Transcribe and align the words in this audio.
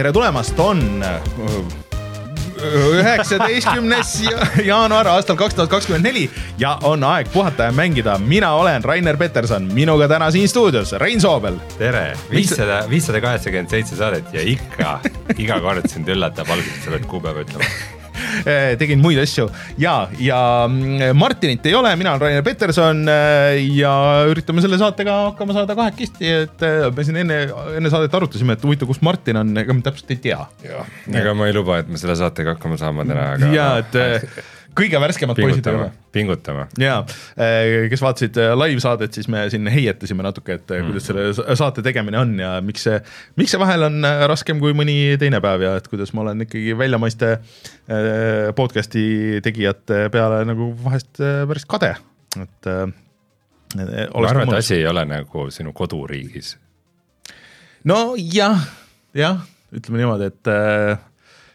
tere 0.00 0.12
tulemast, 0.16 0.56
on 0.64 0.78
üheksateistkümnes 2.96 4.14
jaanuar 4.64 5.10
aastal 5.12 5.36
kaks 5.36 5.58
tuhat 5.58 5.68
kakskümmend 5.74 6.08
neli 6.08 6.22
ja 6.60 6.78
on 6.88 7.04
aeg 7.04 7.28
puhata 7.34 7.68
ja 7.68 7.74
mängida. 7.76 8.16
mina 8.18 8.54
olen 8.56 8.84
Rainer 8.84 9.16
Peterson, 9.20 9.68
minuga 9.76 10.08
täna 10.08 10.30
siin 10.30 10.48
stuudios 10.48 10.92
Rein 10.92 11.20
Soobel. 11.20 11.60
tere, 11.78 12.16
viissada, 12.30 12.84
viissada 12.90 13.20
kaheksakümmend 13.20 13.76
seitse 13.76 13.96
saadet 13.96 14.32
ja 14.32 14.40
ikka 14.40 15.00
iga 15.36 15.60
kord 15.60 15.88
sind 15.92 16.08
üllatab 16.08 16.48
alguses, 16.48 16.84
sa 16.84 16.96
pead 16.96 17.04
kuupäeva 17.04 17.44
ütlema 17.44 17.99
tegin 18.80 19.00
muid 19.02 19.20
asju 19.22 19.48
ja, 19.80 19.94
ja 20.20 20.40
mm, 20.68 21.16
Martinit 21.18 21.66
ei 21.66 21.74
ole, 21.78 21.92
mina 22.00 22.14
olen 22.14 22.26
Rainer 22.26 22.46
Peterson 22.46 23.02
eh, 23.10 23.60
ja 23.76 23.92
üritame 24.30 24.62
selle 24.64 24.78
saatega 24.80 25.16
hakkama 25.30 25.56
saada 25.56 25.76
kahekesti, 25.78 26.32
et 26.44 26.64
eh, 26.66 26.86
me 26.96 27.06
siin 27.06 27.20
enne, 27.24 27.40
enne 27.78 27.92
saadet 27.92 28.14
arutasime, 28.20 28.56
et 28.56 28.64
huvitav, 28.66 28.90
kus 28.90 29.02
Martin 29.06 29.40
on, 29.42 29.52
ega 29.62 29.76
me 29.76 29.84
täpselt 29.86 30.14
ei 30.14 30.22
tea. 30.28 30.40
ega 31.10 31.34
ma 31.36 31.50
ei 31.50 31.56
luba, 31.56 31.80
et 31.82 31.90
me 31.90 32.00
selle 32.00 32.16
saatega 32.18 32.56
hakkama 32.56 32.80
saame 32.80 33.06
täna, 33.08 33.34
aga. 33.36 33.52
ja, 33.54 33.68
et 33.82 34.00
kõige 34.76 35.00
värskemad 35.02 35.38
poisid 35.38 35.66
oleme. 35.70 35.90
pingutame. 36.14 36.66
ja, 36.80 37.00
kes 37.90 38.02
vaatasid 38.02 38.38
laivsaadet, 38.54 39.14
siis 39.16 39.28
me 39.32 39.44
siin 39.52 39.66
heietasime 39.70 40.24
natuke, 40.26 40.58
et 40.60 40.72
mm. 40.74 40.90
kuidas 40.90 41.08
selle 41.10 41.56
saate 41.58 41.84
tegemine 41.86 42.20
on 42.20 42.36
ja 42.40 42.52
miks 42.64 42.86
see, 42.86 43.00
miks 43.40 43.54
see 43.54 43.60
vahel 43.62 43.88
on 43.88 44.06
raskem 44.30 44.62
kui 44.62 44.74
mõni 44.76 44.96
teine 45.20 45.42
päev 45.44 45.66
ja 45.66 45.74
et 45.80 45.90
kuidas 45.90 46.14
ma 46.16 46.24
olen 46.26 46.46
ikkagi 46.46 46.76
väljamaiste 46.78 47.34
podcast'i 48.58 49.42
tegijate 49.44 50.06
peale 50.14 50.42
nagu 50.48 50.72
vahest 50.84 51.20
päris 51.20 51.68
kade, 51.70 51.94
et. 52.40 52.72
ma 52.74 54.26
arvan, 54.26 54.48
et 54.48 54.58
asi 54.62 54.78
ei 54.80 54.88
ole 54.90 55.04
nagu 55.08 55.48
sinu 55.54 55.74
koduriigis. 55.76 56.56
nojah, 57.84 58.66
jah, 59.16 59.46
ütleme 59.74 60.04
niimoodi, 60.04 60.30
et 60.30 61.09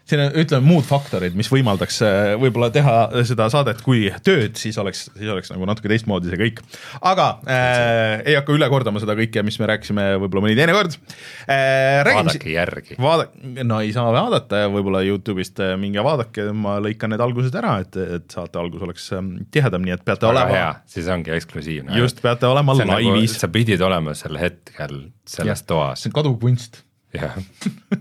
siin 0.06 0.22
on, 0.22 0.34
ütleme 0.38 0.66
muud 0.66 0.86
faktorid, 0.86 1.34
mis 1.38 1.48
võimaldaks 1.50 1.98
äh, 2.06 2.32
võib-olla 2.40 2.68
teha 2.74 3.24
seda 3.26 3.48
saadet 3.52 3.82
kui 3.84 4.06
tööd, 4.26 4.54
siis 4.58 4.78
oleks, 4.78 5.06
siis 5.16 5.30
oleks 5.32 5.50
nagu 5.52 5.66
natuke 5.68 5.90
teistmoodi 5.90 6.30
see 6.30 6.40
kõik. 6.40 6.62
aga 7.00 7.28
äh, 7.42 8.22
ei 8.22 8.36
hakka 8.38 8.54
üle 8.54 8.68
kordama 8.72 9.02
seda 9.02 9.16
kõike, 9.18 9.42
mis 9.46 9.58
me 9.62 9.70
rääkisime 9.72 10.06
võib-olla 10.22 10.46
mõni 10.46 10.58
teine 10.58 10.76
kord 10.76 10.94
äh,. 11.50 12.06
vaadake 12.06 12.54
järgi. 12.54 12.98
vaada-, 13.02 13.28
no 13.66 13.80
ei 13.82 13.92
saa 13.96 14.12
vaadata 14.14 14.64
ja 14.64 14.70
võib-olla 14.72 15.02
Youtube'ist 15.06 15.62
äh, 15.64 15.74
minge 15.80 16.04
vaadake, 16.06 16.48
ma 16.54 16.78
lõikan 16.82 17.14
need 17.14 17.26
algused 17.26 17.58
ära, 17.58 17.78
et, 17.82 17.98
et 18.20 18.30
saate 18.38 18.62
algus 18.62 18.86
oleks 18.86 19.10
ähm, 19.16 19.34
tihedam, 19.54 19.84
nii 19.86 19.98
et 19.98 20.06
peate 20.06 20.28
Väga 20.28 20.46
olema. 20.46 20.72
siis 20.90 21.10
ongi 21.10 21.34
eksklusiivne. 21.34 21.98
just, 21.98 22.22
peate 22.22 22.46
olema 22.48 22.78
nagu 22.78 22.94
laivis 22.94 23.34
nagu,. 23.34 23.42
sa 23.42 23.52
pidid 23.52 23.82
olema 23.82 24.14
sel 24.18 24.38
hetkel 24.38 25.00
selles 25.26 25.64
ja, 25.64 25.70
toas. 25.74 26.02
see 26.04 26.12
on 26.12 26.20
kaduv 26.20 26.38
kunst 26.42 26.86
jah. 27.16 27.36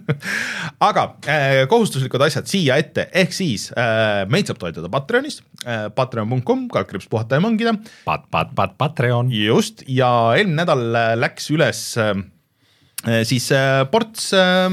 Aga 0.87 1.05
äh, 1.31 1.63
kohustuslikud 1.71 2.21
asjad 2.25 2.49
siia 2.49 2.77
ette, 2.81 3.07
ehk 3.15 3.33
siis 3.35 3.69
äh, 3.73 4.23
meid 4.31 4.49
saab 4.49 4.59
toetada 4.61 4.91
Patreonis. 4.91 5.41
Äh,, 5.65 5.87
patreon.com, 5.95 6.67
kaldkriips 6.73 7.09
puhata 7.11 7.39
ja 7.39 7.45
mängida. 7.45 7.75
Pat-, 8.05 8.27
pat-, 8.33 8.53
pat-, 8.57 8.77
Patreon. 8.79 9.31
just, 9.33 9.85
ja 9.87 10.09
eelmine 10.37 10.63
nädal 10.63 10.85
äh, 10.91 11.13
läks 11.19 11.49
üles 11.53 11.81
äh, 12.01 12.13
siis 13.27 13.49
äh, 13.53 13.83
ports 13.91 14.31
äh, 14.33 14.69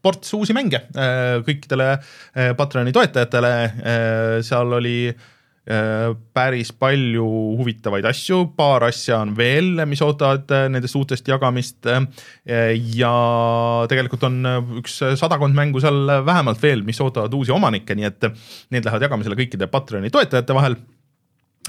ports 0.00 0.32
uusi 0.32 0.54
mänge 0.56 0.84
äh, 0.96 1.42
kõikidele 1.44 1.90
äh, 1.98 2.54
Patreoni 2.56 2.94
toetajatele. 2.96 3.52
Äh,, 3.66 4.40
seal 4.46 4.78
oli 4.80 4.96
äh, 5.10 5.14
Äh, 5.14 5.39
päris 6.34 6.72
palju 6.74 7.24
huvitavaid 7.60 8.06
asju, 8.10 8.42
paar 8.56 8.88
asja 8.88 9.20
on 9.22 9.34
veel, 9.38 9.84
mis 9.88 10.02
ootavad 10.04 10.50
äh, 10.56 10.66
nendest 10.72 10.96
uutest 10.98 11.28
jagamist. 11.30 11.86
Äh, 11.86 12.06
ja 12.96 13.12
tegelikult 13.90 14.24
on 14.28 14.40
üks 14.80 15.00
sadakond 15.20 15.56
mängu 15.56 15.82
seal 15.82 16.16
vähemalt 16.26 16.62
veel, 16.62 16.84
mis 16.86 17.00
ootavad 17.00 17.34
uusi 17.36 17.54
omanikke, 17.54 17.96
nii 17.96 18.08
et 18.08 18.30
need 18.74 18.86
lähevad 18.86 19.08
jagamisele 19.08 19.38
kõikide 19.38 19.70
Patreoni 19.70 20.10
toetajate 20.14 20.56
vahel 20.56 20.78
Äh, 20.78 20.99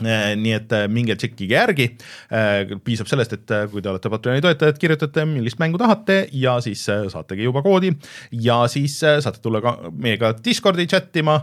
nii 0.03 0.53
et 0.55 0.73
äh, 0.75 0.87
minge 0.91 1.15
tšekkige 1.19 1.55
järgi, 1.55 1.87
äh, 2.33 2.75
piisab 2.85 3.09
sellest, 3.09 3.35
et 3.37 3.55
kui 3.71 3.83
te 3.83 3.91
olete 3.91 4.11
Patreoni 4.11 4.43
toetajad, 4.43 4.79
kirjutate, 4.81 5.25
millist 5.29 5.59
mängu 5.61 5.79
tahate 5.81 6.23
ja 6.37 6.57
siis 6.63 6.83
saategi 6.85 7.47
juba 7.47 7.63
koodi. 7.65 7.91
Ja 8.43 8.61
siis 8.71 8.97
saate 9.01 9.41
tulla 9.43 9.61
ka 9.63 9.75
meiega 9.91 10.33
Discordi 10.43 10.87
chat 10.89 11.15
ima, 11.19 11.39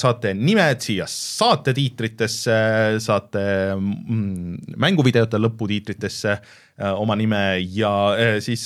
saate 0.00 0.34
nimed 0.38 0.82
siia 0.84 1.06
saate 1.08 1.74
tiitritesse, 1.76 2.56
saate 3.02 3.44
mm, 3.76 4.76
mänguvideote 4.82 5.40
lõputiitritesse 5.40 6.36
oma 6.98 7.14
nime 7.18 7.40
ja 7.76 7.90
siis 8.42 8.64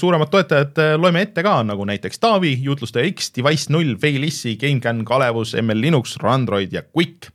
suuremad 0.00 0.30
toetajad 0.32 0.80
loeme 0.98 1.26
ette 1.26 1.44
ka, 1.46 1.58
nagu 1.68 1.84
näiteks 1.86 2.18
Taavi, 2.22 2.54
Jutlustaja 2.64 3.06
X, 3.12 3.30
Device 3.36 3.70
null, 3.70 3.94
Failissi, 4.00 4.56
GameCAN, 4.60 5.04
Kalevus, 5.06 5.54
ML 5.60 5.84
Linux, 5.84 6.16
Randroid 6.22 6.74
ja 6.74 6.82
Quick 6.88 7.30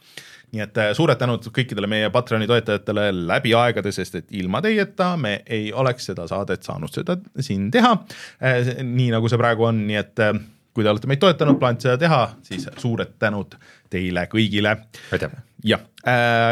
nii 0.52 0.64
et 0.66 0.80
äh, 0.82 0.92
suured 0.96 1.20
tänud 1.20 1.46
kõikidele 1.56 1.88
meie 1.90 2.10
Patreoni 2.12 2.48
toetajatele 2.50 3.10
läbi 3.30 3.54
aegade, 3.56 3.94
sest 3.96 4.18
et 4.20 4.34
ilma 4.36 4.60
teieta 4.64 5.14
me 5.20 5.38
ei 5.48 5.70
oleks 5.72 6.10
seda 6.12 6.26
saadet 6.28 6.68
saanud 6.68 6.92
seda 6.92 7.16
siin 7.40 7.70
teha. 7.72 7.94
Äh, 8.44 8.74
nii 8.84 9.12
nagu 9.14 9.32
see 9.32 9.40
praegu 9.40 9.70
on, 9.70 9.86
nii 9.88 10.00
et 10.02 10.24
äh, 10.24 10.34
kui 10.76 10.84
te 10.84 10.92
olete 10.92 11.08
meid 11.12 11.22
toetanud, 11.24 11.60
plaanite 11.60 11.88
seda 11.88 12.00
teha, 12.02 12.20
siis 12.48 12.68
suured 12.80 13.16
tänud 13.20 13.56
teile 13.92 14.26
kõigile. 14.32 14.76
jah, 15.68 15.82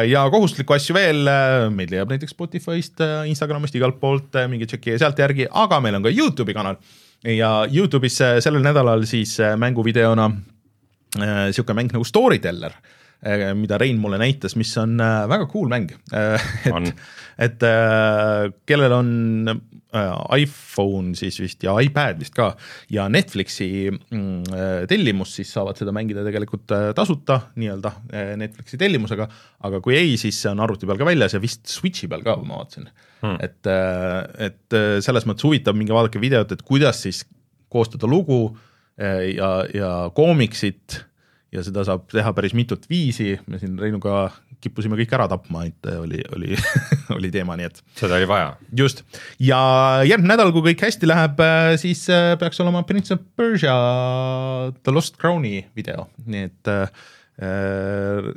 ja 0.05 0.23
kohustuslikku 0.29 0.75
asju 0.75 0.95
veel, 0.97 1.29
meid 1.71 1.93
leiab 1.93 2.11
näiteks 2.11 2.35
Spotify'st, 2.35 2.99
Instagramist, 3.31 3.77
igalt 3.79 3.95
poolt, 4.01 4.35
minge 4.51 4.67
tšekkige 4.67 4.99
sealt 4.99 5.23
järgi, 5.23 5.47
aga 5.47 5.79
meil 5.79 5.95
on 5.97 6.03
ka 6.03 6.11
Youtube'i 6.11 6.57
kanal 6.57 6.75
ja 7.23 7.53
Youtube'is 7.71 8.19
sellel 8.43 8.67
nädalal 8.67 9.07
siis 9.07 9.37
mänguvideona 9.39 10.27
niisugune 11.15 11.79
mäng 11.79 11.95
nagu 11.95 12.05
Storyteller 12.05 12.75
mida 13.59 13.77
Rein 13.79 13.97
mulle 13.99 14.19
näitas, 14.19 14.55
mis 14.55 14.71
on 14.79 14.99
äh, 15.03 15.25
väga 15.27 15.47
cool 15.51 15.67
mäng. 15.71 15.91
Äh, 16.15 16.39
et, 16.69 16.93
et 17.39 17.65
kellel 18.69 18.95
on 18.95 19.09
iPhone 20.37 21.15
siis 21.17 21.39
vist 21.41 21.63
ja 21.65 21.73
iPad 21.81 22.19
vist 22.21 22.35
ka 22.37 22.51
ja 22.93 23.07
Netflixi 23.09 23.89
mm, 23.89 24.85
tellimus, 24.87 25.33
siis 25.39 25.51
saavad 25.55 25.79
seda 25.79 25.91
mängida 25.95 26.21
tegelikult 26.27 26.69
tasuta 26.95 27.39
nii-öelda 27.57 27.91
Netflixi 28.37 28.77
tellimusega, 28.79 29.25
aga 29.65 29.81
kui 29.83 29.97
ei, 29.97 30.13
siis 30.21 30.37
see 30.43 30.53
on 30.53 30.61
arvuti 30.61 30.87
peal 30.87 31.01
ka 31.01 31.09
väljas 31.09 31.35
ja 31.35 31.41
vist 31.41 31.65
Switchi 31.73 32.07
peal 32.11 32.23
ka, 32.27 32.37
ma 32.43 32.61
vaatasin. 32.61 32.89
Hmm.. 33.19 33.35
et, 33.43 33.67
et 34.39 34.75
selles 35.03 35.25
mõttes 35.27 35.43
huvitav, 35.43 35.75
minge 35.75 35.91
vaadake 35.91 36.21
videot, 36.21 36.53
et 36.53 36.61
kuidas 36.63 37.01
siis 37.03 37.25
koostada 37.67 38.07
lugu 38.07 38.45
ja, 38.95 39.49
ja 39.73 39.89
koomiksit 40.15 41.01
ja 41.53 41.63
seda 41.65 41.83
saab 41.87 42.05
teha 42.11 42.31
päris 42.37 42.53
mitut 42.57 42.85
viisi, 42.89 43.33
me 43.49 43.59
siin 43.61 43.77
Reinuga 43.81 44.29
kippusime 44.61 44.97
kõik 44.99 45.13
ära 45.15 45.25
tapma, 45.31 45.63
et 45.69 45.89
oli, 45.95 46.21
oli 46.35 46.57
oli 47.17 47.31
teema, 47.33 47.57
nii 47.59 47.69
et. 47.69 47.81
seda 47.97 48.19
oli 48.19 48.27
vaja. 48.29 48.51
just, 48.81 49.03
ja 49.41 49.59
järgmine 50.07 50.33
nädal, 50.35 50.53
kui 50.55 50.69
kõik 50.69 50.83
hästi 50.87 51.09
läheb, 51.09 51.41
siis 51.81 52.05
äh, 52.13 52.33
peaks 52.41 52.61
olema 52.63 52.83
Prince 52.87 53.15
of 53.15 53.23
Persia 53.39 53.75
The 54.83 54.93
Lost 54.93 55.17
Crown'i 55.21 55.63
video, 55.77 56.09
nii 56.29 56.49
et 56.51 56.73
äh, 56.73 57.07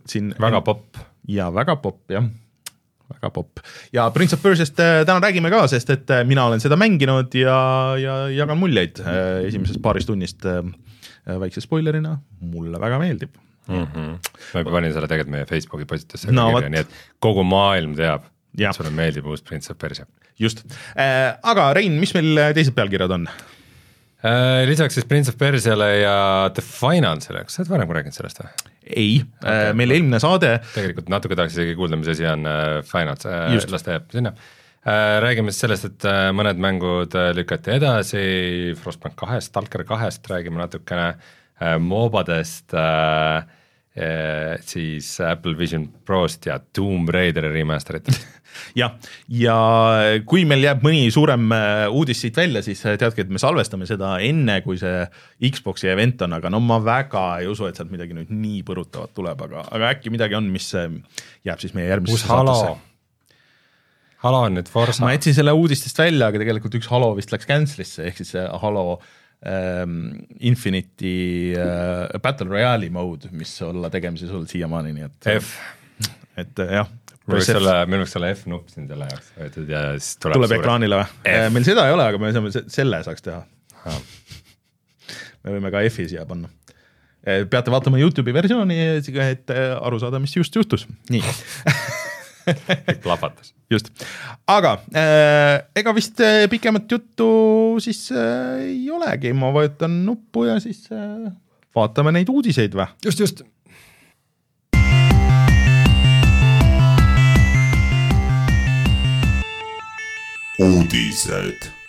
siin. 0.08 0.32
väga 0.40 0.62
popp. 0.64 1.02
ja 1.28 1.50
väga 1.54 1.76
popp, 1.82 2.06
jah 2.12 2.30
väga 3.12 3.28
popp 3.34 3.60
ja 3.92 4.06
Prince 4.14 4.38
of 4.38 4.40
Persiast 4.42 4.78
äh, 4.80 5.02
täna 5.04 5.20
räägime 5.20 5.50
ka, 5.52 5.66
sest 5.68 5.90
et 5.92 6.10
äh, 6.14 6.22
mina 6.24 6.46
olen 6.48 6.62
seda 6.64 6.78
mänginud 6.80 7.34
ja, 7.36 7.58
ja 8.00 8.16
jagan 8.32 8.56
muljeid 8.62 9.02
äh, 9.04 9.42
esimesest 9.50 9.82
paarist 9.84 10.08
tunnist 10.08 10.46
äh, 10.48 10.62
Äh, 10.62 10.91
väikse 11.26 11.62
spoilerina, 11.62 12.16
mulle 12.40 12.80
väga 12.82 12.98
meeldib 13.02 13.36
mm. 13.68 13.86
-hmm. 13.86 14.18
ma 14.54 14.64
panin 14.70 14.92
selle 14.94 15.08
tegelikult 15.10 15.34
meie 15.36 15.46
Facebooki 15.46 15.86
postitusse 15.88 16.34
no, 16.34 16.48
kirja, 16.56 16.72
nii 16.72 16.82
et 16.82 16.98
kogu 17.22 17.44
maailm 17.46 17.94
teab, 17.98 18.26
et 18.58 18.76
sulle 18.76 18.92
meeldib 18.94 19.26
uus 19.30 19.42
Prince 19.42 19.72
of 19.72 19.78
Persia. 19.78 20.06
just 20.38 20.64
äh,, 20.96 21.34
aga 21.42 21.72
Rein, 21.78 21.98
mis 22.00 22.14
meil 22.14 22.40
teised 22.56 22.74
pealkirjad 22.74 23.14
on 23.18 23.28
äh,? 23.28 24.64
lisaks 24.70 24.98
siis 24.98 25.06
Prince 25.06 25.30
of 25.30 25.38
Persiale 25.38 25.92
ja 26.00 26.16
The 26.54 26.64
Finalsile, 26.66 27.44
kas 27.46 27.58
sa 27.58 27.62
oled 27.62 27.74
varem 27.76 27.94
rääkinud 27.98 28.18
sellest 28.18 28.42
või? 28.42 28.72
ei 28.82 29.12
okay., 29.22 29.68
äh, 29.68 29.74
meil 29.78 29.94
eelmine 29.94 30.20
saade 30.22 30.56
tegelikult 30.72 31.12
natuke 31.12 31.38
tahaks 31.38 31.54
isegi 31.54 31.78
kuulda, 31.78 32.00
mis 32.00 32.10
asi 32.16 32.26
on 32.26 32.48
äh, 32.50 32.82
äh,, 32.82 33.70
las 33.70 33.86
ta 33.86 33.98
jääb 33.98 34.10
sinna 34.18 34.34
äh,. 34.34 34.58
Räägime 34.84 35.52
siis 35.52 35.62
sellest, 35.62 35.86
et 35.86 36.04
äh, 36.10 36.28
mõned 36.34 36.58
mängud 36.62 37.14
äh, 37.14 37.30
lükati 37.36 37.76
edasi, 37.76 38.22
Frostbank 38.82 39.14
kahest, 39.20 39.52
Stalker 39.52 39.84
kahest 39.86 40.26
räägime 40.30 40.58
natukene 40.58 41.12
äh,, 41.12 41.76
moobadest 41.78 42.74
äh,, 42.74 43.46
äh, 43.94 44.58
siis 44.66 45.14
Apple 45.22 45.54
Vision 45.58 45.86
Prost 46.04 46.50
ja 46.50 46.58
Tomb 46.58 47.14
Raideri 47.14 47.52
remaster'itest 47.54 48.26
jah, 48.80 48.98
ja 49.30 49.56
kui 50.26 50.42
meil 50.50 50.66
jääb 50.66 50.82
mõni 50.82 51.06
suurem 51.14 51.46
äh, 51.54 51.86
uudis 51.86 52.26
siit 52.26 52.42
välja, 52.42 52.66
siis 52.66 52.82
äh, 52.82 52.98
teadke, 52.98 53.22
et 53.22 53.30
me 53.30 53.38
salvestame 53.38 53.86
seda 53.86 54.16
enne, 54.18 54.60
kui 54.66 54.82
see 54.82 55.06
Xbox'i 55.46 55.94
event 55.94 56.26
on, 56.26 56.40
aga 56.42 56.50
no 56.50 56.58
ma 56.58 56.82
väga 56.82 57.28
ei 57.38 57.52
usu, 57.54 57.70
et 57.70 57.78
sealt 57.78 57.94
midagi 57.94 58.18
nüüd 58.18 58.34
nii 58.34 58.64
põrutavat 58.66 59.14
tuleb, 59.14 59.46
aga, 59.46 59.68
aga 59.70 59.94
äkki 59.94 60.10
midagi 60.10 60.42
on, 60.42 60.50
mis 60.50 60.72
jääb 60.74 61.62
siis 61.62 61.78
meie 61.78 61.92
järgmisesse 61.92 62.26
saatesse 62.26 62.80
Halo 64.22 64.44
on 64.46 64.54
nüüd 64.54 64.68
Forsa. 64.70 65.02
ma 65.02 65.10
jätsin 65.16 65.34
selle 65.34 65.50
uudistest 65.58 65.98
välja, 65.98 66.28
aga 66.30 66.38
tegelikult 66.42 66.76
üks 66.78 66.86
Halo 66.92 67.10
vist 67.18 67.32
läks 67.34 67.48
cancel'isse, 67.48 68.04
ehk 68.06 68.20
siis 68.20 68.30
see 68.36 68.44
Halo 68.62 68.84
ähm, 69.48 69.96
Infinity 70.38 71.14
äh, 71.58 72.20
Battle 72.22 72.46
Royale'i 72.52 72.90
mode, 72.94 73.32
mis 73.34 73.56
olla 73.66 73.90
tegemises 73.90 74.30
olnud 74.30 74.50
siiamaani, 74.52 74.94
nii 74.94 75.08
et 75.08 75.30
F. 75.40 75.56
et 76.38 76.62
äh, 76.62 76.76
jah. 76.78 76.92
meil 77.26 77.40
võiks 77.40 77.50
olla, 77.58 77.74
meil 77.90 78.04
võiks 78.04 78.14
olla 78.20 78.30
F-nupp 78.36 78.70
siin 78.70 78.86
selle 78.90 79.10
jaoks 79.10 79.32
võetud 79.40 79.74
ja 79.74 79.82
siis 79.98 80.12
tuleb 80.22 80.38
tuleb 80.38 80.54
ekraanile 80.60 81.02
või? 81.02 81.34
meil 81.58 81.66
seda 81.66 81.88
ei 81.90 81.96
ole, 81.96 82.06
aga 82.12 82.22
me 82.22 82.30
saame 82.36 82.54
se- 82.54 82.66
selle 82.70 83.02
saaks 83.06 83.26
teha. 83.26 83.42
me 85.42 85.56
võime 85.56 85.74
ka 85.74 85.82
F-i 85.90 86.06
siia 86.14 86.28
panna. 86.30 86.50
peate 87.26 87.74
vaatama 87.74 87.98
Youtube'i 87.98 88.38
versiooni, 88.38 88.78
et 89.02 89.50
äh, 89.50 89.66
aru 89.82 89.98
saada, 90.02 90.22
mis 90.22 90.38
just 90.38 90.54
juhtus, 90.62 90.86
nii 91.10 91.26
plahvatas. 93.04 93.54
just, 93.70 93.88
aga 94.46 94.78
äh, 94.94 95.62
ega 95.76 95.94
vist 95.96 96.20
äh, 96.20 96.48
pikemat 96.50 96.90
juttu 96.90 97.28
siis 97.80 98.10
äh, 98.12 98.66
ei 98.66 98.90
olegi, 98.90 99.32
ma 99.32 99.52
vajutan 99.54 100.02
nuppu 100.06 100.46
ja 100.50 100.58
siis 100.60 100.86
äh, 100.92 101.30
vaatame 101.74 102.12
neid 102.18 102.32
uudiseid 102.32 102.76
või? 102.76 102.88
just, 103.04 103.20
just. 103.20 103.44
uudised 110.62 111.81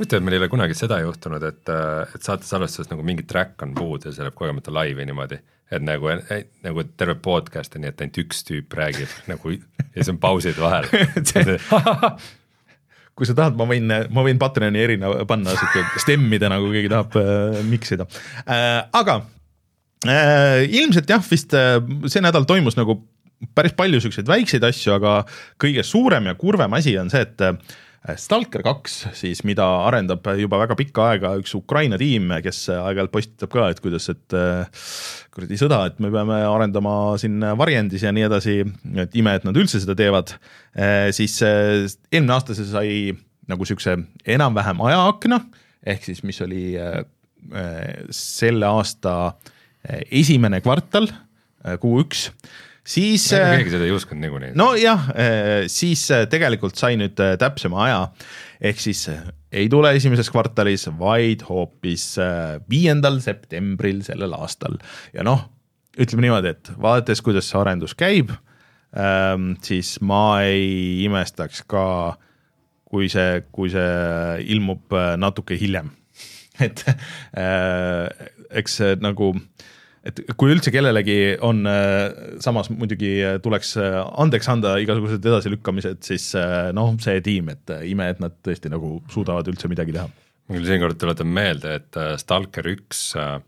huvitav, 0.00 0.20
et 0.20 0.24
meil 0.24 0.38
ei 0.38 0.42
ole 0.42 0.48
kunagi 0.52 0.76
seda 0.76 0.98
juhtunud, 1.02 1.44
et, 1.44 1.72
et 2.14 2.22
saate 2.24 2.48
salvestuses 2.48 2.90
nagu 2.90 3.04
mingi 3.06 3.26
track 3.28 3.60
on 3.66 3.74
puudu 3.76 4.08
ja 4.08 4.16
see 4.16 4.24
läheb 4.24 4.36
kogemata 4.38 4.72
laivi 4.72 5.04
niimoodi. 5.08 5.40
et 5.70 5.82
nagu, 5.86 6.08
nagu 6.64 6.84
terve 6.98 7.14
podcast 7.22 7.76
on 7.76 7.84
nii, 7.84 7.92
et 7.92 8.00
ainult 8.02 8.20
üks 8.24 8.38
tüüp 8.48 8.74
räägib 8.74 9.10
nagu 9.32 9.54
ja 9.54 9.98
siis 9.98 10.12
on 10.12 10.20
pausid 10.22 10.58
vahel 10.58 10.88
kui 13.18 13.28
sa 13.28 13.36
tahad, 13.36 13.54
ma 13.58 13.66
võin, 13.68 13.86
ma 13.86 14.20
võin 14.24 14.40
Patreoni 14.40 14.80
erina 14.80 15.06
panna 15.28 15.52
siuke 15.52 15.84
stemmida, 16.00 16.48
nagu 16.48 16.70
keegi 16.72 16.90
tahab 16.90 17.12
äh, 17.20 17.60
miksida 17.68 18.08
äh,. 18.46 18.80
aga 18.96 19.20
äh, 20.08 20.64
ilmselt 20.64 21.12
jah, 21.12 21.22
vist 21.28 21.52
äh, 21.54 21.76
see 22.08 22.24
nädal 22.24 22.48
toimus 22.48 22.80
nagu 22.80 23.02
päris 23.56 23.76
palju 23.76 24.00
siukseid 24.00 24.28
väikseid 24.28 24.64
asju, 24.64 24.96
aga 24.96 25.20
kõige 25.60 25.84
suurem 25.86 26.28
ja 26.28 26.34
kurvem 26.40 26.72
asi 26.76 26.96
on 27.00 27.12
see, 27.12 27.22
et 27.28 27.44
äh, 27.44 27.76
Stalker 28.00 28.62
kaks 28.64 28.94
siis, 29.18 29.42
mida 29.44 29.64
arendab 29.84 30.24
juba 30.40 30.62
väga 30.62 30.76
pikka 30.78 31.04
aega 31.10 31.34
üks 31.36 31.52
Ukraina 31.58 31.98
tiim, 32.00 32.30
kes 32.40 32.62
aeg-ajalt 32.72 33.12
postitab 33.12 33.50
ka, 33.52 33.66
et 33.68 33.82
kuidas, 33.84 34.06
et 34.08 34.36
äh, 34.36 34.86
kuradi 35.34 35.58
sõda, 35.60 35.82
et 35.90 36.00
me 36.00 36.08
peame 36.14 36.38
arendama 36.48 36.94
siin 37.20 37.44
varjendis 37.60 38.06
ja 38.06 38.12
nii 38.16 38.24
edasi, 38.30 38.56
et 39.04 39.18
ime, 39.20 39.34
et 39.36 39.44
nad 39.44 39.60
üldse 39.60 39.82
seda 39.82 39.98
teevad, 39.98 40.32
siis 41.12 41.36
äh, 41.44 41.84
eelmine 42.08 42.38
aasta 42.38 42.56
see 42.56 42.70
sai 42.70 42.94
nagu 43.50 43.66
niisuguse 43.66 43.98
enam-vähem 44.32 44.80
ajaakna, 44.88 45.42
ehk 45.92 46.08
siis 46.08 46.24
mis 46.24 46.40
oli 46.46 46.64
äh, 46.80 47.02
selle 48.16 48.68
aasta 48.68 49.34
esimene 50.08 50.64
kvartal, 50.64 51.08
kuu 51.80 52.00
üks 52.00 52.30
siis 52.86 53.26
keegi 53.32 53.72
seda 53.74 53.86
ei 53.86 53.94
uskunud 53.94 54.24
niikuinii. 54.24 54.52
nojah, 54.58 55.10
siis 55.70 56.06
tegelikult 56.32 56.78
sai 56.80 56.96
nüüd 57.00 57.18
täpsema 57.40 57.84
aja, 57.86 58.00
ehk 58.70 58.82
siis 58.82 59.06
ei 59.52 59.68
tule 59.72 59.92
esimeses 59.96 60.30
kvartalis, 60.32 60.86
vaid 60.98 61.44
hoopis 61.48 62.12
viiendal 62.70 63.18
septembril 63.24 64.04
sellel 64.06 64.34
aastal. 64.38 64.78
Ja 65.14 65.26
noh, 65.26 65.48
ütleme 66.00 66.26
niimoodi, 66.26 66.54
et 66.54 66.72
vaadates, 66.80 67.22
kuidas 67.24 67.50
see 67.50 67.58
arendus 67.60 67.96
käib, 67.98 68.32
siis 69.66 69.94
ma 70.02 70.42
ei 70.46 71.04
imestaks 71.04 71.64
ka, 71.70 72.16
kui 72.90 73.10
see, 73.10 73.42
kui 73.54 73.70
see 73.70 74.46
ilmub 74.54 74.94
natuke 75.20 75.58
hiljem. 75.58 75.92
Et 76.60 76.82
eks 78.60 78.74
nagu 79.00 79.30
äh, 79.32 79.68
et 80.06 80.22
kui 80.40 80.54
üldse 80.54 80.72
kellelegi 80.72 81.18
on 81.44 81.62
äh,, 81.68 82.38
samas 82.42 82.70
muidugi 82.72 83.12
tuleks 83.44 83.74
andeks 83.80 84.48
anda 84.52 84.74
igasugused 84.80 85.26
edasilükkamised, 85.32 86.00
siis 86.06 86.30
äh, 86.38 86.70
noh, 86.76 86.94
see 87.02 87.20
tiim, 87.24 87.52
et 87.52 87.74
äh, 87.74 87.84
ime, 87.90 88.08
et 88.12 88.22
nad 88.22 88.36
tõesti 88.46 88.72
nagu 88.72 88.98
suudavad 89.12 89.48
üldse 89.52 89.70
midagi 89.72 89.96
teha. 89.96 90.08
ma 90.08 90.56
küll 90.56 90.68
siinkohal 90.68 90.96
tuletan 91.00 91.32
meelde, 91.36 91.76
et 91.82 92.00
äh, 92.00 92.14
Stalker 92.20 92.70
üks 92.72 93.10
äh, 93.20 93.38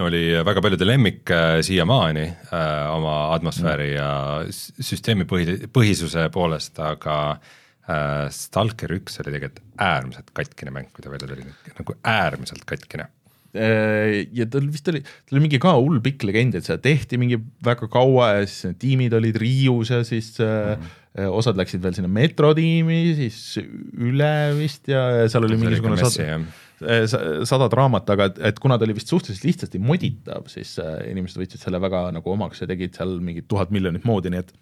oli 0.00 0.22
väga 0.44 0.64
paljude 0.64 0.88
lemmik 0.88 1.30
äh, 1.30 1.60
siiamaani 1.64 2.24
äh, 2.24 2.94
oma 2.94 3.16
atmosfääri 3.34 3.90
mm. 3.92 3.96
ja 3.98 4.84
süsteemi 4.88 5.28
põhi, 5.28 5.58
põhisuse 5.68 6.30
poolest, 6.32 6.80
aga 6.80 7.18
äh, 7.36 8.28
Stalker 8.32 8.96
üks 8.96 9.20
oli 9.20 9.36
tegelikult 9.36 9.66
äärmiselt 9.76 10.32
katkine 10.32 10.72
mäng, 10.72 10.88
kui 10.96 11.04
ta 11.04 11.12
välja 11.12 11.28
tuli, 11.28 11.44
nagu 11.76 12.00
äärmiselt 12.08 12.64
katkine 12.68 13.10
Äh, 13.10 13.21
ja 13.52 14.46
tal 14.48 14.64
vist 14.72 14.88
oli, 14.88 15.02
tal 15.04 15.36
oli 15.36 15.44
mingi 15.44 15.60
ka 15.60 15.74
hull 15.76 16.00
pikk 16.04 16.24
legend, 16.28 16.56
et 16.56 16.64
seda 16.64 16.80
tehti 16.80 17.18
mingi 17.20 17.36
väga 17.64 17.88
kaua 17.92 18.30
ja 18.38 18.48
siis 18.48 18.78
tiimid 18.80 19.12
olid 19.18 19.36
Riius 19.40 19.92
ja 19.92 20.00
siis 20.08 20.38
mm 20.40 20.80
-hmm. 20.80 21.28
osad 21.36 21.60
läksid 21.60 21.82
veel 21.82 21.94
sinna 21.94 22.08
metrotiimi, 22.08 23.14
siis 23.18 23.60
üle 23.60 24.56
vist 24.56 24.88
ja, 24.88 25.04
ja 25.20 25.28
seal 25.28 25.44
oli 25.44 25.60
mingisugune 25.60 26.00
sada, 26.00 26.40
äh, 26.80 27.04
sada 27.44 27.68
draamat, 27.68 28.10
aga 28.10 28.30
et, 28.32 28.38
et 28.38 28.58
kuna 28.58 28.78
ta 28.78 28.88
oli 28.88 28.96
vist 28.96 29.12
suhteliselt 29.12 29.44
lihtsasti 29.44 29.78
moditav, 29.78 30.48
siis 30.48 30.78
inimesed 31.10 31.44
võtsid 31.44 31.60
selle 31.60 31.80
väga 31.80 32.08
nagu 32.16 32.32
omaks 32.32 32.64
ja 32.64 32.66
tegid 32.66 32.96
seal 32.96 33.18
mingid 33.20 33.50
tuhat 33.52 33.70
miljonit 33.70 34.08
moodi, 34.08 34.32
nii 34.32 34.46
et 34.46 34.54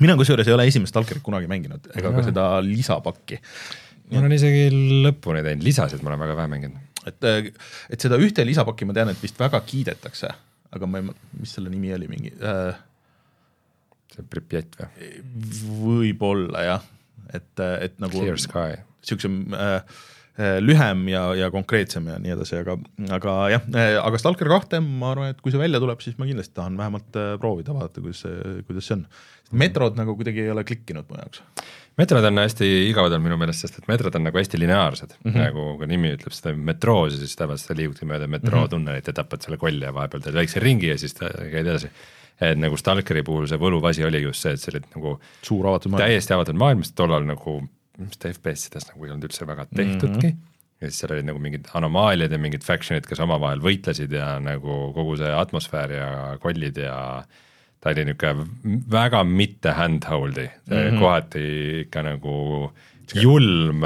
mina 0.00 0.16
kusjuures 0.16 0.48
ei 0.48 0.54
ole 0.54 0.68
esimest 0.68 0.92
Stalkerit 0.92 1.24
kunagi 1.24 1.48
mänginud 1.48 1.88
ega 1.96 2.12
ka 2.12 2.22
seda 2.28 2.44
lisapakki. 2.60 3.40
ma 4.12 4.20
olen 4.20 4.36
isegi 4.36 4.68
lõpuni 5.06 5.42
teinud, 5.42 5.64
lisasid 5.64 6.04
ma 6.04 6.12
olen 6.12 6.20
väga 6.26 6.36
vähe 6.36 6.52
mänginud 6.52 6.89
et, 7.08 7.26
et 7.90 8.06
seda 8.06 8.18
ühte 8.20 8.44
lisapakki 8.46 8.88
ma 8.88 8.96
tean, 8.96 9.12
et 9.12 9.22
vist 9.22 9.38
väga 9.40 9.60
kiidetakse, 9.66 10.30
aga 10.76 10.90
ma 10.90 11.00
ei, 11.00 11.10
mis 11.40 11.56
selle 11.56 11.72
nimi 11.72 11.92
oli, 11.96 12.08
mingi 12.10 12.32
äh,. 12.36 12.78
see 14.12 14.24
on 14.24 14.30
Pripjat 14.30 14.78
või? 14.80 15.10
võib-olla 15.80 16.64
jah, 16.66 16.86
et, 17.32 17.52
et 17.60 18.00
nagu. 18.02 18.18
Clear 18.20 18.40
Sky. 18.40 18.80
siukse 19.06 19.30
äh, 19.30 20.00
lühem 20.62 21.08
ja, 21.10 21.24
ja 21.36 21.50
konkreetsem 21.52 22.06
ja 22.08 22.18
nii 22.22 22.34
edasi, 22.36 22.60
aga, 22.62 22.76
aga 23.16 23.34
jah, 23.52 23.66
aga 24.02 24.20
Stalker 24.22 24.48
kahte 24.52 24.80
ma 24.84 25.12
arvan, 25.14 25.34
et 25.34 25.42
kui 25.44 25.52
see 25.52 25.60
välja 25.60 25.82
tuleb, 25.82 26.00
siis 26.04 26.16
ma 26.20 26.28
kindlasti 26.28 26.56
tahan 26.56 26.78
vähemalt 26.80 27.20
proovida, 27.42 27.74
vaadata, 27.76 28.00
kuidas 28.04 28.24
see, 28.24 28.62
kuidas 28.68 28.88
see 28.88 28.96
on. 28.98 29.04
metrod 29.60 29.98
nagu 29.98 30.14
kuidagi 30.16 30.46
ei 30.46 30.54
ole 30.54 30.64
klikkinud 30.64 31.10
mu 31.10 31.18
jaoks 31.18 31.42
metrod 32.00 32.24
on 32.24 32.40
hästi 32.40 32.68
igavad 32.88 33.14
olnud 33.14 33.28
minu 33.28 33.38
meelest, 33.40 33.64
sest 33.64 33.80
et 33.80 33.88
metrod 33.90 34.14
on 34.16 34.24
nagu 34.28 34.40
hästi 34.40 34.60
lineaarsed 34.60 35.12
mm, 35.16 35.32
-hmm. 35.32 35.42
nagu 35.44 35.66
ka 35.80 35.88
nimi 35.90 36.12
ütleb, 36.16 36.34
seda 36.36 36.54
metroos 36.70 37.16
ja 37.16 37.20
siis 37.20 37.36
tavaliselt 37.38 37.72
sa 37.72 37.76
liigudki 37.78 38.08
mööda 38.08 38.28
metrootunnelit 38.30 39.10
ja 39.10 39.16
tapad 39.16 39.44
selle 39.44 39.58
kolli 39.60 39.84
ja 39.84 39.92
vahepeal 39.94 40.24
teed 40.24 40.38
väikse 40.38 40.62
ringi 40.64 40.92
ja 40.92 40.98
siis 40.98 41.16
käid 41.18 41.66
edasi. 41.66 41.90
et 42.40 42.58
nagu 42.58 42.76
Stalkeri 42.76 43.22
puhul 43.22 43.46
see 43.50 43.60
võluv 43.60 43.84
asi 43.90 44.04
oli 44.04 44.22
just 44.22 44.46
see, 44.46 44.54
et 44.56 44.62
see 44.62 44.72
oli 44.72 44.80
nagu 44.94 45.18
suur 45.42 45.66
avatud 45.66 45.92
maailm, 45.92 46.06
täiesti 46.06 46.34
avatud 46.36 46.56
maailm, 46.56 46.84
sest 46.86 46.96
tollal 46.96 47.26
nagu 47.28 47.60
mis 48.06 48.20
ta 48.20 48.32
FPS-ides 48.32 48.88
nagu 48.90 49.04
ei 49.04 49.12
olnud 49.14 49.28
üldse 49.28 49.48
väga 49.48 49.68
tehtudki 49.72 50.30
mm. 50.30 50.38
-hmm 50.38 50.46
ja 50.80 50.88
siis 50.88 51.02
seal 51.02 51.12
olid 51.12 51.26
nagu 51.28 51.40
mingid 51.42 51.66
anomaaliad 51.76 52.32
ja 52.32 52.38
mingid 52.40 52.64
faction'id, 52.64 53.04
kes 53.04 53.20
omavahel 53.20 53.60
võitlesid 53.60 54.12
ja 54.16 54.38
nagu 54.40 54.76
kogu 54.96 55.18
see 55.20 55.32
atmosfäär 55.36 55.92
ja 55.92 56.06
kollid 56.40 56.80
ja 56.80 56.94
ta 57.80 57.92
oli 57.92 58.06
niisugune 58.08 58.78
väga 58.92 59.20
mitte 59.24 59.74
handhold'i 59.76 60.46
mm, 60.48 60.76
-hmm. 60.76 60.98
kohati 61.00 61.44
ikka 61.84 62.02
nagu 62.02 62.34
julm, 63.14 63.84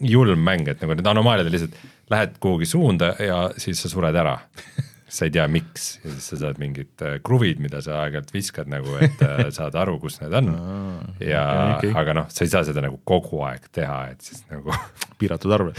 julm 0.00 0.40
mäng, 0.40 0.68
et 0.68 0.82
nagu 0.82 0.94
need 0.94 1.06
anomaaliad 1.06 1.46
on 1.46 1.54
lihtsalt, 1.54 1.78
lähed 2.10 2.38
kuhugi 2.40 2.66
suunda 2.66 3.14
ja 3.18 3.50
siis 3.56 3.82
sa 3.82 3.88
sured 3.88 4.14
ära 4.14 4.38
sa 5.14 5.28
ei 5.28 5.34
tea, 5.34 5.44
miks 5.50 5.86
ja 6.02 6.10
siis 6.10 6.26
sa 6.32 6.40
saad 6.40 6.60
mingid 6.62 7.04
äh, 7.06 7.18
kruvid, 7.24 7.62
mida 7.62 7.82
sa 7.84 8.00
aeg-ajalt 8.02 8.34
viskad 8.34 8.70
nagu, 8.72 8.96
et 9.04 9.22
äh, 9.24 9.46
saad 9.56 9.76
aru, 9.78 9.98
kus 10.02 10.18
need 10.22 10.34
on. 10.40 10.50
ja 11.22 11.44
okay, 11.76 11.90
okay. 11.90 11.94
aga 12.02 12.18
noh, 12.20 12.28
sa 12.34 12.46
ei 12.46 12.52
saa 12.52 12.64
seda 12.66 12.84
nagu 12.84 13.00
kogu 13.06 13.44
aeg 13.46 13.70
teha, 13.74 14.00
et 14.14 14.26
siis 14.26 14.44
nagu 14.50 14.74
piiratud 15.20 15.54
arv 15.54 15.74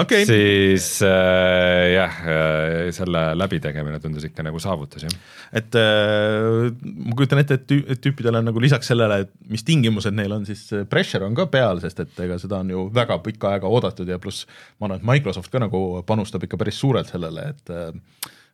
okay.. 0.00 0.24
siis 0.28 1.02
äh, 1.06 1.92
jah 1.94 2.18
äh,, 2.26 2.90
selle 2.94 3.22
läbitegemine 3.38 4.00
tundus 4.02 4.26
ikka 4.28 4.44
nagu 4.46 4.60
saavutus 4.62 5.06
jah. 5.06 5.14
et 5.56 5.78
äh, 5.78 6.68
ma 6.82 7.16
kujutan 7.16 7.42
ette, 7.42 7.60
et 7.60 8.02
tüüpidel 8.02 8.40
on 8.40 8.50
nagu 8.50 8.62
lisaks 8.62 8.90
sellele, 8.92 9.22
et 9.24 9.32
mis 9.52 9.64
tingimused 9.66 10.16
neil 10.16 10.34
on, 10.36 10.48
siis 10.48 10.66
pressure 10.90 11.26
on 11.26 11.38
ka 11.38 11.46
peal, 11.52 11.80
sest 11.84 12.02
et 12.04 12.24
ega 12.26 12.38
seda 12.42 12.60
on 12.64 12.74
ju 12.74 12.88
väga 12.94 13.20
pikka 13.24 13.54
aega 13.54 13.70
oodatud 13.70 14.10
ja 14.10 14.18
pluss 14.22 14.46
ma 14.78 14.88
arvan, 14.90 15.00
et 15.00 15.08
Microsoft 15.14 15.52
ka 15.52 15.62
nagu 15.62 16.02
panustab 16.06 16.44
ikka 16.46 16.60
päris 16.60 16.82
suurelt 16.82 17.10
sellele, 17.14 17.50
et 17.54 17.74
äh, 17.74 17.90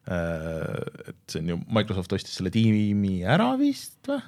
et 0.06 1.20
see 1.26 1.42
on 1.42 1.52
ju, 1.54 1.58
Microsoft 1.78 2.12
ostis 2.14 2.38
selle 2.38 2.52
tiimi 2.54 3.18
ära 3.26 3.52
vist 3.60 3.98
või? 4.06 4.22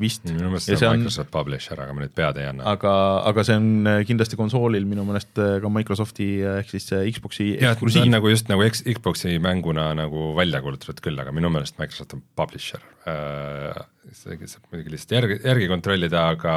vist. 0.00 0.24
minu 0.28 0.48
meelest 0.48 0.70
see 0.70 0.88
on 0.88 1.00
Microsoft 1.00 1.30
Publisher, 1.34 1.80
aga 1.82 1.94
ma 1.96 2.04
nüüd 2.04 2.14
pead 2.16 2.38
ei 2.40 2.48
anna. 2.50 2.64
aga, 2.72 2.92
aga 3.30 3.44
see 3.46 3.58
on 3.60 3.90
kindlasti 4.08 4.38
konsoolil 4.40 4.86
minu 4.88 5.04
meelest 5.08 5.34
ka 5.34 5.72
Microsofti 5.72 6.28
ehk 6.54 6.72
siis 6.72 6.88
Xbox'i 7.16 7.50
eksklusiiv. 7.58 8.08
nagu 8.12 8.32
just 8.32 8.50
nagu 8.52 8.64
X, 8.66 8.84
Xbox'i 8.86 9.36
mänguna 9.42 9.90
nagu 9.98 10.30
välja 10.38 10.62
kuulutatud 10.64 11.02
küll, 11.04 11.20
aga 11.20 11.34
minu 11.36 11.52
meelest 11.52 11.78
Microsoft 11.82 12.16
on 12.16 12.24
Publisher 12.38 12.82
äh,. 13.10 13.84
see 14.14 14.38
saab 14.46 14.70
muidugi 14.70 14.94
lihtsalt 14.96 15.18
järgi, 15.18 15.40
järgi 15.44 15.70
kontrollida, 15.70 16.26
aga, 16.36 16.56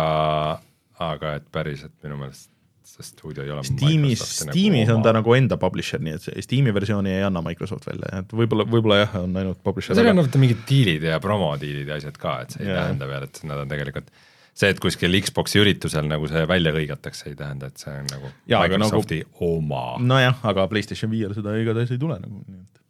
aga 1.12 1.38
et 1.42 1.52
päriselt 1.54 1.98
minu 2.06 2.22
meelest 2.24 2.53
see 2.88 3.06
stuudio 3.08 3.44
ei 3.44 3.52
ole 3.54 3.64
Steamis, 3.68 4.22
Steamis 4.42 4.88
nagu 4.88 4.98
on 4.98 5.06
ta 5.06 5.14
nagu 5.16 5.36
enda 5.38 5.58
publisher, 5.62 6.02
nii 6.04 6.18
et 6.18 6.28
Steam'i 6.46 6.74
versiooni 6.76 7.14
ei 7.14 7.24
anna 7.26 7.42
Microsoft 7.46 7.88
välja, 7.90 8.12
et 8.20 8.36
võib-olla, 8.36 8.66
võib-olla 8.70 9.00
jah, 9.00 9.16
on 9.24 9.40
ainult 9.40 9.62
publisher. 9.64 9.96
seal 9.98 10.12
on 10.12 10.22
vaata 10.22 10.42
mingid 10.42 10.62
diilid 10.70 11.08
ja 11.08 11.20
promodiilid 11.24 11.90
ja 11.90 11.98
asjad 12.02 12.20
ka, 12.20 12.38
et 12.44 12.56
see 12.56 12.66
ei 12.66 12.70
yeah. 12.70 12.84
tähenda 12.84 13.10
veel, 13.10 13.28
et 13.30 13.42
nad 13.50 13.64
on 13.64 13.72
tegelikult 13.72 14.12
see, 14.54 14.70
et 14.70 14.82
kuskil 14.84 15.20
Xbox'i 15.24 15.62
üritusel 15.64 16.08
nagu 16.10 16.30
see 16.30 16.46
välja 16.50 16.76
hõigatakse, 16.76 17.32
ei 17.32 17.40
tähenda, 17.40 17.72
et 17.72 17.82
see 17.82 17.96
on 17.96 18.10
nagu 18.12 18.32
ja, 18.52 18.62
Microsofti 18.66 19.24
nagu, 19.24 19.52
oma. 19.58 19.84
nojah, 20.14 20.44
aga 20.52 20.68
PlayStation 20.72 21.12
viiele 21.14 21.38
seda 21.38 21.56
igatahes 21.60 21.96
ei 21.96 22.02
tule 22.02 22.20
nagu, 22.22 22.44
nii 22.46 22.62
et 22.62 22.84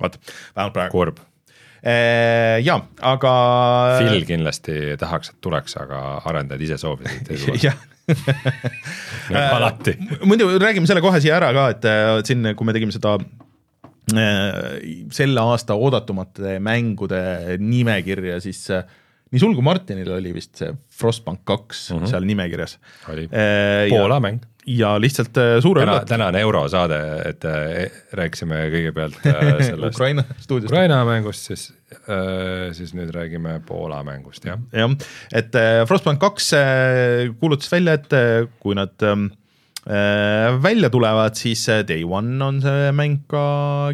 vot, 0.00 0.22
vähemalt 0.56 0.78
praegu. 0.78 0.96
kurb 0.96 1.26
jaa, 1.80 2.80
aga. 3.08 3.30
Phil 4.00 4.26
kindlasti 4.28 4.74
tahaks, 5.00 5.32
et 5.32 5.38
tuleks, 5.40 5.76
aga 5.80 6.00
arendajad 6.28 6.66
ise 6.66 6.76
soovisid, 6.82 7.30
nagu 7.30 7.56
alati. 9.56 9.96
muidu 10.24 10.50
räägime 10.60 10.88
selle 10.90 11.02
kohe 11.04 11.20
siia 11.22 11.38
ära 11.38 11.52
ka, 11.56 11.68
et 11.74 12.28
siin, 12.28 12.52
kui 12.56 12.68
me 12.68 12.74
tegime 12.76 12.94
seda 12.94 13.16
äh, 13.16 14.60
selle 15.14 15.46
aasta 15.52 15.78
oodatumate 15.78 16.58
mängude 16.64 17.22
nimekirja, 17.62 18.40
siis 18.44 18.62
äh, 18.74 18.84
nii 19.30 19.42
sul 19.42 19.56
kui 19.56 19.66
Martinil 19.66 20.10
oli 20.18 20.34
vist 20.36 20.60
see 20.60 20.74
Frostbank 21.00 21.44
kaks 21.48 21.90
mm 21.90 21.98
-hmm. 21.98 22.14
seal 22.14 22.26
nimekirjas. 22.28 22.78
oli, 23.08 23.28
Poola 23.90 24.20
mäng 24.20 24.49
ja 24.66 24.94
lihtsalt 25.00 25.36
äh, 25.40 25.56
suure 25.62 25.84
täna, 25.84 25.98
täna 26.08 26.28
on 26.30 26.36
eurosaade, 26.36 27.00
et 27.28 27.44
äh, 27.48 28.00
rääkisime 28.16 28.62
kõigepealt 28.72 29.20
äh, 29.26 29.52
sellest 29.68 29.96
Ukraina 29.96 30.24
stuudiost. 30.38 30.72
Ukraina 30.72 31.02
mängust, 31.08 31.50
siis 31.50 31.70
siis 32.76 32.92
nüüd 32.94 33.10
räägime 33.10 33.56
Poola 33.66 34.04
mängust, 34.06 34.44
jah. 34.46 34.60
jah, 34.70 34.92
et 35.34 35.56
Frostbank 35.90 36.20
kaks 36.22 36.52
kuulutas 37.40 37.72
välja, 37.72 37.96
et 37.98 38.14
kui 38.62 38.76
nad 38.78 38.94
äh, 39.02 39.16
välja 39.80 40.90
tulevad, 40.92 41.34
siis 41.40 41.62
day 41.88 42.02
one 42.04 42.36
on 42.44 42.58
see 42.60 42.90
mäng 42.92 43.22
ka 43.30 43.40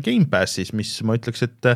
Gamepassis, 0.03 0.73
mis 0.75 0.91
ma 1.07 1.15
ütleks, 1.15 1.45
et 1.47 1.69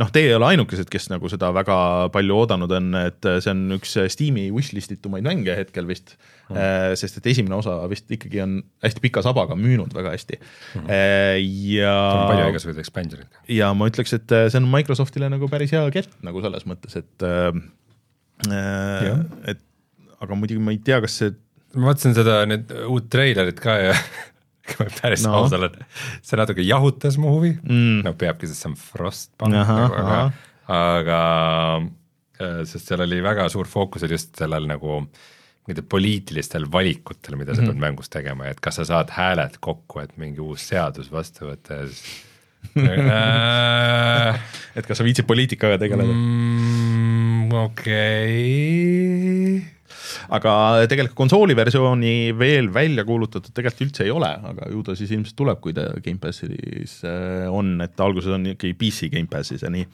noh, 0.00 0.10
teie 0.12 0.28
ei 0.28 0.36
ole 0.36 0.50
ainukesed, 0.52 0.90
kes 0.92 1.08
nagu 1.08 1.30
seda 1.32 1.48
väga 1.56 1.76
palju 2.12 2.36
oodanud 2.42 2.74
on, 2.76 2.90
et 3.00 3.24
see 3.24 3.52
on 3.54 3.78
üks 3.78 3.96
Steam'i 4.12 4.50
wishlist 4.54 4.92
itumaid 4.92 5.24
mänge 5.24 5.56
hetkel 5.56 5.88
vist 5.88 6.16
mm., 6.50 6.96
sest 7.00 7.22
et 7.22 7.30
esimene 7.32 7.56
osa 7.56 7.78
vist 7.90 8.10
ikkagi 8.12 8.42
on 8.44 8.58
hästi 8.84 9.04
pika 9.04 9.24
sabaga 9.24 9.56
müünud 9.58 9.96
väga 9.96 10.12
hästi 10.12 10.38
mm. 10.40 10.90
ja 11.72 11.94
on 11.94 12.26
palju 12.34 12.50
igasuguseid 12.52 12.82
expansion'id. 12.84 13.40
ja 13.56 13.72
ma 13.76 13.88
ütleks, 13.88 14.12
et 14.18 14.36
see 14.44 14.60
on 14.60 14.68
Microsoftile 14.74 15.30
nagu 15.32 15.48
päris 15.52 15.72
hea 15.72 15.86
kett 15.94 16.12
nagu 16.26 16.44
selles 16.44 16.68
mõttes, 16.68 17.00
et 17.00 17.24
äh, 17.24 17.48
et 19.48 19.64
aga 20.24 20.36
muidugi 20.38 20.62
ma 20.62 20.74
ei 20.74 20.80
tea, 20.84 21.00
kas 21.04 21.16
see 21.20 21.32
ma 21.76 21.90
vaatasin 21.90 22.14
seda 22.16 22.40
nüüd 22.48 22.72
uut 22.88 23.10
treilerit 23.12 23.60
ka 23.62 23.76
ja 23.80 23.92
kui 24.68 24.86
ma 24.86 24.90
päris 24.96 25.24
no. 25.26 25.32
aus 25.42 25.52
olen, 25.56 25.76
see 26.24 26.36
natuke 26.40 26.64
jahutas 26.64 27.18
mu 27.20 27.34
huvi 27.36 27.52
mm., 27.56 28.00
no 28.06 28.14
peabki, 28.18 28.48
sest 28.50 28.64
see 28.64 28.70
on 28.72 28.78
Frostpunk 28.80 29.52
nagu, 29.52 29.94
aga, 30.00 30.18
aga 30.72 31.20
äh, 32.40 32.60
sest 32.70 32.84
seal 32.88 33.04
oli 33.04 33.18
väga 33.24 33.42
suur 33.52 33.66
fookus 33.70 34.02
oli 34.06 34.16
just 34.16 34.30
sellel 34.40 34.64
nagu 34.70 34.90
mingite 35.64 35.84
poliitilistel 35.88 36.64
valikutel, 36.72 37.34
mida 37.40 37.54
sa 37.54 37.62
mm 37.62 37.68
-hmm. 37.68 37.72
pead 37.72 37.80
mängus 37.86 38.08
tegema 38.12 38.44
ja 38.44 38.50
et 38.52 38.60
kas 38.60 38.74
sa 38.80 38.84
saad 38.84 39.08
hääled 39.16 39.54
kokku, 39.60 40.00
et 40.00 40.12
mingi 40.20 40.40
uus 40.40 40.68
seadus 40.68 41.12
vastu 41.12 41.40
võtta 41.50 41.70
ja 41.80 41.86
siis 41.88 42.02
äh, 42.80 44.40
et 44.76 44.86
kas 44.86 44.98
sa 44.98 45.04
viitsid 45.04 45.26
poliitikaga 45.26 45.78
tegeleda 45.78 46.12
mm,? 46.12 47.52
okei 47.52 49.60
okay 49.60 49.73
aga 50.36 50.52
tegelikult 50.90 51.16
konsooli 51.18 51.56
versiooni 51.58 52.14
veel 52.38 52.70
välja 52.74 53.06
kuulutatud 53.08 53.54
tegelikult 53.54 53.88
üldse 53.88 54.06
ei 54.06 54.12
ole, 54.14 54.30
aga 54.52 54.68
ju 54.72 54.84
ta 54.86 54.96
siis 54.98 55.12
ilmselt 55.14 55.38
tuleb, 55.38 55.60
kui 55.64 55.74
ta 55.76 55.88
Gamepassis 56.04 57.00
äh, 57.08 57.48
on, 57.52 57.76
et 57.84 58.00
alguses 58.04 58.36
on 58.36 58.46
ikkagi 58.54 58.76
PC 58.80 59.10
Gamepassis 59.14 59.66
ja 59.66 59.72
nii, 59.72 59.88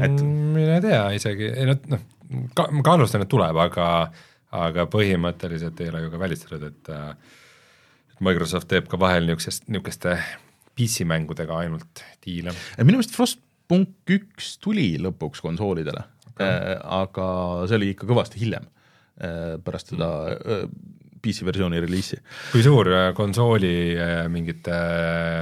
et 0.00 0.16
mm, 0.16 0.48
mine 0.56 0.80
tea 0.84 1.04
isegi, 1.18 1.52
ei 1.52 1.68
noh, 1.70 1.80
noh, 1.92 2.06
ka, 2.56 2.68
ma 2.74 2.84
kahtlustan, 2.86 3.26
et 3.26 3.32
tuleb, 3.32 3.60
aga 3.68 3.86
aga 4.56 4.86
põhimõtteliselt 4.90 5.78
ei 5.82 5.92
ole 5.92 6.04
ju 6.04 6.12
ka 6.12 6.20
välistatud, 6.24 6.64
et 6.66 6.90
äh, 6.94 7.36
Microsoft 8.26 8.68
teeb 8.70 8.88
ka 8.90 8.98
vahel 9.00 9.28
niisugusest, 9.28 9.68
niisuguste 9.70 10.16
PC-mängudega 10.78 11.60
ainult 11.64 12.02
diile. 12.24 12.54
minu 12.80 12.98
meelest 12.98 13.14
Frostpunk 13.16 14.10
üks 14.10 14.56
tuli 14.62 14.92
lõpuks 15.02 15.42
konsoolidele 15.44 16.02
okay., 16.32 16.48
äh, 16.48 16.76
aga 17.00 17.26
see 17.70 17.78
oli 17.78 17.92
ikka 17.94 18.08
kõvasti 18.10 18.42
hiljem 18.42 18.66
pärast 19.64 19.92
seda 19.92 20.08
äh, 20.32 20.64
PC 21.20 21.44
versiooni 21.44 21.80
reliisi. 21.82 22.16
kui 22.52 22.62
suur 22.64 22.88
äh, 22.94 23.10
konsooli 23.16 23.72
mingite 24.32 24.76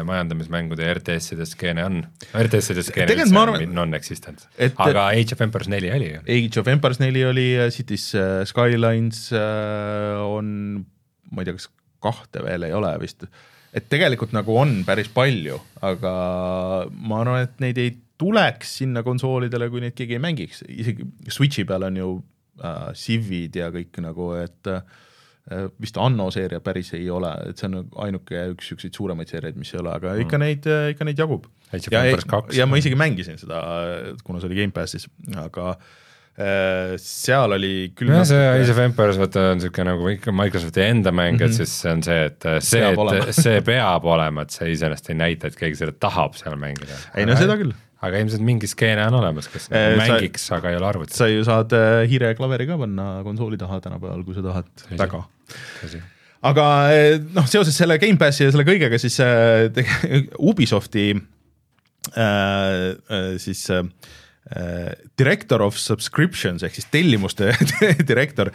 majandamismängude 0.09 0.89
RTS-ide 0.97 1.47
skeene 1.47 1.85
on? 1.87 2.01
RTS-ide 2.33 2.85
skeene 2.87 3.15
üldse 3.15 3.45
on 3.45 3.77
non-existent, 3.77 4.49
aga 4.75 5.09
Age 5.13 5.37
of 5.37 5.45
Empires 5.47 5.71
neli 5.71 5.93
oli 5.95 6.13
ju. 6.17 6.25
Age 6.39 6.63
of 6.63 6.73
Empires 6.75 7.03
neli 7.03 7.23
oli, 7.27 7.49
Cities 7.75 8.11
Skylines 8.51 9.29
on, 9.35 10.51
ma 11.31 11.45
ei 11.45 11.49
tea, 11.49 11.61
kas 11.61 11.71
kahte 12.03 12.43
veel 12.45 12.67
ei 12.67 12.75
ole 12.75 12.91
vist, 13.03 13.25
et 13.77 13.89
tegelikult 13.91 14.35
nagu 14.35 14.55
on 14.59 14.81
päris 14.87 15.11
palju, 15.13 15.59
aga 15.87 16.13
ma 16.91 17.23
arvan, 17.23 17.47
et 17.47 17.59
neid 17.63 17.81
ei 17.83 17.95
tuleks 18.19 18.79
sinna 18.81 19.05
konsoolidele, 19.07 19.69
kui 19.71 19.83
neid 19.85 19.95
keegi 19.99 20.17
ei 20.17 20.23
mängiks, 20.23 20.65
isegi 20.67 21.07
Switchi 21.31 21.65
peal 21.69 21.87
on 21.87 22.01
ju 22.01 22.11
äh, 22.63 22.89
Civid 22.99 23.59
ja 23.59 23.69
kõik 23.75 24.01
nagu, 24.05 24.33
et 24.39 24.71
äh, 24.73 24.83
vist 25.81 25.97
Anno 26.01 26.29
seeria 26.35 26.61
päris 26.65 26.93
ei 26.99 27.07
ole, 27.13 27.31
et 27.49 27.61
see 27.61 27.71
on 27.71 27.87
ainuke 28.05 28.43
üks 28.53 28.69
niisuguseid 28.69 28.99
suuremaid 28.99 29.31
seeriaid, 29.33 29.57
mis 29.61 29.73
ei 29.75 29.81
ole, 29.81 29.95
aga 29.95 30.19
ikka 30.21 30.37
mm. 30.37 30.45
neid, 30.45 30.69
ikka 30.95 31.09
neid 31.09 31.23
jagub. 31.23 31.49
ja, 31.93 32.05
ja 32.57 32.69
ma 32.69 32.81
isegi 32.81 32.99
mängisin 32.99 33.41
seda, 33.41 33.63
kuna 34.25 34.43
see 34.43 34.51
oli 34.51 34.61
Gamepassis, 34.61 35.09
aga 35.41 35.73
äh, 35.73 36.95
seal 37.01 37.57
oli 37.57 37.73
küll 37.97 38.13
no 38.13 38.21
see 38.29 38.45
Age 38.53 38.71
of 38.75 38.83
Empires 38.85 39.19
vaata 39.21 39.49
on 39.55 39.59
niisugune 39.59 39.89
nagu 39.91 40.13
ikka 40.13 40.35
Microsofti 40.37 40.85
enda 40.85 41.15
mäng 41.17 41.41
et 41.41 41.49
mhm. 41.49 41.57
siis 41.59 41.75
see 41.83 41.97
on 41.97 42.05
see, 42.07 42.21
et 42.29 42.49
see, 42.69 42.85
et 42.93 43.35
see 43.41 43.59
peab 43.67 44.07
olema, 44.09 44.45
et 44.45 44.55
see 44.55 44.73
iseenesest 44.77 45.13
ei 45.15 45.21
näita, 45.25 45.51
et 45.51 45.59
keegi 45.59 45.81
seda 45.81 45.97
tahab 45.97 46.37
seal 46.39 46.61
mängida. 46.61 46.99
ei 47.17 47.29
no 47.29 47.37
seda 47.39 47.57
küll 47.61 47.73
aga 48.07 48.21
ilmselt 48.23 48.45
mingi 48.47 48.69
skeene 48.71 49.09
on 49.11 49.17
olemas, 49.19 49.49
kes 49.51 49.67
äh, 49.73 49.97
mängiks, 49.99 50.45
aga 50.55 50.71
ei 50.71 50.79
ole 50.79 50.87
arvutis. 50.91 51.19
sa 51.19 51.27
ju 51.31 51.43
saad 51.47 51.75
äh, 51.75 52.05
hiire 52.11 52.31
klaveri 52.39 52.69
ka 52.69 52.79
panna 52.79 53.09
konsooli 53.27 53.59
taha 53.59 53.81
tänapäeval, 53.83 54.23
kui 54.27 54.37
sa 54.37 54.45
tahad 54.45 54.87
väga. 55.01 55.25
aga 56.51 56.69
äh, 56.95 57.17
noh, 57.35 57.49
seoses 57.51 57.79
selle 57.79 57.99
Gamepassi 57.99 58.47
ja 58.47 58.55
selle 58.55 58.67
kõigega, 58.69 59.01
siis 59.03 59.19
äh, 59.25 59.67
Ubisofti 60.51 61.11
äh, 62.15 62.87
siis 63.43 63.67
äh, 63.75 63.83
Director 65.19 65.61
of 65.67 65.77
Subscriptions 65.77 66.63
ehk 66.65 66.79
siis 66.79 66.87
tellimuste 66.89 67.51
direktor 68.11 68.49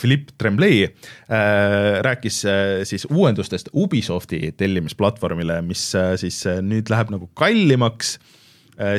Philippe 0.00 0.32
Tremblay 0.40 0.86
rääkis 2.06 2.38
siis 2.88 3.04
uuendustest 3.10 3.68
Ubisofti 3.76 4.54
tellimisplatvormile, 4.56 5.58
mis 5.66 5.90
siis 6.22 6.40
nüüd 6.64 6.88
läheb 6.88 7.12
nagu 7.12 7.28
kallimaks 7.36 8.14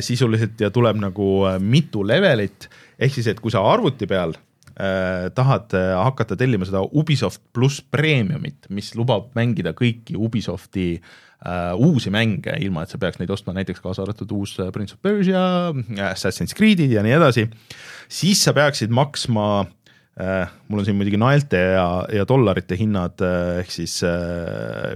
sisuliselt 0.02 0.60
ja 0.60 0.72
tuleb 0.74 0.98
nagu 1.00 1.30
äh, 1.48 1.58
mitu 1.62 2.04
levelit, 2.06 2.68
ehk 2.98 3.14
siis, 3.14 3.30
et 3.30 3.40
kui 3.42 3.54
sa 3.54 3.62
arvuti 3.70 4.08
peal 4.10 4.34
äh, 4.34 5.28
tahad 5.34 5.74
äh, 5.76 5.94
hakata 5.98 6.38
tellima 6.38 6.68
seda 6.68 6.82
Ubisoft 6.82 7.42
pluss 7.54 7.82
Premiumit, 7.82 8.68
mis 8.74 8.94
lubab 8.98 9.30
mängida 9.38 9.74
kõiki 9.78 10.18
Ubisofti 10.18 10.88
äh, 10.98 11.72
uusi 11.78 12.10
mänge, 12.14 12.56
ilma 12.64 12.84
et 12.84 12.94
sa 12.94 13.00
peaks 13.00 13.20
neid 13.20 13.30
ostma, 13.34 13.54
näiteks 13.56 13.82
kaasa 13.84 14.04
arvatud 14.06 14.34
uus 14.38 14.56
Prince 14.74 14.96
of 14.96 15.02
Persia, 15.04 15.42
Assassin's 16.10 16.56
Creed'id 16.58 16.94
ja 16.94 17.04
nii 17.06 17.18
edasi, 17.18 17.48
siis 18.10 18.42
sa 18.44 18.54
peaksid 18.56 18.94
maksma 18.94 19.48
äh, 19.62 19.77
mul 20.18 20.80
on 20.80 20.86
siin 20.86 20.96
muidugi 20.98 21.20
naelte 21.20 21.60
ja, 21.76 21.86
ja 22.10 22.24
dollarite 22.26 22.74
hinnad 22.74 23.22
äh, 23.22 23.60
ehk 23.60 23.70
siis 23.70 24.00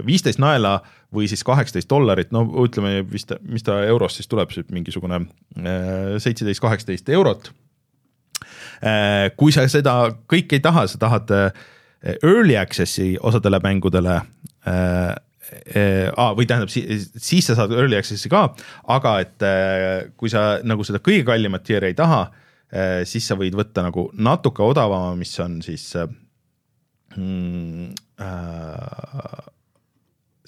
viisteist 0.03 0.41
äh, 0.41 0.43
naela 0.43 0.73
või 1.13 1.27
siis 1.29 1.43
kaheksateist 1.45 1.89
dollarit, 1.89 2.31
no 2.33 2.43
ütleme 2.63 3.03
vist, 3.09 3.33
mis 3.45 3.65
ta 3.65 3.79
euros 3.85 4.17
siis 4.17 4.29
tuleb, 4.29 4.51
mingisugune 4.73 5.21
äh, 5.21 6.15
seitseteist, 6.21 6.61
kaheksateist 6.63 7.11
eurot. 7.13 7.51
Äh, 8.83 9.29
kui 9.37 9.53
sa 9.55 9.67
seda 9.71 9.97
kõike 10.29 10.57
ei 10.57 10.63
taha, 10.63 10.87
sa 10.89 11.01
tahad 11.01 11.33
äh, 11.35 11.51
early 12.15 12.57
access'i 12.59 13.13
osadele 13.21 13.61
mängudele 13.63 14.17
ah, 14.67 16.31
või 16.35 16.47
tähendab, 16.49 16.71
siis 16.71 17.45
sa 17.45 17.55
saad 17.55 17.71
early 17.75 17.95
access'i 17.99 18.31
ka, 18.31 18.41
aga 18.91 19.13
et 19.23 19.45
kui 20.19 20.31
sa 20.31 20.57
nagu 20.65 20.83
seda 20.87 20.99
kõige 21.03 21.23
kallimat 21.27 21.63
tier'i 21.67 21.93
ei 21.93 21.95
taha, 21.95 22.25
siis 23.05 23.27
sa 23.29 23.37
võid 23.37 23.53
võtta 23.53 23.83
nagu 23.85 24.07
natuke 24.17 24.63
odavama, 24.65 25.11
mis 25.19 25.33
on 25.43 25.59
siis 25.61 25.91
mm, 27.13 27.91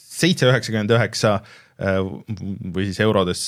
seitse 0.01 0.49
üheksakümmend 0.49 0.95
üheksa 0.95 1.37
või 1.77 2.87
siis 2.87 3.01
eurodes 3.03 3.45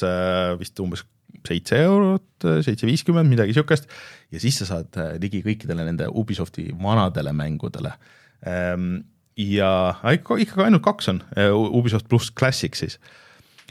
vist 0.59 0.83
umbes 0.83 1.05
seitse 1.47 1.79
eurot, 1.79 2.47
seitse 2.65 2.87
viiskümmend, 2.87 3.29
midagi 3.29 3.55
sihukest. 3.55 3.87
ja 4.31 4.39
siis 4.41 4.57
sa 4.59 4.67
saad 4.69 4.97
ligi 5.21 5.41
kõikidele 5.45 5.85
nende 5.87 6.09
Ubisofti 6.11 6.69
vanadele 6.81 7.33
mängudele. 7.35 7.93
Ehm, 8.45 8.97
ja 9.37 9.71
ikka, 10.13 10.39
ikkagi 10.43 10.65
ainult 10.67 10.85
kaks 10.85 11.11
on, 11.13 11.21
Ubisoft 11.71 12.09
pluss 12.09 12.33
Classic 12.33 12.75
siis. 12.75 12.99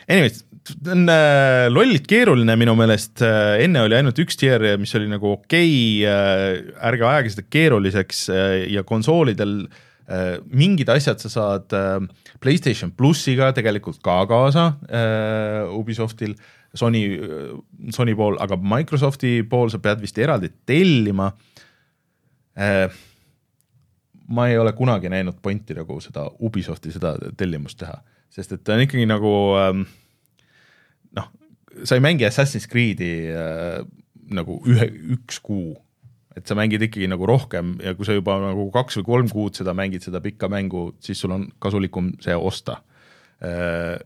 Anyways, 0.06 0.44
on 0.90 1.08
äh, 1.10 1.66
lollilt 1.70 2.06
keeruline 2.10 2.54
minu 2.58 2.76
meelest 2.78 3.22
äh,, 3.26 3.64
enne 3.64 3.82
oli 3.86 3.98
ainult 3.98 4.18
üks 4.22 4.38
tier, 4.38 4.62
mis 4.78 4.94
oli 4.98 5.10
nagu 5.10 5.32
okei 5.34 5.72
okay, 6.02 6.06
äh,, 6.06 6.76
ärge 6.90 7.06
ajage 7.06 7.34
seda 7.34 7.46
keeruliseks 7.50 8.22
äh, 8.30 8.54
ja 8.74 8.84
konsoolidel 8.86 9.56
äh, 10.06 10.36
mingid 10.46 10.90
asjad 10.94 11.22
sa 11.22 11.32
saad 11.32 11.74
äh, 11.74 11.98
Playstation 12.42 12.92
plussiga 12.94 13.50
tegelikult 13.56 13.98
ka 14.04 14.20
kaasa 14.30 14.68
äh, 14.86 15.74
Ubisoftil 15.74 16.36
äh,, 16.36 16.52
Sony, 16.76 17.18
Sony 17.90 18.14
pool, 18.14 18.36
aga 18.40 18.56
Microsofti 18.60 19.40
pool 19.48 19.70
sa 19.72 19.80
pead 19.82 20.02
vist 20.02 20.18
eraldi 20.20 20.50
tellima. 20.68 21.30
Äh, 22.56 22.88
ma 24.28 24.48
ei 24.50 24.58
ole 24.58 24.72
kunagi 24.76 25.10
näinud 25.12 25.38
pointi 25.42 25.76
nagu 25.76 25.98
seda 26.02 26.26
Ubisofti 26.42 26.92
seda 26.94 27.14
tellimust 27.38 27.78
teha, 27.82 27.98
sest 28.34 28.56
et 28.56 28.64
ta 28.64 28.76
on 28.76 28.84
ikkagi 28.84 29.06
nagu 29.08 29.32
ähm, 29.60 29.86
noh, 31.16 31.30
sa 31.84 31.98
ei 31.98 32.04
mängi 32.04 32.28
Assassin's 32.28 32.68
Creed'i 32.70 33.12
äh, 33.32 33.80
nagu 34.32 34.60
ühe, 34.66 34.88
üks 35.16 35.40
kuu 35.44 35.76
et 36.36 36.44
sa 36.44 36.56
mängid 36.56 36.82
ikkagi 36.84 37.08
nagu 37.08 37.26
rohkem 37.28 37.76
ja 37.82 37.94
kui 37.96 38.06
sa 38.06 38.14
juba 38.16 38.36
nagu 38.42 38.68
kaks 38.74 39.00
või 39.00 39.06
kolm 39.08 39.30
kuud 39.32 39.56
seda 39.56 39.72
mängid, 39.76 40.04
seda 40.04 40.20
pikka 40.24 40.50
mängu, 40.52 40.90
siis 41.00 41.22
sul 41.22 41.32
on 41.32 41.46
kasulikum 41.62 42.12
see 42.24 42.36
osta. 42.36 42.82
Äh, 43.40 43.96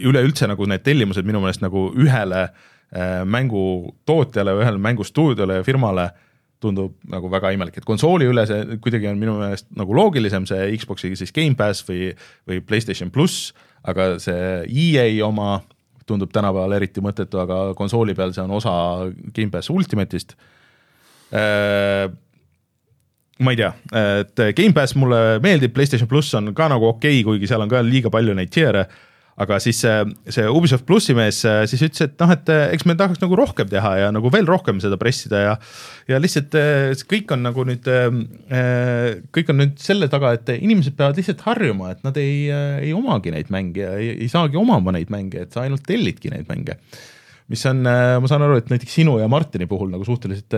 üleüldse 0.00 0.48
nagu 0.50 0.66
need 0.70 0.84
tellimused 0.86 1.26
minu 1.26 1.42
meelest 1.42 1.64
nagu 1.64 1.88
ühele 1.98 2.44
äh, 2.46 3.22
mängutootjale, 3.26 4.54
ühele 4.62 4.82
mängustuudiole 4.82 5.60
ja 5.60 5.66
firmale 5.66 6.10
tundub 6.60 6.94
nagu 7.08 7.30
väga 7.32 7.52
imelik, 7.56 7.80
et 7.80 7.88
konsooli 7.88 8.28
üle 8.28 8.44
see 8.48 8.78
kuidagi 8.84 9.08
on 9.10 9.18
minu 9.20 9.38
meelest 9.40 9.68
nagu 9.78 9.96
loogilisem, 9.96 10.46
see 10.48 10.70
Xbox'i 10.76 11.14
siis 11.18 11.32
Gamepass 11.36 11.84
või, 11.88 12.10
või 12.48 12.60
Playstation 12.64 13.12
pluss, 13.14 13.50
aga 13.88 14.12
see 14.22 14.64
EA 14.68 15.08
oma 15.26 15.60
tundub 16.10 16.32
tänapäeval 16.34 16.76
eriti 16.76 17.02
mõttetu, 17.04 17.40
aga 17.40 17.60
konsooli 17.78 18.16
peal 18.18 18.34
see 18.36 18.44
on 18.44 18.56
osa 18.58 18.72
Gamepass 19.36 19.70
Ultimate'ist. 19.72 20.34
Äh, 21.30 22.08
ma 23.40 23.54
ei 23.54 23.60
tea, 23.60 23.70
et 24.20 24.42
Gamepass 24.56 24.96
mulle 25.00 25.38
meeldib, 25.42 25.72
PlayStation 25.76 26.10
pluss 26.10 26.34
on 26.36 26.52
ka 26.56 26.68
nagu 26.68 26.90
okei 26.90 27.20
okay,, 27.20 27.24
kuigi 27.24 27.48
seal 27.48 27.64
on 27.64 27.70
ka 27.72 27.80
liiga 27.86 28.12
palju 28.12 28.34
neid 28.36 28.52
tier'e 28.52 28.84
aga 29.40 29.58
siis 29.62 29.78
see, 29.82 29.96
see 30.32 30.46
Ubisoft 30.50 30.86
plussi 30.88 31.14
mees 31.16 31.40
äh, 31.48 31.62
siis 31.70 31.82
ütles, 31.86 32.02
et 32.08 32.16
noh, 32.20 32.32
et 32.34 32.50
äh, 32.52 32.64
eks 32.74 32.86
me 32.88 32.96
tahaks 32.98 33.20
nagu 33.22 33.38
rohkem 33.38 33.68
teha 33.70 33.92
ja 34.02 34.08
nagu 34.14 34.32
veel 34.32 34.48
rohkem 34.48 34.80
seda 34.82 34.98
pressida 35.00 35.42
ja 35.44 35.54
ja 36.10 36.18
lihtsalt 36.20 36.56
äh, 36.58 37.04
kõik 37.10 37.30
on 37.36 37.44
nagu 37.46 37.64
nüüd, 37.68 37.86
kõik 39.34 39.52
on 39.52 39.60
nüüd 39.60 39.78
selle 39.82 40.08
taga, 40.12 40.34
et 40.36 40.50
inimesed 40.56 40.96
peavad 40.98 41.20
lihtsalt 41.20 41.44
harjuma, 41.46 41.92
et 41.94 42.04
nad 42.06 42.18
ei, 42.20 42.50
ei 42.50 42.92
omagi 42.96 43.32
neid 43.34 43.52
mänge 43.54 43.84
ja 43.84 43.94
ei, 44.00 44.12
ei 44.26 44.28
saagi 44.32 44.58
omama 44.60 44.94
neid 44.96 45.12
mänge, 45.12 45.46
et 45.46 45.54
sa 45.54 45.64
ainult 45.64 45.86
tellidki 45.86 46.32
neid 46.32 46.50
mänge. 46.50 46.76
Mis 47.50 47.62
on, 47.66 47.82
ma 47.82 48.28
saan 48.30 48.44
aru, 48.46 48.60
et 48.60 48.68
näiteks 48.70 48.92
sinu 49.00 49.16
ja 49.18 49.26
Martini 49.30 49.66
puhul 49.70 49.90
nagu 49.90 50.06
suhteliselt 50.06 50.54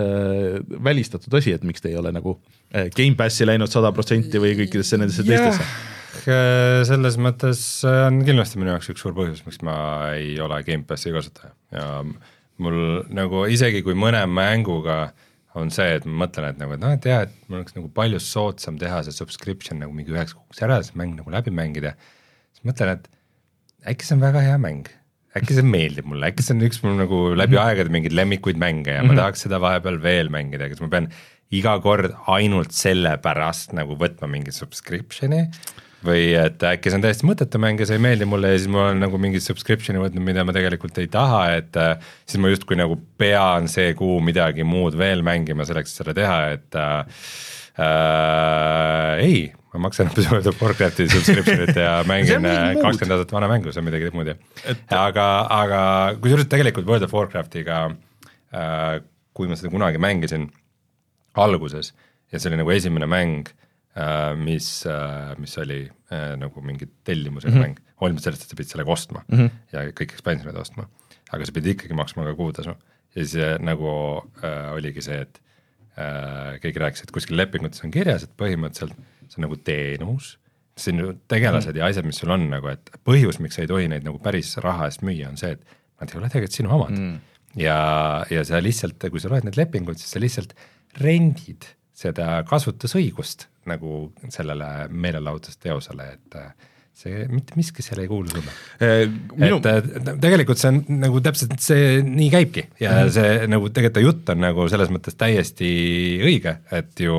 välistatud 0.85 1.33
asi, 1.39 1.55
et 1.55 1.65
miks 1.65 1.81
te 1.81 1.89
ei 1.89 1.97
ole 1.97 2.11
nagu 2.13 2.35
Gamepassi 2.73 3.47
läinud 3.49 3.71
sada 3.73 3.93
protsenti 3.93 4.41
või 4.41 4.53
kõikidesse 4.59 5.01
nendesse 5.01 5.25
teistesse. 5.25 5.65
Äh, 5.65 6.02
selles 6.21 7.17
mõttes 7.21 7.59
äh, 7.87 8.05
on 8.07 8.21
kindlasti 8.27 8.61
minu 8.61 8.73
jaoks 8.73 8.89
üks 8.93 9.03
suur 9.03 9.15
põhjus, 9.17 9.43
miks 9.47 9.61
ma 9.65 9.75
ei 10.17 10.37
ole 10.43 10.61
Gamepassi 10.67 11.13
kasutaja 11.15 11.53
ja 11.73 11.87
mul 12.63 13.03
nagu 13.13 13.45
isegi 13.49 13.81
kui 13.85 13.95
mõne 13.97 14.21
mänguga 14.29 15.13
on 15.59 15.69
see, 15.73 15.99
et 15.99 16.05
ma 16.07 16.23
mõtlen, 16.23 16.49
et 16.49 16.61
nagu, 16.61 16.73
et 16.75 16.81
noh, 16.81 16.95
et 16.95 17.05
jah, 17.05 17.25
et 17.27 17.33
mul 17.47 17.59
oleks 17.59 17.75
nagu 17.75 17.89
palju 17.93 18.19
soodsam 18.23 18.79
teha 18.81 19.03
see 19.05 19.13
subscription 19.13 19.81
nagu 19.81 19.93
mingi 19.93 20.13
üheks 20.13 20.33
kuuks 20.37 20.63
ära, 20.65 20.79
see 20.85 20.97
mäng 20.99 21.13
nagu 21.19 21.33
läbi 21.33 21.53
mängida, 21.53 21.93
siis 22.55 22.65
mõtlen, 22.69 22.97
et 22.97 23.93
äkki 23.93 24.07
see 24.07 24.17
on 24.17 24.23
väga 24.23 24.41
hea 24.47 24.57
mäng, 24.61 24.89
äkki 25.37 25.57
see 25.57 25.67
meeldib 25.67 26.09
mulle, 26.09 26.31
äkki 26.31 26.45
see 26.45 26.55
on 26.55 26.65
üks 26.65 26.81
mul 26.85 26.97
nagu 26.97 27.21
läbi 27.37 27.57
-hmm. 27.57 27.67
aegade 27.67 27.93
mingeid 27.93 28.17
lemmikuid 28.17 28.57
mänge 28.57 28.91
ja 28.91 29.01
mm 29.01 29.05
-hmm. 29.05 29.07
ma 29.07 29.13
mhm. 29.13 29.21
tahaks 29.21 29.45
seda 29.45 29.61
vahepeal 29.61 30.01
veel 30.01 30.33
mängida, 30.33 30.69
kas 30.69 30.81
ma 30.81 30.89
pean 30.89 31.09
iga 31.53 31.77
kord 31.81 32.13
ainult 32.27 32.73
sellepärast 32.73 33.73
nagu 33.77 33.95
võtma 33.95 34.29
mingi 34.29 34.51
subscription'i 34.51 35.49
või 36.05 36.33
et 36.37 36.63
äkki 36.67 36.91
see 36.91 36.99
on 36.99 37.05
täiesti 37.05 37.27
mõttetu 37.27 37.61
mäng 37.61 37.81
ja 37.81 37.87
see 37.89 37.97
ei 37.99 38.03
meeldi 38.03 38.27
mulle 38.29 38.53
ja 38.53 38.59
siis 38.59 38.69
ma 38.71 38.87
olen 38.87 39.01
nagu 39.03 39.19
mingi 39.21 39.41
subscription'i 39.43 40.01
võtnud, 40.01 40.23
mida 40.25 40.45
ma 40.47 40.55
tegelikult 40.55 40.99
ei 41.01 41.09
taha, 41.11 41.41
et 41.57 41.79
äh, 41.79 41.95
siis 42.27 42.41
ma 42.43 42.51
justkui 42.53 42.77
nagu 42.79 42.97
pean 43.19 43.69
see 43.71 43.95
kuu 43.97 44.19
midagi 44.23 44.65
muud 44.67 44.97
veel 44.99 45.25
mängima 45.25 45.67
selleks, 45.67 45.93
et 45.93 46.03
seda 46.03 46.15
teha, 46.17 46.37
et 46.57 46.79
äh, 46.79 47.25
äh, 47.83 49.23
ei, 49.25 49.43
ma 49.73 49.85
maksan 49.87 50.11
World 50.31 50.51
of 50.51 50.61
Warcrafti 50.61 51.07
subscription'it 51.11 51.79
ja 51.79 51.95
mängin 52.11 52.45
äh, 52.45 52.73
kakskümmend 52.77 53.17
aastat 53.17 53.35
vana 53.35 53.49
mängu, 53.51 53.73
see 53.73 53.81
on 53.81 53.89
midagi 53.89 54.11
muud 54.15 54.33
jah. 54.33 54.41
Et.... 54.63 54.85
aga, 54.97 55.27
aga 55.63 55.81
kusjuures 56.21 56.49
tegelikult 56.51 56.89
World 56.89 57.07
of 57.07 57.15
Warcraftiga 57.15 57.85
äh,, 58.53 59.01
kui 59.33 59.49
ma 59.49 59.57
seda 59.57 59.73
kunagi 59.73 60.01
mängisin 60.01 60.51
alguses 61.33 61.93
ja 62.31 62.39
see 62.39 62.51
oli 62.51 62.59
nagu 62.61 62.73
esimene 62.73 63.09
mäng 63.09 63.49
mis, 64.39 64.67
äh, 64.89 65.33
mis 65.37 65.53
oli 65.61 65.83
äh, 65.85 66.33
nagu 66.39 66.61
mingi 66.65 66.87
tellimusega 67.05 67.53
mm 67.53 67.59
-hmm. 67.59 67.75
mäng, 67.75 67.97
hoolimata 68.01 68.27
sellest, 68.27 68.43
et 68.43 68.49
sa 68.49 68.57
pidid 68.57 68.71
sellega 68.71 68.91
ostma 68.91 69.23
mm 69.27 69.37
-hmm. 69.37 69.49
ja 69.73 69.85
kõik 69.91 70.15
expansion'id 70.17 70.57
ostma, 70.57 70.87
aga 71.31 71.45
sa 71.45 71.51
pidid 71.51 71.75
ikkagi 71.75 71.93
maksma 71.93 72.25
ka 72.25 72.35
kuutasu. 72.35 72.75
ja 73.15 73.25
siis 73.25 73.59
nagu 73.59 73.89
äh, 74.43 74.73
oligi 74.73 75.01
see, 75.01 75.21
et 75.21 75.41
äh, 75.97 76.59
keegi 76.61 76.79
rääkis, 76.79 77.03
et 77.03 77.11
kuskil 77.11 77.37
lepingutes 77.37 77.83
on 77.83 77.91
kirjas, 77.91 78.23
et 78.23 78.33
põhimõtteliselt 78.37 78.97
see 79.29 79.37
on 79.37 79.45
nagu 79.47 79.55
teenus, 79.55 80.39
sinu 80.77 81.13
tegelased 81.27 81.75
mm 81.75 81.77
ja 81.77 81.85
asjad, 81.85 82.05
mis 82.05 82.17
sul 82.17 82.31
on 82.31 82.49
nagu, 82.49 82.67
et 82.67 82.89
põhjus, 83.05 83.39
miks 83.39 83.55
sa 83.55 83.61
ei 83.61 83.67
tohi 83.67 83.87
neid 83.87 84.03
nagu 84.03 84.17
päris 84.19 84.57
raha 84.57 84.85
eest 84.89 85.01
müüa, 85.05 85.29
on 85.29 85.37
see, 85.37 85.51
et 85.51 85.61
nad 86.01 86.09
ei 86.09 86.17
ole 86.17 86.29
tegelikult 86.29 86.57
sinu 86.57 86.73
omad 86.73 86.97
mm. 86.97 87.15
ja, 87.61 88.25
ja 88.29 88.43
sa 88.43 88.57
lihtsalt, 88.57 88.97
kui 88.97 89.19
sa 89.19 89.29
loed 89.29 89.43
need 89.43 89.57
lepingud, 89.57 89.97
siis 90.01 90.11
sa 90.15 90.19
lihtsalt 90.19 90.55
rendid 90.97 91.69
seda 91.93 92.43
kasutusõigust 92.49 93.52
nagu 93.69 94.05
sellele 94.33 94.69
meelelahutusteosele, 94.89 96.07
et 96.17 96.37
äh, 96.39 96.69
see 96.93 97.23
mitte 97.31 97.57
miski 97.57 97.81
seal 97.85 98.03
ei 98.03 98.09
kuulu 98.09 98.29
sulle 98.29 98.53
eh,. 98.77 99.07
Minu... 99.33 99.57
et 99.57 99.69
äh, 99.71 100.13
tegelikult 100.21 100.61
see 100.61 100.69
on 100.69 100.83
nagu 101.01 101.23
täpselt 101.25 101.57
see 101.63 101.97
nii 102.05 102.29
käibki 102.33 102.67
ja 102.83 102.99
mm 102.99 103.13
see 103.13 103.49
nagu 103.49 103.69
tegelikult 103.73 104.05
jutt 104.05 104.31
on 104.33 104.43
nagu 104.45 104.67
selles 104.71 104.93
mõttes 104.93 105.17
täiesti 105.19 105.73
õige, 106.23 106.57
et 106.73 107.01
ju 107.01 107.17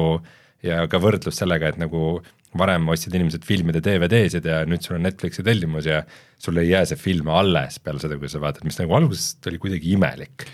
ja 0.64 0.85
ka 0.90 1.00
võrdlus 1.02 1.37
sellega, 1.40 1.72
et 1.72 1.80
nagu 1.80 2.22
varem 2.59 2.87
ostsid 2.92 3.14
inimesed 3.18 3.44
filmide 3.46 3.83
DVD-sid 3.85 4.46
ja 4.46 4.62
nüüd 4.68 4.85
sul 4.85 4.96
on 4.98 5.04
Netflixi 5.09 5.42
tellimus 5.46 5.88
ja 5.90 6.04
sul 6.40 6.61
ei 6.62 6.70
jää 6.70 6.85
see 6.90 7.00
film 7.00 7.30
alles 7.35 7.80
peale 7.83 8.02
seda, 8.02 8.18
kui 8.20 8.30
sa 8.30 8.40
vaatad, 8.42 8.66
mis 8.66 8.78
nagu 8.78 8.94
alguses 8.94 9.35
oli 9.50 9.61
kuidagi 9.62 9.94
imelik. 9.96 10.46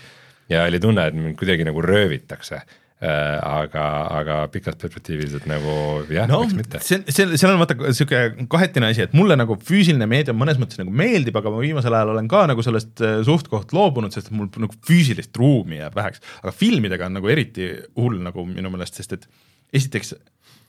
ja 0.49 0.65
oli 0.67 0.81
tunne, 0.83 1.05
et 1.07 1.15
mind 1.15 1.37
kuidagi 1.39 1.67
nagu 1.67 1.81
röövitakse 1.85 2.61
aga, 3.01 3.83
aga 4.13 4.35
pikas 4.53 4.75
perspektiivis, 4.77 5.33
et 5.39 5.45
nagu 5.49 5.71
jah 6.13 6.27
no,, 6.29 6.43
miks 6.43 6.53
mitte. 6.53 6.81
see, 6.85 6.99
see, 7.09 7.37
seal 7.39 7.55
on 7.55 7.61
vaata 7.63 7.93
sihuke 7.97 8.45
kahetine 8.51 8.91
asi, 8.91 9.07
et 9.07 9.15
mulle 9.17 9.33
nagu 9.39 9.55
füüsiline 9.57 10.05
meedia 10.09 10.35
mõnes 10.37 10.59
mõttes 10.61 10.77
nagu 10.77 10.93
meeldib, 10.93 11.39
aga 11.39 11.49
ma 11.49 11.63
viimasel 11.63 11.95
ajal 11.97 12.11
olen 12.13 12.29
ka 12.29 12.43
nagu 12.51 12.61
sellest 12.65 13.01
äh, 13.01 13.15
suht-koht 13.25 13.73
loobunud, 13.73 14.13
sest 14.13 14.29
mul 14.35 14.51
nagu 14.61 14.77
füüsilist 14.85 15.33
ruumi 15.41 15.79
jääb 15.79 15.97
väheks. 15.97 16.21
aga 16.43 16.53
filmidega 16.53 17.07
on 17.09 17.17
nagu 17.17 17.31
eriti 17.33 17.71
hull 17.97 18.21
nagu 18.21 18.45
minu 18.45 18.69
meelest, 18.73 19.01
sest 19.01 19.17
et 19.17 19.25
esiteks 19.73 20.13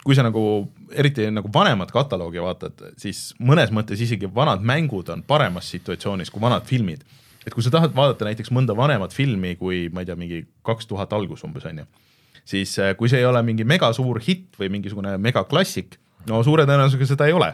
kui 0.02 0.16
sa 0.16 0.24
nagu 0.24 0.42
eriti 0.98 1.28
nagu 1.30 1.50
vanemat 1.52 1.92
kataloogi 1.92 2.40
vaatad, 2.42 2.80
siis 2.98 3.34
mõnes 3.44 3.70
mõttes 3.76 4.00
isegi 4.02 4.30
vanad 4.34 4.64
mängud 4.64 5.12
on 5.12 5.20
paremas 5.26 5.68
situatsioonis 5.74 6.32
kui 6.32 6.40
vanad 6.42 6.64
filmid. 6.64 7.04
et 7.44 7.52
kui 7.52 7.62
sa 7.62 7.74
tahad 7.74 7.92
vaadata 7.92 8.24
näiteks 8.24 8.52
mõnda 8.54 8.72
vanemat 8.78 9.12
filmi 9.12 9.56
kui 9.58 9.88
ma 9.92 10.00
ei 10.00 10.08
tea, 10.08 10.16
mingi 10.16 10.46
kaks 10.64 10.86
tuhat 10.86 11.12
algus 11.12 11.44
umbes 11.44 11.68
on 11.68 11.82
ju 11.82 11.86
siis 12.44 12.76
äh, 12.78 12.94
kui 12.98 13.10
see 13.10 13.22
ei 13.22 13.28
ole 13.28 13.42
mingi 13.46 13.66
megasuur 13.68 14.20
hitt 14.26 14.58
või 14.60 14.70
mingisugune 14.72 15.16
megaklassik, 15.18 15.98
no 16.30 16.42
suure 16.46 16.66
tõenäosusega 16.68 17.12
seda 17.14 17.30
ei 17.30 17.36
ole 17.36 17.52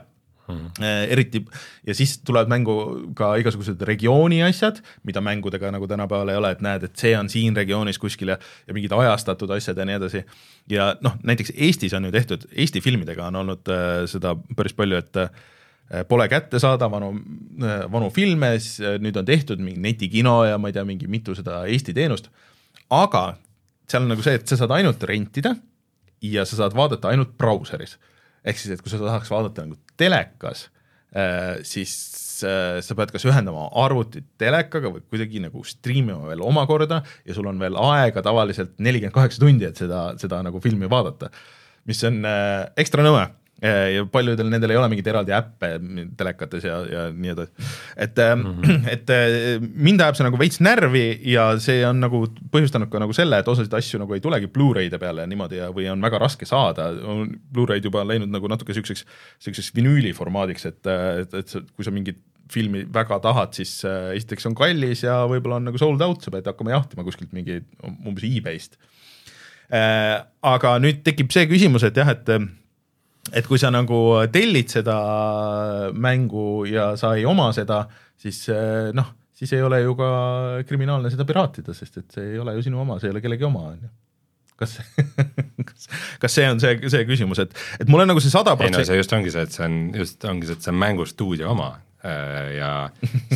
Mm 0.49 0.57
-hmm. 0.57 0.85
eriti 1.09 1.45
ja 1.87 1.95
siis 1.95 2.19
tulevad 2.19 2.49
mängu 2.49 2.73
ka 3.15 3.35
igasugused 3.37 3.81
regiooni 3.81 4.43
asjad, 4.43 4.81
mida 5.05 5.21
mängudega 5.21 5.71
nagu 5.71 5.87
tänapäeval 5.87 6.29
ei 6.29 6.37
ole, 6.37 6.51
et 6.51 6.61
näed, 6.61 6.83
et 6.83 6.97
see 6.97 7.19
on 7.19 7.29
siin 7.29 7.57
regioonis 7.57 7.99
kuskil 7.99 8.29
ja, 8.29 8.39
ja 8.67 8.75
mingid 8.75 8.93
ajastatud 8.93 9.51
asjad 9.51 9.77
ja 9.77 9.85
nii 9.85 9.95
edasi. 9.95 10.25
ja 10.71 10.97
noh, 11.01 11.13
näiteks 11.23 11.53
Eestis 11.57 11.95
on 11.95 12.05
ju 12.05 12.13
tehtud, 12.13 12.49
Eesti 12.57 12.81
filmidega 12.81 13.27
on 13.27 13.37
olnud 13.37 13.69
äh, 13.69 14.07
seda 14.07 14.37
päris 14.57 14.73
palju, 14.73 14.97
et 14.97 15.17
äh, 15.17 15.31
pole 16.09 16.29
kätte 16.29 16.59
saada 16.59 16.91
vanu, 16.91 17.21
vanu 17.93 18.11
filme, 18.11 18.59
siis 18.59 18.81
nüüd 18.99 19.17
on 19.17 19.25
tehtud 19.25 19.61
mingi 19.61 19.81
netikino 19.81 20.45
ja 20.45 20.59
ma 20.59 20.69
ei 20.69 20.73
tea, 20.73 20.85
mingi 20.85 21.07
mitusada 21.07 21.67
Eesti 21.67 21.95
teenust, 21.95 22.31
aga 22.91 23.35
seal 23.89 24.05
on 24.05 24.13
nagu 24.13 24.25
see, 24.25 24.37
et 24.39 24.51
sa 24.51 24.59
saad 24.61 24.75
ainult 24.77 25.03
rentida 25.09 25.55
ja 26.25 26.45
sa 26.49 26.63
saad 26.63 26.77
vaadata 26.77 27.13
ainult 27.13 27.37
brauseris. 27.41 27.97
ehk 28.45 28.59
siis, 28.59 28.75
et 28.75 28.83
kui 28.83 28.93
sa 28.93 29.01
tahaks 29.01 29.31
vaadata 29.33 29.67
nagu 29.67 29.79
telekas, 29.99 30.69
siis 31.67 31.93
sa 32.39 32.95
pead 32.95 33.11
kas 33.11 33.25
ühendama 33.27 33.65
arvutit 33.83 34.27
telekaga 34.39 34.93
või 34.93 35.03
kuidagi 35.09 35.41
nagu 35.43 35.65
striimima 35.67 36.29
veel 36.29 36.45
omakorda 36.47 37.01
ja 37.27 37.35
sul 37.35 37.49
on 37.51 37.59
veel 37.59 37.79
aega 37.81 38.23
tavaliselt 38.23 38.77
nelikümmend 38.79 39.17
kaheksa 39.17 39.43
tundi, 39.43 39.67
et 39.67 39.81
seda, 39.81 40.13
seda 40.21 40.43
nagu 40.47 40.61
filmi 40.63 40.91
vaadata. 40.91 41.33
mis 41.89 42.05
on 42.05 42.23
ekstra 42.77 43.03
nõme 43.03 43.25
Äh, 43.25 43.38
ja 43.59 44.05
paljudel 44.07 44.47
nendel 44.53 44.71
ei 44.71 44.79
ole 44.79 44.87
mingeid 44.93 45.09
eraldi 45.11 45.35
äppe 45.35 45.71
telekates 46.19 46.67
ja, 46.69 46.77
ja 46.87 47.01
nii 47.11 47.33
edasi. 47.33 47.67
et 47.97 48.21
mm, 48.23 48.45
-hmm. 48.63 48.87
et 48.95 49.11
äh, 49.11 49.59
mind 49.59 50.01
ajab 50.05 50.19
see 50.19 50.27
nagu 50.29 50.39
veits 50.39 50.61
närvi 50.63 51.07
ja 51.33 51.49
see 51.59 51.83
on 51.87 51.99
nagu 52.05 52.23
põhjustanud 52.53 52.91
ka 52.93 53.03
nagu 53.03 53.17
selle, 53.17 53.41
et 53.43 53.49
osasid 53.51 53.75
asju 53.75 53.99
nagu 53.99 54.15
ei 54.15 54.23
tulegi 54.23 54.47
Blu-ray'de 54.47 55.01
peale 55.03 55.27
niimoodi 55.27 55.59
ja, 55.59 55.73
või 55.75 55.89
on 55.91 56.03
väga 56.03 56.21
raske 56.23 56.47
saada, 56.47 56.93
on 57.03 57.35
Blu-ray'd 57.53 57.85
juba 57.85 58.05
läinud 58.07 58.31
nagu 58.31 58.49
natuke 58.49 58.77
siukseks, 58.77 59.05
siukseks 59.43 59.75
vinüüli 59.75 60.15
formaadiks, 60.15 60.67
et, 60.71 60.87
et, 61.23 61.35
et 61.35 61.75
kui 61.75 61.85
sa 61.87 61.91
mingit 61.91 62.23
filmi 62.53 62.85
väga 62.95 63.19
tahad, 63.27 63.53
siis 63.59 63.83
äh, 63.85 64.15
esiteks 64.17 64.47
on 64.49 64.55
kallis 64.55 65.03
ja 65.03 65.25
võib-olla 65.29 65.59
on 65.59 65.69
nagu 65.69 65.83
sold 65.83 66.01
out, 66.07 66.23
sa 66.23 66.31
pead 66.31 66.47
hakkama 66.47 66.77
jahtima 66.77 67.05
kuskilt 67.05 67.35
mingi 67.35 67.59
umbes 67.83 68.25
e-base'ist 68.25 68.79
äh,. 69.75 70.23
aga 70.47 70.79
nüüd 70.79 71.03
tekib 71.03 71.35
see 71.35 71.51
küsimus, 71.51 71.83
et 71.83 71.99
jah, 71.99 72.15
et 72.15 72.33
et 73.33 73.47
kui 73.49 73.61
sa 73.61 73.71
nagu 73.75 74.01
tellid 74.33 74.73
seda 74.73 74.99
mängu 75.93 76.65
ja 76.69 76.91
sa 77.01 77.15
ei 77.19 77.27
oma 77.29 77.51
seda, 77.57 77.85
siis 78.19 78.45
eh, 78.53 78.91
noh, 78.97 79.15
siis 79.39 79.53
ei 79.57 79.63
ole 79.63 79.83
ju 79.85 79.95
ka 79.99 80.11
kriminaalne 80.69 81.13
seda 81.13 81.27
piraatida, 81.29 81.75
sest 81.77 82.03
et 82.03 82.19
see 82.19 82.35
ei 82.35 82.43
ole 82.43 82.57
ju 82.59 82.69
sinu 82.69 82.83
oma, 82.83 82.99
see 83.01 83.11
ei 83.11 83.17
ole 83.17 83.25
kellegi 83.25 83.49
oma, 83.49 83.71
on 83.73 83.81
ju 83.83 83.95
kas 84.59 84.73
kas, 85.69 85.85
kas 86.19 86.35
see 86.35 86.47
on 86.51 86.59
see, 86.63 86.79
see 86.91 87.05
küsimus, 87.07 87.39
et, 87.45 87.53
et 87.79 87.91
mul 87.91 88.03
on 88.03 88.11
nagu 88.11 88.23
see 88.23 88.33
sada 88.33 88.57
protsenti. 88.59 88.83
ei 88.83 88.87
no 88.87 88.91
see 88.91 89.03
just 89.03 89.15
ongi 89.15 89.35
see, 89.35 89.45
et 89.47 89.55
see 89.55 89.67
on 89.69 89.77
just 89.95 90.27
ongi 90.27 90.49
see, 90.49 90.59
et 90.59 90.67
see 90.67 90.75
on 90.75 90.81
mängustuudio 90.83 91.53
oma 91.53 91.71
eh, 92.03 92.57
ja 92.59 92.73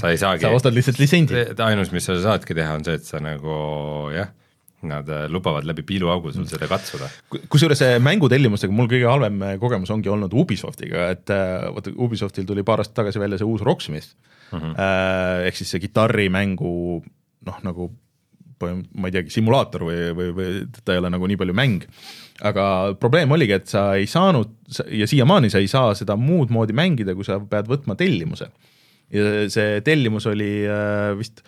sa 0.01 0.11
ei 0.11 0.19
saagi 0.25 0.47
sa 0.47 0.55
ostad 0.57 0.75
lihtsalt 0.75 0.99
litsentsi. 1.03 1.45
ainus, 1.63 1.95
mis 1.95 2.11
sa 2.11 2.19
saadki 2.25 2.59
teha, 2.59 2.75
on 2.81 2.87
see, 2.89 2.99
et 2.99 3.07
sa 3.07 3.23
nagu 3.23 3.59
jah 4.17 4.33
Nad 4.83 5.09
äh, 5.09 5.29
lubavad 5.31 5.67
läbi 5.69 5.85
piiluaugu 5.87 6.33
sul 6.35 6.47
seda 6.51 6.67
katsuda. 6.71 7.07
kusjuures 7.53 7.83
mängutellimustega 8.03 8.75
mul 8.75 8.89
kõige 8.91 9.07
halvem 9.07 9.43
äh, 9.47 9.57
kogemus 9.63 9.93
ongi 9.95 10.11
olnud 10.11 10.35
Ubisoftiga, 10.35 11.07
et 11.15 11.31
äh, 11.31 11.69
vaata 11.71 11.93
Ubisoftil 11.95 12.49
tuli 12.49 12.65
paar 12.67 12.83
aastat 12.83 12.97
tagasi 12.99 13.23
välja 13.23 13.39
see 13.39 13.47
uus 13.47 13.63
Rocksmith 13.63 14.09
mm, 14.51 14.59
-hmm. 14.59 15.47
ehk 15.47 15.61
siis 15.61 15.71
see 15.71 15.85
kitarrimängu 15.85 16.73
noh, 17.47 17.63
nagu 17.63 17.93
ma 18.63 19.09
ei 19.09 19.15
teagi, 19.15 19.31
simulaator 19.35 19.83
või, 19.89 20.03
või, 20.15 20.35
või 20.37 20.51
ta 20.85 20.95
ei 20.95 21.01
ole 21.01 21.11
nagu 21.11 21.27
nii 21.27 21.39
palju 21.41 21.55
mäng, 21.59 21.87
aga 22.47 22.67
probleem 23.01 23.33
oligi, 23.35 23.57
et 23.59 23.67
sa 23.67 23.89
ei 23.99 24.07
saanud 24.07 24.53
ja 24.87 25.09
siiamaani 25.11 25.51
sa 25.51 25.59
ei 25.59 25.71
saa 25.71 25.97
seda 25.99 26.15
muud 26.15 26.51
moodi 26.55 26.75
mängida, 26.75 27.17
kui 27.19 27.27
sa 27.27 27.41
pead 27.43 27.67
võtma 27.71 27.97
tellimuse. 27.99 28.51
ja 29.11 29.49
see 29.51 29.81
tellimus 29.83 30.27
oli 30.31 30.53
vist 31.19 31.43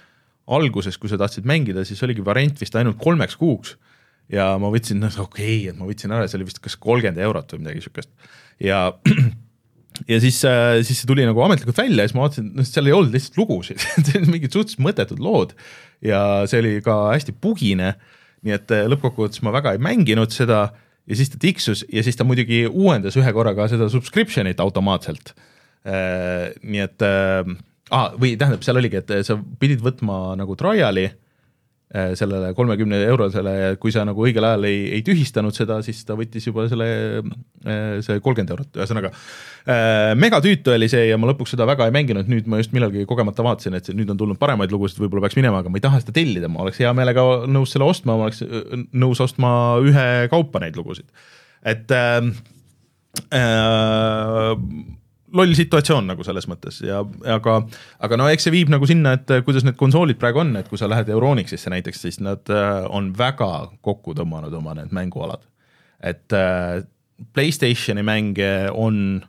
alguses, 0.47 0.99
kui 1.01 1.09
sa 1.09 1.19
tahtsid 1.21 1.47
mängida, 1.49 1.87
siis 1.89 2.03
oligi 2.05 2.25
variant 2.25 2.59
vist 2.61 2.75
ainult 2.77 3.01
kolmeks 3.01 3.39
kuuks. 3.41 3.77
Ja 4.33 4.55
ma 4.61 4.71
võtsin, 4.73 5.03
noh 5.03 5.13
okei 5.21 5.65
okay,, 5.65 5.69
et 5.73 5.77
ma 5.77 5.89
võtsin 5.89 6.13
ära, 6.15 6.29
see 6.29 6.39
oli 6.39 6.49
vist 6.49 6.63
kas 6.65 6.79
kolmkümmend 6.81 7.21
eurot 7.21 7.51
või 7.53 7.65
midagi 7.65 7.83
niisugust 7.83 8.13
ja 8.63 8.93
ja 10.11 10.21
siis, 10.21 10.39
äh, 10.45 10.83
siis 10.83 11.01
see 11.01 11.09
tuli 11.11 11.27
nagu 11.27 11.43
ametlikult 11.45 11.79
välja 11.79 12.05
ja 12.05 12.09
siis 12.09 12.17
ma 12.17 12.27
vaatasin, 12.27 12.51
noh 12.57 12.69
seal 12.69 12.91
ei 12.91 12.97
olnud 12.97 13.15
lihtsalt 13.15 13.41
lugusid. 13.41 13.85
Mingid 14.33 14.55
suhteliselt 14.55 14.85
mõttetud 14.85 15.23
lood. 15.23 15.55
Ja 16.05 16.45
see 16.51 16.63
oli 16.63 16.79
ka 16.85 16.97
hästi 17.13 17.37
bugine, 17.41 17.95
nii 18.45 18.57
et 18.57 18.75
äh, 18.75 18.87
lõppkokkuvõttes 18.91 19.45
ma 19.47 19.55
väga 19.55 19.75
ei 19.75 19.83
mänginud 19.83 20.35
seda. 20.35 20.67
Ja 21.05 21.19
siis 21.19 21.29
ta 21.29 21.39
tiksus 21.41 21.85
ja 21.93 22.01
siis 22.05 22.17
ta 22.17 22.25
muidugi 22.25 22.65
uuendas 22.65 23.19
ühe 23.21 23.33
korraga 23.37 23.67
seda 23.69 23.91
subscription'it 23.93 24.63
automaatselt. 24.65 25.35
Äh, 25.85 26.55
nii 26.65 26.85
et 26.87 27.05
ah,, 27.92 28.14
või 28.20 28.35
tähendab, 28.40 28.64
seal 28.64 28.81
oligi, 28.81 29.03
et 29.03 29.12
sa 29.27 29.37
pidid 29.61 29.83
võtma 29.85 30.35
nagu 30.38 30.57
trial'i 30.59 31.05
äh, 31.09 32.12
sellele 32.18 32.53
kolmekümne 32.57 33.01
eurosele 33.11 33.53
ja 33.55 33.75
kui 33.81 33.92
sa 33.94 34.07
nagu 34.09 34.25
õigel 34.25 34.47
ajal 34.49 34.68
ei, 34.68 34.81
ei 34.97 35.03
tühistanud 35.07 35.57
seda, 35.57 35.81
siis 35.85 36.01
ta 36.09 36.16
võttis 36.18 36.49
juba 36.49 36.66
selle, 36.70 36.88
äh, 37.66 37.83
see 38.07 38.23
kolmkümmend 38.25 38.55
eurot, 38.55 38.70
ühesõnaga 38.79 39.12
äh, 39.12 40.14
megatüütu 40.20 40.75
oli 40.75 40.88
see 40.92 41.07
ja 41.11 41.20
ma 41.20 41.29
lõpuks 41.33 41.55
seda 41.57 41.68
väga 41.68 41.90
ei 41.90 41.94
mänginud, 41.97 42.31
nüüd 42.31 42.49
ma 42.51 42.62
just 42.62 42.75
millalgi 42.77 43.05
kogemata 43.11 43.47
vaatasin, 43.47 43.79
et 43.81 43.92
nüüd 43.97 44.11
on 44.14 44.20
tulnud 44.20 44.40
paremaid 44.40 44.73
lugusid, 44.75 45.03
võib-olla 45.05 45.27
peaks 45.27 45.38
minema, 45.40 45.61
aga 45.61 45.73
ma 45.73 45.81
ei 45.81 45.87
taha 45.87 46.03
seda 46.03 46.16
tellida, 46.16 46.51
ma 46.53 46.64
oleks 46.64 46.81
hea 46.83 46.92
meelega 46.97 47.27
nõus 47.51 47.77
selle 47.77 47.88
ostma, 47.88 48.16
ma 48.16 48.31
oleks 48.31 48.44
nõus 48.97 49.23
ostma 49.25 49.55
ühekaupa 49.85 50.64
neid 50.64 50.81
lugusid. 50.81 51.09
et 51.64 51.90
äh, 51.92 52.33
äh, 53.33 54.55
loll 55.35 55.55
situatsioon 55.57 56.07
nagu 56.12 56.25
selles 56.27 56.47
mõttes 56.51 56.81
ja 56.85 57.01
aga, 57.35 57.59
aga 58.07 58.18
no 58.18 58.29
eks 58.31 58.47
see 58.47 58.55
viib 58.55 58.73
nagu 58.73 58.87
sinna, 58.88 59.16
et 59.18 59.31
kuidas 59.47 59.66
need 59.66 59.79
konsoolid 59.81 60.18
praegu 60.20 60.42
on, 60.44 60.55
et 60.61 60.70
kui 60.70 60.81
sa 60.81 60.88
lähed 60.90 61.11
Euronixisse 61.12 61.73
näiteks, 61.73 62.03
siis 62.07 62.20
nad 62.25 62.51
äh, 62.53 62.87
on 62.88 63.12
väga 63.18 63.51
kokku 63.85 64.14
tõmmanud 64.18 64.55
oma 64.61 64.77
need 64.79 64.94
mängualad. 64.94 65.44
et 66.01 66.33
äh, 66.33 66.83
Playstationi 67.33 68.03
mänge 68.03 68.68
on 68.75 69.23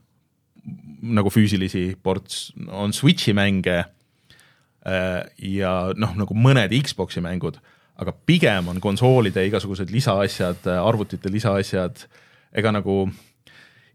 nagu 1.01 1.29
füüsilisi 1.29 1.93
ports, 2.03 2.49
on 2.67 2.93
Switchi 2.93 3.33
mänge 3.33 3.77
äh, 3.77 5.21
ja 5.37 5.75
noh, 5.95 6.15
nagu 6.17 6.33
mõned 6.33 6.73
Xbox'i 6.81 7.21
mängud, 7.21 7.59
aga 8.01 8.13
pigem 8.25 8.67
on 8.73 8.81
konsoolide 8.81 9.45
igasugused 9.47 9.93
lisaasjad, 9.93 10.65
arvutite 10.81 11.31
lisaasjad, 11.31 12.07
ega 12.55 12.73
nagu 12.73 13.05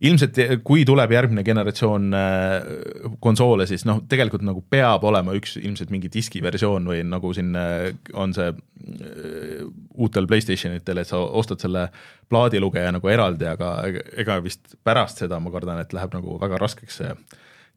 ilmselt 0.00 0.38
kui 0.64 0.84
tuleb 0.88 1.12
järgmine 1.12 1.42
generatsioon 1.44 2.14
äh, 2.16 3.10
konsoole, 3.20 3.66
siis 3.68 3.84
noh, 3.88 4.00
tegelikult 4.08 4.44
nagu 4.46 4.62
peab 4.72 5.04
olema 5.08 5.34
üks 5.36 5.58
ilmselt 5.60 5.92
mingi 5.92 6.08
diskiversioon 6.12 6.88
või 6.88 7.02
nagu 7.04 7.32
siin 7.36 7.52
äh, 7.58 7.90
on 8.16 8.32
see 8.36 8.48
äh, 8.48 9.66
uutel 10.00 10.28
Playstation 10.30 10.76
itel, 10.78 11.02
et 11.02 11.10
sa 11.10 11.20
ostad 11.20 11.60
selle 11.60 11.88
plaadilugeja 12.32 12.94
nagu 12.96 13.12
eraldi, 13.12 13.48
aga 13.50 13.74
ega 14.22 14.38
vist 14.44 14.76
pärast 14.86 15.20
seda 15.20 15.40
ma 15.42 15.52
kardan, 15.52 15.82
et 15.84 15.92
läheb 15.96 16.16
nagu 16.16 16.38
väga 16.40 16.60
raskeks 16.62 17.00
see 17.02 17.14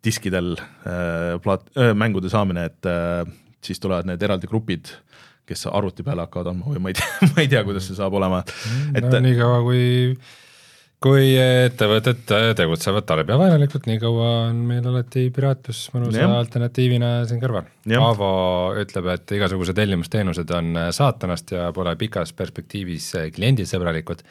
diskidel 0.03 0.57
plaat, 1.43 1.69
mängude 1.95 2.27
saamine, 2.27 2.65
et 2.67 2.87
siis 3.63 3.79
tulevad 3.79 4.09
need 4.09 4.23
eraldi 4.25 4.49
grupid 4.51 4.89
kes 5.47 5.63
arvuti 5.71 6.03
peale 6.03 6.25
hakkavad 6.25 6.51
andma 6.51 6.73
või 6.73 6.81
ma 6.83 6.91
ei 6.91 6.97
tea, 6.99 7.07
ma 7.31 7.43
ei 7.43 7.51
tea, 7.51 7.63
kuidas 7.67 7.87
see 7.87 7.95
saab 7.95 8.15
olema, 8.19 8.41
et 8.95 9.07
no, 9.07 9.21
niikaua 9.23 9.61
kui 9.63 9.83
kui 11.03 11.33
ettevõtted 11.35 12.23
tegutsevad 12.55 13.05
tarbijavaenulikult, 13.09 13.89
nii 13.89 13.99
kaua 13.99 14.29
on 14.47 14.61
meil 14.69 14.85
alati 14.87 15.25
piraatlus 15.35 15.85
mõnusa 15.95 16.29
alternatiivina 16.37 17.11
siin 17.27 17.41
kõrval. 17.41 17.67
Aavo 17.99 18.29
ütleb, 18.79 19.09
et 19.17 19.35
igasugused 19.35 19.75
tellimusteenused 19.77 20.53
on 20.55 20.79
saatanast 20.95 21.51
ja 21.57 21.67
pole 21.75 21.95
pikas 21.99 22.31
perspektiivis 22.37 23.11
kliendisõbralikud. 23.35 24.23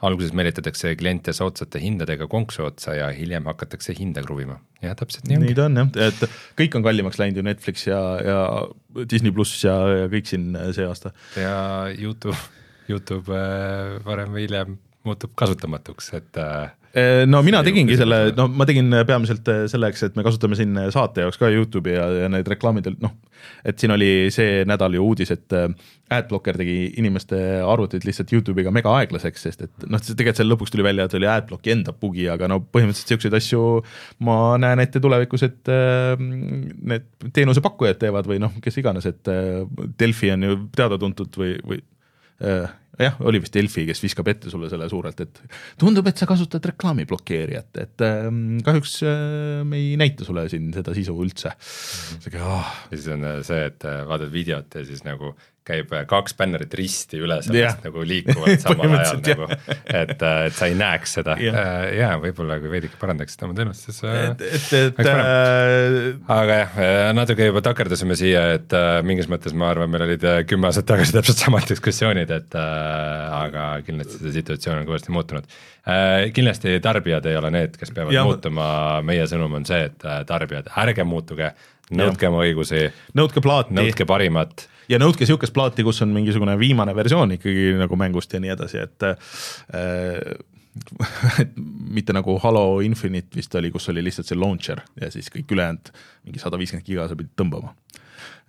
alguses 0.00 0.32
meelitatakse 0.32 0.94
kliente 0.96 1.32
soodsate 1.36 1.80
hindadega 1.80 2.24
konksu 2.26 2.62
otsa 2.64 2.94
ja 2.96 3.10
hiljem 3.12 3.44
hakatakse 3.44 3.92
hinda 3.98 4.22
kruvima. 4.22 4.60
jah, 4.82 4.94
täpselt 4.96 5.26
nii 5.28 5.36
ongi. 5.36 5.48
nii 5.48 5.54
ta 5.58 5.64
on 5.64 5.76
jah, 5.76 5.90
et 6.06 6.30
kõik 6.56 6.76
on 6.76 6.82
kallimaks 6.86 7.18
läinud 7.18 7.36
ju 7.36 7.42
Netflix 7.42 7.86
ja, 7.86 7.98
ja 8.24 8.38
Disney 9.10 9.32
pluss 9.32 9.64
ja, 9.64 9.74
ja 10.04 10.06
kõik 10.08 10.30
siin 10.30 10.54
see 10.72 10.86
aasta. 10.86 11.12
ja 11.36 11.90
Youtube, 11.98 12.38
Youtube 12.88 13.34
äh, 13.34 13.98
varem 14.06 14.32
või 14.32 14.46
hiljem 14.46 14.78
muutub 15.06 15.32
kasutamatuks, 15.38 16.10
et 16.18 16.38
äh, 16.40 17.22
no 17.28 17.40
mina 17.46 17.62
tegingi 17.64 17.96
selle, 17.96 18.18
no 18.36 18.44
ma 18.52 18.66
tegin 18.68 18.92
peamiselt 19.08 19.46
äh, 19.48 19.62
selleks, 19.70 20.02
et 20.04 20.18
me 20.18 20.24
kasutame 20.26 20.58
siin 20.58 20.76
äh, 20.76 20.90
saate 20.92 21.24
jaoks 21.24 21.38
ka 21.40 21.48
Youtube'i 21.54 21.94
ja, 21.94 22.04
ja 22.24 22.28
need 22.32 22.48
reklaamid, 22.50 22.90
noh, 23.00 23.14
et 23.64 23.80
siin 23.80 23.94
oli 23.94 24.28
see 24.34 24.66
nädal 24.68 24.98
ju 24.98 25.06
uudis, 25.06 25.32
et 25.32 25.56
Adblocker 26.12 26.58
tegi 26.60 26.76
inimeste 27.00 27.38
arvutid 27.64 28.04
lihtsalt 28.04 28.34
Youtube'iga 28.36 28.72
mega 28.74 28.92
aeglaseks, 28.98 29.46
sest 29.46 29.64
et 29.64 29.86
noh, 29.86 30.02
tegelikult 30.04 30.42
seal 30.42 30.52
lõpuks 30.52 30.74
tuli 30.74 30.84
välja, 30.84 31.06
et 31.08 31.16
oli 31.16 31.30
Adblocki 31.30 31.72
enda 31.72 31.94
bugi, 31.96 32.28
aga 32.32 32.50
no 32.50 32.60
põhimõtteliselt 32.60 33.14
niisuguseid 33.14 33.38
asju 33.40 33.62
ma 34.28 34.36
näen 34.60 34.84
ette 34.84 35.00
tulevikus, 35.00 35.46
et 35.48 35.72
need 36.20 37.08
teenusepakkujad 37.38 38.02
teevad 38.02 38.28
või 38.28 38.42
noh, 38.42 38.52
kes 38.60 38.76
iganes, 38.82 39.08
et 39.08 39.32
Delfi 40.02 40.34
on 40.36 40.44
ju 40.44 40.60
teada-tuntud 40.76 41.40
või, 41.40 41.56
või 41.64 41.80
jah, 43.00 43.16
oli 43.26 43.40
vist 43.42 43.54
Delfi, 43.54 43.84
kes 43.88 44.02
viskab 44.04 44.28
ette 44.32 44.52
sulle 44.52 44.70
selle 44.72 44.88
suurelt, 44.90 45.20
et 45.24 45.40
tundub, 45.80 46.08
et 46.10 46.20
sa 46.20 46.28
kasutad 46.28 46.64
reklaami 46.72 47.06
blokeerijat, 47.08 47.70
et 47.82 48.04
ähm, 48.06 48.58
kahjuks 48.66 48.98
äh, 49.06 49.62
me 49.66 49.80
ei 49.80 49.94
näita 50.00 50.26
sulle 50.26 50.46
siin 50.52 50.70
seda 50.76 50.94
sisu 50.96 51.16
üldse. 51.24 51.54
sihuke 51.60 52.42
oh. 52.44 52.74
ja 52.90 52.96
siis 52.98 53.08
on 53.14 53.26
äh, 53.26 53.40
see, 53.46 53.62
et 53.70 53.88
äh, 53.88 54.02
vaatad 54.08 54.32
videot 54.34 54.78
ja 54.80 54.84
siis 54.86 55.04
nagu 55.06 55.34
käib 55.66 55.92
äh, 55.94 56.04
kaks 56.08 56.34
bännerit 56.38 56.74
risti 56.78 57.20
üle 57.20 57.40
sellest 57.44 57.84
nagu 57.84 58.02
liikuvad 58.06 58.62
samal 58.62 58.94
ajal 58.98 59.20
nagu, 59.24 59.48
et, 59.86 60.14
et 60.16 60.56
sa 60.56 60.68
ei 60.70 60.76
näeks 60.78 61.16
seda. 61.18 61.36
Jah. 61.40 61.58
yeah. 61.58 61.90
ja 61.98 62.10
võib-olla 62.22 62.58
kui 62.62 62.72
veidike 62.72 62.98
parandaksid 63.00 63.44
oma 63.46 63.56
teenust, 63.58 63.86
siis 63.88 64.00
äh, 64.08 64.20
et, 64.30 64.44
et, 64.48 65.00
et 65.04 65.10
äh, 65.12 66.08
aga 66.32 66.58
jah, 66.62 66.78
natuke 67.16 67.50
juba 67.50 67.62
takerdusime 67.64 68.16
siia, 68.18 68.46
et 68.56 68.76
äh, 68.76 69.00
mingis 69.06 69.28
mõttes 69.30 69.54
ma 69.56 69.70
arvan, 69.74 69.90
meil 69.92 70.06
olid 70.08 70.24
äh, 70.26 70.40
kümme 70.48 70.70
aastat 70.70 70.88
tagasi 70.90 71.14
täpselt 71.16 71.44
samad 71.44 71.68
diskussioonid, 71.70 72.32
et 72.34 72.56
äh, 72.58 73.36
aga 73.40 73.66
kindlasti 73.86 74.20
see 74.22 74.34
situatsioon 74.40 74.82
on 74.82 74.88
kõvasti 74.88 75.14
muutunud. 75.14 75.60
Äh,. 75.88 76.30
kindlasti 76.36 76.76
tarbijad 76.84 77.26
ei 77.30 77.38
ole 77.40 77.52
need, 77.54 77.76
kes 77.80 77.92
peavad 77.96 78.14
ja. 78.14 78.24
muutuma, 78.26 78.66
meie 79.06 79.26
sõnum 79.30 79.60
on 79.60 79.68
see, 79.68 79.84
et 79.90 80.08
äh, 80.08 80.22
tarbijad, 80.28 80.72
ärge 80.82 81.06
muutuge, 81.08 81.52
nõudke 81.96 82.28
oma 82.30 82.44
õigusi, 82.46 82.84
nõudke 83.18 83.42
plaati. 83.44 83.74
Nõudke 83.76 84.06
parimat 84.08 84.66
ja 84.90 84.98
nõudke 85.00 85.24
niisugust 85.24 85.54
plaati, 85.56 85.84
kus 85.86 86.02
on 86.04 86.14
mingisugune 86.14 86.56
viimane 86.60 86.94
versioon 86.96 87.36
ikkagi 87.36 87.74
nagu 87.78 87.98
mängust 87.98 88.32
ja 88.34 88.40
nii 88.42 88.54
edasi, 88.56 88.82
et 88.82 89.06
äh, 89.06 90.24
et 91.42 91.56
mitte 91.90 92.14
nagu 92.14 92.36
Halo 92.42 92.80
Infinite 92.86 93.36
vist 93.36 93.54
oli, 93.58 93.72
kus 93.74 93.88
oli 93.90 94.04
lihtsalt 94.06 94.28
see 94.30 94.38
launcher 94.38 94.82
ja 95.00 95.10
siis 95.10 95.30
kõik 95.32 95.50
ülejäänud 95.50 95.90
mingi 96.28 96.42
sada 96.42 96.60
viiskümmend 96.60 96.86
giga 96.86 97.08
sa 97.10 97.18
pidid 97.18 97.34
tõmbama. 97.38 97.74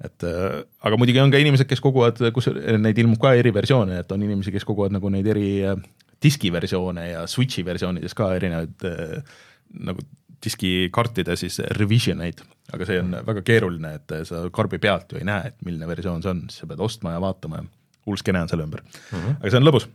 et 0.06 0.27
äh, 0.27 0.62
aga 0.86 0.97
muidugi 1.01 1.21
on 1.23 1.34
ka 1.34 1.41
inimesed, 1.41 1.69
kes 1.69 1.82
koguvad, 1.84 2.21
kus 2.34 2.49
neid 2.82 2.97
ilmub 2.97 3.21
ka 3.21 3.34
eri 3.38 3.54
versioone, 3.54 4.01
et 4.01 4.12
on 4.12 4.23
inimesi, 4.23 4.54
kes 4.54 4.65
koguvad 4.67 4.93
nagu 4.97 5.10
neid 5.13 5.27
eri 5.34 5.49
äh, 5.65 5.77
diskiversioone 6.21 7.08
ja 7.10 7.27
Switchi 7.30 7.65
versioonides 7.65 8.17
ka 8.17 8.34
erinevaid 8.38 8.89
äh, 8.89 9.38
nagu 9.82 10.06
diskikaartide 10.41 11.36
siis 11.38 11.60
revision 11.77 12.21
eid, 12.25 12.41
aga 12.72 12.88
see 12.88 13.02
on 13.02 13.16
väga 13.28 13.44
keeruline, 13.48 13.94
et 14.00 14.16
sa 14.28 14.46
karbi 14.54 14.80
pealt 14.82 15.12
ju 15.12 15.20
ei 15.22 15.28
näe, 15.28 15.52
et 15.52 15.68
milline 15.68 15.88
versioon 15.90 16.24
see 16.24 16.34
on, 16.34 16.46
siis 16.50 16.64
sa 16.64 16.70
pead 16.70 16.84
ostma 16.84 17.16
ja 17.16 17.24
vaatama 17.24 17.62
ja 17.62 17.68
hull 18.08 18.22
skeene 18.22 18.42
on 18.44 18.50
selle 18.52 18.66
ümber 18.68 18.82
mm. 18.84 19.18
-hmm. 19.18 19.36
aga 19.40 19.52
see 19.52 19.62
on 19.62 19.68
lõbus. 19.68 19.88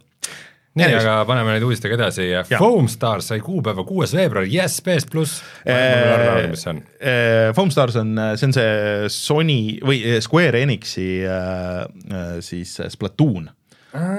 nii, 0.77 0.93
aga 0.99 1.17
paneme 1.25 1.55
nüüd 1.55 1.65
uudistega 1.65 1.97
edasi, 1.97 2.27
Jah. 2.29 2.51
Foam 2.61 2.89
Stars 2.93 3.31
sai 3.33 3.41
kuupäeva 3.41 3.85
kuues 3.89 4.13
veebruar, 4.15 4.45
jess, 4.51 4.83
PS 4.85 5.09
pluss, 5.11 5.43
mis 5.65 6.63
see 6.63 6.73
on? 6.75 6.83
Äh, 7.01 7.55
Foam 7.57 7.73
Stars 7.73 7.97
on, 7.97 8.13
see 8.37 8.51
on 8.51 8.57
see 8.57 9.09
Sony 9.13 9.61
või 9.81 10.03
Square 10.21 10.61
Enixi 10.67 11.09
äh, 11.25 11.87
äh, 12.13 12.35
siis 12.45 12.77
Splatoon, 12.93 13.49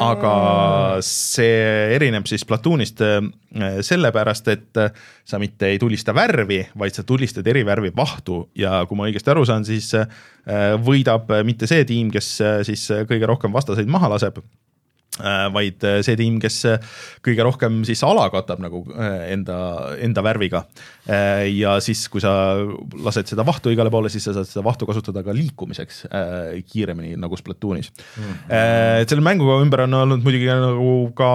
aga 0.03 0.33
see 1.05 1.95
erineb 1.95 2.27
siis 2.29 2.43
Splatoonist 2.45 3.01
äh, 3.05 3.19
sellepärast, 3.85 4.51
et 4.53 4.81
äh, 4.81 4.91
sa 5.27 5.39
mitte 5.41 5.71
ei 5.71 5.79
tulista 5.81 6.15
värvi, 6.15 6.61
vaid 6.77 6.97
sa 6.97 7.05
tulistad 7.07 7.47
eri 7.47 7.65
värvi 7.67 7.91
vahtu. 7.95 8.43
Ja 8.57 8.83
kui 8.87 8.99
ma 8.99 9.09
õigesti 9.09 9.33
aru 9.33 9.45
saan, 9.47 9.65
siis 9.67 9.91
äh, 9.97 10.07
võidab 10.83 11.31
mitte 11.47 11.69
see 11.69 11.85
tiim, 11.87 12.11
kes 12.13 12.29
siis 12.67 12.87
kõige 13.09 13.29
rohkem 13.29 13.53
vastaseid 13.55 13.89
maha 13.91 14.13
laseb 14.15 14.39
vaid 15.53 15.83
äh, 15.87 15.99
see 16.05 16.17
tiim, 16.19 16.39
kes 16.43 16.59
äh, 16.69 16.77
kõige 17.25 17.45
rohkem 17.47 17.81
siis 17.87 18.03
ala 18.05 18.27
katab 18.33 18.61
nagu 18.63 18.83
äh, 18.95 19.31
enda, 19.33 19.57
enda 20.03 20.23
värviga. 20.25 20.65
ja 21.07 21.77
siis, 21.79 22.01
kui 22.11 22.19
sa 22.19 22.31
lased 23.05 23.29
seda 23.31 23.45
vahtu 23.47 23.71
igale 23.71 23.91
poole, 23.93 24.09
siis 24.11 24.25
sa 24.27 24.33
saad 24.35 24.49
seda 24.49 24.63
vahtu 24.65 24.87
kasutada 24.89 25.21
ka 25.23 25.35
liikumiseks 25.35 26.01
äh, 26.09 26.57
kiiremini 26.67 27.15
nagu 27.15 27.37
Splatoonis 27.39 27.91
mm. 27.93 28.23
-hmm. 28.23 28.55
et 29.01 29.09
selle 29.09 29.23
mänguga 29.23 29.61
ümber 29.63 29.85
on 29.85 29.93
olnud 30.01 30.25
muidugi 30.25 30.49
nagu 30.51 31.11
ka 31.15 31.29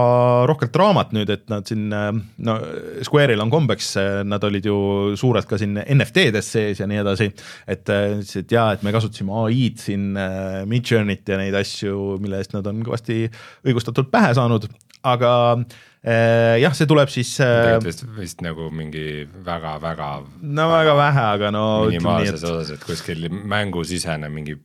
rohkelt 0.50 0.74
draamat 0.74 1.14
nüüd, 1.16 1.30
et 1.32 1.48
nad 1.48 1.66
siin, 1.66 1.88
no 1.88 2.58
Square'il 3.02 3.40
on 3.40 3.50
kombeks, 3.50 3.94
nad 4.28 4.44
olid 4.44 4.66
ju 4.66 4.76
suured 5.16 5.48
ka 5.48 5.58
siin 5.58 5.80
NFT-des 5.80 6.52
sees 6.52 6.80
ja 6.82 6.88
nii 6.88 7.00
edasi, 7.02 7.30
et 7.68 7.88
äh, 7.92 8.18
ütlesid, 8.18 8.46
et 8.46 8.54
jaa, 8.56 8.72
et 8.76 8.84
me 8.86 8.92
kasutasime 8.94 9.34
ai-d 9.46 9.80
siin 9.82 10.18
äh, 10.18 10.62
Midjourney't 10.68 11.28
ja 11.28 11.38
neid 11.40 11.56
asju, 11.58 12.18
mille 12.22 12.40
eest 12.42 12.54
nad 12.56 12.66
on 12.70 12.82
kõvasti 12.86 13.26
õigustatult 13.72 14.10
pähe 14.12 14.32
saanud, 14.38 14.68
aga 15.08 15.32
äh, 15.56 16.58
jah, 16.62 16.74
see 16.76 16.88
tuleb 16.90 17.10
siis 17.12 17.34
äh, 17.42 17.76
vist, 17.84 18.04
vist 18.18 18.44
nagu 18.44 18.70
mingi 18.74 19.24
väga-väga 19.46 20.10
no 20.42 20.68
väga 20.72 20.98
vähe, 20.98 21.24
aga 21.38 21.54
no 21.54 21.64
minimaalses 21.88 22.42
et 22.42 22.50
osas, 22.50 22.76
et 22.76 22.86
kuskil 22.86 23.26
mängusisene 23.30 24.30
mingi 24.32 24.58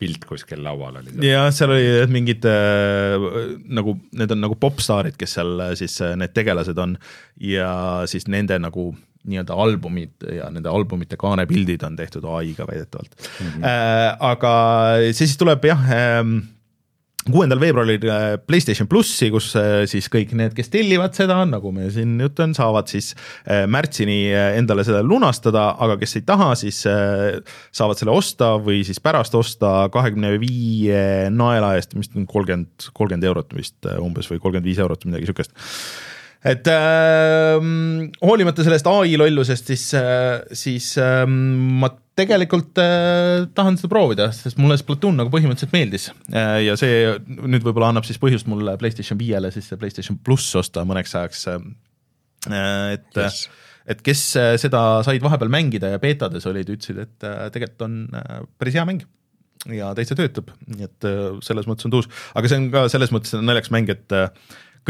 pilt 0.00 0.24
kuskil 0.24 0.62
laual 0.64 0.96
oli. 1.02 1.12
jah, 1.28 1.50
seal 1.54 1.74
oli 1.74 2.06
mingid 2.12 2.46
äh, 2.48 3.20
nagu, 3.68 3.98
need 4.16 4.32
on 4.32 4.42
nagu 4.46 4.56
popstaarid, 4.60 5.18
kes 5.20 5.36
seal 5.38 5.66
äh, 5.66 5.74
siis 5.78 5.98
äh, 6.04 6.16
need 6.20 6.32
tegelased 6.36 6.78
on 6.80 6.96
ja 7.44 7.70
siis 8.10 8.28
nende 8.32 8.58
nagu 8.62 8.90
nii-öelda 9.28 9.56
albumid 9.60 10.24
ja 10.32 10.48
nende 10.52 10.70
albumite 10.72 11.18
kaanepildid 11.20 11.82
on 11.84 11.98
tehtud 11.98 12.24
ai-ga 12.24 12.64
väidetavalt 12.70 13.12
mm. 13.20 13.50
-hmm. 13.50 13.66
Äh, 13.68 14.16
aga 14.30 14.54
see 15.10 15.26
siis 15.26 15.36
tuleb 15.36 15.64
jah 15.68 15.84
ähm, 15.92 16.38
kuuendal 17.28 17.60
veebruaril 17.60 18.04
äh, 18.08 18.26
Playstation 18.48 18.88
plussi, 18.88 19.28
kus 19.32 19.50
äh, 19.58 19.82
siis 19.90 20.08
kõik 20.12 20.32
need, 20.38 20.54
kes 20.56 20.70
tellivad 20.72 21.16
seda, 21.16 21.36
nagu 21.48 21.72
meil 21.74 21.90
siin 21.92 22.14
juttu 22.22 22.44
on, 22.46 22.54
saavad 22.56 22.88
siis 22.90 23.12
äh, 23.44 23.66
märtsini 23.70 24.18
endale 24.32 24.84
seda 24.88 25.02
lunastada, 25.04 25.66
aga 25.84 25.98
kes 26.00 26.16
ei 26.16 26.24
taha, 26.28 26.52
siis 26.58 26.80
saavad 26.80 28.00
selle 28.00 28.14
osta 28.14 28.54
või 28.62 28.80
siis 28.88 29.02
pärast 29.04 29.36
osta 29.36 29.90
kahekümne 29.92 30.32
viie 30.40 31.02
naela 31.34 31.74
eest, 31.76 31.92
mis 31.98 32.10
on 32.16 32.28
kolmkümmend, 32.30 32.90
kolmkümmend 32.96 33.28
eurot 33.28 33.52
vist 33.56 33.90
umbes 33.98 34.30
või 34.30 34.40
kolmkümmend 34.40 34.70
viis 34.70 34.80
eurot 34.80 35.04
midagi 35.08 35.28
siukest 35.28 35.54
et 36.44 36.68
äh, 36.72 37.56
hoolimata 38.24 38.64
sellest 38.64 38.88
ai 38.88 39.16
lollusest, 39.20 39.72
siis 39.72 39.86
äh,, 39.98 40.40
siis 40.56 40.92
äh, 41.00 41.24
ma 41.28 41.90
tegelikult 42.20 42.80
äh, 42.80 43.46
tahan 43.56 43.76
seda 43.80 43.92
proovida, 43.92 44.30
sest 44.36 44.60
mulle 44.60 44.78
Splatoon 44.80 45.20
nagu 45.20 45.32
põhimõtteliselt 45.32 45.76
meeldis 45.76 46.10
äh, 46.32 46.60
ja 46.66 46.76
see 46.80 47.14
nüüd 47.28 47.64
võib-olla 47.66 47.92
annab 47.92 48.08
siis 48.08 48.20
põhjust 48.22 48.48
mulle 48.50 48.76
PlayStation 48.80 49.20
viiele 49.20 49.52
siis 49.54 49.68
see 49.68 49.80
PlayStation 49.80 50.20
pluss 50.24 50.56
osta 50.60 50.86
mõneks 50.88 51.16
ajaks 51.20 51.48
äh,. 51.52 51.64
et 52.96 53.20
yes., 53.20 53.44
et 53.90 54.02
kes 54.06 54.24
äh, 54.38 54.54
seda 54.60 55.02
said 55.06 55.22
vahepeal 55.24 55.52
mängida 55.52 55.92
ja 55.94 56.00
beetades 56.02 56.46
olid, 56.48 56.68
ütlesid, 56.72 57.00
et 57.04 57.26
äh, 57.26 57.48
tegelikult 57.52 57.86
on 57.88 57.96
äh, 58.16 58.36
päris 58.60 58.76
hea 58.78 58.86
mäng 58.88 59.04
ja 59.68 59.90
täitsa 59.96 60.16
töötab, 60.16 60.52
nii 60.70 60.86
et 60.86 61.06
äh, 61.08 61.22
selles 61.44 61.68
mõttes 61.68 61.88
on 61.88 61.92
tuus, 61.92 62.08
aga 62.38 62.48
see 62.48 62.60
on 62.62 62.68
ka 62.72 62.86
selles 62.92 63.12
mõttes 63.12 63.34
naljakas 63.36 63.72
mäng, 63.74 63.92
et 63.92 64.16
äh, 64.16 64.30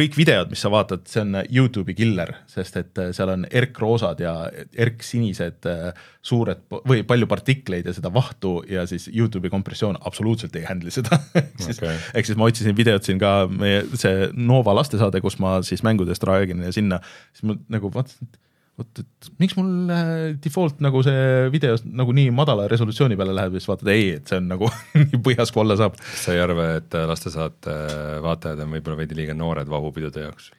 kõik 0.01 0.17
videod, 0.19 0.51
mis 0.53 0.63
sa 0.65 0.71
vaatad, 0.73 1.05
see 1.11 1.23
on 1.23 1.39
Youtube'i 1.45 1.95
killer, 1.99 2.33
sest 2.51 2.79
et 2.81 3.01
äh, 3.01 3.11
seal 3.17 3.33
on 3.33 3.47
erkroosad 3.47 4.21
ja 4.23 4.35
erksinised 4.73 5.69
äh, 5.71 5.91
suured 6.27 6.65
või 6.89 7.05
palju 7.09 7.29
partikleid 7.31 7.89
ja 7.89 7.95
seda 7.97 8.13
vahtu 8.15 8.59
ja 8.71 8.87
siis 8.91 9.09
Youtube'i 9.13 9.53
kompressioon 9.53 10.01
absoluutselt 10.09 10.57
ei 10.59 10.67
handle'i 10.69 10.95
seda 10.95 11.21
ehk 11.41 11.65
siis 11.65 11.81
Okei. 11.81 11.97
ehk 12.19 12.31
siis 12.31 12.41
ma 12.41 12.51
otsisin 12.51 12.77
videot 12.77 13.07
siin 13.07 13.21
ka 13.23 13.35
meie 13.51 13.85
see 13.95 14.31
Nova 14.37 14.75
lastesaade, 14.81 15.23
kus 15.25 15.39
ma 15.43 15.59
siis 15.67 15.85
mängudest 15.87 16.25
räägin 16.29 16.65
ja 16.67 16.73
sinna, 16.75 17.01
siis 17.35 17.49
ma 17.51 17.59
nagu 17.73 17.93
vaatasin, 17.95 18.29
et 18.29 18.50
vot, 18.81 19.03
et 19.03 19.29
miks 19.43 19.57
mul 19.59 19.91
äh, 19.93 20.13
default 20.43 20.81
nagu 20.85 21.03
see 21.07 21.49
video 21.53 21.77
nagu 21.87 22.15
nii 22.17 22.33
madala 22.35 22.67
resolutsiooni 22.71 23.19
peale 23.21 23.35
läheb 23.37 23.57
ja 23.57 23.63
siis 23.63 23.71
vaatad, 23.71 23.91
ei, 23.93 24.07
et 24.19 24.31
see 24.31 24.41
on 24.41 24.49
nagu 24.51 24.71
nii 25.01 25.21
põhjas 25.27 25.53
kui 25.55 25.65
olla 25.65 25.77
saab. 25.81 25.99
sa 26.01 26.35
ei 26.35 26.43
arva, 26.43 26.71
et 26.81 26.97
äh, 26.97 27.07
lastesaate 27.11 27.77
vaatajad 28.25 28.65
on 28.65 28.75
võib-olla 28.77 29.03
veidi 29.03 29.19
liiga 29.19 29.37
noored 29.37 29.71
vahupidude 29.71 30.27
jaoks? 30.27 30.51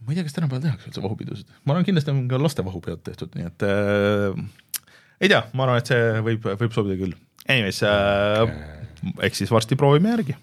ma 0.00 0.12
ei 0.12 0.18
tea, 0.18 0.26
kas 0.26 0.36
tänapäeval 0.36 0.64
tehakse 0.64 0.90
üldse 0.90 1.04
vahupidusid, 1.04 1.56
ma 1.64 1.74
arvan, 1.74 1.88
kindlasti 1.88 2.14
on 2.14 2.22
ka 2.30 2.40
laste 2.40 2.64
vahupeod 2.64 3.02
tehtud, 3.06 3.34
nii 3.36 3.48
et 3.50 3.66
äh, 3.68 4.44
ei 5.20 5.32
tea, 5.32 5.42
ma 5.52 5.66
arvan, 5.66 5.82
et 5.82 5.90
see 5.90 6.22
võib, 6.24 6.46
võib 6.62 6.76
sobida 6.76 6.96
küll. 7.00 7.18
Anyways 7.50 7.82
äh,, 7.84 8.54
eks 9.26 9.42
siis 9.42 9.52
varsti 9.52 9.78
proovime 9.80 10.14
järgi 10.14 10.36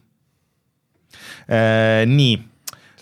äh,. 1.47 2.03
nii 2.09 2.37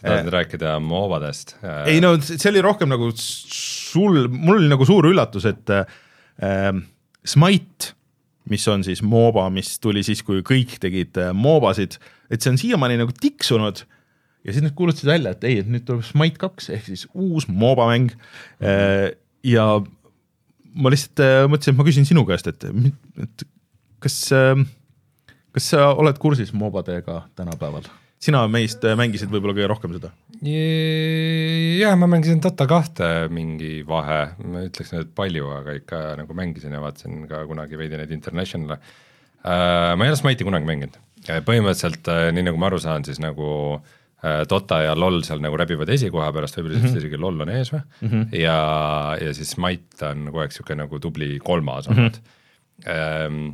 tahad 0.05 0.27
nüüd 0.27 0.35
rääkida 0.35 0.75
moobadest? 0.83 1.55
ei 1.89 2.01
no 2.03 2.15
see 2.21 2.49
oli 2.51 2.63
rohkem 2.65 2.91
nagu 2.91 3.11
sul, 3.15 4.25
mul 4.31 4.59
oli 4.59 4.71
nagu 4.71 4.87
suur 4.87 5.09
üllatus, 5.11 5.47
et 5.49 5.73
äh, 5.75 6.81
Smite, 7.25 7.95
mis 8.51 8.67
on 8.69 8.83
siis 8.85 9.01
mooba, 9.01 9.47
mis 9.49 9.79
tuli 9.81 10.03
siis, 10.05 10.21
kui 10.25 10.43
kõik 10.45 10.77
tegid 10.81 11.17
äh, 11.21 11.33
moobasid, 11.33 11.97
et 12.29 12.41
see 12.43 12.53
on 12.53 12.61
siiamaani 12.61 12.99
nagu 13.01 13.15
tiksunud 13.17 13.81
ja 14.45 14.53
siis 14.53 14.63
nad 14.63 14.75
kuulutasid 14.77 15.09
välja, 15.09 15.33
et 15.33 15.45
ei, 15.49 15.59
et 15.63 15.69
nüüd 15.71 15.87
tuleb 15.87 16.05
Smite 16.05 16.41
kaks 16.41 16.69
ehk 16.75 16.89
siis 16.91 17.07
uus 17.13 17.49
mooba 17.49 17.89
mäng 17.89 18.13
äh, 18.61 19.11
ja 19.45 19.67
ma 20.75 20.91
lihtsalt 20.93 21.23
äh, 21.23 21.43
mõtlesin, 21.49 21.73
et 21.73 21.79
ma 21.79 21.87
küsin 21.87 22.07
sinu 22.07 22.25
käest, 22.27 22.49
et, 22.51 22.67
et 23.25 23.45
kas 24.03 24.19
äh,, 24.35 24.65
kas 25.55 25.69
sa 25.71 25.91
oled 25.95 26.17
kursis 26.21 26.53
moobadega 26.53 27.23
tänapäeval? 27.39 27.87
Sina 28.23 28.43
meist 28.51 28.83
äh, 28.87 28.95
mängisid 28.97 29.31
võib-olla 29.31 29.55
kõige 29.57 29.71
rohkem 29.71 29.95
seda 29.97 30.11
jah, 30.45 31.95
ma 31.99 32.09
mängisin 32.11 32.41
Dota 32.43 32.67
kahte 32.69 33.09
mingi 33.33 33.79
vahe, 33.87 34.21
ma 34.43 34.65
ütleks 34.67 34.93
nüüd 34.95 35.11
palju, 35.17 35.49
aga 35.59 35.75
ikka 35.79 36.05
nagu 36.19 36.37
mängisin 36.37 36.75
ja 36.75 36.83
vaatasin 36.83 37.25
ka 37.29 37.43
kunagi 37.49 37.79
veidi 37.79 37.99
neid 37.99 38.13
international'e 38.15 38.79
uh,. 38.79 39.93
ma 39.95 40.07
ei 40.07 40.13
ole 40.13 40.19
Smite'i 40.19 40.47
kunagi 40.47 40.69
mänginud, 40.69 40.97
põhimõtteliselt 41.47 42.11
uh, 42.11 42.25
nii 42.35 42.49
nagu 42.49 42.61
ma 42.61 42.71
aru 42.71 42.81
saan, 42.83 43.07
siis 43.07 43.21
nagu 43.23 43.51
Dota 44.49 44.79
ja 44.81 44.93
LOL 44.97 45.19
seal 45.27 45.41
nagu 45.43 45.57
rebivad 45.59 45.89
esikoha 45.93 46.31
pärast, 46.33 46.55
võib-olla 46.57 46.79
mm 46.79 46.85
-hmm. 46.87 47.01
isegi 47.03 47.17
LOL 47.19 47.43
on 47.43 47.49
ees 47.53 47.69
või 47.69 47.81
mm, 47.83 48.07
-hmm. 48.07 48.23
ja, 48.39 48.55
ja 49.21 49.33
siis 49.37 49.51
Smite 49.53 50.07
on 50.07 50.23
kogu 50.31 50.41
aeg 50.41 50.49
niisugune 50.49 50.79
nagu 50.81 50.99
tubli 51.03 51.27
kolmas 51.43 51.89
olnud 51.91 52.17
mm. 52.17 52.87
-hmm. 52.87 53.51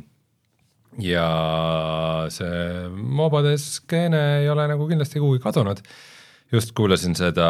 Ja 1.00 2.26
see 2.32 2.88
mobade 2.92 3.54
skeene 3.60 4.22
ei 4.42 4.48
ole 4.52 4.66
nagu 4.68 4.84
kindlasti 4.90 5.22
kuhugi 5.22 5.40
kadunud, 5.40 5.80
just 6.52 6.74
kuulasin 6.76 7.16
seda 7.16 7.48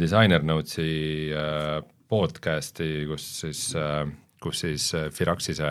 Designer 0.00 0.42
Notesi 0.42 1.30
äh, 1.30 1.78
podcast'i, 2.10 3.04
kus 3.10 3.28
siis, 3.44 3.68
äh, 3.78 4.02
kus 4.42 4.64
siis 4.64 4.88
Firaxise 5.14 5.70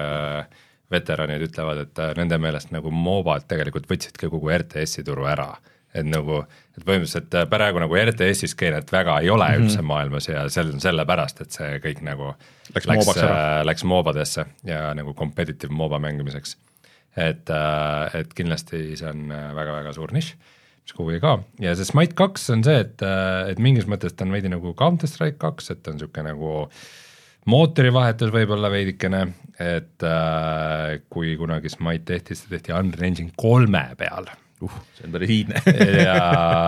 veteranid 0.91 1.43
ütlevad, 1.49 1.83
et 1.85 2.01
nende 2.19 2.39
meelest 2.39 2.71
nagu 2.71 2.91
mobad 2.91 3.45
tegelikult 3.47 3.87
võtsidki 3.91 4.31
kogu 4.31 4.51
RTS-i 4.55 5.03
turu 5.07 5.27
ära 5.31 5.51
et 5.95 6.07
nagu, 6.07 6.41
et 6.77 6.85
põhimõtteliselt 6.85 7.35
praegu 7.51 7.81
nagu 7.83 7.97
RTS-i 7.99 8.49
skeenet 8.51 8.91
väga 8.93 9.19
ei 9.19 9.29
ole 9.29 9.47
mm 9.47 9.53
-hmm. 9.53 9.65
üldse 9.65 9.81
maailmas 9.81 10.27
ja 10.29 10.47
see 10.49 10.63
on 10.63 10.79
sellepärast, 10.83 11.41
et 11.41 11.51
see 11.51 11.79
kõik 11.83 12.01
nagu 12.07 12.33
läks, 12.75 12.87
läks, 12.87 13.17
äh, 13.17 13.65
läks 13.67 13.83
moobadesse 13.83 14.45
ja 14.63 14.93
nagu 14.93 15.13
competitive 15.13 15.73
mooba 15.73 15.99
mängimiseks. 15.99 16.57
et, 17.17 17.49
äh, 17.49 18.15
et 18.15 18.33
kindlasti 18.33 18.95
see 18.95 19.09
on 19.09 19.27
väga-väga 19.29 19.89
äh, 19.89 19.95
suur 19.95 20.13
nišš, 20.15 20.35
mis 20.85 20.93
kuhugi 20.95 21.19
ka 21.19 21.43
ja 21.59 21.75
see 21.75 21.85
Smite 21.85 22.15
kaks 22.15 22.49
on 22.49 22.63
see, 22.63 22.79
et, 22.79 23.01
et 23.51 23.59
mingis 23.59 23.85
mõttes 23.85 24.15
ta 24.15 24.23
on 24.23 24.31
veidi 24.31 24.49
nagu 24.49 24.73
Counter 24.73 25.07
Strike 25.07 25.37
kaks, 25.37 25.71
et 25.71 25.83
ta 25.83 25.91
on 25.91 25.99
niisugune 25.99 26.31
nagu 26.31 26.69
mootorivahetus 27.51 28.31
võib-olla 28.31 28.71
veidikene, 28.71 29.25
et 29.59 30.03
äh, 30.07 31.01
kui 31.09 31.35
kunagi 31.35 31.69
Smite 31.69 32.13
tehti, 32.13 32.35
seda 32.35 32.55
tehti 32.55 32.71
Unreal 32.71 33.09
Engine 33.09 33.35
kolme 33.35 33.89
peal 33.97 34.31
uh, 34.65 34.77
see 34.97 35.07
on 35.07 35.15
päris 35.15 35.33
iidne 35.37 35.61
ja, 36.03 36.19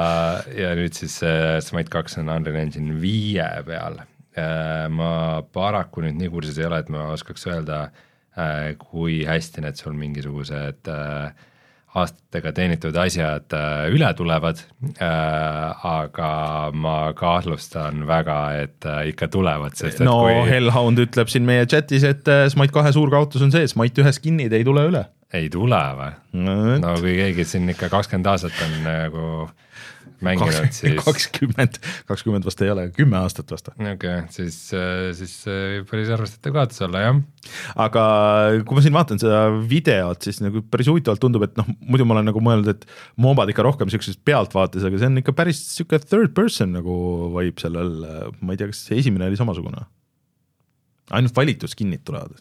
ja 0.63 0.73
nüüd 0.79 0.97
siis 0.97 1.19
äh, 1.25 1.59
Smite 1.63 1.93
kaks 1.93 2.19
on 2.21 2.31
Unreal 2.33 2.59
Engine 2.63 2.97
viie 3.01 3.47
peal. 3.67 4.01
Äh,. 4.33 4.89
ma 4.89 5.43
paraku 5.53 6.01
nüüd 6.07 6.17
nii 6.17 6.31
kursis 6.33 6.57
ei 6.57 6.65
ole, 6.69 6.81
et 6.81 6.91
ma 6.93 7.11
oskaks 7.13 7.45
öelda 7.51 7.83
äh,, 7.85 8.73
kui 8.81 9.21
hästi 9.29 9.61
need 9.61 9.77
sul 9.77 9.93
mingisugused 9.97 10.89
äh, 10.89 11.49
aastatega 11.93 12.51
teenitud 12.57 12.95
asjad 12.97 13.53
äh, 13.53 13.85
üle 13.93 14.09
tulevad. 14.17 14.61
Äh,, 14.97 15.85
aga 15.85 16.31
ma 16.73 16.97
kahtlustan 17.17 18.07
väga, 18.09 18.39
et 18.63 18.87
äh, 18.89 19.09
ikka 19.13 19.29
tulevad, 19.33 19.77
sest 19.77 20.01
et 20.01 20.07
no 20.07 20.23
kui... 20.25 20.39
Hellhound 20.49 21.03
ütleb 21.05 21.29
siin 21.31 21.45
meie 21.47 21.67
chatis, 21.69 22.05
et 22.07 22.29
äh, 22.31 22.47
Smite 22.51 22.73
kahe 22.75 22.93
suur 22.95 23.13
kaotus 23.13 23.45
on 23.45 23.53
see, 23.53 23.67
Smite 23.69 24.01
ühe 24.03 24.15
skin'id 24.15 24.55
ei 24.57 24.65
tule 24.65 24.87
üle 24.89 25.05
ei 25.33 25.49
tule 25.53 25.81
või 25.97 26.13
no,? 26.45 26.55
no 26.83 26.95
kui 27.01 27.17
keegi 27.19 27.45
siin 27.47 27.69
ikka 27.73 27.91
kakskümmend 27.93 28.29
aastat 28.33 28.57
on 28.65 28.79
nagu 28.85 29.27
mänginud, 30.23 30.69
siis 30.75 30.99
kakskümmend, 31.07 31.79
kakskümmend 32.07 32.45
vast 32.47 32.61
ei 32.63 32.71
ole, 32.71 32.85
kümme 32.95 33.17
aastat 33.19 33.51
vast. 33.51 33.69
okei 33.73 33.93
okay,, 33.95 34.21
siis, 34.33 34.57
siis 35.17 35.33
päris 35.89 36.11
arvestatav 36.13 36.55
kaotus 36.55 36.83
olla, 36.87 37.03
jah. 37.03 37.19
aga 37.85 38.05
kui 38.67 38.77
ma 38.77 38.85
siin 38.85 38.95
vaatan 38.95 39.21
seda 39.21 39.43
videot, 39.69 40.23
siis 40.25 40.39
nagu 40.43 40.63
päris 40.73 40.89
huvitavalt 40.91 41.23
tundub, 41.23 41.45
et 41.47 41.59
noh, 41.59 41.69
muidu 41.83 42.07
ma 42.07 42.17
olen 42.17 42.31
nagu 42.31 42.43
mõelnud, 42.43 42.71
et 42.73 42.87
moobad 43.21 43.51
ikka 43.51 43.67
rohkem 43.67 43.91
siukses 43.93 44.19
pealtvaates, 44.29 44.85
aga 44.87 45.01
see 45.01 45.11
on 45.11 45.21
ikka 45.23 45.35
päris 45.37 45.61
sihuke 45.73 45.99
third 46.05 46.35
person 46.37 46.75
nagu 46.79 46.95
vibe 47.35 47.63
sellel, 47.63 47.93
ma 48.41 48.55
ei 48.55 48.61
tea, 48.61 48.71
kas 48.71 48.85
esimene 48.95 49.29
oli 49.31 49.39
samasugune? 49.39 49.85
ainult 51.13 51.35
valitud 51.35 51.69
skin'id 51.69 52.05
tulevad, 52.07 52.37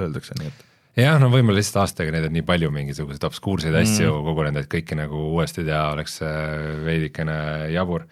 öeldakse 0.00 0.34
nii, 0.38 0.48
et 0.48 0.71
jah, 0.98 1.18
no 1.20 1.30
võib-olla 1.32 1.60
lihtsalt 1.60 1.82
aastaga 1.86 2.12
neid 2.14 2.26
on 2.28 2.34
nii 2.36 2.44
palju 2.46 2.72
mingisuguseid 2.74 3.28
obskuurseid 3.28 3.72
mm. 3.72 3.84
asju 3.86 4.16
kogunenud, 4.26 4.64
et 4.64 4.72
kõike 4.72 4.98
nagu 4.98 5.28
uuesti 5.32 5.64
teha 5.64 5.86
oleks 5.94 6.18
äh, 6.26 6.82
veidikene 6.84 7.36
jabur 7.72 8.04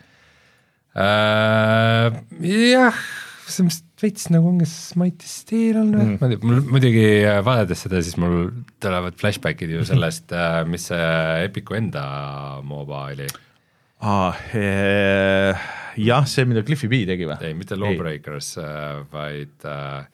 äh,. 0.97 2.21
jah, 2.47 3.03
see 3.47 3.65
on 3.65 3.71
vist 3.73 3.87
veits 4.01 4.31
nagu 4.33 4.49
ongi 4.49 4.69
Smite'i 4.69 5.29
stiil 5.29 5.81
on 5.83 5.93
mm., 5.93 6.39
mul 6.47 6.63
muidugi 6.73 7.05
äh, 7.21 7.43
vaadates 7.45 7.85
seda, 7.85 8.01
siis 8.05 8.17
mul 8.21 8.49
tulevad 8.81 9.19
flashback'id 9.21 9.75
ju 9.77 9.85
sellest, 9.89 10.33
äh, 10.33 10.63
mis 10.69 10.89
see 10.89 11.11
Epicu 11.45 11.77
enda 11.77 12.05
MOBA 12.65 13.03
oli 13.11 13.29
ah,. 14.01 14.41
jah, 16.01 16.25
see, 16.25 16.49
mida 16.49 16.65
Cliffi 16.65 16.89
B 16.89 17.05
tegi 17.13 17.29
või? 17.29 17.37
ei, 17.45 17.59
mitte 17.59 17.77
Lawbreakers, 17.77 18.55
vaid 19.13 19.69
äh, 19.69 20.09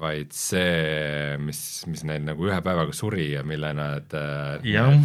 vaid 0.00 0.32
see, 0.32 1.36
mis, 1.42 1.60
mis 1.90 2.06
neil 2.08 2.24
nagu 2.24 2.48
ühe 2.48 2.62
päevaga 2.64 2.94
suri 2.96 3.32
ja 3.34 3.42
mille 3.44 3.74
nad 3.76 4.14
jah 4.64 4.96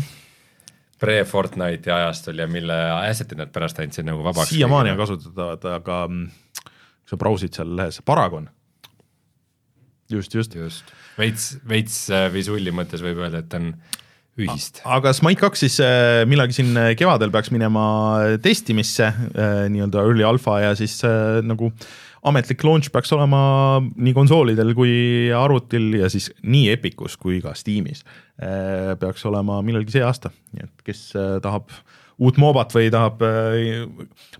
pre-Fortnite'i 1.02 1.94
ajastul 1.94 2.42
ja 2.42 2.48
mille 2.50 2.78
asset'id 2.98 3.40
nad 3.40 3.52
pärast 3.54 3.80
andsid 3.82 4.08
nagu 4.08 4.24
vabaks. 4.26 4.52
siiamaani 4.54 4.94
on 4.94 5.02
kasutatavad, 5.02 5.68
aga 5.78 6.00
mm, 6.08 6.24
kui 6.64 7.12
sa 7.14 7.20
brausid 7.22 7.58
seal 7.58 7.76
lehes, 7.78 8.02
Paragon. 8.06 8.50
just, 10.10 10.34
just. 10.34 10.56
just, 10.56 10.96
veits, 11.20 11.54
veits 11.68 12.08
äh, 12.10 12.28
visulli 12.34 12.74
mõttes 12.74 13.04
võib 13.04 13.22
öelda, 13.22 13.44
et 13.44 13.58
on 13.60 13.72
ühist. 14.38 14.82
aga 14.86 15.14
Smite 15.14 15.42
kaks 15.42 15.66
siis 15.66 15.78
äh, 15.84 16.24
millalgi 16.30 16.60
siin 16.62 16.74
kevadel 16.98 17.34
peaks 17.34 17.54
minema 17.54 17.86
testimisse 18.42 19.12
äh, 19.12 19.64
nii-öelda 19.74 20.06
early 20.06 20.26
alpha 20.26 20.60
ja 20.64 20.76
siis 20.80 20.98
nagu 21.46 21.70
äh, 21.74 21.88
ametlik 22.28 22.64
launch 22.68 22.92
peaks 22.94 23.12
olema 23.16 23.42
nii 23.82 24.16
konsoolidel 24.16 24.74
kui 24.78 24.94
arvutil 25.36 25.94
ja 26.02 26.10
siis 26.12 26.30
nii 26.44 26.72
Epicus 26.74 27.18
kui 27.20 27.40
ka 27.44 27.56
Steamis. 27.58 28.04
Äh, 28.38 28.94
peaks 29.02 29.26
olema 29.26 29.62
millalgi 29.66 29.96
see 29.96 30.04
aasta, 30.06 30.34
nii 30.54 30.68
et 30.68 30.86
kes 30.86 31.08
äh, 31.18 31.38
tahab 31.44 31.72
uut 32.18 32.38
moobat 32.42 32.74
või 32.74 32.90
tahab, 32.94 33.22
äh, 33.26 33.84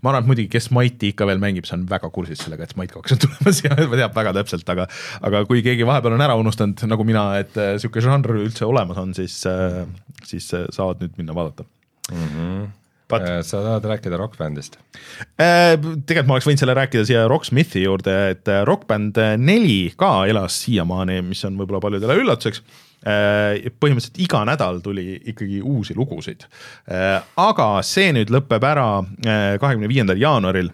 ma 0.02 0.12
arvan, 0.12 0.22
et 0.22 0.30
muidugi, 0.30 0.50
kes 0.52 0.68
Smite'i 0.68 1.12
ikka 1.12 1.26
veel 1.26 1.42
mängib, 1.42 1.66
see 1.66 1.76
on 1.78 1.84
väga 1.90 2.10
kursis 2.14 2.42
sellega, 2.44 2.66
et 2.66 2.74
Smite 2.74 2.94
kaks 2.94 3.16
on 3.16 3.22
tulemas 3.26 3.62
ja 3.64 3.74
teab 3.74 4.16
väga 4.18 4.34
täpselt, 4.40 4.70
aga 4.74 4.88
aga 5.26 5.44
kui 5.50 5.62
keegi 5.66 5.86
vahepeal 5.88 6.18
on 6.18 6.26
ära 6.26 6.38
unustanud, 6.38 6.82
nagu 6.90 7.06
mina, 7.06 7.28
et 7.42 7.58
niisugune 7.58 8.06
žanr 8.06 8.38
üldse 8.38 8.66
olemas 8.66 9.02
on, 9.02 9.14
siis, 9.18 9.40
siis 10.26 10.50
saavad 10.52 11.02
nüüd 11.02 11.18
minna 11.18 11.34
vaadata 11.38 11.66
mm. 11.66 12.28
-hmm 12.34 12.68
But... 13.08 13.22
Äh, 13.24 13.42
sa 13.42 13.62
tahad 13.62 13.84
rääkida 13.88 14.16
Rock 14.16 14.36
Bandist? 14.38 14.76
Äh, 15.40 15.76
tegelikult 15.78 16.28
ma 16.28 16.36
oleks 16.36 16.48
võinud 16.48 16.60
selle 16.60 16.74
rääkida 16.76 17.06
siia 17.08 17.24
Rocksmithi 17.30 17.86
juurde, 17.86 18.16
et 18.34 18.50
äh, 18.52 18.60
Rock 18.68 18.84
Band 18.90 19.16
neli 19.40 19.94
ka 19.96 20.26
elas 20.28 20.60
siiamaani, 20.66 21.22
mis 21.24 21.40
on 21.48 21.56
võib-olla 21.60 21.80
paljudele 21.84 22.18
üllatuseks. 22.22 22.62
põhimõtteliselt 22.98 24.16
iga 24.18 24.40
nädal 24.42 24.80
tuli 24.82 25.20
ikkagi 25.30 25.60
uusi 25.62 25.94
lugusid. 25.94 26.42
aga 27.38 27.66
see 27.86 28.10
nüüd 28.12 28.32
lõpeb 28.34 28.64
ära 28.66 28.88
kahekümne 29.62 29.86
viiendal 29.88 30.18
jaanuaril 30.18 30.72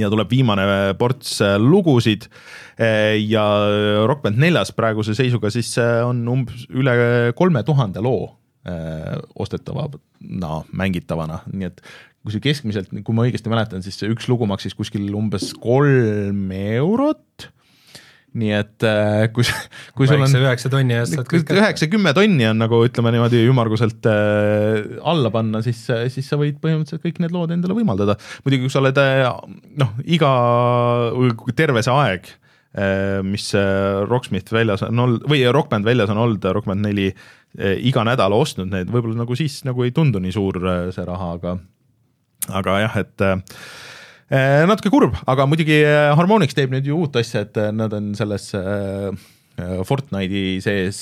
ja 0.00 0.08
tuleb 0.08 0.32
viimane 0.32 0.64
ports 0.96 1.42
lugusid 1.60 2.24
ja 3.20 3.44
Rock 4.08 4.24
Band 4.24 4.40
neljas 4.40 4.72
praeguse 4.72 5.12
seisuga 5.14 5.52
siis 5.52 5.76
on 5.78 6.24
umbes 6.38 6.64
üle 6.72 6.96
kolme 7.36 7.62
tuhande 7.68 8.00
loo 8.00 8.32
Äh, 8.66 9.18
ostetavana, 9.38 10.56
mängitavana, 10.74 11.36
nii 11.54 11.68
et 11.68 11.76
kui 12.24 12.32
see 12.34 12.42
keskmiselt, 12.42 12.88
kui 13.06 13.14
ma 13.14 13.22
õigesti 13.28 13.50
mäletan, 13.52 13.84
siis 13.84 13.94
see 14.00 14.08
üks 14.10 14.26
lugu 14.26 14.48
maksis 14.50 14.74
kuskil 14.74 15.04
umbes 15.14 15.52
kolm 15.62 16.48
eurot. 16.50 17.46
Nii 18.36 18.50
et 18.56 18.86
äh, 18.88 19.28
kui, 19.36 19.46
kui 19.94 20.08
sul 20.10 20.24
on 20.24 20.34
üheksa 20.40 20.72
tonni 20.72 20.96
eest 20.96 21.14
saad 21.14 21.30
kõik 21.30 21.52
üheksa-kümme 21.54 22.10
tonni 22.16 22.48
on 22.48 22.58
nagu 22.64 22.80
ütleme 22.88 23.12
niimoodi 23.14 23.44
ümmarguselt 23.46 24.08
äh, 24.10 24.98
alla 25.06 25.30
panna, 25.30 25.62
siis, 25.62 25.84
siis 26.16 26.26
sa 26.26 26.40
võid 26.40 26.58
põhimõtteliselt 26.58 27.04
kõik 27.06 27.22
need 27.22 27.36
lood 27.36 27.54
endale 27.54 27.76
võimaldada. 27.78 28.18
muidugi, 28.42 28.66
kui 28.66 28.74
sa 28.74 28.82
oled 28.82 28.98
äh, 28.98 29.30
noh, 29.78 29.94
iga, 30.18 30.32
terve 31.54 31.86
see 31.86 31.94
aeg 31.94 32.26
äh,, 32.32 32.45
mis 33.24 33.48
äh, 33.56 34.02
Rocksmith 34.04 34.52
väljas 34.52 34.82
on 34.84 34.98
olnud 35.00 35.26
või 35.30 35.44
Rock 35.54 35.70
Band 35.72 35.86
väljas 35.88 36.10
on 36.12 36.20
olnud, 36.20 36.44
Rock 36.56 36.68
Band 36.68 36.84
neli 36.84 37.10
iga 37.56 38.02
nädal 38.04 38.34
ostnud 38.36 38.68
neid, 38.68 38.90
võib-olla 38.92 39.22
nagu 39.22 39.36
siis 39.38 39.62
nagu 39.64 39.80
ei 39.86 39.94
tundu 39.96 40.20
nii 40.20 40.34
suur 40.34 40.58
see 40.92 41.04
raha, 41.08 41.28
aga 41.38 41.54
aga 42.58 42.74
jah, 42.82 42.98
et 43.00 43.24
natuke 44.68 44.92
kurb, 44.92 45.16
aga 45.24 45.46
muidugi 45.48 45.78
Harmonix 45.86 46.52
teeb 46.52 46.74
nüüd 46.74 46.90
ju 46.90 46.98
uut 47.00 47.16
asja, 47.16 47.46
et 47.46 47.56
nad 47.72 47.96
on 47.96 48.10
selles 48.18 48.50
Fortnite'i 49.56 50.58
sees, 50.60 51.00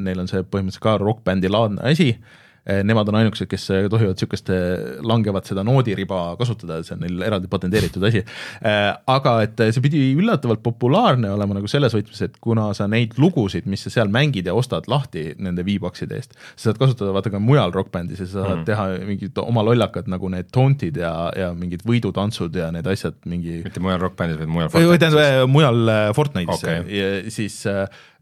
neil 0.00 0.24
on 0.24 0.30
see 0.30 0.40
põhimõtteliselt 0.40 0.86
ka 0.86 0.96
rokkbändi 1.02 1.52
laadne 1.52 1.84
asi 1.92 2.14
nemad 2.64 3.08
on 3.10 3.18
ainukesed, 3.20 3.48
kes 3.50 3.66
eh, 3.74 3.86
tohivad 3.92 4.16
niisugust 4.16 4.48
langevat 5.04 5.50
seda 5.50 5.64
noodiriba 5.66 6.20
kasutada, 6.40 6.80
see 6.86 6.94
on 6.96 7.02
neil 7.04 7.24
eraldi 7.26 7.50
patenteeritud 7.52 8.06
asi. 8.08 8.22
Eh, 8.24 8.90
aga 9.14 9.34
et 9.44 9.60
see 9.66 9.84
pidi 9.84 10.00
üllatavalt 10.16 10.62
populaarne 10.64 11.28
olema 11.34 11.58
nagu 11.58 11.68
selles 11.70 11.94
võtmes, 11.96 12.22
et 12.24 12.38
kuna 12.44 12.70
sa 12.76 12.88
neid 12.90 13.18
lugusid, 13.20 13.68
mis 13.70 13.84
sa 13.84 13.92
seal 13.92 14.12
mängid 14.12 14.48
ja 14.48 14.56
ostad 14.56 14.88
lahti 14.88 15.26
nende 15.36 15.64
V-Boxide 15.66 16.16
eest, 16.16 16.38
sa 16.54 16.70
saad 16.70 16.80
kasutada 16.80 17.12
vaata 17.16 17.34
ka 17.34 17.42
mujal 17.42 17.74
rokkbändis 17.74 18.24
ja 18.24 18.28
sa 18.30 18.38
saad 18.40 18.62
mm. 18.62 18.66
teha 18.70 18.88
mingid 19.10 19.42
oma 19.44 19.64
lollakad 19.66 20.08
nagu 20.10 20.32
need 20.32 20.48
taunt'id 20.54 21.00
ja, 21.00 21.12
ja 21.36 21.52
mingid 21.58 21.84
võidutantsud 21.86 22.56
ja 22.56 22.70
need 22.74 22.88
asjad 22.88 23.18
mingi 23.28 23.60
mitte 23.66 23.84
mujal 23.84 24.00
rokkbändis, 24.06 24.40
vaid 24.40 24.54
mujal 24.56 24.72
Fortnite'is? 24.72 25.04
tähendab, 25.04 25.52
mujal 25.52 25.94
Fortnite'is 26.16 26.64
okay., 26.64 27.30
siis 27.34 27.60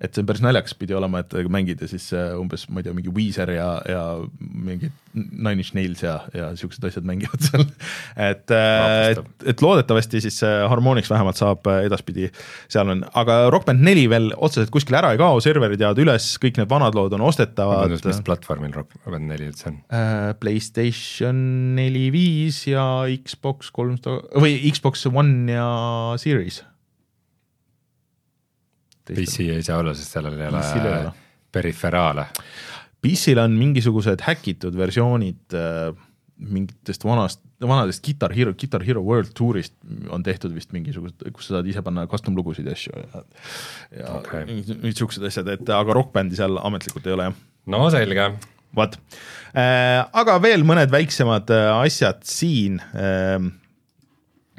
et 0.02 0.16
see 0.16 0.26
päris 0.26 0.42
naljakas 0.42 0.74
pidi 0.78 0.96
olema, 0.98 1.20
et 1.22 1.34
mängid 1.52 1.82
ja 1.84 1.88
siis 1.90 2.08
äh, 2.16 2.32
umbes, 2.38 2.66
ma 2.70 2.80
ei 2.80 2.86
tea, 2.86 2.94
mingi 2.96 3.12
Weezer 3.14 3.52
ja, 3.54 3.68
ja 3.88 4.02
mingid 4.40 4.94
Nine 5.12 5.60
Inch 5.60 5.74
Nails 5.76 6.02
ja, 6.02 6.16
ja 6.34 6.48
siuksed 6.58 6.84
asjad 6.88 7.06
mängivad 7.06 7.44
seal. 7.44 7.66
et, 8.30 8.50
äh, 8.50 9.12
et, 9.12 9.46
et 9.52 9.62
loodetavasti 9.62 10.22
siis 10.24 10.40
Harmonix 10.42 11.10
vähemalt 11.12 11.38
saab 11.38 11.68
edaspidi, 11.74 12.30
seal 12.72 12.90
on, 12.94 13.04
aga 13.18 13.44
Rock 13.52 13.68
Band 13.68 13.84
neli 13.86 14.08
veel 14.10 14.32
otseselt 14.34 14.72
kuskile 14.74 14.98
ära 15.02 15.12
ei 15.14 15.20
kao, 15.20 15.38
serverid 15.44 15.82
jäävad 15.82 16.02
üles, 16.02 16.32
kõik 16.42 16.58
need 16.58 16.72
vanad 16.72 16.98
lood 16.98 17.14
on 17.18 17.26
ostetavad. 17.28 17.94
mis 17.94 18.22
platvormil 18.26 18.74
Rock 18.74 18.98
Band 19.06 19.30
neli 19.30 19.52
üldse 19.52 19.70
on? 19.70 19.78
PlayStation 20.42 21.46
neli, 21.78 22.08
viis 22.14 22.64
ja 22.66 23.04
Xbox 23.22 23.70
kolmsada 23.74 24.42
või 24.42 24.58
Xbox 24.72 25.06
One 25.12 25.52
ja 25.52 25.70
Series 26.18 26.62
PC 29.08 29.48
ei 29.56 29.64
saa 29.66 29.80
olla, 29.82 29.94
sest 29.96 30.14
sellel 30.16 30.38
ei 30.38 30.48
ole 30.48 31.12
periferaale. 31.52 32.26
PC-l 33.02 33.42
on 33.42 33.54
mingisugused 33.58 34.22
häkitud 34.22 34.76
versioonid 34.78 35.56
äh, 35.58 35.90
mingitest 36.42 37.04
vanast, 37.04 37.40
vanadest 37.60 38.04
Guitar 38.04 38.32
Hero, 38.34 38.54
Guitar 38.58 38.82
Hero 38.86 39.02
World 39.02 39.32
Tourist 39.38 39.74
on 40.10 40.22
tehtud 40.26 40.54
vist 40.54 40.72
mingisugused, 40.74 41.22
kus 41.34 41.48
sa 41.48 41.58
saad 41.58 41.68
ise 41.70 41.82
panna 41.84 42.06
custom 42.10 42.36
lugusid 42.38 42.66
ja 42.66 42.76
asju 42.76 42.94
ja, 42.98 43.22
ja 44.00 44.14
okay. 44.18 44.46
mingid 44.48 44.98
siuksed 44.98 45.26
asjad, 45.28 45.50
et 45.54 45.74
aga 45.76 45.96
Rock 45.98 46.12
Bandi 46.14 46.38
seal 46.38 46.58
ametlikult 46.62 47.06
ei 47.06 47.16
ole 47.16 47.28
jah. 47.30 47.40
no 47.74 47.82
selge. 47.94 48.28
vot 48.76 48.96
äh,, 49.54 50.00
aga 50.22 50.38
veel 50.42 50.66
mõned 50.66 50.92
väiksemad 50.94 51.52
äh, 51.54 51.68
asjad 51.76 52.22
siin 52.26 52.80
äh, 52.96 53.38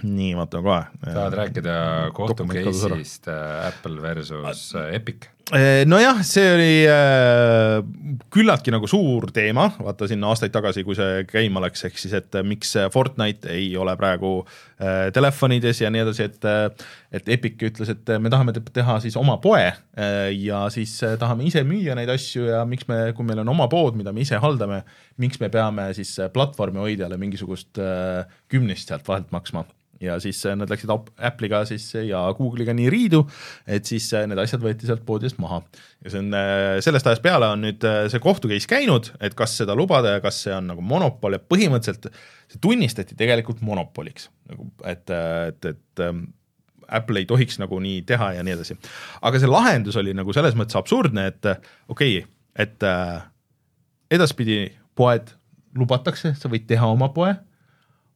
nii, 0.03 0.33
vaatame 0.37 0.63
kohe. 0.63 1.13
tahad 1.13 1.37
rääkida 1.39 1.75
kohtu 2.13 2.47
case'ist 2.49 3.27
äh, 3.31 3.67
Apple 3.67 4.01
versus 4.01 4.75
äh, 4.75 4.95
Epic? 4.95 5.29
Äh, 5.51 5.83
nojah, 5.85 6.21
see 6.23 6.45
oli 6.55 6.75
äh, 6.87 7.81
küllaltki 8.31 8.71
nagu 8.71 8.87
suur 8.87 9.27
teema, 9.35 9.65
vaata 9.75 10.07
sinna 10.07 10.29
aastaid 10.31 10.53
tagasi, 10.55 10.85
kui 10.87 10.95
see 10.95 11.25
käima 11.27 11.59
läks, 11.65 11.83
ehk 11.89 11.99
siis, 11.99 12.13
et 12.15 12.37
miks 12.47 12.71
Fortnite 12.93 13.51
ei 13.51 13.67
ole 13.75 13.91
praegu 13.99 14.31
äh, 14.39 15.11
telefonides 15.13 15.83
ja 15.83 15.91
nii 15.91 16.05
edasi, 16.05 16.29
et 16.29 16.47
et 17.19 17.29
Epic 17.35 17.59
ütles, 17.67 17.91
et 17.91 18.13
me 18.23 18.31
tahame 18.31 18.55
teha 18.55 18.97
siis 19.03 19.19
oma 19.19 19.35
poe 19.43 19.67
äh, 19.67 20.31
ja 20.31 20.63
siis 20.73 20.95
tahame 21.19 21.43
ise 21.51 21.65
müüa 21.67 21.99
neid 21.99 22.15
asju 22.15 22.47
ja 22.47 22.63
miks 22.63 22.87
me, 22.87 23.03
kui 23.13 23.27
meil 23.27 23.43
on 23.43 23.51
oma 23.51 23.67
pood, 23.67 23.99
mida 23.99 24.15
me 24.15 24.23
ise 24.23 24.39
haldame, 24.39 24.85
miks 25.19 25.43
me 25.43 25.51
peame 25.51 25.91
siis 25.97 26.15
platvormi 26.33 26.85
hoidjale 26.87 27.19
mingisugust 27.19 27.83
kümnist 28.47 28.89
sealt 28.89 29.11
vahelt 29.11 29.35
maksma 29.35 29.67
ja 30.03 30.17
siis 30.23 30.39
äh, 30.45 30.55
nad 30.59 30.71
läksid 30.71 30.91
Apple'iga 30.91 31.63
siis 31.69 31.85
ja 31.95 32.21
Google'iga 32.37 32.75
nii 32.75 32.89
riidu, 32.91 33.23
et 33.67 33.87
siis 33.89 34.09
äh, 34.17 34.27
need 34.29 34.39
asjad 34.41 34.63
võeti 34.63 34.89
sealt 34.89 35.05
poodidest 35.07 35.39
maha. 35.41 35.61
ja 36.03 36.13
see 36.13 36.21
on, 36.23 36.29
äh, 36.37 36.77
sellest 36.85 37.09
ajast 37.09 37.23
peale 37.23 37.49
on 37.53 37.63
nüüd 37.65 37.87
see 38.11 38.23
kohtu 38.23 38.51
case 38.51 38.69
käinud, 38.69 39.11
et 39.23 39.35
kas 39.39 39.55
seda 39.61 39.75
lubada 39.77 40.17
ja 40.17 40.23
kas 40.23 40.43
see 40.45 40.55
on 40.55 40.71
nagu 40.73 40.85
monopol 40.85 41.37
ja 41.37 41.41
põhimõtteliselt 41.41 42.09
see 42.51 42.61
tunnistati 42.63 43.17
tegelikult 43.19 43.63
monopoliks, 43.65 44.29
nagu 44.51 44.69
et, 44.89 45.09
et, 45.09 45.69
et 45.73 46.05
ähm, 46.05 46.25
Apple 46.93 47.23
ei 47.23 47.29
tohiks 47.29 47.57
nagu 47.61 47.79
nii 47.81 48.01
teha 48.07 48.33
ja 48.37 48.43
nii 48.45 48.57
edasi. 48.57 48.77
aga 49.21 49.39
see 49.39 49.49
lahendus 49.49 49.97
oli 49.99 50.13
nagu 50.17 50.35
selles 50.35 50.57
mõttes 50.59 50.77
absurdne, 50.77 51.29
et 51.31 51.53
okei 51.87 52.19
okay,, 52.19 52.27
et 52.59 52.85
edaspidi 54.13 54.67
poed 54.97 55.31
lubatakse, 55.77 56.35
sa 56.37 56.51
võid 56.51 56.67
teha 56.69 56.87
oma 56.91 57.09
poe, 57.15 57.33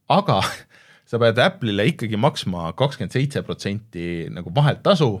aga 0.08 0.38
sa 1.08 1.20
pead 1.20 1.40
Apple'ile 1.40 1.88
ikkagi 1.92 2.18
maksma 2.20 2.72
kakskümmend 2.78 3.14
seitse 3.16 3.42
protsenti 3.46 4.28
nagu 4.32 4.52
vaheltasu, 4.54 5.14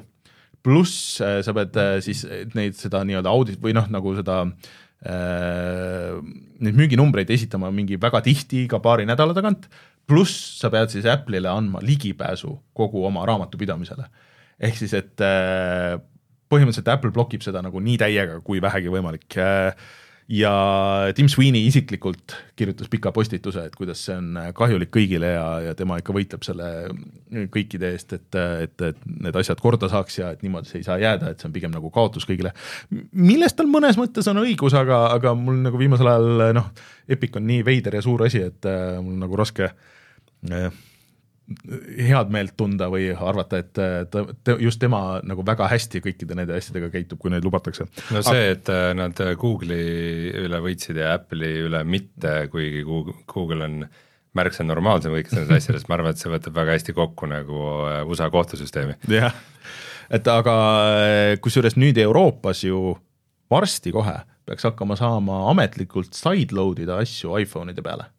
pluss 0.64 1.20
äh, 1.24 1.40
sa 1.46 1.54
pead 1.56 1.78
äh, 1.80 1.96
siis 2.04 2.24
neid, 2.56 2.76
seda 2.76 3.04
nii-öelda 3.08 3.32
audit 3.32 3.62
või 3.62 3.72
noh, 3.76 3.86
nagu 3.92 4.12
seda 4.18 4.42
äh, 4.44 6.18
neid 6.64 6.76
müüginumbreid 6.78 7.30
esitama 7.32 7.70
mingi 7.74 8.00
väga 8.00 8.20
tihti, 8.26 8.66
ka 8.70 8.82
paari 8.84 9.08
nädala 9.08 9.36
tagant, 9.36 9.70
pluss 10.08 10.58
sa 10.60 10.70
pead 10.72 10.92
siis 10.92 11.08
Apple'ile 11.08 11.50
andma 11.52 11.80
ligipääsu 11.84 12.52
kogu 12.76 13.04
oma 13.08 13.24
raamatupidamisele. 13.28 14.08
ehk 14.58 14.76
siis, 14.76 14.92
et 14.98 15.22
äh, 15.22 15.96
põhimõtteliselt 16.48 16.92
Apple 16.92 17.12
blokib 17.14 17.44
seda 17.44 17.62
nagu 17.64 17.80
nii 17.80 17.98
täiega 18.00 18.40
kui 18.44 18.60
vähegi 18.64 18.92
võimalik 18.92 19.36
äh, 19.40 19.72
ja 20.28 20.52
Tim 21.16 21.28
Sweeney 21.28 21.66
isiklikult 21.66 22.34
kirjutas 22.56 22.90
pika 22.92 23.12
postituse, 23.16 23.62
et 23.64 23.76
kuidas 23.76 24.02
see 24.04 24.16
on 24.18 24.36
kahjulik 24.56 24.90
kõigile 24.92 25.30
ja, 25.32 25.46
ja 25.68 25.76
tema 25.78 25.96
ikka 26.00 26.12
võitleb 26.12 26.44
selle 26.44 26.68
kõikide 27.54 27.94
eest, 27.94 28.12
et, 28.18 28.38
et, 28.66 28.84
et 28.90 29.06
need 29.08 29.38
asjad 29.40 29.60
korda 29.62 29.88
saaks 29.88 30.18
ja 30.20 30.32
et 30.34 30.44
niimoodi 30.44 30.68
see 30.68 30.82
ei 30.82 30.88
saa 30.88 30.98
jääda, 31.00 31.32
et 31.32 31.40
see 31.40 31.48
on 31.48 31.54
pigem 31.56 31.72
nagu 31.72 31.92
kaotus 31.94 32.28
kõigile. 32.28 32.52
millest 33.12 33.56
tal 33.56 33.70
mõnes 33.72 33.96
mõttes 34.00 34.28
on 34.28 34.42
õigus, 34.44 34.76
aga, 34.76 35.06
aga 35.16 35.32
mul 35.38 35.62
nagu 35.64 35.80
viimasel 35.80 36.12
ajal 36.12 36.44
noh, 36.58 36.68
Epic 37.08 37.40
on 37.40 37.48
nii 37.48 37.64
veider 37.64 37.96
ja 37.96 38.04
suur 38.04 38.26
asi, 38.26 38.44
et 38.50 38.68
äh, 38.68 38.98
mul 39.00 39.16
nagu 39.22 39.40
raske 39.40 39.70
äh, 39.70 40.68
head 41.48 42.32
meelt 42.32 42.52
tunda 42.60 42.90
või 42.92 43.08
arvata, 43.12 43.60
et 43.62 43.70
ta, 43.76 44.24
ta, 44.44 44.56
just 44.60 44.80
tema 44.82 45.18
nagu 45.24 45.44
väga 45.46 45.68
hästi 45.72 46.02
kõikide 46.04 46.36
nende 46.36 46.56
asjadega 46.58 46.90
käitub, 46.92 47.20
kui 47.22 47.32
neid 47.32 47.46
lubatakse. 47.46 47.86
no 48.12 48.22
see, 48.26 48.50
et 48.52 48.68
äh, 48.72 48.90
nad 48.96 49.16
Google'i 49.40 50.28
üle 50.44 50.60
võitsid 50.64 51.00
ja 51.00 51.14
Apple'i 51.16 51.64
üle 51.64 51.80
mitte, 51.88 52.34
kuigi 52.52 52.84
Google, 52.84 53.62
on 53.64 53.80
märksa 54.36 54.66
normaalsem 54.66 55.14
kõikides 55.16 55.40
nendes 55.40 55.64
asjades, 55.64 55.88
ma 55.88 55.96
arvan, 55.96 56.12
et 56.12 56.20
see 56.20 56.32
võtab 56.32 56.58
väga 56.60 56.76
hästi 56.76 56.96
kokku 56.96 57.30
nagu 57.32 57.62
äh, 57.88 58.02
USA 58.04 58.28
kohtusüsteemi. 58.32 58.98
jah, 59.16 59.36
et 60.12 60.28
aga 60.32 60.58
äh, 60.98 61.32
kusjuures 61.40 61.80
nüüd 61.80 62.00
Euroopas 62.04 62.66
ju 62.68 62.92
varsti 63.48 63.94
kohe 63.96 64.20
peaks 64.48 64.68
hakkama 64.68 64.96
saama 65.00 65.46
ametlikult 65.50 66.12
sideload 66.16 66.84
ida 66.84 67.00
asju 67.00 67.40
iPhone'ide 67.40 67.84
peale 67.84 68.12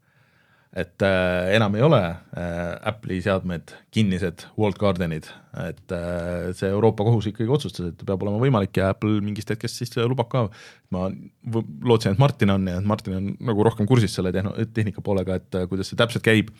et 0.77 1.01
äh, 1.01 1.55
enam 1.55 1.73
ei 1.75 1.81
ole 1.81 1.99
äh, 1.99 2.89
Apple'i 2.91 3.23
seadmed 3.25 3.71
kinnised 3.93 4.45
walled 4.53 4.77
garden'id, 4.77 5.25
et 5.65 5.93
äh, 5.95 6.51
see 6.53 6.69
Euroopa 6.69 7.07
kohus 7.07 7.29
ikkagi 7.31 7.49
otsustas, 7.49 7.89
et 7.89 8.03
peab 8.05 8.21
olema 8.21 8.41
võimalik 8.43 8.77
ja 8.77 8.91
Apple 8.93 9.17
mingist 9.25 9.49
hetkest 9.49 9.81
siis 9.81 9.95
lubab 10.03 10.29
ka. 10.29 10.45
ma 10.93 11.07
lootsin, 11.89 12.13
et 12.13 12.21
Martin 12.21 12.53
on 12.53 12.69
ja 12.69 12.77
Martin 12.85 13.17
on 13.17 13.31
nagu 13.49 13.65
rohkem 13.65 13.89
kursis 13.89 14.13
selle 14.13 14.33
tehno-, 14.35 14.53
tehnika 14.73 15.01
poolega, 15.05 15.39
et 15.41 15.57
äh, 15.57 15.65
kuidas 15.71 15.89
see 15.89 15.97
täpselt 15.97 16.25
käib 16.25 16.53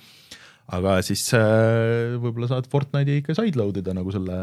aga 0.76 1.00
siis 1.06 1.24
äh, 1.38 2.16
võib-olla 2.22 2.50
saad 2.52 2.68
Fortnite'i 2.70 3.24
ikka 3.24 3.36
sideload 3.38 3.80
ida 3.82 3.96
nagu 3.98 4.14
selle 4.14 4.38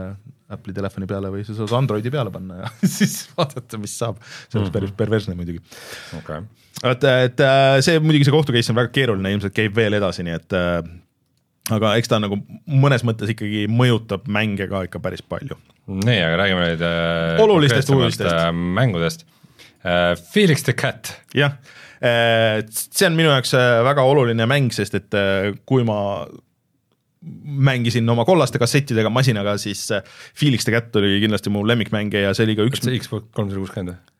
Apple'i 0.52 0.74
telefoni 0.74 1.08
peale 1.10 1.30
või 1.32 1.42
sa 1.46 1.54
saad 1.54 1.74
Androidi 1.78 2.10
peale 2.14 2.32
panna 2.34 2.60
ja 2.62 2.70
siis 2.98 3.18
vaadata, 3.36 3.80
mis 3.82 3.94
saab. 3.98 4.18
see 4.22 4.58
oleks 4.58 4.58
mm 4.58 4.66
-hmm. 4.66 4.76
päris 4.78 4.94
perversne 4.98 5.36
muidugi 5.38 5.62
okay.. 6.18 6.46
et, 6.82 7.04
et 7.04 7.44
äh, 7.46 7.78
see 7.86 8.00
muidugi, 8.02 8.26
see 8.26 8.34
kohtu 8.34 8.54
case 8.56 8.72
on 8.74 8.80
väga 8.80 8.92
keeruline, 8.94 9.34
ilmselt 9.36 9.54
käib 9.54 9.76
veel 9.76 9.98
edasi, 10.00 10.26
nii 10.26 10.36
et 10.40 10.58
äh, 10.58 10.80
aga 11.76 11.94
eks 12.00 12.10
ta 12.10 12.20
nagu 12.22 12.38
mõnes 12.66 13.06
mõttes 13.06 13.30
ikkagi 13.34 13.66
mõjutab 13.70 14.26
mänge 14.30 14.68
ka 14.70 14.84
ikka 14.86 15.02
päris 15.02 15.22
palju. 15.22 15.58
nii, 15.86 16.20
aga 16.26 16.42
räägime 16.42 16.68
nüüd 16.72 16.86
äh, 16.90 17.42
olulistest 17.46 17.90
uudistest 17.94 18.34
äh,, 18.34 18.52
mängudest 18.52 19.26
äh,. 19.86 20.14
Felix 20.34 20.66
the 20.66 20.74
Cat. 20.74 21.14
jah 21.34 21.58
see 22.00 23.06
on 23.08 23.16
minu 23.18 23.30
jaoks 23.32 23.54
äh, 23.56 23.78
väga 23.86 24.04
oluline 24.06 24.48
mäng, 24.50 24.72
sest 24.74 24.98
et 24.98 25.16
äh, 25.16 25.52
kui 25.68 25.86
ma 25.86 26.26
mängisin 27.66 28.06
oma 28.12 28.26
kollaste 28.28 28.60
kassettidega 28.62 29.10
masinaga, 29.10 29.56
siis 29.58 29.88
Felix 30.36 30.66
the 30.68 30.74
Cat 30.74 30.94
oli 31.00 31.16
kindlasti 31.24 31.50
mu 31.50 31.64
lemmikmänge 31.66 32.22
ja 32.22 32.34
see 32.36 32.46
oli 32.46 32.58
ka 32.58 32.68
üks. 32.68 32.84
Xbox 32.86 33.32
kolmsada 33.34 33.62
kuuskümmend 33.62 33.94
või? 33.94 34.15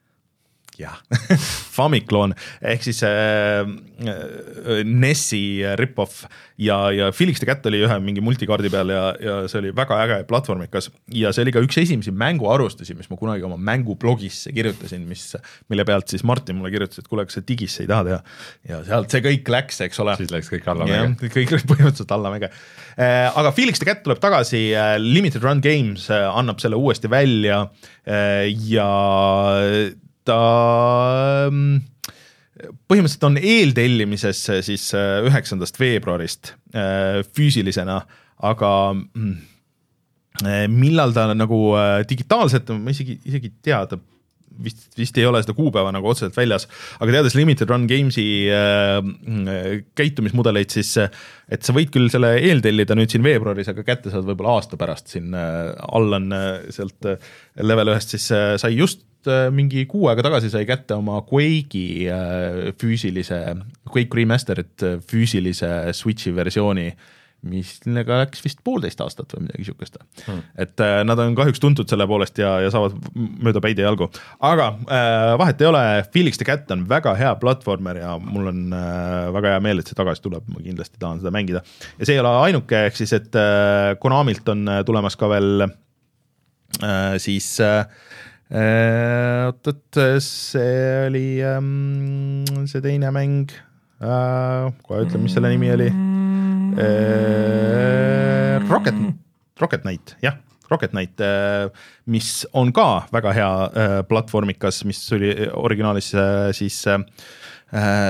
Jah 0.81 0.99
Famiclone 1.77 2.37
ehk 2.61 2.87
siis 2.87 3.03
äh, 3.07 3.65
äh 4.07 4.83
NES-i 4.87 5.63
rip-off 5.81 6.27
ja, 6.57 6.91
ja 6.93 7.11
Felix 7.13 7.41
the 7.41 7.49
Cat 7.49 7.65
oli 7.69 7.81
ühe 7.85 7.97
mingi 8.05 8.23
multikaardi 8.25 8.71
peal 8.73 8.91
ja, 8.93 9.03
ja 9.21 9.37
see 9.51 9.61
oli 9.61 9.73
väga 9.77 9.99
äge 10.05 10.19
platvormikas 10.29 10.91
ja 11.13 11.33
see 11.35 11.45
oli 11.47 11.55
ka 11.55 11.63
üks 11.65 11.79
esimesi 11.81 12.13
mänguarvustusi, 12.17 12.97
mis 12.99 13.11
ma 13.13 13.19
kunagi 13.21 13.45
oma 13.47 13.59
mängublogisse 13.61 14.53
kirjutasin, 14.57 15.05
mis, 15.09 15.29
mille 15.73 15.87
pealt 15.89 16.13
siis 16.13 16.25
Martin 16.29 16.59
mulle 16.59 16.73
kirjutas, 16.75 17.03
et 17.03 17.11
kuule, 17.11 17.27
kas 17.29 17.39
sa 17.39 17.45
digisse 17.47 17.85
ei 17.85 17.91
taha 17.91 18.09
teha. 18.09 18.21
ja 18.71 18.81
sealt 18.89 19.13
see 19.13 19.25
kõik 19.25 19.53
läks, 19.53 19.83
eks 19.89 20.03
ole. 20.05 20.17
siis 20.21 20.33
läks 20.33 20.53
kõik 20.53 20.71
allamäge. 20.73 21.29
kõik 21.37 21.57
läks 21.57 21.69
põhimõtteliselt 21.69 22.17
allamäge 22.17 22.51
äh,. 22.51 23.29
aga 23.33 23.53
Felix 23.57 23.83
the 23.83 23.89
Cat 23.89 24.03
tuleb 24.07 24.23
tagasi 24.23 24.69
äh,, 24.73 24.97
Limited 25.03 25.45
Run 25.45 25.63
Games 25.65 26.09
äh, 26.11 26.27
annab 26.31 26.63
selle 26.65 26.81
uuesti 26.81 27.11
välja 27.13 27.67
äh, 28.09 28.49
ja 28.69 28.91
ta 30.27 30.39
mm, 31.51 31.85
põhimõtteliselt 32.89 33.27
on 33.29 33.39
eeltellimises 33.41 34.41
siis 34.67 34.89
äh, 34.97 35.21
üheksandast 35.29 35.79
veebruarist 35.81 36.55
äh, 36.75 37.21
füüsilisena, 37.37 38.01
aga 38.49 38.73
mm, 38.97 39.35
äh, 40.45 40.65
millal 40.73 41.15
ta 41.17 41.29
nagu 41.35 41.61
digitaalselt, 42.09 42.73
ma 42.81 42.95
isegi, 42.95 43.19
isegi 43.29 43.53
ei 43.53 43.57
tea, 43.69 43.83
ta 43.91 44.01
vist, 44.63 44.87
vist 44.99 45.19
ei 45.19 45.27
ole 45.29 45.41
seda 45.45 45.55
kuupäeva 45.57 45.93
nagu 45.95 46.11
otseselt 46.11 46.37
väljas, 46.37 46.69
aga 47.01 47.17
teades 47.17 47.37
Limited 47.39 47.71
Run 47.71 47.87
Games'i 47.91 48.27
äh, 48.53 49.81
käitumismudeleid, 49.99 50.73
siis 50.75 50.95
et 50.99 51.67
sa 51.67 51.75
võid 51.77 51.93
küll 51.95 52.11
selle 52.13 52.35
eeltellida 52.41 52.97
nüüd 52.99 53.13
siin 53.13 53.27
veebruaris, 53.27 53.71
aga 53.73 53.85
kätte 53.87 54.13
saad 54.13 54.27
võib-olla 54.29 54.57
aasta 54.59 54.79
pärast 54.81 55.13
siin 55.15 55.35
äh,, 55.37 55.75
Allan 55.97 56.31
äh, 56.35 56.49
sealt 56.75 57.09
äh, 57.09 57.21
level 57.63 57.95
ühest 57.95 58.17
siis 58.17 58.29
äh, 58.35 58.55
sai 58.61 58.75
just 58.77 59.05
äh, 59.31 59.49
mingi 59.55 59.87
kuu 59.91 60.09
aega 60.11 60.27
tagasi 60.27 60.51
sai 60.53 60.67
kätte 60.69 60.99
oma 60.99 61.21
Quake'i 61.27 62.07
äh, 62.11 62.63
füüsilise, 62.81 63.43
Quake 63.93 64.19
Remastered 64.19 64.89
füüsilise 65.07 65.71
Switch'i 65.97 66.35
versiooni 66.37 66.91
äh, 66.91 67.13
millega 67.45 68.21
läks 68.23 68.43
vist 68.45 68.61
poolteist 68.65 69.01
aastat 69.05 69.35
või 69.35 69.45
midagi 69.45 69.63
niisugust 69.63 69.99
hmm.. 70.25 70.43
et 70.63 70.83
äh, 70.83 71.01
nad 71.07 71.21
on 71.23 71.37
kahjuks 71.39 71.61
tuntud 71.63 71.89
selle 71.91 72.07
poolest 72.09 72.39
ja, 72.41 72.57
ja 72.65 72.73
saavad 72.73 72.97
mööda 73.15 73.63
päid 73.65 73.81
ja 73.81 73.89
jalgu, 73.89 74.09
aga 74.45 74.69
äh, 74.85 75.33
vahet 75.41 75.63
ei 75.63 75.69
ole, 75.71 75.83
Felix 76.15 76.41
the 76.41 76.49
Cat 76.49 76.71
on 76.75 76.87
väga 76.91 77.15
hea 77.19 77.35
platvormer 77.43 78.01
ja 78.01 78.17
mul 78.23 78.51
on 78.53 78.63
äh, 78.77 79.29
väga 79.37 79.55
hea 79.55 79.65
meel, 79.69 79.83
et 79.83 79.91
see 79.91 79.99
tagasi 79.99 80.25
tuleb, 80.25 80.47
ma 80.53 80.65
kindlasti 80.65 81.01
tahan 81.03 81.23
seda 81.23 81.35
mängida. 81.35 81.63
ja 81.99 82.09
see 82.09 82.17
ei 82.17 82.23
ole 82.25 82.35
ainuke, 82.49 82.87
ehk 82.89 82.99
siis, 82.99 83.15
et 83.17 83.39
äh, 83.41 83.95
Konamilt 84.03 84.49
on 84.53 84.67
äh, 84.73 84.83
tulemas 84.89 85.19
ka 85.21 85.31
veel 85.33 85.69
äh, 85.69 87.17
siis 87.23 87.53
äh, 87.65 87.85
äh 88.51 89.47
oot-oot, 89.47 90.03
see 90.23 91.07
oli 91.07 91.29
ähm, 91.45 92.67
see 92.67 92.83
teine 92.83 93.13
mäng. 93.15 93.55
Äh,, 93.97 94.75
kohe 94.85 95.07
ütlen, 95.07 95.25
mis 95.25 95.39
selle 95.39 95.55
nimi 95.55 95.73
oli. 95.73 95.89
Äh,. 95.89 96.16
Rocket, 98.69 98.99
Rocket 99.61 99.83
Knight, 99.87 100.17
jah, 100.23 100.37
Rocket 100.71 100.91
Knight 100.91 101.21
äh,, 101.21 101.71
mis 102.05 102.47
on 102.53 102.73
ka 102.75 103.07
väga 103.15 103.33
hea 103.37 103.51
äh, 103.67 104.03
platvormikas, 104.09 104.83
mis 104.89 105.01
oli 105.15 105.31
originaalis 105.55 106.11
äh, 106.15 106.51
siis 106.57 106.81
äh, 106.91 106.99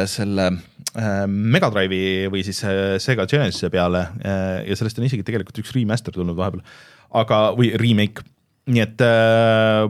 selle 0.09 0.49
äh, 0.97 1.27
Mega 1.29 1.71
Drive'i 1.73 2.31
või 2.33 2.45
siis 2.47 2.63
äh, 2.65 2.97
Sega 3.03 3.27
Genesis'e 3.29 3.71
peale 3.73 4.07
äh, 4.25 4.65
ja 4.69 4.79
sellest 4.79 5.01
on 5.01 5.09
isegi 5.09 5.27
tegelikult 5.27 5.61
üks 5.63 5.75
remaster 5.77 6.17
tulnud 6.17 6.39
vahepeal, 6.39 6.65
aga, 7.23 7.43
või 7.59 7.73
remake, 7.81 8.25
nii 8.73 8.85
et 8.85 9.05
äh, 9.05 9.85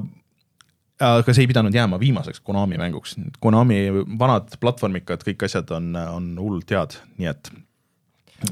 aga 1.06 1.34
see 1.36 1.44
ei 1.44 1.50
pidanud 1.50 1.74
jääma 1.76 2.00
viimaseks 2.00 2.42
Konami 2.44 2.80
mänguks, 2.80 3.16
Konami 3.42 3.84
vanad 4.18 4.58
platvormikad, 4.60 5.22
kõik 5.28 5.46
asjad 5.46 5.70
on, 5.76 5.92
on 5.94 6.34
hullult 6.40 6.72
head, 6.72 6.98
nii 7.20 7.30
et 7.30 7.52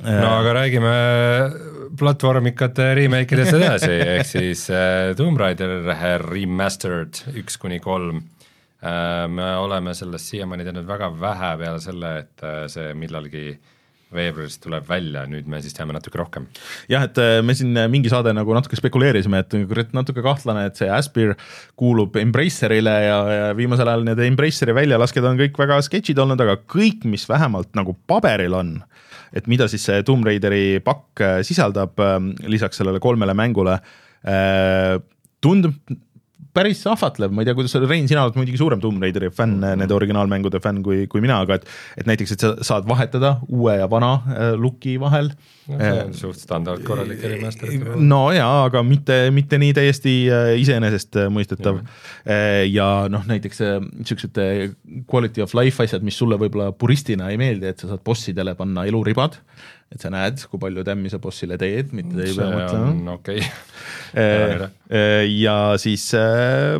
no 0.04 0.30
aga 0.38 0.54
räägime 0.60 0.92
platvormikate 1.98 2.94
remake 2.98 3.36
idest 3.36 3.56
edasi, 3.58 3.92
ehk 4.16 4.28
siis 4.28 4.66
äh, 4.72 5.12
Tomb 5.18 5.38
Raider 5.40 5.84
remastered 6.24 7.20
üks 7.38 7.60
kuni 7.60 7.80
kolm. 7.84 8.24
Äh, 8.84 9.26
me 9.30 9.54
oleme 9.60 9.94
sellest 9.96 10.32
siiamaani 10.32 10.66
teadnud 10.66 10.88
väga 10.88 11.12
vähe 11.20 11.54
peale 11.60 11.84
selle, 11.84 12.16
et 12.24 12.44
äh, 12.44 12.64
see 12.72 12.90
millalgi 12.98 13.52
veebruaris 14.14 14.60
tuleb 14.62 14.84
välja, 14.86 15.24
nüüd 15.26 15.48
me 15.50 15.58
siis 15.62 15.74
teame 15.74 15.94
natuke 15.96 16.20
rohkem. 16.20 16.44
jah, 16.90 17.02
et 17.08 17.18
me 17.42 17.54
siin 17.56 17.74
mingi 17.90 18.12
saade 18.12 18.30
nagu 18.36 18.54
natuke 18.54 18.78
spekuleerisime, 18.78 19.40
et 19.42 19.56
natuke 19.96 20.22
kahtlane, 20.22 20.68
et 20.68 20.78
see 20.78 20.86
Aspir 20.92 21.32
kuulub 21.80 22.14
Embracerile 22.20 22.94
ja, 23.08 23.16
ja 23.34 23.48
viimasel 23.58 23.90
ajal 23.90 24.06
need 24.06 24.22
Embraceri 24.22 24.76
väljalasked 24.76 25.26
on 25.26 25.40
kõik 25.40 25.58
väga 25.58 25.80
sketšid 25.82 26.20
olnud, 26.22 26.44
aga 26.46 26.60
kõik, 26.62 27.02
mis 27.10 27.26
vähemalt 27.26 27.74
nagu 27.74 27.96
paberil 28.06 28.54
on 28.54 28.76
et 29.34 29.48
mida 29.50 29.66
siis 29.70 29.84
see 29.86 30.04
Tomb 30.06 30.26
Raideri 30.26 30.80
pakk 30.84 31.22
äh, 31.24 31.36
sisaldab 31.46 32.00
ähm, 32.02 32.32
lisaks 32.46 32.78
sellele 32.80 33.02
kolmele 33.02 33.34
mängule, 33.36 33.80
äh, 34.22 34.96
tundub 35.44 35.76
päris 36.54 36.84
ahvatlev, 36.86 37.32
ma 37.34 37.42
ei 37.42 37.48
tea, 37.48 37.56
kuidas 37.58 37.74
Rein, 37.84 38.06
sina 38.10 38.22
oled 38.24 38.38
muidugi 38.38 38.60
suurem 38.60 38.82
Tomb 38.82 39.02
Raideri 39.02 39.30
fänn 39.34 39.56
mm, 39.56 39.64
-hmm. 39.64 39.80
nende 39.82 39.96
originaalmängude 39.96 40.60
fänn 40.62 40.82
kui, 40.86 41.06
kui 41.10 41.22
mina, 41.24 41.40
aga 41.42 41.58
et 41.58 41.66
et 41.98 42.06
näiteks, 42.06 42.32
et 42.32 42.44
sa 42.44 42.54
saad 42.62 42.88
vahetada 42.88 43.38
uue 43.48 43.76
ja 43.80 43.90
vana 43.90 44.12
äh, 44.14 44.54
look'i 44.60 44.98
vahel. 45.00 45.32
no 45.68 45.78
see 45.78 46.04
on 46.04 46.14
suht 46.14 46.38
standard 46.38 46.82
korralik 46.84 47.22
remaster. 47.22 47.68
no 47.96 48.32
jaa, 48.32 48.64
aga 48.68 48.82
mitte, 48.82 49.30
mitte 49.30 49.58
nii 49.58 49.72
täiesti 49.74 50.14
äh, 50.30 50.54
iseenesestmõistetav 50.60 51.80
äh,. 51.80 52.64
ja 52.70 53.08
noh, 53.08 53.26
näiteks 53.26 53.62
niisugused 53.98 54.38
äh, 54.38 54.74
quality 55.10 55.42
of 55.42 55.54
life 55.54 55.82
asjad, 55.82 56.02
mis 56.02 56.18
sulle 56.18 56.38
võib-olla 56.38 56.72
puristina 56.72 57.30
ei 57.30 57.40
meeldi, 57.40 57.66
et 57.66 57.80
sa 57.80 57.90
saad 57.90 58.04
bossidele 58.04 58.54
panna 58.54 58.86
eluribad 58.86 59.40
et 59.94 60.02
sa 60.02 60.10
näed, 60.12 60.42
kui 60.50 60.60
palju 60.62 60.84
tämmi 60.86 61.12
sa 61.12 61.20
bossile 61.22 61.58
teed, 61.60 61.92
mitte 61.96 62.18
ei 62.24 62.34
pea 62.36 62.48
mõtlema. 62.50 63.16
okei 63.16 63.42
okay. 64.14 64.68
ja 65.30 65.56
siis 65.80 66.08
äh, 66.18 66.76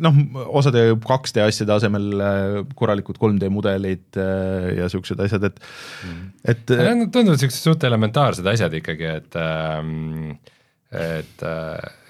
noh, 0.00 0.20
osade 0.60 0.84
2D 0.94 1.42
asjade 1.44 1.74
asemel 1.76 2.06
äh, 2.20 2.60
korralikud 2.78 3.18
3D 3.20 3.50
mudelid 3.52 4.20
äh, 4.20 4.70
ja 4.80 4.88
siuksed 4.92 5.20
asjad, 5.24 5.50
et 5.50 5.60
mm., 5.60 6.30
et. 6.54 6.64
tunduvad 6.68 7.42
siuksed 7.42 7.60
suht 7.70 7.84
elementaarsed 7.88 8.46
asjad 8.54 8.76
ikkagi, 8.80 9.12
et 9.20 9.40
ähm, 9.40 10.38
et, 10.90 11.42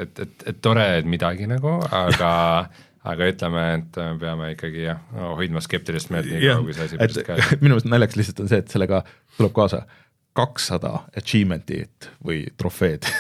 et, 0.01 0.21
et, 0.25 0.47
et 0.49 0.61
tore, 0.65 0.87
et 1.03 1.09
midagi 1.09 1.45
nagu, 1.51 1.77
aga 1.93 2.31
aga 3.11 3.31
ütleme, 3.33 3.65
et 3.79 3.99
me 4.01 4.19
peame 4.21 4.51
ikkagi 4.55 4.85
jah, 4.85 5.01
hoidma 5.39 5.63
skeptilist 5.65 6.11
meelt 6.13 6.29
nii 6.29 6.43
kaua, 6.45 6.65
kui 6.67 6.77
see 6.77 6.89
asi 6.89 7.01
pärast 7.01 7.23
käes. 7.25 7.53
minu 7.63 7.75
meelest 7.75 7.89
naljakas 7.89 8.21
lihtsalt 8.21 8.43
on 8.45 8.51
see, 8.53 8.61
et 8.65 8.73
sellega 8.73 9.03
tuleb 9.39 9.55
kaasa 9.57 9.85
kakssada 10.37 11.05
achievement'it 11.17 12.11
või 12.27 12.45
trofeed. 12.57 13.09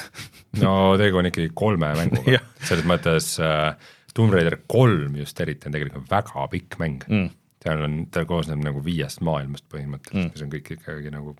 No 0.59 0.97
tegu 0.99 1.21
on 1.21 1.29
ikkagi 1.29 1.53
kolme 1.55 1.93
mänguga. 1.95 2.41
Selles 2.67 2.83
mõttes 2.83 3.37
äh, 3.39 3.77
Tomb 4.17 4.35
Raider 4.35 4.57
kolm 4.67 5.15
just 5.21 5.39
eriti 5.39 5.69
on 5.69 5.77
tegelikult 5.77 6.11
väga 6.11 6.47
pikk 6.51 6.75
mäng. 6.81 7.05
Mm.. 7.07 7.29
seal 7.63 7.85
on, 7.85 7.95
ta 8.11 8.25
koosneb 8.27 8.59
nagu 8.65 8.83
viiest 8.83 9.23
maailmast 9.23 9.69
põhimõtteliselt 9.71 10.17
mm., 10.25 10.33
mis 10.35 10.43
on 10.43 10.51
kõik 10.51 10.73
ikkagi 10.75 11.15
nagu 11.15 11.37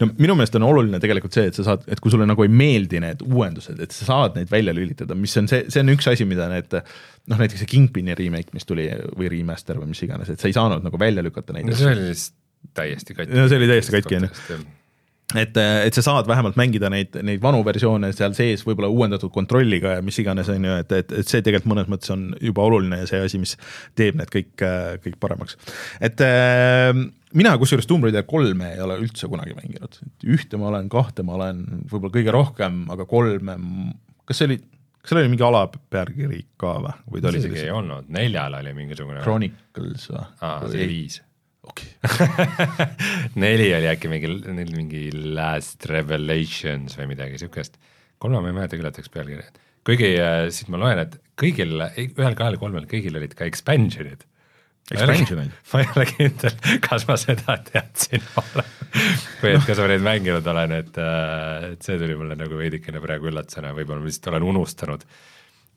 no 0.00 0.08
minu 0.18 0.36
meelest 0.36 0.56
on 0.58 0.66
oluline 0.66 1.00
tegelikult 1.02 1.36
see, 1.36 1.48
et 1.50 1.56
sa 1.56 1.64
saad, 1.70 1.84
et 1.88 2.00
kui 2.02 2.12
sulle 2.12 2.26
nagu 2.28 2.44
ei 2.44 2.52
meeldi 2.52 3.00
need 3.00 3.22
uuendused, 3.26 3.78
et 3.82 3.94
sa 3.94 4.08
saad 4.10 4.38
neid 4.38 4.50
välja 4.52 4.74
lülitada, 4.76 5.16
mis 5.18 5.36
on 5.40 5.48
see, 5.50 5.64
see 5.72 5.84
on 5.84 5.94
üks 5.94 6.10
asi, 6.10 6.26
mida 6.28 6.48
need 6.52 6.74
noh, 6.76 7.38
näiteks 7.38 7.62
see 7.62 7.70
Kingpini 7.70 8.16
remake, 8.18 8.52
mis 8.56 8.68
tuli 8.68 8.88
või 9.16 9.30
remaster 9.32 9.80
või 9.80 9.92
mis 9.92 10.02
iganes, 10.06 10.32
et 10.32 10.42
sa 10.42 10.50
ei 10.50 10.56
saanud 10.56 10.84
nagu 10.86 11.00
välja 11.00 11.24
lükata 11.24 11.56
neid 11.56 11.70
no 11.70 11.78
see 11.78 11.92
oli 11.94 12.10
lihtsalt 12.10 12.42
täiesti 12.76 13.14
katki. 13.14 13.38
no 13.38 13.46
see 13.46 13.62
oli 13.62 13.70
täiesti 13.70 13.96
katki, 13.96 14.18
on 14.20 14.28
ju 14.28 14.60
et, 15.34 15.56
et 15.58 15.96
sa 15.96 16.04
saad 16.04 16.28
vähemalt 16.28 16.58
mängida 16.58 16.90
neid, 16.92 17.16
neid 17.26 17.42
vanu 17.42 17.64
versioone 17.66 18.12
seal 18.14 18.34
sees 18.36 18.62
võib-olla 18.66 18.90
uuendatud 18.92 19.32
kontrolliga 19.34 19.96
ja 19.96 20.04
mis 20.06 20.18
iganes, 20.22 20.50
on 20.52 20.68
ju, 20.68 20.76
et, 20.84 20.94
et, 20.94 21.14
et 21.22 21.30
see 21.30 21.42
tegelikult 21.42 21.72
mõnes 21.72 21.90
mõttes 21.90 22.12
on 22.14 22.28
juba 22.38 22.66
oluline 22.68 23.00
ja 23.00 23.08
see 23.10 23.24
asi, 23.24 23.40
mis 23.42 23.56
teeb 23.98 24.20
need 24.20 24.30
kõik, 24.30 24.54
kõik 25.02 25.18
paremaks. 25.22 25.58
et 25.98 26.22
äh, 26.22 26.92
mina 27.34 27.56
kusjuures 27.58 27.90
Tomb 27.90 28.06
Raider 28.06 28.26
kolme 28.28 28.70
ei 28.76 28.84
ole 28.86 29.00
üldse 29.02 29.26
kunagi 29.32 29.56
mänginud, 29.58 29.98
ühte 30.36 30.62
ma 30.62 30.70
olen, 30.70 30.90
kahte 30.92 31.26
ma 31.26 31.34
olen 31.40 31.66
võib-olla 31.90 32.14
kõige 32.20 32.38
rohkem, 32.38 32.84
aga 32.94 33.10
kolme, 33.10 33.58
kas 34.30 34.38
see 34.38 34.52
oli, 34.52 34.62
kas 35.02 35.10
seal 35.10 35.24
oli 35.24 35.34
mingi 35.34 35.46
alapealkiri 35.50 36.42
ka 36.60 36.78
või, 36.86 36.98
või 37.16 37.24
ta 37.24 37.34
oli 37.34 37.42
isegi 37.42 37.64
ei 37.66 37.74
olnud, 37.74 38.14
neljal 38.14 38.60
oli 38.62 38.78
mingisugune 38.78 39.26
Chronicles 39.26 40.12
või? 40.12 40.26
aa, 40.38 40.60
see 40.70 40.76
oli 40.86 40.92
viis 40.94 41.24
okei 41.66 41.90
okay. 42.04 42.86
neli 43.42 43.68
oli 43.76 43.90
äkki 43.90 44.10
mingi, 44.10 44.30
neil 44.46 44.72
mingi 44.74 45.02
Last 45.36 45.86
Revelations 45.90 46.96
või 46.98 47.10
midagi 47.14 47.40
siukest. 47.42 47.76
kolme 48.22 48.40
ma 48.40 48.52
ei 48.52 48.56
mäleta 48.60 48.78
küll, 48.78 48.88
et 48.88 49.02
üks 49.02 49.12
pealkiri. 49.12 49.44
kuigi 49.86 50.14
äh, 50.22 50.46
siit 50.54 50.70
ma 50.72 50.80
loen, 50.82 51.02
et 51.02 51.18
kõigil, 51.38 51.76
ühel, 51.76 52.38
kahel, 52.38 52.58
kolmel, 52.60 52.88
kõigil 52.90 53.18
olid 53.18 53.36
ka 53.36 53.46
expansion'id. 53.48 54.24
Expansion'id? 54.94 55.54
ma 55.72 55.82
ei 55.82 55.92
ole 55.94 56.08
kindel, 56.12 56.58
kas 56.86 57.06
ma 57.08 57.18
seda 57.20 57.58
teadsin 57.66 58.22
või 59.42 59.54
et 59.56 59.64
kas 59.66 59.80
ma 59.82 59.88
neid 59.90 60.04
mänginud 60.06 60.52
olen, 60.52 60.76
et, 60.80 61.00
äh, 61.02 61.72
et 61.72 61.86
see 61.86 61.98
tuli 62.00 62.18
mulle 62.18 62.38
nagu 62.38 62.58
veidikene 62.58 63.02
praegu 63.02 63.32
üllatusena, 63.32 63.74
võib-olla 63.76 64.04
ma 64.04 64.10
lihtsalt 64.10 64.32
olen 64.32 64.52
unustanud 64.54 65.08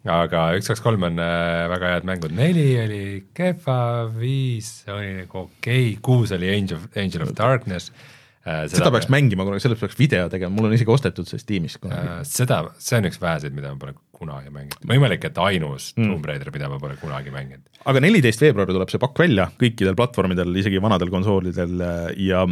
aga 0.08 0.44
üks, 0.56 0.70
kaks, 0.72 0.84
kolm 0.84 1.04
on 1.10 1.20
äh, 1.20 1.66
väga 1.72 1.96
head 1.96 2.08
mängud, 2.08 2.36
neli 2.36 2.70
oli 2.80 3.02
kehva, 3.36 4.08
viis 4.14 4.86
oli 4.92 5.12
nagu 5.18 5.44
okei 5.48 5.92
okay., 5.92 6.00
kuus 6.06 6.32
oli 6.36 6.52
Angel, 6.54 6.86
Angel 6.96 7.26
of 7.26 7.34
Darkness 7.36 7.92
äh,. 7.92 8.64
seda, 8.70 8.78
seda 8.78 8.94
peaks 8.96 9.10
mängima 9.12 9.44
kunagi, 9.48 9.66
sellest 9.66 9.84
peaks 9.84 10.00
video 10.00 10.30
tegema, 10.32 10.56
mul 10.56 10.70
on 10.70 10.78
isegi 10.78 10.94
ostetud 10.94 11.28
see 11.28 11.42
Steamis 11.42 11.76
kunagi 11.84 12.14
äh,. 12.16 12.24
seda, 12.28 12.62
see 12.80 13.02
on 13.02 13.10
üks 13.12 13.20
väheseid, 13.20 13.56
mida 13.56 13.74
ma 13.74 13.82
pole 13.82 13.98
kunagi 14.20 14.54
mänginud, 14.56 14.88
võimalik, 14.88 15.28
et 15.28 15.44
ainus 15.44 15.92
mm. 15.98 16.08
Tomb 16.14 16.32
Raider, 16.32 16.52
mida 16.56 16.72
ma 16.72 16.80
pole 16.80 16.96
kunagi 17.02 17.36
mänginud. 17.36 17.68
aga 17.84 18.04
neliteist 18.04 18.48
veebruar 18.48 18.72
tuleb 18.72 18.92
see 18.92 19.04
pakk 19.04 19.26
välja 19.28 19.50
kõikidel 19.60 20.00
platvormidel, 20.00 20.56
isegi 20.64 20.80
vanadel 20.84 21.12
konsoolidel 21.12 21.88
ja 22.24 22.48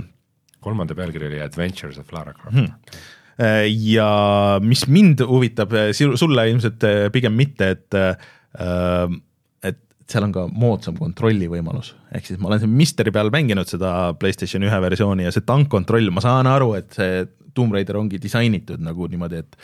kolmanda 0.63 0.95
pealkiri 0.97 1.31
oli 1.31 1.43
Adventures 1.43 1.99
of 2.01 2.11
Lara 2.11 2.35
Croft 2.35 2.59
hmm 2.59 3.15
ja 3.37 4.09
mis 4.63 4.87
mind 4.89 5.21
huvitab, 5.29 5.73
äh, 5.77 5.91
sulle 5.93 6.47
ilmselt 6.49 6.83
äh, 6.87 7.07
pigem 7.13 7.35
mitte, 7.37 7.69
et 7.75 7.97
et 9.67 9.81
seal 10.09 10.25
on 10.25 10.31
ka 10.33 10.45
moodsam 10.49 10.95
kontrolli 10.97 11.49
võimalus, 11.51 11.91
ehk 12.15 12.25
siis 12.25 12.39
ma 12.41 12.49
olen 12.49 12.63
siin 12.63 12.71
Misteri 12.73 13.11
peal 13.13 13.29
mänginud 13.33 13.69
seda 13.69 14.13
PlayStation 14.17 14.63
ühe 14.65 14.79
versiooni 14.81 15.27
ja 15.27 15.33
see 15.35 15.45
tankkontroll, 15.45 16.09
ma 16.15 16.23
saan 16.23 16.49
aru, 16.49 16.71
et 16.79 16.95
see 16.97 17.27
Tomb 17.57 17.75
Raider 17.75 17.99
ongi 17.99 18.17
disainitud 18.21 18.81
nagu 18.81 19.09
niimoodi, 19.11 19.43
et 19.43 19.59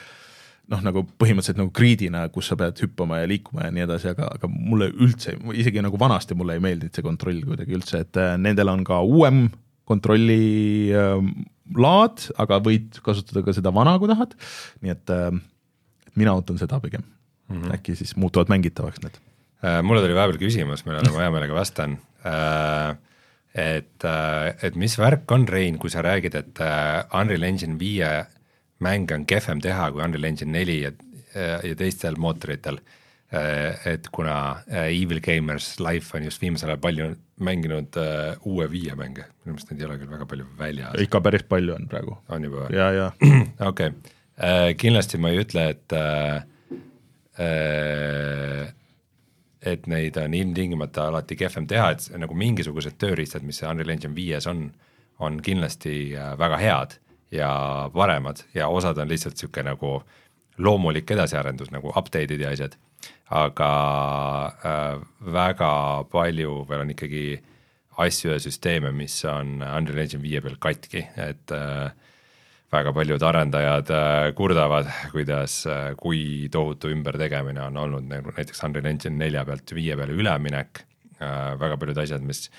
noh, 0.71 0.83
nagu 0.83 1.03
põhimõtteliselt 1.19 1.59
nagu 1.59 1.71
grid'ina, 1.75 2.27
kus 2.33 2.51
sa 2.51 2.57
pead 2.59 2.79
hüppama 2.83 3.21
ja 3.21 3.29
liikuma 3.29 3.67
ja 3.67 3.73
nii 3.73 3.85
edasi, 3.87 4.11
aga, 4.13 4.29
aga 4.37 4.49
mulle 4.51 4.91
üldse, 4.93 5.35
isegi 5.59 5.83
nagu 5.83 5.99
vanasti 5.99 6.37
mulle 6.37 6.57
ei 6.57 6.63
meeldinud 6.63 6.95
see 6.95 7.05
kontroll 7.05 7.41
kuidagi 7.47 7.77
üldse, 7.77 8.03
et 8.05 8.21
äh, 8.21 8.35
nendel 8.41 8.71
on 8.73 8.85
ka 8.87 9.01
uuem 9.03 9.47
kontrolli 9.89 10.91
äh, 10.95 11.17
laad, 11.77 12.25
aga 12.41 12.59
võid 12.63 12.99
kasutada 13.05 13.43
ka 13.45 13.55
seda 13.55 13.73
vana, 13.75 13.95
kui 14.01 14.11
tahad, 14.11 14.35
nii 14.83 14.93
et 14.93 15.13
äh, 15.13 15.29
mina 16.19 16.35
ootan 16.37 16.59
seda 16.61 16.79
pigem 16.83 17.03
mm, 17.03 17.61
-hmm. 17.61 17.75
äkki 17.77 17.95
siis 17.95 18.15
muutuvad 18.15 18.51
mängitavaks 18.51 19.01
need 19.03 19.17
äh,. 19.63 19.81
mulle 19.83 20.01
tuli 20.01 20.15
vahepeal 20.15 20.41
küsimus, 20.41 20.85
millele 20.85 21.11
ma 21.11 21.23
hea 21.23 21.31
meelega 21.31 21.55
vastan 21.55 21.97
äh,, 22.25 22.97
et, 23.55 24.03
äh, 24.03 24.55
et 24.61 24.75
mis 24.75 24.97
värk 24.99 25.31
on, 25.31 25.47
Rein, 25.47 25.77
kui 25.79 25.89
sa 25.89 26.01
räägid, 26.01 26.35
et 26.35 26.59
äh, 26.59 27.05
Unreal 27.19 27.43
Engine 27.43 27.79
viie 27.79 28.25
mänge 28.79 29.15
on 29.15 29.25
kehvem 29.25 29.61
teha 29.61 29.91
kui 29.91 30.03
Unreal 30.03 30.23
Engine 30.23 30.51
neli 30.51 30.81
ja, 30.81 30.91
ja 31.63 31.75
teistel 31.75 32.19
mootoritel 32.19 32.77
et 33.33 34.09
kuna 34.13 34.35
äh, 34.69 34.91
Evil 35.01 35.21
Gamers 35.21 35.79
Life 35.79 36.17
on 36.17 36.25
just 36.27 36.41
viimasel 36.41 36.69
ajal 36.69 36.81
palju 36.83 37.07
mänginud 37.43 37.97
uh, 37.97 38.35
uue 38.49 38.67
viie 38.69 38.93
mänge, 38.95 39.25
minu 39.43 39.55
meelest 39.55 39.71
neid 39.71 39.81
ei 39.81 39.87
ole 39.87 39.97
küll 40.01 40.11
väga 40.13 40.27
palju 40.29 40.45
väljas. 40.59 40.99
ikka 41.01 41.21
päris 41.25 41.45
palju 41.49 41.73
on 41.73 41.87
praegu. 41.89 42.17
on 42.29 42.45
juba 42.45 42.67
või? 42.67 42.77
ja, 42.77 42.91
ja. 42.93 43.07
okei 43.71 43.89
okay. 43.89 43.89
uh,, 44.37 44.69
kindlasti 44.77 45.21
ma 45.21 45.33
ei 45.33 45.41
ütle, 45.41 45.65
et 45.73 45.97
uh, 45.97 46.77
uh, 47.41 48.63
et 49.63 49.87
neid 49.87 50.19
on 50.19 50.33
ilmtingimata 50.37 51.07
alati 51.09 51.39
kehvem 51.39 51.65
teha, 51.71 51.93
et 51.95 52.09
nagu 52.19 52.35
mingisugused 52.37 52.99
tööriistad, 53.01 53.45
mis 53.47 53.63
Unreal 53.63 53.95
Engine 53.95 54.13
viies 54.13 54.45
on, 54.51 54.67
on 55.23 55.39
kindlasti 55.41 56.11
väga 56.37 56.59
head 56.59 56.97
ja 57.33 57.49
paremad 57.93 58.43
ja 58.53 58.67
osad 58.67 58.99
on 58.99 59.09
lihtsalt 59.09 59.39
niisugune 59.39 59.71
nagu 59.71 60.01
loomulik 60.57 61.11
edasiarendus 61.15 61.71
nagu 61.71 61.93
update'id 61.95 62.43
ja 62.43 62.51
asjad 62.53 62.75
aga 63.33 63.71
äh, 64.61 65.01
väga 65.33 65.73
palju 66.11 66.63
veel 66.69 66.85
on 66.85 66.93
ikkagi 66.93 67.25
asju 68.03 68.33
ja 68.33 68.39
süsteeme, 68.41 68.93
mis 68.95 69.15
on 69.29 69.61
Unreal 69.61 70.03
Engine 70.05 70.23
viie 70.23 70.41
peal 70.41 70.57
katki, 70.61 71.03
et 71.17 71.53
äh, 71.53 71.93
väga 72.73 72.93
paljud 72.93 73.25
arendajad 73.25 73.93
äh, 73.93 74.27
kurdavad, 74.37 74.89
kuidas 75.13 75.61
kui 76.01 76.49
tohutu 76.53 76.91
ümbertegemine 76.93 77.61
on 77.67 77.79
olnud 77.85 78.09
nagu 78.09 78.33
näiteks 78.37 78.63
Unreal 78.67 78.91
Engine 78.91 79.17
nelja 79.17 79.45
pealt 79.49 79.73
viie 79.77 79.97
peale 79.97 80.17
üleminek 80.17 80.85
väga 81.23 81.77
paljud 81.79 81.99
asjad, 82.01 82.23
mis 82.25 82.49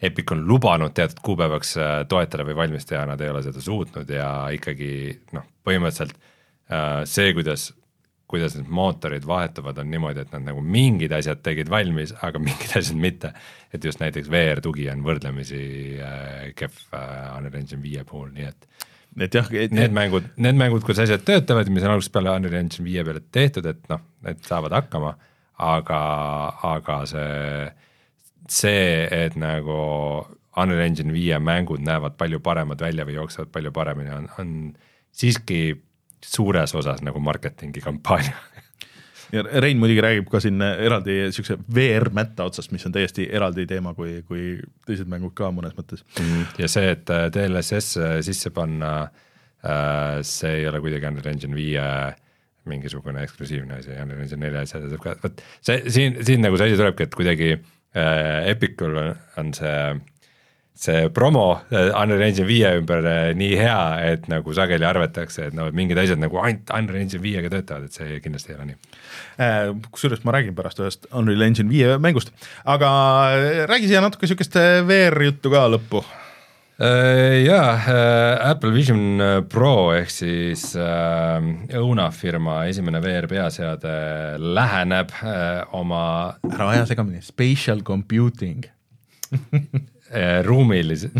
Epic 0.00 0.30
on 0.32 0.46
lubanud 0.48 0.94
teatud 0.96 1.18
kuupäevaks 1.20 1.74
toetada 2.08 2.46
või 2.48 2.54
valmis 2.56 2.86
teha, 2.88 3.02
nad 3.04 3.20
ei 3.20 3.28
ole 3.28 3.42
seda 3.44 3.60
suutnud 3.60 4.08
ja 4.08 4.30
ikkagi 4.56 4.88
noh, 5.36 5.44
põhimõtteliselt 5.66 6.14
see, 7.10 7.34
kuidas 7.36 7.66
kuidas 8.30 8.54
need 8.56 8.70
mootorid 8.70 9.26
vahetuvad, 9.26 9.80
on 9.82 9.90
niimoodi, 9.90 10.24
et 10.24 10.34
nad 10.34 10.46
nagu 10.46 10.62
mingid 10.62 11.12
asjad 11.16 11.42
tegid 11.44 11.70
valmis, 11.72 12.14
aga 12.26 12.40
mingid 12.46 12.76
asjad 12.78 12.98
mitte. 13.00 13.32
et 13.72 13.84
just 13.84 14.00
näiteks 14.02 14.30
VR 14.30 14.60
tugi 14.62 14.88
on 14.90 15.02
võrdlemisi 15.06 15.62
äh, 16.02 16.50
kehv 16.58 16.78
äh, 16.94 17.36
Unreal 17.36 17.60
Engine 17.60 17.82
viie 17.82 18.04
puhul, 18.04 18.30
nii 18.34 18.48
et 18.48 18.70
et 19.18 19.34
jah. 19.34 19.48
Need 19.50 19.94
mängud, 19.94 20.26
need 20.38 20.58
mängud, 20.58 20.84
kus 20.86 21.00
asjad 21.02 21.24
töötavad, 21.26 21.68
mis 21.72 21.84
on 21.86 21.96
algusest 21.96 22.14
peale 22.14 22.34
Unreal 22.38 22.60
Engine 22.62 22.86
viie 22.86 23.04
peale 23.06 23.22
tehtud, 23.34 23.66
et 23.66 23.82
noh, 23.90 24.02
need 24.26 24.42
saavad 24.46 24.74
hakkama, 24.78 25.14
aga, 25.66 26.02
aga 26.70 26.98
see, 27.10 27.70
see, 28.46 28.84
et 29.10 29.38
nagu 29.40 29.80
Unreal 30.60 30.86
Engine 30.86 31.14
viie 31.14 31.38
mängud 31.42 31.82
näevad 31.86 32.16
palju 32.20 32.40
paremad 32.44 32.82
välja 32.82 33.06
või 33.08 33.18
jooksevad 33.18 33.50
palju 33.54 33.74
paremini, 33.74 34.14
on, 34.14 34.30
on 34.38 34.54
siiski 35.10 35.60
suures 36.26 36.74
osas 36.74 37.02
nagu 37.06 37.20
marketingi 37.20 37.80
kampaania 37.84 38.36
ja 39.32 39.44
Rein 39.62 39.78
muidugi 39.78 40.02
räägib 40.04 40.28
ka 40.30 40.40
siin 40.42 40.62
eraldi 40.62 41.16
niisuguse 41.26 41.56
VR-mätta 41.74 42.46
otsast, 42.48 42.72
mis 42.74 42.86
on 42.86 42.94
täiesti 42.94 43.28
eraldi 43.32 43.66
teema 43.70 43.94
kui, 43.94 44.20
kui 44.28 44.56
teised 44.86 45.10
mängud 45.10 45.34
ka 45.38 45.50
mõnes 45.54 45.76
mõttes 45.78 46.04
mm,. 46.18 46.56
ja 46.62 46.70
see, 46.70 46.94
et 46.96 47.12
äh, 47.14 47.28
DLSS 47.34 48.00
äh, 48.00 48.16
sisse 48.26 48.52
panna, 48.54 48.94
äh, 49.62 50.20
see 50.26 50.60
ei 50.60 50.68
ole 50.70 50.82
kuidagi 50.82 51.10
Unreal 51.10 51.32
Engine 51.34 51.58
viie 51.58 51.86
mingisugune 52.70 53.22
eksklusiivne 53.24 53.80
asi, 53.80 53.94
Unreal 53.94 54.24
Engine 54.26 54.44
nelja 54.44 54.64
asja 54.66 54.82
saab 54.82 55.04
ka, 55.04 55.16
vot 55.22 55.44
see 55.60 55.82
siin, 55.88 56.20
siin 56.26 56.42
nagu 56.44 56.58
see 56.58 56.70
asi 56.70 56.80
tulebki, 56.80 57.08
et 57.08 57.18
kuidagi 57.18 57.52
äh, 57.54 58.50
Epicul 58.50 58.98
on, 59.04 59.12
on 59.40 59.54
see 59.56 59.76
see 60.80 61.10
promo 61.12 61.60
äh, 61.70 61.90
Unreal 62.02 62.22
Engine 62.24 62.46
viie 62.48 62.70
ümber 62.80 63.04
äh, 63.04 63.32
nii 63.36 63.56
hea, 63.60 63.80
et 64.14 64.28
nagu 64.32 64.54
sageli 64.56 64.86
arvatakse, 64.88 65.50
et 65.50 65.56
no 65.56 65.66
mingid 65.76 66.00
asjad 66.00 66.22
nagu 66.22 66.40
ainult 66.40 66.72
Unreal 66.72 67.02
Engine 67.02 67.20
viiega 67.22 67.50
töötavad, 67.52 67.90
et 67.90 67.98
see 67.98 68.20
kindlasti 68.24 68.54
ei 68.54 68.56
ole 68.56 68.70
nii. 68.70 68.78
Äh, 69.44 69.58
kusjuures 69.92 70.24
ma 70.24 70.34
räägin 70.36 70.56
pärast 70.56 70.80
ühest 70.80 71.04
Unreal 71.12 71.44
Engine 71.50 71.68
viie 71.72 71.98
mängust, 72.00 72.32
aga 72.64 72.88
räägi 73.68 73.92
siia 73.92 74.00
natuke 74.04 74.24
niisugust 74.24 74.56
VR-juttu 74.88 75.52
ka 75.52 75.68
lõppu. 75.74 76.02
Jaa, 76.80 77.72
Apple 78.48 78.70
Vision 78.72 79.20
Pro 79.52 79.90
ehk 79.92 80.08
siis 80.08 80.62
õunafirma 81.76 82.54
esimene 82.70 83.02
VR 83.04 83.28
peaseade 83.28 83.92
läheneb 84.40 85.12
oma 85.76 86.02
ära 86.48 86.70
aja 86.72 86.88
segamini, 86.88 87.20
spatial 87.20 87.84
computing 87.84 88.64
Äh, 90.10 90.40
ruumilise 90.42 91.10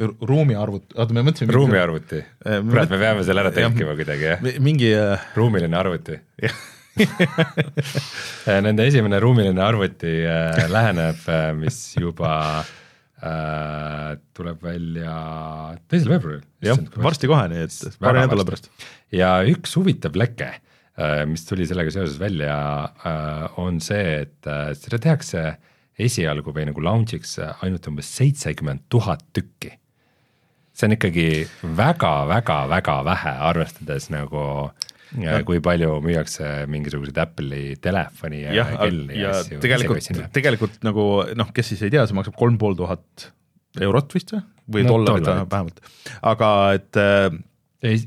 ruumiarvuti, 0.00 0.94
oota 0.96 1.14
me 1.14 1.22
mõtlesime 1.26 1.52
ruumiarvuti, 1.52 2.20
äh, 2.46 2.60
kurat, 2.64 2.88
me 2.88 2.98
peame 3.02 3.24
selle 3.26 3.42
ära 3.44 3.50
tõlkima 3.52 3.96
kuidagi, 3.98 4.28
jah? 4.30 4.46
mingi 4.64 4.88
uh... 4.96 5.26
ruumiline 5.36 5.76
arvuti 5.76 6.16
Nende 8.64 8.86
esimene 8.88 9.20
ruumiline 9.22 9.60
arvuti 9.64 10.12
äh, 10.24 10.62
läheneb 10.72 11.20
äh,, 11.28 11.50
mis 11.56 11.78
juba 11.98 12.32
äh, 12.62 14.16
tuleb 14.36 14.64
välja 14.64 15.16
teisel 15.84 16.14
veebruaril. 16.14 16.46
jah, 16.64 16.80
varsti 17.04 17.28
kohe, 17.28 17.44
nii 17.52 17.66
et 17.66 17.98
paari 18.00 18.24
nädala 18.24 18.46
pärast. 18.48 18.70
ja 19.12 19.34
üks 19.52 19.76
huvitav 19.76 20.16
leke 20.16 20.48
äh,, 20.48 21.22
mis 21.28 21.44
tuli 21.48 21.68
sellega 21.68 21.92
seoses 21.92 22.16
välja 22.20 22.56
äh,, 23.04 23.60
on 23.60 23.84
see, 23.84 24.24
et 24.24 24.48
äh, 24.48 24.72
seda 24.80 25.00
tehakse 25.10 25.44
äh, 25.52 25.60
esialgu 25.98 26.54
või 26.54 26.66
nagu 26.70 26.84
launch'iks 26.84 27.36
ainult 27.62 27.86
umbes 27.90 28.08
seitsekümmend 28.16 28.86
tuhat 28.92 29.24
tükki. 29.36 29.78
see 30.72 30.88
on 30.88 30.96
ikkagi 30.96 31.26
väga-väga-väga 31.76 32.94
vähe, 33.04 33.34
arvestades 33.50 34.08
nagu 34.10 34.72
ja 35.20 35.42
kui 35.44 35.60
palju 35.60 35.98
müüakse 36.04 36.64
mingisuguseid 36.72 37.18
Apple'i 37.20 37.76
telefoni 37.84 38.42
ja, 38.46 38.54
ja 38.56 38.64
kelli 38.80 39.20
ja, 39.20 39.34
ja 39.36 39.60
tegelikult, 39.60 40.08
tegelikult 40.32 40.78
nagu 40.86 41.06
noh, 41.36 41.52
kes 41.52 41.74
siis 41.74 41.84
ei 41.84 41.92
tea, 41.92 42.06
see 42.08 42.16
maksab 42.16 42.38
kolm 42.38 42.56
pool 42.60 42.76
tuhat 42.78 43.28
eurot 43.80 44.16
vist 44.16 44.32
või, 44.32 44.42
või 44.78 44.86
no, 44.86 44.96
dollarit. 44.96 45.28
vähemalt, 45.52 45.82
aga 46.32 46.50
et 46.78 47.00
äh, 47.00 47.28
ei, 47.82 47.98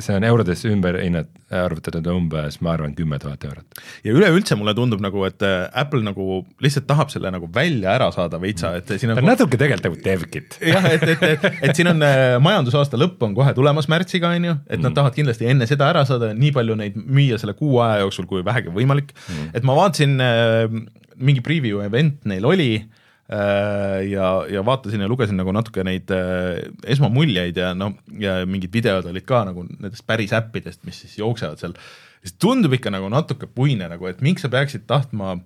see 0.00 0.14
on 0.16 0.24
eurodes 0.24 0.62
ümber 0.68 0.96
hinnat, 1.02 1.28
arvutatud 1.52 2.06
umbes, 2.12 2.58
ma 2.64 2.72
arvan, 2.74 2.94
kümme 2.96 3.18
tuhat 3.20 3.44
eurot. 3.44 3.80
ja 4.04 4.14
üleüldse 4.16 4.56
mulle 4.58 4.74
tundub 4.76 5.02
nagu, 5.04 5.22
et 5.28 5.44
äh, 5.44 5.66
Apple 5.76 6.00
nagu 6.04 6.42
lihtsalt 6.64 6.88
tahab 6.88 7.12
selle 7.12 7.32
nagu 7.34 7.48
välja 7.54 7.92
ära 7.94 8.08
saada 8.14 8.40
veitsa, 8.40 8.74
et 8.80 8.92
siin 8.94 9.12
on. 9.12 9.20
ta 9.20 9.24
on 9.24 9.30
natuke 9.32 9.60
tegelikult 9.60 9.88
nagu 9.88 10.00
DevKit. 10.04 10.58
jah, 10.72 10.90
et, 10.92 11.04
et, 11.14 11.26
et, 11.32 11.48
et 11.68 11.74
siin 11.76 11.92
on 11.92 12.04
äh, 12.04 12.36
majandusaasta 12.44 13.00
lõpp 13.00 13.24
on 13.28 13.36
kohe 13.36 13.54
tulemas 13.56 13.90
märtsiga, 13.92 14.32
on 14.36 14.50
ju, 14.50 14.58
et 14.66 14.78
nad 14.80 14.90
mm. 14.90 14.98
tahavad 15.00 15.18
kindlasti 15.18 15.50
enne 15.52 15.68
seda 15.70 15.90
ära 15.92 16.04
saada, 16.08 16.32
nii 16.36 16.54
palju 16.56 16.78
neid 16.80 16.96
müüa 16.98 17.40
selle 17.40 17.56
kuu 17.58 17.82
aja 17.84 18.04
jooksul, 18.04 18.28
kui 18.30 18.44
vähegi 18.46 18.72
võimalik 18.72 19.12
mm.. 19.14 19.52
et 19.58 19.68
ma 19.68 19.76
vaatasin, 19.78 20.16
äh, 20.24 20.78
mingi 21.18 21.44
preview 21.44 21.84
event 21.84 22.24
neil 22.28 22.48
oli 22.48 22.70
Äh, 22.78 22.97
ja, 23.28 24.28
ja 24.48 24.64
vaatasin 24.64 25.02
ja 25.04 25.08
lugesin 25.10 25.36
nagu 25.36 25.52
natuke 25.52 25.84
neid 25.84 26.08
äh, 26.14 26.62
esmamuljeid 26.88 27.58
ja 27.60 27.74
noh, 27.76 27.92
ja 28.16 28.38
mingid 28.48 28.72
videod 28.72 29.08
olid 29.10 29.26
ka 29.28 29.42
nagu 29.50 29.66
nendest 29.68 30.06
päris 30.08 30.32
äppidest, 30.36 30.80
mis 30.88 31.02
siis 31.04 31.18
jooksevad 31.20 31.60
seal, 31.60 31.76
siis 32.22 32.38
tundub 32.40 32.72
ikka 32.78 32.92
nagu 32.94 33.10
natuke 33.12 33.50
puine 33.52 33.90
nagu, 33.90 34.08
et 34.08 34.22
miks 34.24 34.46
sa 34.46 34.52
peaksid 34.52 34.86
tahtma, 34.88 35.36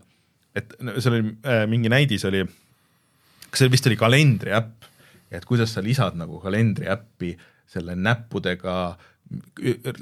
et 0.54 0.76
seal 0.78 1.18
oli 1.18 1.34
äh, 1.42 1.64
mingi 1.70 1.90
näidis 1.90 2.26
oli, 2.30 2.44
kas 3.50 3.64
see 3.64 3.72
vist 3.72 3.90
oli 3.90 3.98
kalendriäpp, 3.98 4.90
et 5.32 5.48
kuidas 5.48 5.74
sa 5.74 5.82
lisad 5.82 6.14
nagu 6.20 6.38
kalendriäppi 6.42 7.34
selle 7.72 7.96
näppudega 7.98 8.76
äh, 8.92 9.11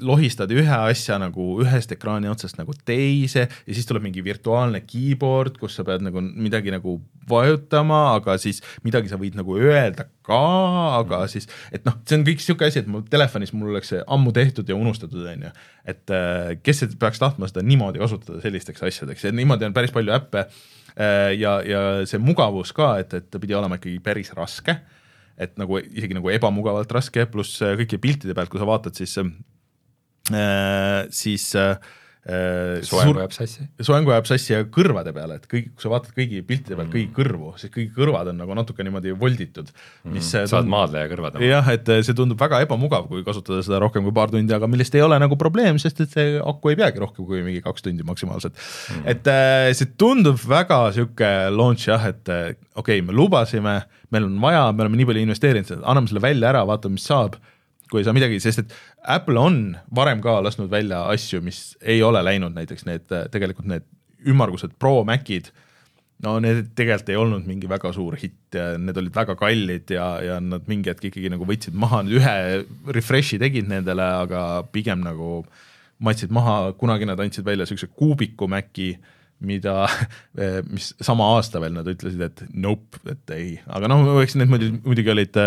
lohistad 0.01 0.51
ühe 0.53 0.77
asja 0.91 1.17
nagu 1.21 1.45
ühest 1.63 1.91
ekraani 1.95 2.29
otsast 2.31 2.57
nagu 2.59 2.73
teise 2.85 3.45
ja 3.47 3.75
siis 3.75 3.87
tuleb 3.89 4.05
mingi 4.05 4.23
virtuaalne 4.25 4.83
keyboard, 4.87 5.57
kus 5.61 5.77
sa 5.77 5.85
pead 5.87 6.03
nagu 6.05 6.21
midagi 6.21 6.73
nagu 6.73 6.97
vajutama, 7.29 8.01
aga 8.17 8.35
siis 8.41 8.61
midagi 8.85 9.11
sa 9.11 9.19
võid 9.21 9.37
nagu 9.39 9.55
öelda 9.59 10.07
ka, 10.25 10.41
aga 10.99 11.23
mm. 11.23 11.31
siis, 11.31 11.47
et 11.73 11.85
noh, 11.87 11.97
see 12.07 12.17
on 12.19 12.25
kõik 12.27 12.41
niisugune 12.41 12.71
asi, 12.71 12.81
et 12.81 12.89
mul 12.91 13.05
telefonis 13.11 13.53
mul 13.55 13.73
oleks 13.73 13.93
see 13.93 14.01
ammu 14.15 14.33
tehtud 14.35 14.69
ja 14.69 14.77
unustatud, 14.77 15.25
on 15.33 15.47
ju. 15.47 15.51
et 15.93 16.15
äh, 16.15 16.53
kes 16.63 16.85
peaks 17.01 17.21
tahtma 17.21 17.49
seda 17.51 17.65
niimoodi 17.65 18.01
kasutada 18.01 18.41
sellisteks 18.43 18.83
asjadeks 18.89 19.27
ja 19.27 19.33
niimoodi 19.35 19.69
on 19.69 19.77
päris 19.77 19.93
palju 19.95 20.15
äppe 20.17 20.45
äh, 20.45 21.31
ja, 21.37 21.59
ja 21.65 21.83
see 22.09 22.21
mugavus 22.21 22.73
ka, 22.75 22.95
et, 23.03 23.13
et 23.17 23.29
ta 23.31 23.41
pidi 23.41 23.57
olema 23.57 23.79
ikkagi 23.79 24.01
päris 24.03 24.33
raske 24.37 24.79
et 25.37 25.57
nagu 25.59 25.79
isegi 25.81 26.17
nagu 26.17 26.31
ebamugavalt 26.33 26.91
raske, 26.95 27.25
pluss 27.31 27.61
äh, 27.63 27.75
kõiki 27.79 27.99
piltide 28.01 28.35
pealt, 28.37 28.51
kui 28.51 28.61
sa 28.61 28.67
vaatad, 28.69 28.97
siis 28.97 29.17
äh, 29.21 29.27
siis 31.11 31.51
äh, 31.59 31.75
soengu 32.85 33.17
jääb 33.17 33.31
sassi. 33.33 33.63
soengu 33.81 34.11
jääb 34.13 34.27
sassi 34.29 34.53
ja 34.53 34.61
kõrvade 34.69 35.09
peale, 35.15 35.39
et 35.39 35.47
kõik, 35.49 35.71
kui 35.73 35.81
sa 35.81 35.89
vaatad 35.89 36.13
kõigi 36.13 36.43
piltide 36.45 36.77
pealt 36.77 36.91
kõigi 36.93 37.09
kõrvu, 37.15 37.53
siis 37.57 37.73
kõigi 37.73 37.89
kõrvad 37.95 38.29
on 38.29 38.37
nagu 38.37 38.57
natuke 38.57 38.85
niimoodi 38.85 39.15
volditud, 39.17 39.71
mis 40.05 40.27
mm, 40.29 40.49
saad 40.51 40.69
maadleja 40.69 41.09
kõrvad. 41.09 41.39
jah, 41.41 41.71
et 41.73 41.89
see 42.05 42.17
tundub 42.17 42.37
väga 42.41 42.61
ebamugav, 42.67 43.07
kui 43.09 43.25
kasutada 43.25 43.63
seda 43.65 43.79
rohkem 43.81 44.05
kui 44.05 44.13
paar 44.13 44.29
tundi, 44.33 44.53
aga 44.53 44.69
millest 44.69 44.95
ei 44.97 45.01
ole 45.01 45.17
nagu 45.21 45.37
probleem, 45.39 45.79
sest 45.81 46.03
et 46.05 46.13
see 46.13 46.35
aku 46.37 46.73
ei 46.73 46.77
peagi 46.79 47.01
rohkem 47.01 47.25
kui 47.25 47.41
mingi 47.45 47.63
kaks 47.65 47.87
tundi 47.87 48.05
maksimaalselt 48.05 48.53
mm. 48.53 49.07
et 49.15 49.31
äh, 49.31 49.71
see 49.77 49.89
tundub 49.97 50.37
väga 50.45 50.83
niisugune 50.91 51.31
launch 51.57 51.87
jah, 51.89 52.05
et 52.11 52.29
äh, 52.29 52.51
okei 52.75 52.99
okay,, 52.99 53.07
me 53.07 53.17
lubasime, 53.17 53.79
meil 54.13 54.29
on 54.29 54.37
vaja, 54.43 54.67
me 54.75 54.85
oleme 54.85 55.01
nii 55.01 55.09
palju 55.09 55.25
investeerinud, 55.25 55.81
anname 55.81 56.11
selle 56.11 56.21
välja 56.21 56.53
ära, 56.53 56.61
vaatame, 56.69 56.99
mis 56.99 57.09
saab 57.09 57.41
kui 57.91 58.01
ei 58.01 58.07
saa 58.07 58.15
midagi, 58.15 58.39
sest 58.43 58.63
et 58.63 58.77
Apple 59.15 59.39
on 59.39 59.57
varem 59.95 60.21
ka 60.23 60.39
lasknud 60.43 60.71
välja 60.71 61.03
asju, 61.11 61.41
mis 61.43 61.75
ei 61.81 61.99
ole 62.05 62.23
läinud, 62.23 62.55
näiteks 62.55 62.87
need 62.87 63.11
tegelikult 63.33 63.67
need 63.69 63.87
ümmargused 64.31 64.77
Pro 64.79 65.01
Macid, 65.07 65.49
no 66.23 66.37
need 66.43 66.71
tegelikult 66.77 67.09
ei 67.11 67.19
olnud 67.19 67.47
mingi 67.49 67.69
väga 67.69 67.91
suur 67.95 68.15
hitt 68.21 68.57
need 68.79 68.97
olid 69.01 69.15
väga 69.15 69.35
kallid 69.39 69.91
ja, 69.95 70.05
ja 70.23 70.37
nad 70.43 70.67
mingi 70.69 70.91
hetk 70.91 71.09
ikkagi 71.09 71.31
nagu 71.33 71.47
võtsid 71.49 71.75
maha, 71.77 72.03
ühe 72.05 72.35
refresh'i 72.95 73.41
tegid 73.41 73.69
nendele, 73.71 74.05
aga 74.27 74.43
pigem 74.71 75.03
nagu 75.05 75.41
matsid 76.01 76.33
maha, 76.33 76.73
kunagi 76.77 77.07
nad 77.09 77.19
andsid 77.21 77.45
välja 77.45 77.65
niisuguse 77.65 77.91
kuubiku 77.97 78.47
Maci 78.49 78.93
mida, 79.45 79.85
mis 80.73 80.91
sama 81.01 81.31
aasta 81.35 81.61
veel 81.61 81.73
nad 81.75 81.87
ütlesid, 81.89 82.21
et 82.25 82.43
nope, 82.53 83.01
et 83.09 83.33
ei, 83.35 83.49
aga 83.73 83.89
noh, 83.91 84.13
eks 84.21 84.37
need 84.39 84.51
muidugi, 84.51 84.79
muidugi 84.85 85.13
olid, 85.13 85.39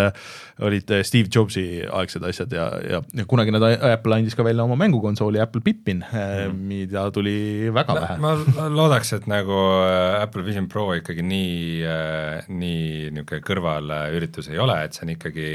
olid 0.67 0.95
Steve 1.07 1.31
Jobsi 1.33 1.65
aegsed 1.87 2.27
asjad 2.27 2.55
ja, 2.55 2.67
ja, 2.83 3.01
ja 3.15 3.27
kunagi 3.31 3.55
nad, 3.55 3.67
Apple 3.93 4.19
andis 4.19 4.37
ka 4.39 4.47
välja 4.47 4.67
oma 4.67 4.79
mängukonsooli 4.81 5.43
Apple 5.43 5.63
Pippin 5.65 6.03
mm., 6.05 6.61
mida 6.69 7.07
tuli 7.15 7.71
väga 7.75 7.97
no, 7.97 8.05
vähe. 8.05 8.19
ma 8.23 8.69
loodaks, 8.73 9.15
et 9.19 9.29
nagu 9.31 9.59
Apple 10.21 10.45
Vision 10.47 10.69
Pro 10.71 10.91
ikkagi 10.99 11.25
nii, 11.25 11.83
nii 12.51 13.11
niisugune 13.15 13.43
kõrvalüritus 13.45 14.51
ei 14.53 14.61
ole, 14.63 14.81
et 14.85 14.97
see 14.97 15.07
on 15.07 15.15
ikkagi 15.15 15.51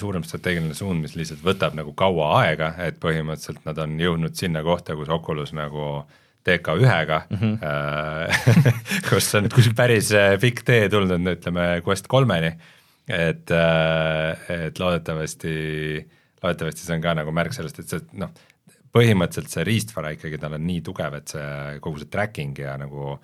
suurem 0.00 0.24
strateegiline 0.24 0.72
suund, 0.76 1.02
mis 1.04 1.12
lihtsalt 1.18 1.42
võtab 1.44 1.74
nagu 1.76 1.92
kaua 1.96 2.30
aega, 2.40 2.70
et 2.80 2.96
põhimõtteliselt 3.02 3.66
nad 3.68 3.76
on 3.82 3.98
jõudnud 4.00 4.36
sinna 4.38 4.62
kohta, 4.64 4.96
kus 4.96 5.10
Oculus 5.12 5.52
nagu 5.52 5.82
äh, 5.98 6.20
TK1-ga 6.48 7.18
mm, 7.30 7.36
-hmm. 7.38 8.72
kus 9.08 9.34
on 9.38 9.48
päris 9.76 10.12
äh, 10.12 10.36
pikk 10.40 10.64
tee 10.66 10.88
tulnud, 10.90 11.26
ütleme 11.36 11.66
Quest 11.86 12.08
kolmeni, 12.10 12.52
et, 13.08 13.50
äh, 13.50 14.48
et 14.66 14.78
loodetavasti, 14.78 15.52
loodetavasti 16.42 16.86
see 16.86 16.96
on 16.96 17.04
ka 17.04 17.14
nagu 17.20 17.34
märk 17.34 17.54
sellest, 17.54 17.78
et 17.78 17.94
see 17.94 18.02
noh, 18.18 18.32
põhimõtteliselt 18.92 19.54
see 19.54 19.68
riistvara 19.68 20.12
ikkagi 20.16 20.40
tal 20.40 20.58
on 20.58 20.66
nii 20.66 20.82
tugev, 20.84 21.14
et 21.20 21.36
see 21.36 21.78
kogu 21.84 22.02
see 22.02 22.10
tracking 22.10 22.58
ja 22.58 22.76
nagu 22.80 23.16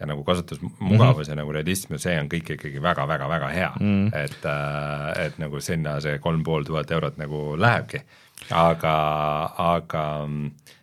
ja 0.00 0.06
nagu 0.08 0.24
kasutusmugavus 0.24 0.80
mm 0.88 1.22
-hmm. 1.22 1.30
ja 1.30 1.34
nagu 1.36 1.52
realism 1.52 1.92
ja 1.92 1.98
see 1.98 2.18
on 2.18 2.28
kõik 2.32 2.56
ikkagi 2.56 2.82
väga-väga-väga 2.82 3.48
hea 3.48 3.72
mm, 3.80 4.08
-hmm. 4.08 4.24
et, 4.24 4.44
äh, 4.44 5.26
et 5.26 5.38
nagu 5.38 5.60
sinna 5.60 6.00
see 6.00 6.18
kolm 6.18 6.42
pool 6.42 6.64
tuhat 6.64 6.90
eurot 6.90 7.16
nagu 7.16 7.56
lähebki, 7.56 8.00
aga, 8.50 8.94
aga 9.58 10.06
Äh, 10.22 10.81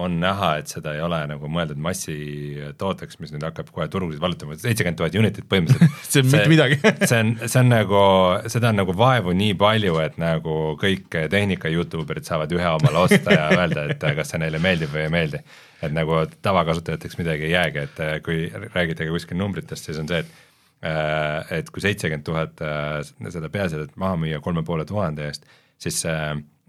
on 0.00 0.16
näha, 0.20 0.50
et 0.60 0.70
seda 0.72 0.94
ei 0.96 1.02
ole 1.04 1.18
nagu 1.30 1.48
mõeldud 1.52 1.78
massitooteks, 1.82 3.18
mis 3.20 3.30
nüüd 3.34 3.44
hakkab 3.46 3.68
kohe 3.74 3.86
turgusid 3.92 4.20
vallutama, 4.22 4.56
seitsekümmend 4.58 4.98
tuhat 4.98 5.16
unitit 5.20 5.46
põhimõtteliselt. 5.50 5.96
See 6.10 6.22
on 6.22 6.30
mitte 6.32 6.50
midagi. 6.50 6.78
see 7.10 7.20
on, 7.20 7.32
see 7.44 7.60
on 7.60 7.72
nagu, 7.72 8.02
seda 8.50 8.72
on 8.72 8.80
nagu 8.80 8.94
vaevu 8.96 9.34
nii 9.36 9.54
palju, 9.60 9.96
et 10.02 10.18
nagu 10.20 10.58
kõik 10.80 11.18
tehnika 11.32 11.70
Youtuberid 11.70 12.26
saavad 12.26 12.52
ühe 12.56 12.74
omale 12.74 13.04
osta 13.04 13.36
ja 13.36 13.48
öelda, 13.54 13.86
et 13.92 14.06
kas 14.18 14.32
see 14.32 14.42
neile 14.42 14.60
meeldib 14.62 14.94
või 14.94 15.06
ei 15.06 15.14
meeldi. 15.14 15.42
et 15.80 15.94
nagu 15.96 16.22
tavakasutajateks 16.44 17.18
midagi 17.20 17.46
ei 17.48 17.54
jäägi, 17.54 17.84
et 17.86 18.00
kui 18.24 18.46
räägite 18.52 19.06
ka 19.06 19.14
kuskil 19.14 19.38
numbritest, 19.40 19.86
siis 19.88 20.00
on 20.00 20.08
see, 20.10 20.20
et 20.20 20.88
äh, 20.90 21.58
et 21.60 21.70
kui 21.70 21.84
seitsekümmend 21.84 22.26
tuhat 22.26 22.62
äh, 22.64 23.00
seda 23.28 23.48
peaasjaliselt 23.52 23.96
maha 24.00 24.18
müüa 24.20 24.40
kolme 24.44 24.64
poole 24.66 24.84
tuhande 24.88 25.28
eest, 25.28 25.46
siis 25.80 26.02
see, 26.04 26.18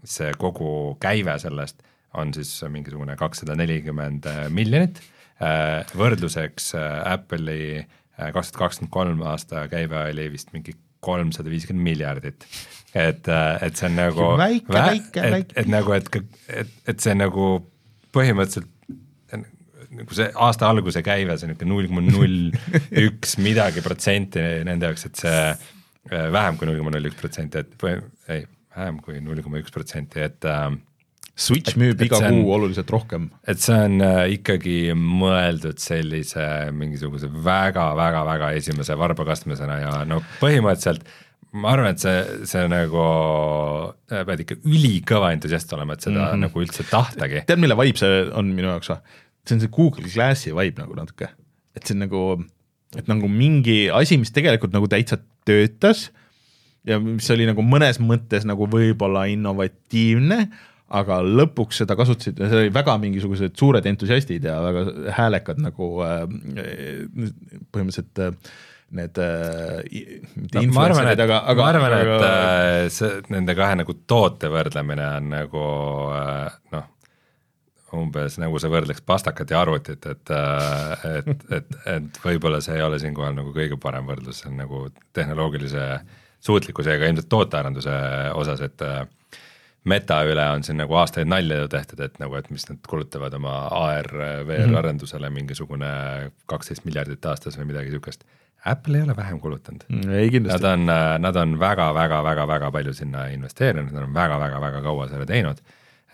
see 0.04 0.30
kogu 0.40 0.96
käive 1.02 1.36
sellest 1.42 1.82
on 2.18 2.32
siis 2.36 2.52
mingisugune 2.72 3.16
kakssada 3.16 3.56
nelikümmend 3.58 4.26
äh, 4.28 4.44
miljonit, 4.52 5.00
äh, 5.42 5.82
võrdluseks 5.98 6.72
äh, 6.78 7.00
Apple'i 7.14 7.82
kaks 8.12 8.52
tuhat 8.52 8.60
kakskümmend 8.66 8.92
kolm 8.92 9.22
aasta 9.26 9.64
käive 9.72 9.96
oli 10.12 10.28
vist 10.34 10.52
mingi 10.54 10.74
kolmsada 11.02 11.50
viiskümmend 11.50 11.82
miljardit. 11.82 12.44
et, 12.94 13.26
et 13.64 13.78
see 13.78 13.88
on 13.88 13.96
nagu 13.96 14.26
väike, 14.38 14.68
väike, 14.76 15.24
väike. 15.32 15.56
et 15.56 15.70
nagu, 15.72 15.94
et, 15.96 16.10
et, 16.60 16.74
et 16.92 17.02
see 17.02 17.16
nagu 17.16 17.46
põhimõtteliselt 18.14 18.68
nagu 19.92 20.16
see 20.16 20.28
aasta 20.44 20.68
alguse 20.68 21.02
käive, 21.04 21.34
see 21.40 21.50
niisugune 21.50 21.72
null 21.72 21.88
koma 21.88 22.04
null 22.04 23.02
üks 23.02 23.34
midagi 23.46 23.82
protsenti 23.84 24.44
nende 24.68 24.88
jaoks, 24.88 25.08
et 25.08 25.24
see 25.24 25.42
vähem 26.36 26.60
kui 26.60 26.68
null 26.68 26.80
koma 26.80 26.94
null 26.94 27.10
üks 27.10 27.18
protsenti, 27.18 27.64
et 27.64 27.74
või 27.80 27.96
ei, 28.32 28.46
vähem 28.76 29.00
kui 29.04 29.20
null 29.24 29.42
koma 29.44 29.60
üks 29.60 29.74
protsenti, 29.74 30.22
et 30.24 30.48
äh, 30.48 30.70
Switch 31.32 31.78
müüb 31.80 31.96
et, 31.96 32.06
iga 32.06 32.18
et 32.20 32.28
kuu 32.28 32.44
on, 32.44 32.58
oluliselt 32.58 32.90
rohkem. 32.92 33.30
et 33.48 33.60
see 33.62 33.76
on 33.88 34.02
äh, 34.04 34.34
ikkagi 34.34 34.92
mõeldud 34.98 35.80
sellise 35.80 36.44
mingisuguse 36.76 37.30
väga-väga-väga 37.32 38.52
esimese 38.58 38.96
varbakastmesena 39.00 39.78
ja 39.80 39.92
no 40.08 40.20
põhimõtteliselt 40.42 41.08
ma 41.52 41.72
arvan, 41.74 41.92
et 41.92 42.00
see, 42.00 42.44
see 42.48 42.64
nagu, 42.70 43.02
äh, 44.12 44.24
pead 44.28 44.44
ikka 44.44 44.58
ülikõva 44.60 45.32
entusiast 45.36 45.72
olema, 45.76 45.96
et 45.96 46.04
seda 46.04 46.18
mm 46.18 46.24
-hmm. 46.28 46.44
nagu 46.46 46.64
üldse 46.64 46.86
tahtagi. 46.88 47.44
tead, 47.48 47.60
mille 47.60 47.76
vibe 47.80 48.00
see 48.00 48.24
on 48.32 48.52
minu 48.52 48.72
jaoks 48.72 48.92
või? 48.92 49.00
see 49.46 49.56
on 49.56 49.60
see 49.64 49.72
Google 49.74 50.08
Glassi 50.08 50.52
vibe 50.54 50.80
nagu 50.80 50.96
natuke, 50.96 51.28
et 51.76 51.86
see 51.86 51.96
on 51.96 52.04
nagu, 52.06 52.24
et 52.96 53.08
nagu 53.08 53.28
mingi 53.28 53.90
asi, 53.90 54.18
mis 54.20 54.30
tegelikult 54.30 54.72
nagu 54.72 54.88
täitsa 54.88 55.18
töötas 55.48 56.10
ja 56.84 56.98
mis 57.00 57.30
oli 57.30 57.46
nagu 57.46 57.62
mõnes 57.62 58.00
mõttes 58.02 58.46
nagu 58.48 58.68
võib-olla 58.70 59.26
innovatiivne 59.32 60.48
aga 60.92 61.20
lõpuks 61.24 61.82
seda 61.82 61.96
kasutasid, 61.98 62.42
see 62.42 62.60
oli 62.64 62.74
väga 62.74 62.98
mingisugused 63.00 63.56
suured 63.58 63.86
entusiastid 63.88 64.44
ja 64.48 64.58
väga 64.64 64.84
häälekad 65.16 65.62
nagu 65.64 65.88
äh, 66.04 66.26
põhimõtteliselt 67.72 68.22
äh, 68.26 68.36
need 68.92 69.16
mitte 70.36 70.58
no, 70.58 70.64
influencer'id, 70.66 71.20
aga, 71.24 71.42
aga 71.48 71.64
ma 71.64 71.68
arvan, 71.70 71.94
et 71.96 72.10
aga... 72.12 72.16
Äh, 72.28 72.88
see, 72.92 73.20
nende 73.32 73.56
kahe 73.56 73.78
nagu 73.80 73.96
toote 74.08 74.50
võrdlemine 74.52 75.06
on 75.16 75.30
nagu 75.32 75.62
noh, 76.74 76.90
umbes 77.96 78.38
nagu 78.40 78.60
sa 78.60 78.70
võrdleks 78.72 79.04
pastakat 79.04 79.52
ja 79.52 79.62
arvutit, 79.64 80.06
et 80.08 80.32
et, 80.32 81.46
et, 81.56 81.78
et 81.94 82.20
võib-olla 82.24 82.60
see 82.64 82.76
ei 82.78 82.84
ole 82.84 83.00
siinkohal 83.00 83.36
nagu 83.36 83.52
kõige 83.56 83.80
parem 83.80 84.08
võrdlus, 84.08 84.42
see 84.42 84.52
on 84.52 84.60
nagu 84.60 84.84
tehnoloogilise 85.16 85.88
suutlikkusega 86.42 87.08
ilmselt 87.08 87.30
tootearenduse 87.32 87.96
osas, 88.36 88.62
et 88.66 88.84
äh, 88.86 89.04
meta 89.88 90.20
üle 90.28 90.44
on 90.54 90.62
siin 90.66 90.78
nagu 90.80 90.94
aastaid 90.98 91.28
nalja 91.30 91.62
ju 91.62 91.70
tehtud, 91.72 92.00
et 92.04 92.18
nagu, 92.22 92.36
et 92.38 92.48
mis 92.54 92.64
nad 92.68 92.78
kulutavad 92.88 93.34
oma 93.38 93.54
AR, 93.74 94.08
VR 94.12 94.44
mm 94.46 94.70
-hmm. 94.70 94.78
arendusele 94.78 95.30
mingisugune 95.30 95.90
kaksteist 96.46 96.84
miljardit 96.84 97.26
aastas 97.26 97.58
või 97.58 97.72
midagi 97.72 97.90
niisugust. 97.90 98.24
Apple 98.64 98.98
ei 98.98 99.02
ole 99.02 99.16
vähem 99.16 99.40
kulutanud 99.40 99.84
mm,. 99.88 100.42
Nad 100.46 100.64
on, 100.64 100.86
nad 101.18 101.36
on 101.36 101.58
väga-väga-väga-väga 101.60 102.70
palju 102.70 102.94
sinna 102.94 103.26
investeerinud, 103.26 103.92
nad 103.92 104.02
on 104.02 104.14
väga-väga-väga 104.14 104.82
kaua 104.82 105.08
selle 105.08 105.26
teinud. 105.26 105.58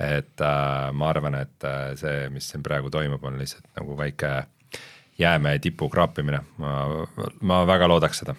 et 0.01 0.41
äh, 0.41 0.93
ma 0.93 1.09
arvan, 1.09 1.35
et 1.35 1.65
äh, 1.65 1.97
see, 1.97 2.29
mis 2.29 2.49
siin 2.49 2.63
praegu 2.63 2.91
toimub, 2.91 3.25
on 3.25 3.39
lihtsalt 3.39 3.65
nagu 3.77 3.97
väike 3.99 4.45
jäämäe 5.19 5.59
tipu 5.59 5.89
kraapimine, 5.89 6.41
ma, 6.57 7.07
ma 7.41 7.67
väga 7.67 7.89
loodaks 7.89 8.19
seda 8.19 8.35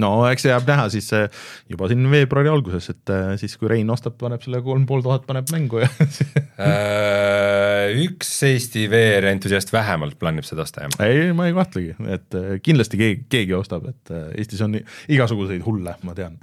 no 0.00 0.10
eks 0.28 0.44
see 0.44 0.52
jääb 0.52 0.66
näha 0.68 0.86
siis 0.92 1.08
äh, 1.16 1.26
juba 1.70 1.88
siin 1.90 2.04
veebruari 2.10 2.50
alguses, 2.50 2.88
et 2.92 3.12
äh, 3.12 3.34
siis 3.40 3.56
kui 3.60 3.70
Rein 3.70 3.90
ostab, 3.92 4.16
paneb 4.20 4.42
selle 4.44 4.60
kolm 4.64 4.86
pool 4.88 5.04
tuhat, 5.04 5.26
paneb 5.28 5.50
mängu 5.54 5.82
ja 5.82 5.88
äh, 6.68 7.94
üks 8.04 8.32
Eesti 8.48 8.86
VR 8.92 9.28
entusiast 9.32 9.72
vähemalt 9.74 10.18
plaanib 10.20 10.46
seda 10.48 10.64
osta, 10.66 10.86
jah? 10.86 11.04
ei, 11.06 11.32
ma 11.36 11.48
ei 11.50 11.56
kahtlegi, 11.56 11.94
et 12.14 12.38
kindlasti 12.64 13.00
keegi, 13.00 13.20
keegi 13.32 13.58
ostab, 13.58 13.86
et 13.90 14.14
Eestis 14.34 14.62
on 14.64 14.78
igasuguseid 14.78 15.64
hulle, 15.66 15.96
ma 16.06 16.16
tean 16.16 16.38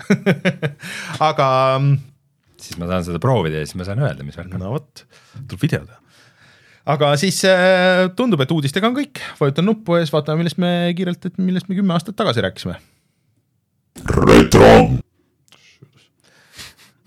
aga 1.29 1.47
mm, 1.79 1.97
siis 2.61 2.79
ma 2.81 2.91
saan 2.91 3.09
seda 3.09 3.23
proovida 3.23 3.61
ja 3.61 3.67
siis 3.67 3.79
ma 3.79 3.87
saan 3.87 4.03
öelda, 4.03 4.27
mis 4.27 4.39
värk 4.39 4.55
on. 4.55 4.63
no 4.63 4.77
vot, 4.77 5.03
tuleb 5.41 5.67
video 5.67 5.83
teha 5.87 5.99
aga 6.91 7.11
siis 7.21 7.43
tundub, 8.17 8.41
et 8.41 8.53
uudistega 8.55 8.89
on 8.89 8.95
kõik, 8.97 9.21
vajutan 9.37 9.67
nuppu 9.69 9.99
ja 9.99 10.05
siis 10.05 10.15
vaatame, 10.15 10.41
millest 10.41 10.57
me 10.61 10.71
kiirelt, 10.97 11.29
et 11.29 11.37
millest 11.37 11.69
me 11.69 11.77
kümme 11.77 11.93
aastat 11.93 12.17
tagasi 12.17 12.41
rääkisime 12.41 12.79
retro 14.09 14.71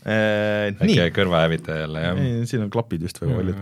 äh,. 0.05 0.75
väike 0.81 1.09
kõrvahävitaja 1.17 1.85
jälle, 1.85 2.05
jah. 2.05 2.21
siin 2.49 2.65
on 2.67 2.71
klapid 2.73 3.05
vist 3.07 3.21
väga 3.23 3.39
paljud. 3.41 3.57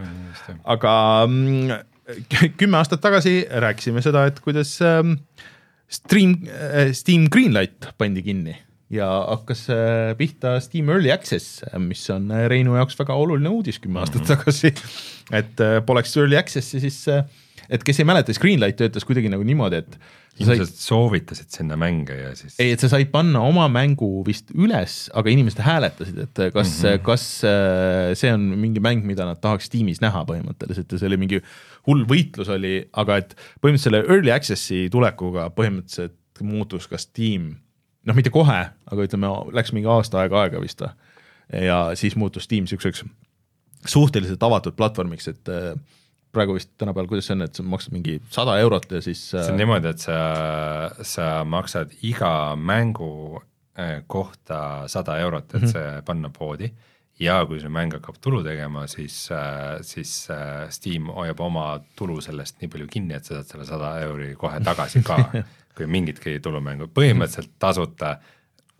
aga 0.74 0.94
mm, 1.28 1.72
kümme 2.60 2.80
aastat 2.80 3.02
tagasi 3.04 3.42
rääkisime 3.50 4.02
seda, 4.04 4.26
et 4.30 4.42
kuidas 4.44 4.74
ähm, 4.84 5.16
Stream 5.92 6.38
äh,, 6.48 6.92
Steam 6.96 7.28
Greenlight 7.32 7.92
pandi 7.98 8.24
kinni 8.26 8.56
ja 8.92 9.08
hakkas 9.30 9.66
äh, 9.72 10.12
pihta 10.18 10.58
Steam 10.60 10.90
Early 10.92 11.12
Access, 11.14 11.62
mis 11.80 12.04
on 12.12 12.30
äh, 12.30 12.46
Reinu 12.52 12.76
jaoks 12.76 12.98
väga 12.98 13.16
oluline 13.16 13.52
uudis 13.52 13.80
kümme 13.80 14.02
aastat 14.02 14.22
mm 14.22 14.26
-hmm. 14.26 14.36
tagasi. 14.36 14.74
et 15.32 15.60
äh, 15.60 15.80
poleks 15.86 16.16
Early 16.16 16.36
Access'i, 16.36 16.80
siis 16.80 17.04
et 17.70 17.84
kes 17.86 18.00
ei 18.02 18.08
mäleta, 18.08 18.32
siis 18.32 18.40
Greenlight 18.42 18.78
töötas 18.80 19.06
kuidagi 19.06 19.30
nagu 19.32 19.44
niimoodi, 19.46 19.80
et 19.82 19.96
ilmselt 20.40 20.70
said... 20.70 20.82
soovitasid 20.86 21.50
sinna 21.52 21.76
mänge 21.80 22.16
ja 22.16 22.30
siis 22.38 22.56
ei, 22.62 22.72
et 22.74 22.82
sa 22.82 22.88
said 22.92 23.10
panna 23.12 23.42
oma 23.44 23.66
mängu 23.72 24.08
vist 24.26 24.52
üles, 24.56 25.06
aga 25.18 25.32
inimesed 25.32 25.60
hääletasid, 25.64 26.22
et 26.24 26.42
kas 26.54 26.70
mm, 26.72 26.88
-hmm. 26.88 27.02
kas 27.06 27.26
see 28.22 28.32
on 28.32 28.46
mingi 28.62 28.80
mäng, 28.84 29.04
mida 29.08 29.26
nad 29.28 29.42
tahaks 29.44 29.70
tiimis 29.72 30.00
näha 30.04 30.24
põhimõtteliselt 30.28 30.92
ja 30.92 31.02
see 31.02 31.10
oli 31.12 31.20
mingi 31.20 31.42
hull 31.88 32.06
võitlus 32.08 32.50
oli, 32.52 32.78
aga 32.92 33.20
et 33.22 33.36
põhimõtteliselt 33.36 33.90
selle 33.90 34.04
Early 34.08 34.32
Access'i 34.32 34.86
tulekuga 34.92 35.50
põhimõtteliselt 35.54 36.18
muutus 36.42 36.88
ka 36.90 36.98
Steam 36.98 37.52
noh, 38.08 38.18
mitte 38.18 38.32
kohe, 38.34 38.60
aga 38.72 39.06
ütleme, 39.06 39.30
läks 39.54 39.74
mingi 39.74 39.90
aasta 39.90 40.22
aega 40.22 40.44
aega 40.44 40.62
vist 40.62 40.82
või. 40.82 40.92
ja 41.68 41.78
siis 41.98 42.16
muutus 42.18 42.48
Steam 42.48 42.66
niisuguseks 42.66 43.04
suhteliselt 43.92 44.42
avatud 44.42 44.76
platvormiks, 44.78 45.28
et 45.28 45.50
äh, 45.50 45.74
praegu 46.32 46.56
vist 46.56 46.72
tänapäeval, 46.80 47.08
kuidas 47.10 47.28
see 47.28 47.36
on, 47.36 47.46
et 47.46 47.58
sa 47.58 47.64
maksad 47.66 47.94
mingi 47.94 48.18
sada 48.32 48.56
eurot 48.62 48.90
ja 48.96 49.02
siis 49.04 49.24
äh, 49.34 49.44
see 49.44 49.54
on 49.54 49.60
niimoodi, 49.60 49.92
et 49.92 50.04
sa, 50.04 50.18
sa 51.06 51.28
maksad 51.48 51.92
iga 52.08 52.32
mängu 52.56 53.42
äh, 53.78 54.00
kohta 54.06 54.88
sada 54.92 55.18
eurot, 55.22 55.50
et 55.54 55.60
mm 55.60 55.66
-hmm. 55.66 55.72
see 55.72 56.02
panna 56.06 56.30
poodi 56.38 56.72
ja 57.20 57.44
kui 57.46 57.60
see 57.60 57.70
mäng 57.70 57.92
hakkab 57.92 58.18
tulu 58.20 58.42
tegema, 58.42 58.86
siis, 58.86 59.28
siis 59.80 60.28
Steam 60.70 61.10
hoiab 61.14 61.40
oma 61.40 61.80
tulu 61.96 62.20
sellest 62.20 62.60
nii 62.60 62.68
palju 62.68 62.86
kinni, 62.90 63.14
et 63.14 63.24
sa 63.24 63.34
saad 63.34 63.46
selle 63.46 63.64
sada 63.64 64.00
euri 64.00 64.34
kohe 64.34 64.60
tagasi 64.60 65.02
ka 65.02 65.18
kui 65.76 65.86
mingitki 65.86 66.40
tulumängu, 66.40 66.88
põhimõtteliselt 66.94 67.54
tasuta 67.58 68.16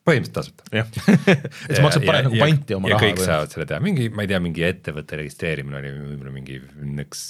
põhimõtteliselt 0.07 0.59
tasuta. 0.59 0.67
jah 0.75 0.89
et 1.69 1.77
sa 1.77 1.85
maksad 1.85 2.07
parem 2.07 2.29
nagu 2.29 2.41
panti 2.43 2.77
oma 2.77 2.91
ja 2.91 2.97
raha. 2.97 3.07
kõik 3.07 3.21
või... 3.21 3.29
saavad 3.29 3.55
selle 3.55 3.67
teha, 3.71 3.81
mingi, 3.85 4.09
ma 4.15 4.25
ei 4.25 4.31
tea, 4.33 4.41
mingi 4.43 4.67
ettevõtte 4.67 5.19
registreerimine 5.21 5.79
oli 5.79 5.93
võib-olla 5.97 6.35
mingi 6.35 6.61
üks, 7.05 7.25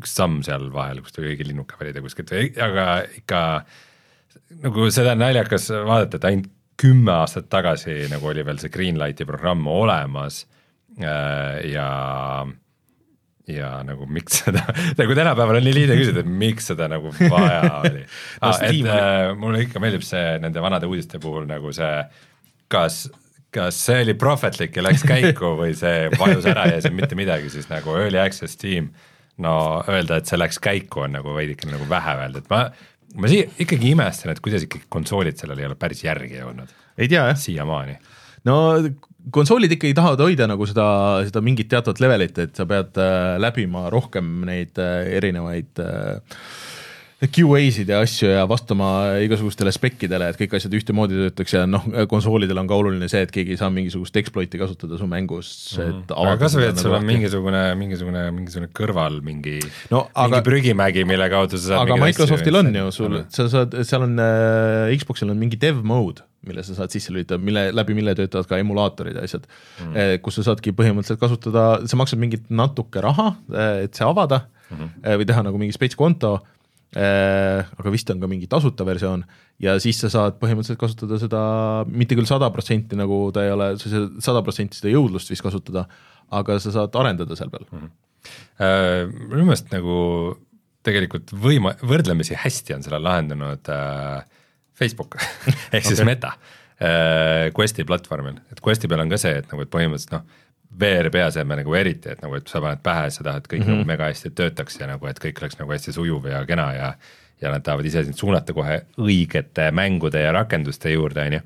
üks 0.00 0.14
samm 0.18 0.40
seal 0.46 0.68
vahel, 0.74 1.02
kus 1.04 1.14
tuli 1.14 1.32
õige 1.32 1.46
linnuke 1.48 1.78
valida 1.80 2.02
kuskilt 2.04 2.34
aga 2.34 2.86
ikka 3.18 3.42
nagu 4.64 4.88
seda 4.94 5.14
on 5.14 5.22
naljakas 5.22 5.70
vaadata, 5.72 6.18
et 6.18 6.30
ainult 6.30 6.54
kümme 6.78 7.12
aastat 7.24 7.48
tagasi 7.50 8.06
nagu 8.10 8.30
oli 8.30 8.44
veel 8.46 8.60
see 8.62 8.70
Greenlighti 8.70 9.26
programm 9.26 9.66
olemas 9.70 10.44
äh, 11.02 11.58
ja 11.72 11.88
ja 13.52 13.70
nagu 13.86 14.06
miks 14.10 14.42
seda, 14.42 14.62
nagu 15.00 15.16
tänapäeval 15.16 15.60
on 15.60 15.66
nii 15.66 15.76
lihtne 15.76 15.96
küsida, 16.00 16.24
et 16.24 16.32
miks 16.42 16.68
seda 16.72 16.88
nagu 16.90 17.12
vaja 17.20 17.62
oli 17.82 18.02
ah,. 18.40 18.60
et 18.68 18.82
äh, 18.82 19.32
mulle 19.38 19.62
ikka 19.64 19.82
meeldib 19.82 20.04
see 20.06 20.36
nende 20.42 20.62
vanade 20.64 20.88
uudiste 20.90 21.20
puhul 21.22 21.48
nagu 21.48 21.72
see, 21.76 22.02
kas, 22.72 23.06
kas 23.54 23.78
see 23.88 24.02
oli 24.04 24.16
prohvetlik 24.20 24.76
ja 24.76 24.84
läks 24.84 25.06
käiku 25.08 25.54
või 25.62 25.72
see 25.78 26.10
vajus 26.18 26.50
ära 26.50 26.68
ja 26.68 26.78
ei 26.78 26.84
saanud 26.84 27.00
mitte 27.02 27.18
midagi, 27.18 27.52
siis 27.54 27.70
nagu 27.72 27.96
early 28.00 28.20
access 28.22 28.60
tiim, 28.60 28.92
no 29.44 29.56
öelda, 29.88 30.20
et 30.20 30.30
see 30.30 30.40
läks 30.40 30.60
käiku, 30.62 31.06
on 31.06 31.16
nagu 31.18 31.34
veidikene 31.36 31.76
nagu 31.76 31.88
vähe 31.90 32.18
öelda, 32.24 32.44
et 32.44 32.52
ma, 32.52 32.64
ma 33.16 33.32
siia 33.32 33.48
ikkagi 33.64 33.94
imestan, 33.94 34.34
et 34.34 34.44
kuidas 34.44 34.68
ikkagi 34.68 34.90
konsoolid 34.92 35.40
sellele 35.40 35.64
ei 35.64 35.70
ole 35.70 35.80
päris 35.80 36.04
järgi 36.04 36.40
jõudnud. 36.42 36.76
ei 36.98 37.08
tea 37.08 37.24
jah. 37.30 37.38
siiamaani 37.38 37.98
no 38.46 38.58
konsoolid 39.34 39.74
ikkagi 39.74 39.96
tahavad 39.96 40.22
hoida 40.24 40.48
nagu 40.50 40.68
seda, 40.68 40.86
seda 41.28 41.42
mingit 41.44 41.70
teatavat 41.72 42.00
levelit, 42.04 42.38
et 42.44 42.56
sa 42.58 42.66
pead 42.68 42.98
äh, 43.02 43.36
läbima 43.42 43.88
rohkem 43.92 44.42
neid 44.48 44.78
äh, 44.82 45.04
erinevaid 45.18 45.82
äh, 45.84 46.40
QA-sid 47.18 47.88
ja 47.90 47.98
asju 48.04 48.28
ja 48.30 48.44
vastama 48.46 49.18
igasugustele 49.24 49.72
spekkidele, 49.74 50.28
et 50.30 50.36
kõik 50.38 50.52
asjad 50.54 50.74
ühtemoodi 50.78 51.16
töötaks 51.18 51.56
ja 51.56 51.64
noh, 51.66 51.82
konsoolidel 52.10 52.60
on 52.62 52.68
ka 52.70 52.78
oluline 52.78 53.08
see, 53.10 53.24
et 53.26 53.32
keegi 53.34 53.56
ei 53.56 53.58
saa 53.58 53.72
mingisugust 53.74 54.14
exploit'i 54.20 54.60
kasutada 54.60 55.00
su 55.00 55.08
mängus 55.10 55.50
mm, 55.74 55.88
et 56.04 56.14
aga 56.14 56.36
kasvõi, 56.44 56.68
et 56.70 56.78
sul 56.78 56.94
on 56.94 57.02
nagu 57.02 57.10
mingisugune, 57.10 57.64
mingisugune, 57.80 58.22
mingisugune 58.36 58.70
kõrval 58.70 59.18
mingi 59.26 59.58
no,, 59.90 60.06
mingi 60.14 60.44
prügimägi, 60.46 61.02
mille 61.10 61.26
kaudu 61.32 61.58
sa 61.58 61.72
saad 61.72 61.88
aga 61.88 61.98
Microsoftil 62.04 62.60
asju, 62.62 62.70
on 62.70 62.80
ju, 62.80 62.94
sul, 63.00 63.20
sa 63.34 63.50
saad, 63.50 63.74
seal 63.82 64.06
on 64.06 64.14
äh,, 64.22 64.94
Xboxil 65.02 65.34
on 65.34 65.42
mingi 65.42 65.58
dev 65.58 65.82
mode 65.82 66.27
mille 66.46 66.62
sa 66.62 66.76
saad 66.76 66.92
sisse 66.94 67.12
lülitada, 67.12 67.40
mille, 67.42 67.68
läbi 67.74 67.96
mille 67.98 68.14
töötavad 68.18 68.46
ka 68.50 68.60
emulaatorid 68.62 69.18
ja 69.18 69.24
asjad 69.26 69.48
mm., 69.48 70.20
kus 70.22 70.38
sa 70.38 70.46
saadki 70.50 70.74
põhimõtteliselt 70.76 71.20
kasutada, 71.20 71.64
sa 71.90 71.98
maksad 71.98 72.20
mingit 72.22 72.46
natuke 72.50 73.02
raha, 73.04 73.32
eh, 73.50 73.82
et 73.88 73.98
see 73.98 74.06
avada 74.06 74.44
mm 74.46 74.76
-hmm. 74.76 75.18
või 75.22 75.28
teha 75.32 75.44
nagu 75.48 75.58
mingi 75.58 75.76
spets 75.76 75.98
konto, 75.98 76.38
aga 76.88 77.90
vist 77.92 78.08
on 78.10 78.20
ka 78.20 78.26
mingi 78.26 78.46
tasuta 78.48 78.84
versioon 78.86 79.24
ja 79.60 79.74
siis 79.82 79.98
sa 80.00 80.08
saad 80.08 80.38
põhimõtteliselt 80.40 80.80
kasutada 80.80 81.18
seda, 81.20 81.40
mitte 81.84 82.16
küll 82.16 82.26
sada 82.26 82.48
protsenti, 82.50 82.96
nagu 82.96 83.28
ta 83.34 83.44
ei 83.44 83.52
ole, 83.52 83.74
sa 83.76 83.88
ei 83.88 83.92
saa 83.92 84.08
sada 84.30 84.42
protsenti 84.42 84.78
seda 84.78 84.94
jõudlust 84.94 85.28
vist 85.30 85.44
kasutada, 85.44 85.84
aga 86.30 86.58
sa 86.58 86.72
saad 86.72 86.96
arendada 86.96 87.36
seal 87.36 87.50
peal 87.50 87.66
mm. 87.70 87.78
-hmm. 87.78 87.96
Minu 89.28 89.44
meelest 89.44 89.68
nagu 89.70 89.96
tegelikult 90.86 91.32
võima-, 91.32 91.76
võrdlemisi 91.84 92.36
hästi 92.38 92.76
on 92.76 92.84
selle 92.86 93.00
lahendanud 93.02 93.70
äh, 93.72 94.24
Facebook 94.78 95.18
ehk 95.74 95.84
siis 95.84 96.00
okay. 96.00 96.08
Meta 96.12 96.32
äh, 96.82 97.48
Questi 97.54 97.84
platvormil, 97.84 98.40
et 98.52 98.62
Questi 98.64 98.90
peal 98.90 99.04
on 99.04 99.12
ka 99.12 99.20
see, 99.20 99.38
et 99.42 99.48
nagu, 99.52 99.64
et 99.64 99.72
põhimõtteliselt 99.72 100.18
noh, 100.18 100.26
VR 100.78 101.08
peasemel 101.10 101.62
nagu 101.62 101.74
eriti, 101.74 102.12
et 102.12 102.20
nagu, 102.22 102.36
et 102.38 102.50
sa 102.50 102.60
paned 102.62 102.82
pähe, 102.84 103.08
sa 103.10 103.24
tahad 103.24 103.46
kõik 103.48 103.64
mm 103.64 103.70
-hmm. 103.70 103.80
nagu 103.80 103.88
mega 103.88 104.10
hästi 104.10 104.30
töötaks 104.30 104.80
ja 104.80 104.86
nagu, 104.86 105.06
et 105.06 105.18
kõik 105.24 105.40
oleks 105.42 105.58
nagu 105.58 105.72
hästi 105.72 105.96
sujuv 105.96 106.26
ja 106.30 106.44
kena 106.46 106.72
ja 106.74 106.92
ja 107.40 107.50
nad 107.50 107.62
tahavad 107.62 107.86
ise 107.86 108.04
sind 108.04 108.18
suunata 108.18 108.52
kohe 108.52 108.80
õigete 108.98 109.70
mängude 109.70 110.20
ja 110.22 110.32
rakenduste 110.34 110.90
juurde, 110.90 111.22
on 111.26 111.32
ju. 111.32 111.40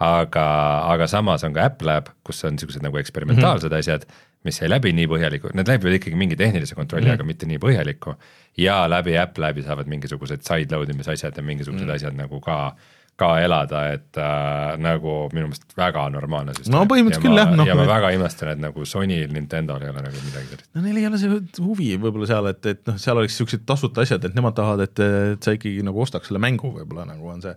aga, 0.00 0.46
aga 0.92 1.06
samas 1.06 1.44
on 1.44 1.54
ka 1.54 1.64
App 1.64 1.82
Lab, 1.82 2.08
kus 2.24 2.44
on 2.44 2.56
niisugused 2.56 2.82
nagu 2.82 2.98
eksperimentaalsed 2.98 3.70
mm 3.70 3.74
-hmm. 3.74 3.78
asjad, 3.78 4.06
mis 4.46 4.60
ei 4.62 4.70
läbi 4.70 4.92
nii 4.96 5.08
põhjalikult, 5.10 5.56
need 5.58 5.70
läbivad 5.70 5.98
ikkagi 5.98 6.18
mingi 6.18 6.38
tehnilise 6.38 6.78
kontrolli 6.78 7.06
mm, 7.06 7.10
-hmm. 7.10 7.20
aga 7.20 7.30
mitte 7.32 7.48
nii 7.50 7.58
põhjalikku. 7.62 8.14
ja 8.56 8.76
läbi 8.88 9.18
App 9.18 9.38
Labi 9.38 9.62
saavad 9.62 9.90
mingisugused 9.92 10.46
side-load 10.46 10.92
imise 10.94 11.12
asjad 11.12 11.36
ja 11.36 11.42
mingisugused 11.42 11.84
mm 11.84 11.90
-hmm. 11.90 11.94
asjad 11.94 12.14
nagu 12.16 12.40
ka 12.40 12.76
ka 13.16 13.30
elada, 13.40 13.80
et 13.94 14.18
äh, 14.20 14.74
nagu 14.80 15.12
minu 15.32 15.48
meelest 15.48 15.72
väga 15.78 16.02
normaalne 16.12 16.52
süsteem. 16.52 16.74
no 16.74 16.82
põhimõtteliselt 16.88 17.24
küll 17.24 17.40
jah, 17.40 17.52
noh. 17.56 17.64
ja 17.68 17.76
ma 17.78 17.86
väga 17.88 18.10
imestan, 18.12 18.50
et 18.52 18.60
nagu 18.60 18.84
Sonyl, 18.88 19.30
Nintendo'l 19.32 19.86
ei 19.86 19.92
ole 19.92 20.02
nagu 20.04 20.20
midagi 20.20 20.50
sellist. 20.50 20.68
no 20.76 20.84
neil 20.84 21.00
ei 21.00 21.06
ole 21.08 21.20
see 21.22 21.38
huvi 21.64 21.88
võib-olla 22.02 22.28
seal, 22.28 22.50
et, 22.52 22.60
et 22.74 22.82
noh, 22.90 22.98
seal 23.00 23.16
oleks 23.16 23.32
niisugused 23.32 23.64
tasuta 23.68 24.04
asjad, 24.04 24.28
et 24.28 24.36
nemad 24.36 24.58
tahavad, 24.58 24.84
et, 24.84 25.04
et 25.32 25.48
sa 25.48 25.56
ikkagi 25.56 25.80
nagu 25.86 26.04
ostaks 26.04 26.28
selle 26.28 26.42
mängu 26.44 26.74
võib-olla 26.74 27.08
nagu 27.08 27.32
on 27.32 27.40
see. 27.46 27.56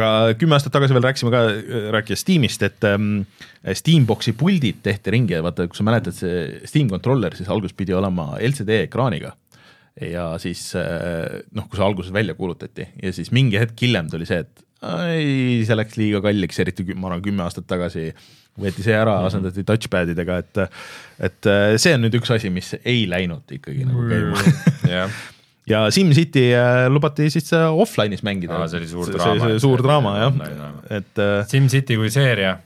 aga 0.00 0.10
kümme 0.40 0.56
aastat 0.56 0.72
tagasi 0.78 0.96
veel 0.96 1.04
rääkisime 1.10 1.34
ka, 1.36 1.44
rääkides 1.98 2.24
Steamist, 2.24 2.64
et 2.64 2.88
ähm, 2.88 3.26
Steamboxi 3.76 4.32
puldid 4.40 4.80
tehti 4.88 5.12
ringi 5.12 5.36
ja 5.36 5.44
vaata, 5.44 5.68
kui 5.68 5.76
sa 5.76 5.84
mäletad, 5.84 6.16
see 6.16 6.64
Steam 6.70 6.88
controller 6.88 7.36
siis 7.36 7.52
alguses 7.52 7.76
pidi 7.76 7.92
olema 7.92 8.38
LCD 8.40 8.86
ekraaniga 8.86 9.36
ja 10.00 10.32
siis 10.42 10.70
äh, 10.80 11.42
noh, 11.54 11.68
kui 11.68 11.76
see 11.76 11.86
alguses 11.86 12.12
välja 12.14 12.34
kuulutati 12.34 12.88
ja 13.02 13.12
siis 13.14 13.28
mingi 13.36 13.60
hetk 13.60 13.84
hiljem 13.84 14.08
tuli 14.10 14.26
see, 14.26 14.40
et 14.42 14.64
ei, 15.10 15.60
see 15.66 15.76
läks 15.78 15.98
liiga 16.00 16.22
kalliks, 16.24 16.58
eriti 16.62 16.86
ma 16.94 17.10
arvan, 17.10 17.22
kümme 17.24 17.44
aastat 17.46 17.66
tagasi 17.70 18.10
võeti 18.60 18.84
see 18.86 18.94
ära, 18.94 19.18
mhm. 19.18 19.28
asendati 19.30 19.66
touchpad 19.66 20.12
idega, 20.14 20.40
et 20.44 20.64
et 21.28 21.50
äh, 21.50 21.76
see 21.80 21.94
on 21.96 22.04
nüüd 22.06 22.18
üks 22.20 22.34
asi, 22.34 22.50
mis 22.54 22.74
ei 22.82 23.04
läinud 23.10 23.56
ikkagi 23.58 23.86
nagu 23.88 24.04
käima. 24.10 25.06
ja 25.72 25.86
SimCity 25.94 26.50
äh, 26.58 26.84
lubati 26.92 27.30
siis 27.32 27.50
äh, 27.56 27.66
offline'is 27.70 28.24
mängida. 28.26 28.60
see 28.68 28.82
oli 28.82 28.90
suur 28.90 29.10
draama. 29.10 29.40
see 29.40 29.50
oli 29.50 29.64
suur 29.64 29.84
draama 29.84 30.14
jah, 30.20 30.38
et 31.00 31.24
SimCity 31.50 31.98
kui 32.00 32.12
seeria 32.14 32.58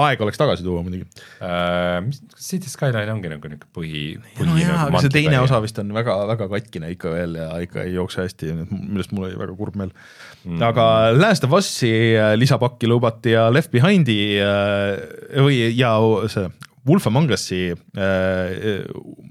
aeg 0.00 0.22
oleks 0.24 0.40
tagasi 0.40 0.66
tuua 0.66 0.82
muidugi 0.84 1.04
uh,. 1.04 2.08
City 2.34 2.70
Skyline 2.70 3.12
ongi 3.12 3.30
nagu 3.30 3.50
niisugune 3.50 3.70
põhi, 3.76 4.02
põhi. 4.36 4.48
no 4.48 4.58
jaa, 4.58 4.88
aga 4.88 5.02
see 5.04 5.14
teine 5.14 5.38
osa 5.42 5.60
vist 5.64 5.78
on 5.82 5.92
väga, 5.96 6.16
väga 6.32 6.48
katkine 6.52 6.90
ikka 6.94 7.14
veel 7.14 7.38
ja 7.40 7.48
ikka 7.64 7.84
ei 7.86 7.94
jookse 7.96 8.24
hästi, 8.24 8.52
millest 8.72 9.14
mul 9.14 9.28
oli 9.30 9.38
väga 9.40 9.56
kurb 9.58 9.78
meel 9.80 9.94
mm. 9.94 10.60
aga 10.70 10.86
Last 11.16 11.46
of 11.46 11.56
Us'i 11.56 11.94
äh, 12.18 12.34
lisapakki 12.38 12.90
lubati 12.90 13.36
ja 13.36 13.46
Left 13.54 13.72
Behind'i 13.74 14.18
äh, 14.42 15.40
või 15.44 15.62
ja 15.78 15.96
see 16.32 16.50
Wolf 16.86 17.06
Among 17.08 17.30
Us'i 17.32 17.70
äh, 17.72 18.84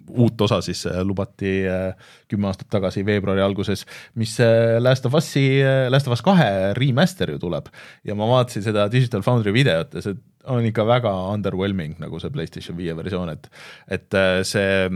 uut 0.10 0.42
osa 0.42 0.60
siis 0.66 0.86
äh, 0.90 1.02
lubati 1.06 1.54
äh, 1.70 1.94
kümme 2.32 2.50
aastat 2.50 2.70
tagasi 2.74 3.04
veebruari 3.06 3.44
alguses, 3.46 3.86
mis 4.18 4.36
äh, 4.42 4.80
Last 4.82 5.06
of 5.06 5.18
Us'i 5.20 5.46
äh,, 5.62 5.88
Last 5.94 6.10
of 6.10 6.16
Us 6.18 6.24
kahe 6.26 6.74
remaster 6.78 7.34
ju 7.34 7.40
tuleb. 7.42 7.70
Ja 8.04 8.18
ma 8.18 8.30
vaatasin 8.32 8.66
seda 8.66 8.88
Digital 8.92 9.26
Foundry 9.26 9.54
videot 9.54 9.94
ja 9.94 10.06
see 10.06 10.18
on 10.50 10.66
ikka 10.68 10.86
väga 10.88 11.12
underwhelming 11.32 11.96
nagu 12.04 12.20
see 12.20 12.34
PlayStation 12.34 12.78
viie 12.78 12.96
versioon, 12.98 13.30
et 13.32 13.50
et 13.88 14.18
äh, 14.18 14.42
see 14.48 14.90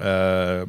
äh, 0.00 0.64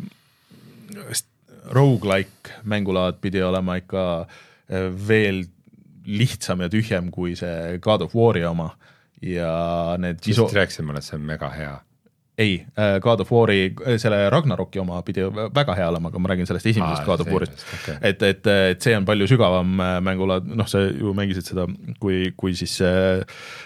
rogu-like 1.71 2.59
mängulaad 2.67 3.21
pidi 3.21 3.41
olema 3.43 3.79
ikka 3.79 4.05
äh, 4.21 4.91
veel 5.07 5.45
lihtsam 6.05 6.61
ja 6.63 6.69
tühjem 6.69 7.11
kui 7.13 7.36
see 7.39 7.77
God 7.82 8.01
of 8.05 8.15
War'i 8.17 8.43
oma 8.45 8.71
ja 9.22 9.95
need 9.97 10.22
visu-. 10.28 10.49
sa 10.49 10.61
rääkisid 10.61 10.86
mulle, 10.86 11.01
et 11.03 11.07
see 11.07 11.17
on 11.19 11.26
mega 11.26 11.49
hea. 11.49 11.80
Ei, 12.41 12.57
God 13.03 13.23
of 13.23 13.31
War'i, 13.33 13.69
selle 14.01 14.21
Ragnaroki 14.33 14.81
oma 14.81 14.99
pidi 15.05 15.23
väga 15.53 15.75
hea 15.77 15.87
olema, 15.91 16.11
aga 16.11 16.21
ma 16.21 16.31
räägin 16.31 16.49
sellest 16.49 16.69
esimesest 16.71 17.03
Aa, 17.03 17.07
God 17.07 17.23
of 17.23 17.31
War'ist. 17.31 17.63
okei. 17.77 17.97
et, 18.09 18.25
et, 18.27 18.49
et 18.73 18.85
see 18.87 18.95
on 18.97 19.05
palju 19.07 19.27
sügavam 19.31 19.79
äh, 19.83 19.95
mängulaad, 20.03 20.47
noh, 20.49 20.67
sa 20.69 20.83
ju 20.87 21.13
mängisid 21.17 21.51
seda, 21.51 21.67
kui, 22.01 22.31
kui 22.37 22.55
siis 22.57 22.77
äh, 22.85 23.21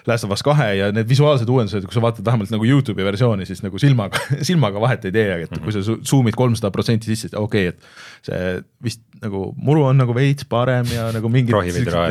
Last 0.10 0.28
of 0.28 0.34
Us 0.36 0.44
kahe 0.46 0.70
ja 0.80 0.92
need 0.96 1.10
visuaalsed 1.10 1.50
uuendused, 1.52 1.88
kui 1.88 1.96
sa 1.96 2.04
vaatad 2.04 2.26
vähemalt 2.28 2.54
nagu 2.54 2.68
Youtube'i 2.68 3.08
versiooni, 3.08 3.48
siis 3.50 3.64
nagu 3.66 3.80
silmaga, 3.82 4.22
silmaga 4.50 4.82
vahet 4.84 5.08
ei 5.10 5.16
tee, 5.16 5.40
et 5.48 5.58
kui 5.64 5.76
sa 5.76 5.84
su- 5.86 6.00
zoom'id 6.06 6.38
kolmsada 6.38 6.74
protsenti 6.76 7.12
sisse, 7.12 7.30
siis 7.30 7.40
okei 7.40 7.70
okay,, 7.70 7.76
et 7.76 8.30
see 8.30 8.42
vist 8.86 9.02
nagu 9.22 9.48
muru 9.58 9.86
on 9.90 10.00
nagu 10.02 10.16
veits 10.16 10.48
parem 10.50 10.90
ja 10.92 11.08
nagu 11.16 11.30
mingid 11.32 11.56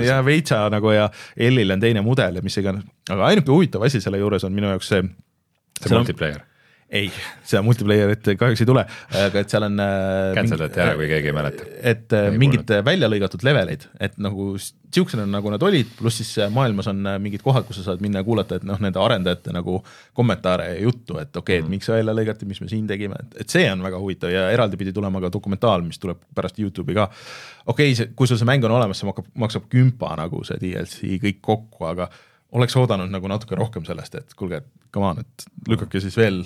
ja 0.04 0.20
veitsa 0.24 0.64
nagu 0.72 0.94
ja 0.94 1.08
L-il 1.50 1.74
on 1.74 1.82
teine 1.82 2.02
mudel 2.06 2.40
ja 2.40 2.44
mis 2.44 2.56
iganes, 2.60 2.86
aga 3.10 3.30
ainuke 3.30 3.52
huvitav 3.52 3.84
asi 3.86 4.00
selle 4.02 4.20
juures 4.22 4.46
on 4.46 4.54
minu 4.56 4.70
jaoks 4.72 4.90
see 4.94 5.04
see 5.82 5.94
multiplayer 5.96 6.42
ei, 6.91 7.11
seda 7.45 7.62
multiplayerit 7.64 8.35
kahjuks 8.39 8.62
ei 8.62 8.68
tule, 8.68 8.85
aga 9.20 9.43
et 9.43 9.53
seal 9.53 9.66
on 9.66 9.82
cancel 10.37 10.61
dati 10.61 10.82
ära, 10.85 10.97
kui 10.99 11.09
keegi 11.11 11.30
ei 11.30 11.37
mäleta. 11.37 11.68
et 11.80 12.12
äh, 12.14 12.30
Ei 12.32 12.41
mingid 12.41 12.70
välja 12.87 13.09
lõigatud 13.11 13.45
leveleid, 13.47 13.87
et 14.03 14.18
nagu 14.22 14.53
siuksena, 14.95 15.24
nagu 15.28 15.51
nad 15.53 15.62
olid, 15.66 15.91
pluss 15.99 16.20
siis 16.20 16.30
äh, 16.45 16.51
maailmas 16.53 16.89
on 16.91 17.01
äh, 17.09 17.18
mingid 17.22 17.43
kohad, 17.45 17.66
kus 17.66 17.80
sa 17.80 17.89
saad 17.89 18.03
minna 18.05 18.22
ja 18.22 18.26
kuulata, 18.26 18.59
et 18.59 18.66
noh, 18.68 18.78
nende 18.82 19.01
arendajate 19.03 19.55
nagu 19.55 19.78
kommentaare 20.16 20.68
ja 20.74 20.82
juttu, 20.85 21.18
et 21.22 21.35
okei 21.37 21.59
okay,, 21.59 21.64
et 21.64 21.72
miks 21.72 21.89
see 21.89 21.97
välja 21.97 22.14
lõigati, 22.16 22.49
mis 22.49 22.61
me 22.62 22.70
siin 22.70 22.87
tegime, 22.91 23.18
et, 23.35 23.49
see 23.51 23.66
on 23.70 23.82
väga 23.85 24.01
huvitav 24.01 24.32
ja 24.32 24.47
eraldi 24.55 24.78
pidi 24.80 24.95
tulema 24.95 25.22
ka 25.24 25.32
dokumentaal, 25.35 25.85
mis 25.87 26.01
tuleb 26.03 26.20
pärast 26.35 26.61
Youtube'i 26.62 26.99
ka. 26.99 27.09
okei 27.66 27.97
okay,, 27.97 28.12
kui 28.16 28.30
sul 28.30 28.41
see 28.41 28.49
mäng 28.49 28.66
on 28.68 28.76
olemas, 28.76 29.03
see 29.03 29.09
maksab, 29.11 29.32
maksab 29.47 29.66
kümpa 29.72 30.14
nagu 30.20 30.45
see 30.47 30.61
DLC 30.62 31.18
kõik 31.24 31.43
kokku, 31.43 31.89
aga 31.91 32.11
oleks 32.55 32.76
oodanud 32.78 33.11
nagu 33.11 33.30
natuke 33.30 33.57
rohkem 33.59 33.84
sellest, 33.86 34.14
et 34.20 34.34
kuulge, 34.38 34.61
come 34.94 35.11
on, 35.11 35.22
et 35.24 35.46
lükake 35.70 36.00
siis 36.02 36.16
veel 36.18 36.42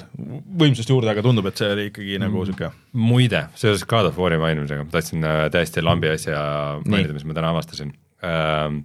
võimsust 0.61 0.91
juurde, 0.93 1.11
aga 1.13 1.25
tundub, 1.25 1.49
et 1.51 1.61
see 1.61 1.69
oli 1.75 1.89
ikkagi 1.91 2.21
nagu 2.23 2.45
sihuke 2.49 2.71
muide, 2.97 3.45
seoses 3.59 3.85
God 3.89 4.11
of 4.11 4.21
War'i 4.21 4.41
mainimisega, 4.41 4.87
ma 4.87 4.95
tahtsin 4.95 5.27
äh, 5.29 5.43
täiesti 5.55 5.85
lambi 5.85 6.13
asja 6.13 6.39
mainida, 6.87 7.17
mis 7.17 7.27
ma 7.29 7.37
täna 7.37 7.53
avastasin 7.55 7.93
ähm,. 8.25 8.83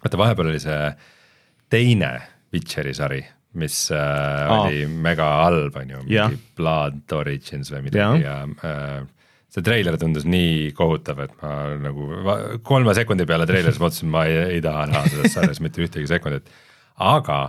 vaata, 0.00 0.22
vahepeal 0.24 0.50
oli 0.52 0.62
see 0.62 0.80
teine 1.70 2.14
Witcheri 2.50 2.96
sari, 2.98 3.20
mis 3.62 3.84
äh, 3.94 4.00
Aa. 4.00 4.64
oli 4.64 4.84
mega 4.90 5.28
halb, 5.44 5.78
on 5.78 5.94
ju, 5.94 6.02
mingi 6.08 6.42
Blood 6.58 7.14
Origins 7.14 7.70
või 7.70 7.86
midagi 7.86 8.26
ja 8.26 8.42
äh, 8.66 9.00
see 9.50 9.64
treiler 9.66 9.96
tundus 9.98 10.26
nii 10.28 10.70
kohutav, 10.78 11.24
et 11.24 11.32
ma 11.42 11.54
nagu 11.80 12.60
kolme 12.66 12.94
sekundi 12.96 13.26
peale 13.28 13.48
treileris 13.50 13.80
mõtlesin, 13.82 14.10
ma 14.12 14.26
ei, 14.28 14.36
ei 14.56 14.60
taha 14.64 14.86
näha 14.90 15.10
sellest 15.10 15.36
sarjast 15.36 15.64
mitte 15.64 15.82
ühtegi 15.84 16.10
sekundit, 16.10 16.46
aga 17.02 17.40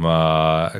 ma, 0.00 0.16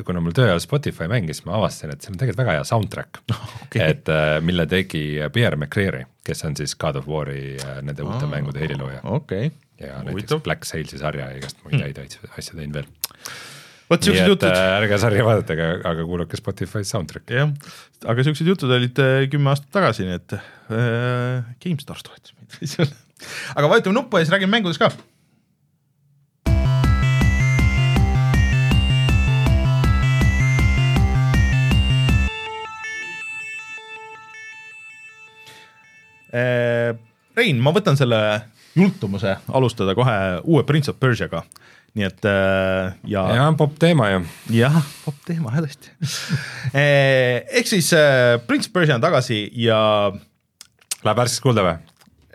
kuna 0.07 0.23
mul 0.23 0.35
töö 0.35 0.49
ajal 0.49 0.63
Spotify 0.63 1.09
mängis, 1.11 1.43
ma 1.45 1.57
avastasin, 1.59 1.93
et 1.93 2.05
seal 2.05 2.15
on 2.15 2.21
tegelikult 2.21 2.41
väga 2.41 2.57
hea 2.57 2.65
soundtrack 2.67 3.21
Okei. 3.67 3.83
et 3.85 4.11
äh, 4.11 4.37
mille 4.45 4.65
tegi 4.71 5.05
Pierre 5.35 5.59
McCreary, 5.59 6.05
kes 6.25 6.43
on 6.49 6.57
siis 6.57 6.75
God 6.81 6.99
of 7.01 7.09
War'i 7.11 7.55
äh, 7.59 7.79
nende 7.85 8.05
uute 8.07 8.29
mängude 8.31 8.63
helilooja 8.63 9.03
okay., 9.15 9.51
ja 9.79 10.01
näiteks 10.07 10.41
Black 10.43 10.65
Sailsi 10.65 10.97
sarja 10.97 11.29
ja 11.29 11.37
igast 11.37 11.61
muid 11.65 11.81
häid 11.83 11.99
asju 11.99 12.31
asju 12.39 12.57
teinud 12.57 12.81
veel. 12.81 12.91
Vot 13.91 14.05
siuksed 14.05 14.29
jutud 14.29 14.49
äh, 14.49 14.75
ärge 14.79 14.99
sarja 15.01 15.25
vaadake, 15.25 15.55
aga, 15.55 15.89
aga 15.91 16.05
kuulake 16.09 16.39
Spotify 16.39 16.85
soundtrack'i. 16.87 17.39
jah, 17.41 17.51
aga 18.11 18.25
siuksed 18.25 18.47
jutud 18.49 18.71
olid 18.77 19.01
äh, 19.01 19.25
kümme 19.31 19.53
aastat 19.53 19.71
tagasi, 19.75 20.07
nii 20.07 20.19
et 20.19 20.37
äh, 20.37 21.43
GameStar 21.61 22.01
toetas 22.05 22.33
meid. 22.37 22.95
aga 23.57 23.69
vajutame 23.73 23.99
nuppu 23.99 24.21
ja 24.21 24.25
siis 24.25 24.33
räägime 24.35 24.57
mängudest 24.57 24.81
ka. 24.81 24.93
Äh, 36.35 36.97
Rein, 37.35 37.59
ma 37.63 37.71
võtan 37.75 37.95
selle 37.99 38.17
jultumuse 38.75 39.37
alustada 39.55 39.95
kohe 39.95 40.15
uue 40.43 40.63
Prince 40.67 40.91
of 40.91 40.99
Persiaga, 40.99 41.45
nii 41.95 42.07
et 42.09 42.27
äh, 42.27 42.93
ja, 43.07 43.23
ja 43.37 43.47
popp 43.57 43.77
teema 43.79 44.09
ju. 44.11 44.21
jah, 44.57 44.77
popp 45.05 45.21
teema 45.27 45.55
jah 45.55 45.65
tõesti. 45.65 45.93
ehk 46.75 47.71
siis 47.71 47.91
äh, 47.95 48.35
Prince 48.47 48.71
Persia 48.73 48.99
on 48.99 49.03
tagasi 49.03 49.45
ja 49.63 49.79
Läheb 51.05 51.19
värskes 51.21 51.43
kuulda 51.43 51.65
või? 51.65 51.75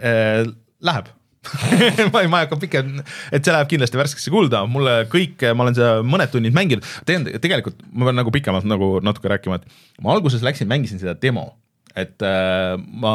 äh, 0.01 0.45
läheb 0.81 1.11
ma 2.13 2.21
ei, 2.21 2.29
ma 2.29 2.43
ei 2.43 2.45
hakka 2.45 2.59
pikem, 2.61 2.99
et 3.33 3.45
see 3.45 3.53
läheb 3.55 3.69
kindlasti 3.71 3.97
värskesse 3.97 4.33
kulda, 4.33 4.61
mulle 4.69 5.07
kõik, 5.11 5.41
ma 5.57 5.65
olen 5.65 5.77
seda 5.77 6.03
mõned 6.05 6.29
tunnid 6.33 6.53
mänginud, 6.53 6.85
tegelikult, 7.09 7.81
ma 7.97 8.11
pean 8.11 8.21
nagu 8.21 8.33
pikemalt 8.35 8.69
nagu 8.69 8.91
natuke 9.05 9.31
rääkima, 9.33 9.57
et 9.57 10.05
ma 10.05 10.13
alguses 10.13 10.45
läksin, 10.45 10.69
mängisin 10.69 11.01
seda 11.01 11.15
demo, 11.17 11.47
et 11.97 12.21
äh, 12.29 12.75
ma 12.77 13.15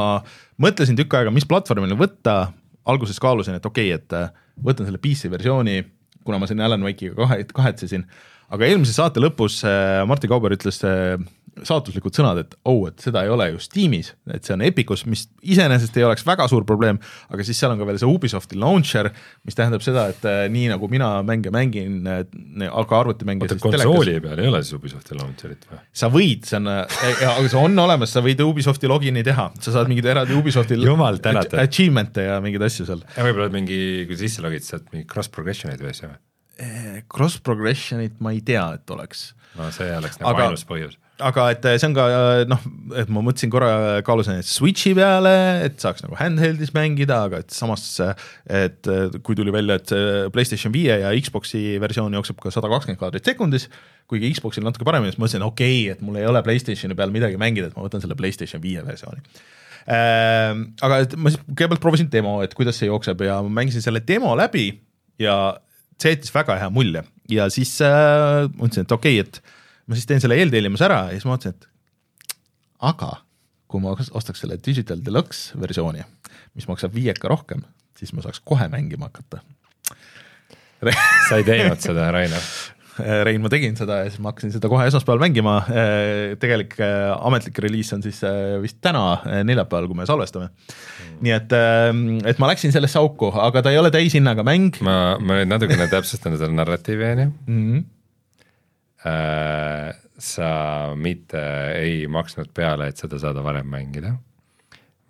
mõtlesin 0.61 0.97
tükk 0.97 1.19
aega, 1.19 1.33
mis 1.35 1.45
platvormile 1.49 1.97
võtta, 1.99 2.49
alguses 2.89 3.21
kaalusin, 3.21 3.59
et 3.59 3.69
okei 3.69 3.93
okay,, 3.93 4.01
et 4.01 4.17
äh, 4.17 4.33
võtan 4.65 4.89
selle 4.89 5.01
PC 5.01 5.29
versiooni, 5.29 5.83
kuna 6.25 6.39
ma 6.41 6.49
siin 6.49 6.63
Alan 6.65 6.83
Wake'iga 6.85 7.15
kahe, 7.21 7.43
kahetsesin, 7.55 8.05
aga 8.53 8.67
eelmise 8.69 8.95
saate 8.97 9.23
lõpus 9.23 9.61
äh, 9.67 10.03
Martin 10.09 10.31
Kauber 10.31 10.55
ütles 10.55 10.81
äh, 10.87 11.15
saatuslikud 11.63 12.15
sõnad, 12.15 12.39
et 12.41 12.55
oh, 12.67 12.81
et 12.89 12.99
seda 13.03 13.23
ei 13.25 13.31
ole 13.31 13.47
ju 13.53 13.61
Steamis, 13.63 14.11
et 14.33 14.43
see 14.47 14.55
on 14.55 14.63
Epicus, 14.65 15.05
mis 15.07 15.25
iseenesest 15.45 15.95
ei 15.99 16.05
oleks 16.07 16.25
väga 16.27 16.47
suur 16.51 16.65
probleem, 16.67 16.99
aga 17.31 17.45
siis 17.47 17.59
seal 17.61 17.71
on 17.73 17.79
ka 17.79 17.87
veel 17.87 17.99
see 18.01 18.09
Ubisofti 18.09 18.59
launcher, 18.59 19.11
mis 19.47 19.57
tähendab 19.57 19.85
seda, 19.85 20.07
et 20.11 20.25
äh, 20.27 20.41
nii 20.51 20.67
nagu 20.73 20.89
mina 20.91 21.09
mänge 21.27 21.53
mängin, 21.55 22.01
aga 22.09 22.99
arvutimänge 22.99 23.47
oota, 23.47 23.59
konsooli 23.63 24.17
peal 24.23 24.43
ei 24.43 24.51
ole 24.51 24.61
siis 24.65 24.77
Ubisofti 24.79 25.17
launcher'it 25.19 25.65
või? 25.71 25.79
sa 26.03 26.11
võid, 26.11 26.43
see 26.49 26.59
on, 26.59 26.69
aga 26.73 27.47
see 27.47 27.61
on 27.61 27.85
olemas, 27.85 28.15
sa 28.15 28.23
võid 28.25 28.43
Ubisofti 28.45 28.91
login'i 28.91 29.23
teha, 29.25 29.49
sa 29.61 29.75
saad 29.77 29.91
mingeid 29.91 30.11
eraldi 30.11 30.35
Ubisofti 30.37 30.79
Jumal 30.83 31.21
tänatud. 31.23 31.57
achievement'e 31.63 32.27
ja 32.27 32.41
mingeid 32.43 32.67
asju 32.67 32.89
seal. 32.89 33.05
ja 33.15 33.27
võib-olla 33.27 33.47
mingi, 33.53 33.79
kui 34.09 34.19
sisse 34.19 34.43
logid, 34.43 34.65
saad 34.67 34.91
mingi 34.91 35.07
cross 35.09 35.31
progression'eid 35.31 35.83
või 35.83 35.95
asju 35.95 36.11
või? 36.11 36.21
Cross 37.11 37.41
progression'it 37.43 38.21
ma 38.23 38.31
ei 38.31 38.39
tea, 38.45 38.63
et 38.77 38.91
oleks 38.95 39.33
no 39.59 39.71
see 39.75 39.89
oleks 39.95 40.19
nagu 40.21 40.31
Aga- 40.31 40.51
ainus 40.51 40.65
põhjus. 40.67 40.95
Aga 41.23 41.45
et 41.53 41.65
see 41.79 41.87
on 41.87 41.95
ka 41.95 42.05
noh, 42.49 42.63
et 42.99 43.11
ma 43.13 43.21
mõtlesin 43.23 43.51
korra, 43.53 44.01
kaalusin, 44.05 44.41
et 44.41 44.49
Switch'i 44.49 44.91
peale, 44.97 45.33
et 45.63 45.77
saaks 45.79 46.03
nagu 46.03 46.17
handheld'is 46.19 46.73
mängida, 46.75 47.21
aga 47.29 47.39
et 47.43 47.55
samas, 47.55 47.85
et 48.51 48.89
kui 49.23 49.37
tuli 49.37 49.53
välja, 49.55 49.79
et 49.79 49.93
see 49.93 50.29
PlayStation 50.35 50.75
viie 50.75 50.99
ja 51.05 51.13
Xbox'i 51.15 51.79
versioon 51.83 52.17
jookseb 52.19 52.41
ka 52.43 52.51
sada 52.53 52.71
kakskümmend 52.71 52.99
kaadrit 52.99 53.31
sekundis, 53.31 53.69
kuigi 54.11 54.33
Xbox'il 54.35 54.65
natuke 54.67 54.87
paremini, 54.87 55.13
siis 55.13 55.21
mõtlesin, 55.21 55.47
okei 55.47 55.81
okay,, 55.85 55.95
et 55.95 56.03
mul 56.05 56.19
ei 56.19 56.27
ole 56.27 56.43
PlayStationi 56.45 56.97
peal 56.99 57.15
midagi 57.15 57.39
mängida, 57.41 57.71
et 57.71 57.77
ma 57.79 57.87
võtan 57.87 58.03
selle 58.03 58.17
PlayStation 58.19 58.63
viie 58.63 58.83
versiooni 58.85 59.23
ähm,. 59.87 60.69
aga 60.83 61.03
et 61.05 61.15
ma 61.15 61.31
siis 61.31 61.43
kõigepealt 61.47 61.83
proovisin 61.83 62.11
demo, 62.11 62.41
et 62.43 62.53
kuidas 62.57 62.79
see 62.81 62.91
jookseb 62.91 63.23
ja 63.23 63.39
ma 63.45 63.61
mängisin 63.61 63.85
selle 63.85 64.03
demo 64.03 64.35
läbi 64.37 64.67
ja 65.21 65.55
see 66.01 66.15
jättis 66.15 66.33
väga 66.35 66.59
hea 66.59 66.71
mulje 66.73 67.05
ja 67.31 67.47
siis 67.53 67.77
äh, 67.85 68.49
mõtlesin, 68.57 68.83
et 68.83 68.97
okei 68.99 69.21
okay,, 69.21 69.29
et 69.29 69.64
ma 69.85 69.97
siis 69.97 70.09
teen 70.09 70.23
selle 70.23 70.37
eeltellimuse 70.41 70.87
ära 70.87 71.05
ja 71.09 71.17
siis 71.17 71.27
ma 71.27 71.35
mõtlesin, 71.35 71.55
et 71.55 71.69
aga 72.91 73.11
kui 73.71 73.81
ma 73.83 73.95
ostaks 73.95 74.43
selle 74.43 74.59
Digital 74.61 75.01
Deluxe 75.03 75.57
versiooni, 75.59 76.05
mis 76.55 76.69
maksab 76.69 76.93
viieka 76.95 77.29
rohkem, 77.31 77.65
siis 77.99 78.13
ma 78.15 78.23
saaks 78.25 78.41
kohe 78.45 78.67
mängima 78.71 79.09
hakata. 79.09 79.41
sa 81.29 81.39
ei 81.39 81.45
teinud 81.47 81.81
seda, 81.81 82.11
Rainer? 82.13 82.49
Rein, 83.27 83.41
ma 83.43 83.49
tegin 83.51 83.73
seda 83.75 83.97
ja 84.05 84.07
siis 84.07 84.21
ma 84.23 84.31
hakkasin 84.31 84.53
seda 84.53 84.69
kohe 84.71 84.85
esmaspäeval 84.87 85.19
mängima, 85.25 85.55
tegelik 86.39 86.77
äh, 86.79 87.09
ametlik 87.27 87.57
reliis 87.65 87.89
on 87.91 88.03
siis 88.05 88.21
äh, 88.23 88.53
vist 88.63 88.77
täna, 88.85 89.17
neljapäeval, 89.43 89.89
kui 89.91 89.99
me 89.99 90.05
salvestame. 90.07 90.47
nii 91.25 91.33
et, 91.35 91.57
et 92.31 92.39
ma 92.39 92.47
läksin 92.51 92.71
sellesse 92.75 92.99
auku, 93.01 93.33
aga 93.43 93.65
ta 93.65 93.73
ei 93.73 93.81
ole 93.81 93.91
täishinnaga 93.91 94.45
mäng 94.47 94.79
ma, 94.85 95.17
ma 95.19 95.41
nüüd 95.41 95.51
natukene 95.51 95.89
täpsustan 95.91 96.37
seda 96.39 96.51
narratiivi, 96.55 97.11
on 97.11 97.25
ju. 97.25 97.83
-hmm. 99.05 100.01
sa 100.17 100.49
mitte 100.95 101.41
ei 101.75 102.07
maksnud 102.07 102.49
peale, 102.53 102.87
et 102.87 102.97
seda 102.97 103.19
saada 103.19 103.43
varem 103.43 103.67
mängida, 103.67 104.15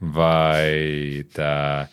vaid 0.01 1.39
äh, 1.39 1.87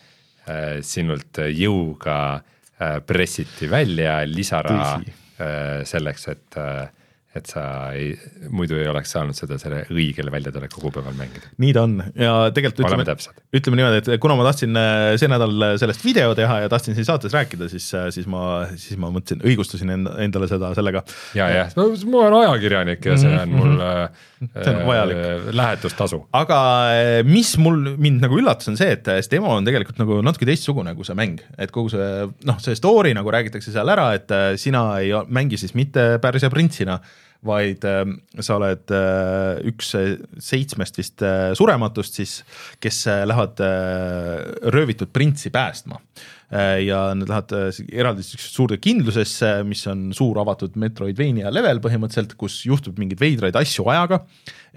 äh, 0.47 0.81
sinult 0.81 1.37
jõuga 1.37 2.17
äh, 2.35 2.99
pressiti 3.05 3.69
välja 3.71 4.23
lisaraha 4.25 4.99
äh, 4.99 5.83
selleks, 5.87 6.27
et 6.27 6.57
äh, 6.57 6.89
et 7.33 7.49
sa 7.49 7.63
ei, 7.97 8.11
muidu 8.53 8.77
ei 8.77 8.87
oleks 8.91 9.13
saanud 9.15 9.37
seda 9.37 9.57
selle 9.61 9.83
õigel 9.93 10.29
väljatuleku 10.33 10.81
kuupäeval 10.83 11.15
mängida. 11.17 11.49
nii 11.63 11.73
ta 11.75 11.85
on 11.87 11.95
ja 12.19 12.33
tegelikult 12.55 12.85
ütleme, 12.85 13.17
ütleme 13.57 13.79
niimoodi, 13.79 14.01
et 14.03 14.21
kuna 14.23 14.37
ma 14.39 14.47
tahtsin 14.49 14.77
äh, 14.79 15.13
see 15.21 15.31
nädal 15.31 15.67
sellest 15.81 16.05
video 16.05 16.35
teha 16.37 16.63
ja 16.65 16.71
tahtsin 16.71 16.97
siin 16.97 17.07
saates 17.09 17.33
rääkida, 17.35 17.69
siis, 17.71 17.89
siis 18.15 18.29
ma, 18.29 18.43
siis 18.75 18.99
ma 19.01 19.09
mõtlesin, 19.13 19.41
õigustasin 19.45 19.95
enda, 19.97 20.17
endale 20.23 20.49
seda 20.51 20.73
sellega. 20.77 21.03
ja, 21.37 21.49
jah, 21.53 21.73
ma 21.77 22.27
olen 22.27 22.39
ajakirjanik 22.43 23.09
ja 23.11 23.17
see 23.21 23.33
on 23.43 23.57
mul 23.57 23.81
äh, 23.81 24.29
Mhm, 24.43 24.63
See 24.63 24.75
on 24.75 24.87
vajalik. 24.87 25.17
äh, 25.17 25.55
lähetustasu. 25.55 26.27
aga 26.33 26.57
äh, 26.91 27.23
mis 27.23 27.55
mul, 27.57 27.95
mind 27.97 28.23
nagu 28.23 28.37
üllatas, 28.39 28.67
on 28.71 28.77
see, 28.79 28.91
et 28.97 29.07
see 29.07 29.35
demo 29.35 29.53
on 29.55 29.67
tegelikult 29.67 29.99
nagu 30.01 30.19
natuke 30.25 30.47
teistsugune 30.49 30.95
kui 30.97 31.07
see 31.07 31.15
mäng, 31.17 31.39
et 31.57 31.71
kogu 31.71 31.91
see 31.93 32.07
noh, 32.49 32.59
see 32.63 32.75
story 32.79 33.13
nagu 33.15 33.31
räägitakse 33.33 33.71
seal 33.73 33.89
ära, 33.93 34.09
et 34.17 34.31
äh, 34.35 34.53
sina 34.59 34.85
ei 34.99 35.13
mängi 35.31 35.59
siis 35.61 35.75
mitte 35.77 36.17
Pärsia 36.23 36.51
printsina, 36.53 36.99
vaid 37.45 37.83
äh, 37.87 38.03
sa 38.43 38.57
oled 38.59 38.93
äh, 38.93 39.63
üks 39.69 39.93
äh, 39.99 40.15
seitsmest 40.41 40.99
vist 40.99 41.23
äh, 41.25 41.51
surematust 41.57 42.19
siis, 42.19 42.37
kes 42.83 43.03
äh, 43.11 43.23
lähevad 43.29 43.61
äh, 43.63 44.71
röövitud 44.73 45.13
printsi 45.13 45.53
päästma. 45.53 46.01
Ja 46.53 47.07
nad 47.17 47.25
lähevad 47.25 47.53
äh, 47.57 47.77
eraldi 47.97 48.21
suurde 48.27 48.77
kindlusesse, 48.77 49.63
mis 49.65 49.81
on 49.89 50.11
suur 50.13 50.37
avatud 50.43 50.75
Metroidvania 50.77 51.49
level 51.49 51.81
põhimõtteliselt, 51.81 52.35
kus 52.37 52.59
juhtub 52.67 52.99
mingeid 53.01 53.23
veidraid 53.23 53.57
asju 53.57 53.87
ajaga, 53.89 54.19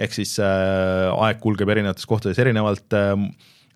ehk 0.01 0.17
siis 0.17 0.39
aeg 0.41 1.43
kulgeb 1.43 1.69
erinevates 1.75 2.09
kohtades 2.09 2.41
erinevalt 2.41 2.97
äh,, 2.97 3.13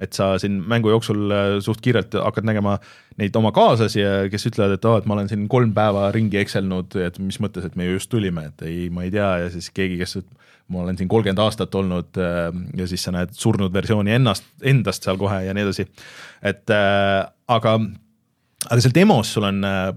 et 0.00 0.16
sa 0.16 0.32
siin 0.40 0.58
mängu 0.68 0.92
jooksul 0.92 1.34
äh, 1.34 1.54
suht 1.64 1.82
kiirelt 1.84 2.16
hakkad 2.16 2.48
nägema 2.48 2.78
neid 3.20 3.36
oma 3.36 3.52
kaaslasi, 3.52 4.02
kes 4.32 4.46
ütlevad, 4.48 4.78
et 4.78 4.84
aa 4.86 4.96
oh,, 4.96 5.00
et 5.00 5.08
ma 5.08 5.18
olen 5.18 5.28
siin 5.28 5.46
kolm 5.52 5.74
päeva 5.76 6.08
ringi 6.14 6.40
ekselnud, 6.40 6.96
et 7.04 7.18
mis 7.20 7.40
mõttes, 7.42 7.66
et 7.68 7.76
me 7.76 7.88
ju 7.88 7.98
just 7.98 8.10
tulime, 8.12 8.46
et 8.48 8.64
ei, 8.68 8.86
ma 8.92 9.04
ei 9.04 9.12
tea 9.12 9.32
ja 9.44 9.50
siis 9.52 9.68
keegi, 9.76 9.98
kes 10.00 10.20
ma 10.70 10.84
olen 10.84 10.98
siin 10.98 11.10
kolmkümmend 11.10 11.42
aastat 11.42 11.74
olnud 11.74 12.20
äh, 12.20 12.46
ja 12.78 12.86
siis 12.90 13.04
sa 13.06 13.14
näed 13.14 13.34
surnud 13.36 13.74
versiooni 13.74 14.14
ennast, 14.16 14.46
endast 14.62 15.06
seal 15.06 15.18
kohe 15.20 15.42
ja 15.46 15.54
nii 15.56 15.66
edasi. 15.66 15.86
et 16.46 16.72
äh, 16.74 17.26
aga, 17.50 17.76
aga 18.68 18.80
seal 18.80 18.94
demos 18.94 19.34
sul 19.34 19.48
on 19.50 19.64
äh, 19.66 19.90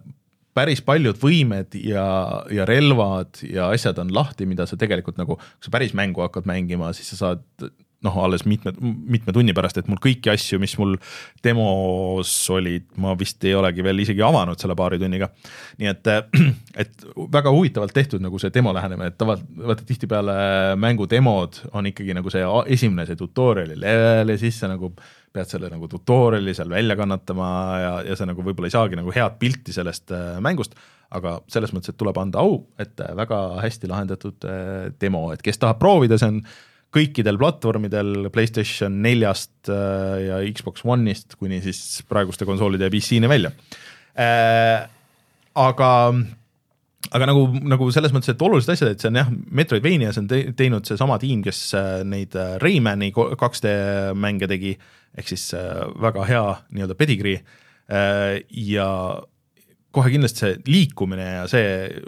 päris 0.57 0.81
paljud 0.85 1.17
võimed 1.21 1.77
ja, 1.81 2.05
ja 2.53 2.65
relvad 2.69 3.41
ja 3.45 3.69
asjad 3.73 4.01
on 4.01 4.13
lahti, 4.13 4.47
mida 4.49 4.67
sa 4.69 4.77
tegelikult 4.79 5.17
nagu, 5.21 5.37
kui 5.37 5.67
sa 5.67 5.73
päris 5.73 5.95
mängu 5.97 6.25
hakkad 6.25 6.49
mängima, 6.49 6.91
siis 6.97 7.13
sa 7.13 7.21
saad 7.21 7.69
noh, 8.03 8.17
alles 8.25 8.43
mitme, 8.49 8.73
mitme 8.81 9.33
tunni 9.35 9.55
pärast, 9.55 9.79
et 9.79 9.89
mul 9.91 10.01
kõiki 10.03 10.31
asju, 10.33 10.59
mis 10.61 10.75
mul 10.79 10.97
demos 11.45 12.33
olid, 12.53 12.85
ma 13.01 13.15
vist 13.19 13.43
ei 13.47 13.55
olegi 13.57 13.85
veel 13.85 14.03
isegi 14.03 14.23
avanud 14.25 14.59
selle 14.59 14.75
paari 14.79 14.99
tunniga. 15.01 15.29
nii 15.79 15.91
et, 15.91 16.11
et 16.83 17.07
väga 17.33 17.53
huvitavalt 17.53 17.95
tehtud 17.95 18.23
nagu 18.23 18.39
see 18.41 18.53
demo 18.53 18.73
lähenemine, 18.75 19.11
et 19.13 19.19
tavaliselt 19.19 19.65
vaata 19.73 19.87
tihtipeale 19.87 20.37
mängu 20.79 21.07
demod 21.09 21.61
on 21.73 21.87
ikkagi 21.89 22.15
nagu 22.17 22.31
see 22.33 22.45
esimene, 22.75 23.07
see 23.07 23.19
tutorial'i 23.19 23.79
level 23.79 24.33
ja 24.33 24.39
siis 24.41 24.59
sa 24.59 24.71
nagu 24.71 24.91
pead 25.33 25.49
selle 25.49 25.69
nagu 25.71 25.87
tutorial'i 25.89 26.53
seal 26.53 26.69
välja 26.69 26.97
kannatama 26.97 27.47
ja, 27.81 27.93
ja 28.09 28.17
sa 28.17 28.27
nagu 28.29 28.43
võib-olla 28.45 28.69
ei 28.69 28.75
saagi 28.75 28.99
nagu 28.99 29.13
head 29.15 29.39
pilti 29.41 29.73
sellest 29.73 30.13
äh, 30.13 30.35
mängust, 30.43 30.77
aga 31.13 31.39
selles 31.51 31.73
mõttes, 31.73 31.93
et 31.93 31.99
tuleb 31.99 32.17
anda 32.21 32.43
au, 32.43 32.59
et 32.81 33.01
äh, 33.01 33.15
väga 33.17 33.39
hästi 33.63 33.89
lahendatud 33.89 34.45
äh, 34.49 34.91
demo, 35.01 35.25
et 35.33 35.41
kes 35.45 35.61
tahab 35.61 35.81
proovida, 35.81 36.19
see 36.21 36.35
on 36.35 36.43
kõikidel 36.93 37.39
platvormidel 37.41 38.29
PlayStation 38.33 38.95
neljast 39.03 39.71
äh, 39.71 40.19
ja 40.27 40.39
Xbox 40.53 40.85
One'ist 40.85 41.37
kuni 41.39 41.61
siis 41.63 42.03
praeguste 42.09 42.47
konsoolide 42.49 42.89
ja 42.89 42.93
PC-ni 42.93 43.29
välja 43.31 43.53
äh,. 44.13 44.85
aga, 45.57 45.89
aga 47.11 47.29
nagu, 47.29 47.47
nagu 47.73 47.89
selles 47.93 48.13
mõttes, 48.13 48.33
et 48.33 48.45
olulised 48.45 48.73
asjad, 48.73 48.93
et 48.93 49.03
see 49.03 49.11
on 49.11 49.19
jah, 49.21 49.33
Metroidvanias 49.53 50.21
on 50.21 50.29
te 50.29 50.43
teinud 50.57 50.85
seesama 50.89 51.17
tiim, 51.21 51.43
kes 51.45 51.65
äh, 51.79 51.91
neid 52.07 52.37
Raymani 52.61 53.11
2D 53.15 53.75
mänge 54.17 54.49
tegi, 54.51 54.77
ehk 55.17 55.29
siis 55.29 55.51
väga 56.01 56.25
hea 56.29 56.45
nii-öelda 56.73 56.97
pedigree 56.97 57.43
ja 57.93 58.87
kohe 59.93 60.11
kindlasti 60.13 60.43
see 60.43 60.59
liikumine 60.67 61.25
ja 61.25 61.47
see, 61.49 61.65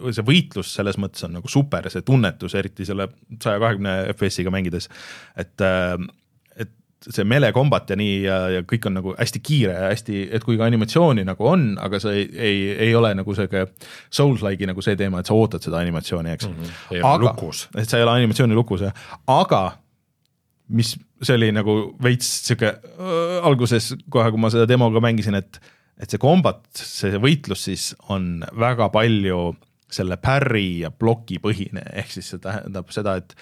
see 0.10 0.26
võitlus 0.26 0.74
selles 0.78 0.98
mõttes 1.02 1.26
on 1.28 1.36
nagu 1.38 1.50
super, 1.52 1.86
see 1.94 2.06
tunnetus, 2.06 2.56
eriti 2.58 2.88
selle 2.88 3.10
saja 3.38 3.62
kahekümne 3.62 3.98
FPS-iga 4.16 4.54
mängides, 4.54 4.90
et 5.38 5.66
äh, 5.66 5.94
et 6.66 6.72
see 7.12 7.26
melee 7.28 7.54
combat 7.54 7.90
ja 7.92 7.98
nii 8.00 8.16
ja, 8.24 8.40
ja 8.56 8.66
kõik 8.66 8.88
on 8.90 8.98
nagu 8.98 9.14
hästi 9.20 9.42
kiire 9.46 9.76
ja 9.76 9.92
hästi, 9.92 10.24
et 10.34 10.46
kui 10.48 10.58
ka 10.58 10.66
animatsiooni 10.66 11.26
nagu 11.28 11.50
on, 11.52 11.68
aga 11.82 12.02
see 12.02 12.24
ei, 12.24 12.28
ei, 12.34 12.60
ei 12.88 12.96
ole 12.98 13.14
nagu 13.20 13.38
sihuke 13.38 13.68
Souls-like'i 14.10 14.70
nagu 14.72 14.86
see 14.86 14.98
teema, 15.00 15.22
et 15.22 15.30
sa 15.30 15.38
ootad 15.38 15.66
seda 15.66 15.84
animatsiooni, 15.84 16.34
eks 16.34 16.50
mm. 16.50 16.70
-hmm. 16.74 17.06
aga, 17.12 17.36
et 17.82 17.90
sa 17.90 18.00
ei 18.00 18.08
ole 18.08 18.18
animatsiooni 18.18 18.58
lukus, 18.58 18.88
jah, 18.88 19.06
aga 19.30 19.64
mis, 20.74 20.96
see 21.22 21.38
oli 21.38 21.52
nagu 21.54 21.78
veits 22.02 22.30
sihuke 22.48 22.74
äh, 22.74 23.40
alguses 23.46 23.94
kohe, 24.10 24.32
kui 24.32 24.42
ma 24.42 24.50
seda 24.54 24.66
demoga 24.70 25.04
mängisin, 25.04 25.38
et 25.38 25.62
et 26.02 26.12
see 26.12 26.22
kombat, 26.22 26.66
see 26.76 27.20
võitlus 27.22 27.68
siis 27.70 27.92
on 28.14 28.44
väga 28.60 28.90
palju 28.94 29.54
selle 29.96 30.18
parry 30.20 30.82
ja 30.82 30.90
ploki 30.92 31.38
põhine, 31.44 31.84
ehk 31.96 32.12
siis 32.18 32.34
see 32.34 32.42
tähendab 32.44 32.90
seda, 32.94 33.16
et, 33.22 33.36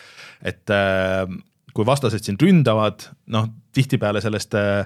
et 0.46 0.74
äh, 0.74 1.26
kui 1.74 1.88
vastased 1.88 2.24
sind 2.26 2.42
ründavad, 2.44 3.08
noh, 3.34 3.50
tihtipeale 3.74 4.22
sellest 4.22 4.54
äh, 4.60 4.86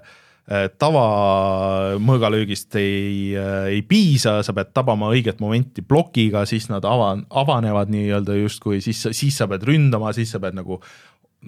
tavamõõgalöögist 0.80 2.76
ei 2.80 3.36
äh,, 3.36 3.68
ei 3.74 3.82
piisa, 3.84 4.38
sa 4.48 4.54
pead 4.56 4.72
tabama 4.76 5.10
õiget 5.12 5.42
momenti 5.44 5.84
plokiga, 5.84 6.46
siis 6.48 6.70
nad 6.72 6.88
ava-, 6.88 7.20
avanevad 7.42 7.92
nii-öelda 7.92 8.38
justkui, 8.40 8.80
siis, 8.86 9.02
siis 9.12 9.36
sa 9.42 9.48
pead 9.52 9.64
ründama, 9.68 10.14
siis 10.16 10.32
sa 10.32 10.40
pead 10.40 10.56
nagu 10.56 10.80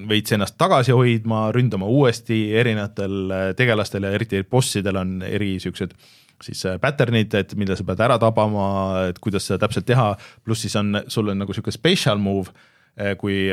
veits 0.09 0.33
ennast 0.35 0.57
tagasi 0.59 0.93
hoidma, 0.93 1.49
ründama 1.55 1.89
uuesti, 1.89 2.39
erinevatel 2.57 3.33
äh, 3.33 3.45
tegelastel 3.57 4.05
ja 4.05 4.13
eriti 4.15 4.43
bossidel 4.43 4.99
on 5.01 5.19
eri 5.25 5.55
siuksed 5.61 5.95
siis 6.43 6.61
äh, 6.69 6.77
pattern'id, 6.81 7.33
et 7.35 7.55
mida 7.59 7.75
sa 7.75 7.85
pead 7.87 8.03
ära 8.05 8.19
tabama, 8.21 8.69
et 9.09 9.19
kuidas 9.23 9.49
seda 9.49 9.63
täpselt 9.65 9.87
teha, 9.89 10.11
pluss 10.45 10.63
siis 10.65 10.77
on, 10.79 11.01
sul 11.11 11.33
on 11.33 11.41
nagu 11.41 11.55
sihuke 11.55 11.73
special 11.75 12.21
move, 12.21 12.53
äh, 12.99 13.15
kui 13.19 13.49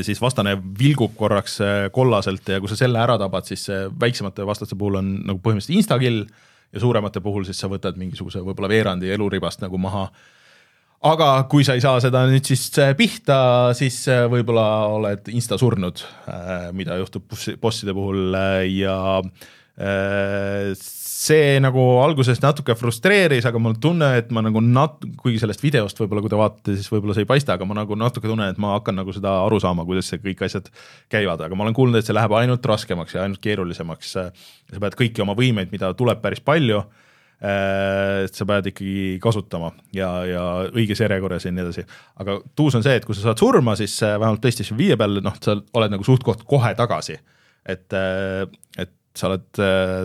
siis 0.00 0.16
vastane 0.22 0.54
vilgub 0.78 1.12
korraks 1.18 1.58
kollaselt 1.92 2.46
ja 2.48 2.56
kui 2.62 2.70
sa 2.70 2.76
selle 2.78 3.02
ära 3.02 3.18
tabad, 3.20 3.44
siis 3.44 3.66
väiksemate 4.00 4.46
vastaste 4.48 4.78
puhul 4.80 4.96
on 5.02 5.10
nagu 5.28 5.42
põhimõtteliselt 5.44 5.76
insta-kill 5.76 6.22
ja 6.72 6.80
suuremate 6.80 7.20
puhul 7.20 7.44
siis 7.44 7.60
sa 7.60 7.68
võtad 7.68 7.98
mingisuguse 8.00 8.40
võib-olla 8.46 8.70
veerandi 8.70 9.10
eluribast 9.12 9.60
nagu 9.60 9.76
maha 9.82 10.06
aga 11.06 11.28
kui 11.50 11.66
sa 11.66 11.76
ei 11.78 11.82
saa 11.82 12.00
seda 12.02 12.24
nüüd 12.30 12.46
siis 12.48 12.64
äh, 12.82 12.94
pihta, 12.98 13.38
siis 13.78 14.00
äh, 14.10 14.24
võib-olla 14.30 14.66
oled 14.96 15.30
insta 15.30 15.58
surnud, 15.60 16.02
äh, 16.30 16.70
mida 16.76 16.98
juhtub 16.98 17.28
bosside 17.62 17.94
puhul 17.96 18.34
ja 18.74 18.98
see 19.78 21.58
nagu 21.62 21.82
alguses 22.02 22.40
natuke 22.42 22.74
frustreeris, 22.78 23.46
aga 23.46 23.60
mul 23.62 23.76
tunne, 23.78 24.08
et 24.18 24.32
ma 24.34 24.42
nagu 24.42 24.58
nat-, 24.62 25.06
kuigi 25.18 25.38
sellest 25.42 25.62
videost 25.62 25.98
võib-olla, 26.02 26.22
kui 26.24 26.32
te 26.32 26.38
vaatate, 26.38 26.74
siis 26.74 26.90
võib-olla 26.90 27.14
see 27.14 27.22
ei 27.22 27.30
paista, 27.30 27.54
aga 27.54 27.66
ma 27.68 27.76
nagu 27.78 27.98
natuke 27.98 28.26
tunnen, 28.26 28.50
et 28.50 28.58
ma 28.58 28.72
hakkan 28.74 28.98
nagu 28.98 29.14
seda 29.14 29.36
aru 29.44 29.60
saama, 29.62 29.86
kuidas 29.86 30.10
see 30.10 30.18
kõik 30.22 30.42
asjad 30.48 30.66
käivad, 31.14 31.42
aga 31.46 31.58
ma 31.58 31.66
olen 31.66 31.78
kuulnud, 31.78 32.00
et 32.00 32.10
see 32.10 32.16
läheb 32.16 32.34
ainult 32.40 32.66
raskemaks 32.66 33.14
ja 33.14 33.22
ainult 33.22 33.42
keerulisemaks. 33.44 34.10
sa 34.18 34.30
pead 34.74 34.98
kõiki 34.98 35.22
oma 35.22 35.38
võimeid, 35.38 35.70
mida 35.74 35.92
tuleb 35.94 36.22
päris 36.26 36.42
palju 36.42 36.82
et 37.38 38.34
sa 38.34 38.44
pead 38.48 38.66
ikkagi 38.72 39.18
kasutama 39.22 39.70
ja, 39.94 40.08
ja 40.26 40.44
õiges 40.72 40.98
järjekorras 41.04 41.44
ja 41.46 41.52
nii 41.54 41.62
edasi. 41.62 41.84
aga 42.18 42.40
tuus 42.58 42.74
on 42.74 42.82
see, 42.82 42.96
et 42.98 43.04
kui 43.06 43.14
sa 43.14 43.28
saad 43.28 43.38
surma, 43.38 43.76
siis 43.78 43.94
äh, 44.02 44.16
vähemalt 44.18 44.42
PlayStation 44.42 44.78
viie 44.78 44.96
peal, 44.98 45.20
noh, 45.22 45.36
sa 45.42 45.54
oled 45.78 45.94
nagu 45.94 46.06
suht-koht 46.06 46.42
kohe 46.50 46.72
tagasi. 46.78 47.18
et, 47.62 47.86
äh, 47.94 48.42
et 48.78 48.90
sa 49.18 49.30
oled, 49.30 49.46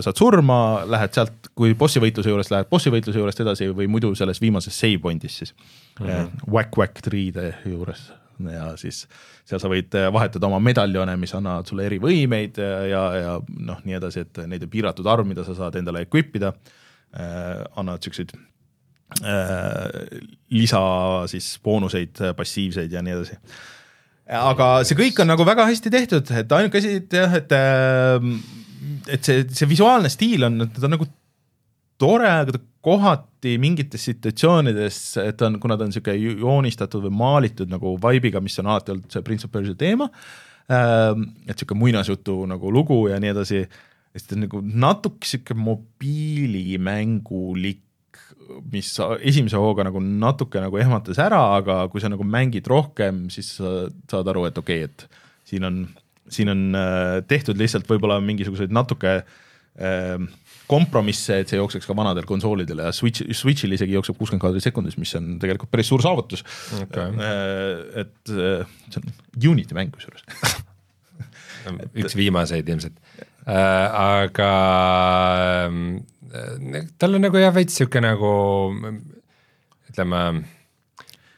saad 0.02 0.18
surma, 0.18 0.58
lähed 0.90 1.14
sealt, 1.14 1.50
kui 1.58 1.74
bossi 1.78 2.00
võitluse 2.02 2.30
juurest 2.30 2.50
lähed 2.54 2.70
bossi 2.70 2.90
võitluse 2.90 3.18
juurest 3.18 3.42
edasi 3.42 3.68
või 3.70 3.86
muidu 3.90 4.12
selles 4.18 4.40
viimases 4.42 4.74
save 4.78 4.98
point'is 5.02 5.40
siis 5.42 5.54
mm 5.54 6.06
-hmm. 6.06 6.46
Whack-Whack 6.50 7.02
3D 7.06 7.50
juures 7.70 8.12
ja 8.50 8.72
siis 8.76 9.04
seal 9.46 9.60
sa 9.62 9.68
võid 9.70 9.94
vahetada 10.12 10.46
oma 10.46 10.58
medaljone, 10.58 11.16
mis 11.16 11.34
annavad 11.34 11.66
sulle 11.66 11.86
erivõimeid 11.86 12.58
ja, 12.90 13.04
ja, 13.14 13.36
noh, 13.58 13.78
nii 13.84 13.94
edasi, 13.94 14.26
et 14.26 14.46
neid 14.46 14.62
on 14.62 14.70
piiratud 14.70 15.06
arv, 15.06 15.26
mida 15.26 15.44
sa 15.44 15.54
saad 15.54 15.76
endale 15.78 16.06
equip 16.08 16.34
ida 16.36 16.52
Äh, 16.52 16.80
annavad 17.14 18.02
siukseid 18.02 18.34
äh, 19.22 19.86
lisa 20.50 20.82
siis 21.30 21.54
boonuseid, 21.62 22.20
passiivseid 22.36 22.92
ja 22.92 23.02
nii 23.04 23.14
edasi. 23.14 23.38
aga 24.40 24.68
see 24.88 24.98
kõik 24.98 25.20
on 25.22 25.30
nagu 25.30 25.46
väga 25.46 25.68
hästi 25.70 25.92
tehtud, 25.94 26.30
et 26.34 26.52
ainuke 26.58 26.80
asi, 26.80 26.98
et 27.02 27.18
jah, 27.20 27.38
et 27.38 27.52
äh, 27.54 28.30
et 29.08 29.24
see, 29.24 29.44
see 29.52 29.68
visuaalne 29.68 30.10
stiil 30.12 30.46
on, 30.48 30.66
ta 30.72 30.86
on 30.88 30.96
nagu 30.96 31.08
tore, 32.00 32.28
aga 32.28 32.56
ta 32.56 32.60
kohati 32.84 33.54
mingites 33.60 34.04
situatsioonides, 34.10 34.98
et 35.22 35.38
ta 35.40 35.48
on, 35.48 35.58
kuna 35.62 35.76
ta 35.78 35.86
on 35.86 35.94
sihuke 35.94 36.14
joonistatud 36.18 37.06
või 37.06 37.16
maalitud 37.20 37.70
nagu 37.72 37.94
vibe'iga, 38.00 38.42
mis 38.44 38.58
on 38.60 38.68
alati 38.72 38.94
olnud 38.94 39.14
see 39.14 39.24
Prince 39.24 39.48
of 39.48 39.54
Persia 39.54 39.78
teema, 39.78 40.08
et 40.68 41.56
sihuke 41.56 41.76
muinasjutu 41.78 42.42
nagu 42.50 42.72
lugu 42.72 43.04
ja 43.12 43.20
nii 43.20 43.32
edasi 43.34 43.62
sest 44.14 44.30
ta 44.30 44.36
on 44.36 44.44
nagu 44.46 44.60
natuke 44.62 45.26
sihuke 45.26 45.56
mobiilimängulik, 45.58 47.82
mis 48.70 48.92
esimese 49.26 49.58
hooga 49.58 49.82
nagu 49.88 49.98
natuke 50.04 50.60
nagu 50.62 50.78
ehmatas 50.78 51.18
ära, 51.22 51.40
aga 51.56 51.88
kui 51.90 52.00
sa 52.02 52.08
nagu 52.12 52.24
mängid 52.26 52.66
rohkem, 52.70 53.30
siis 53.34 53.48
sa 53.58 53.68
saad 54.10 54.28
aru, 54.30 54.42
et 54.46 54.58
okei 54.60 54.84
okay,, 54.84 54.90
et 54.90 54.98
siin 55.50 55.62
on, 55.66 55.74
siin 56.30 56.48
on 56.52 56.60
äh, 56.78 57.22
tehtud 57.28 57.56
lihtsalt 57.58 57.90
võib-olla 57.90 58.20
mingisuguseid 58.22 58.70
natuke 58.74 59.12
äh, 59.18 60.18
kompromisse, 60.70 61.34
et 61.42 61.48
see 61.50 61.58
jookseks 61.58 61.86
ka 61.88 61.94
vanadel 61.98 62.26
konsoolidel 62.28 62.78
ja 62.86 62.92
Switch, 62.94 63.20
Switchil 63.36 63.74
isegi 63.76 63.96
jookseb 63.98 64.16
kuuskümmend 64.20 64.44
kaadrit 64.44 64.64
sekundis, 64.64 64.96
mis 65.00 65.14
on 65.18 65.24
tegelikult 65.42 65.72
päris 65.74 65.88
suur 65.90 66.00
saavutus. 66.04 66.40
Okay.. 66.86 67.08
Äh, 67.18 68.04
et 68.04 68.18
see 68.30 68.98
on 69.02 69.06
Unity 69.52 69.74
mäng 69.76 69.90
kusjuures. 69.96 70.22
Üks 72.04 72.14
viimaseid 72.16 72.68
ilmselt. 72.68 72.96
äh,, 73.18 73.33
aga 73.44 74.50
äh, 76.32 76.84
tal 76.98 77.18
on 77.18 77.26
nagu 77.26 77.40
jah, 77.40 77.54
veits 77.54 77.76
sihuke 77.78 78.00
nagu 78.04 78.30
ütleme 79.92 80.20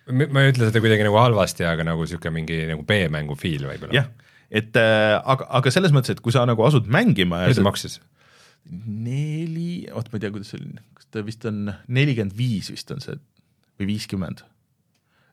ma 0.07 0.45
ei 0.45 0.53
ütle 0.53 0.69
seda 0.69 0.83
kuidagi 0.83 1.07
nagu 1.07 1.19
halvasti, 1.19 1.66
aga 1.66 1.87
nagu 1.87 2.05
niisugune 2.07 2.35
mingi 2.39 2.61
nagu 2.70 2.87
B-mängu 2.87 3.37
feel 3.39 3.66
võib-olla. 3.66 3.95
jah, 3.97 4.11
et 4.51 4.78
äh, 4.78 5.16
aga, 5.19 5.49
aga 5.61 5.73
selles 5.74 5.95
mõttes, 5.95 6.15
et 6.15 6.23
kui 6.23 6.35
sa 6.35 6.47
nagu 6.49 6.62
asud 6.66 6.87
mängima 6.87 7.47
mis 7.51 7.59
ta 7.59 7.66
maksis? 7.66 7.99
neli, 8.66 9.87
oot 9.95 10.11
ma 10.11 10.19
ei 10.19 10.27
tea, 10.27 10.35
kuidas 10.35 10.53
see 10.53 10.61
oli, 10.62 10.77
kas 10.95 11.11
ta 11.15 11.23
vist 11.27 11.47
on 11.51 11.73
nelikümmend 11.87 12.37
viis 12.39 12.70
vist 12.70 12.91
on 12.95 13.03
see 13.03 13.19
või 13.81 13.91
viiskümmend 13.95 14.47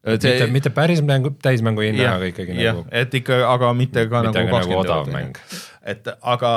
mitte, 0.03 0.47
mitte 0.51 0.69
päris 0.69 1.01
mängu, 1.05 1.31
täismängu 1.41 1.85
hinnaga 1.85 2.27
ikkagi 2.27 2.57
jah, 2.57 2.75
nagu. 2.75 2.89
et 2.91 3.13
ikka, 3.21 3.39
aga 3.47 3.71
mitte 3.77 4.03
ka 4.11 4.25
mitte 4.25 4.43
nagu 4.43 4.57
nagu 4.57 4.79
odav 4.81 5.07
eurot. 5.07 5.39
Et 5.83 6.07
aga 6.07 6.51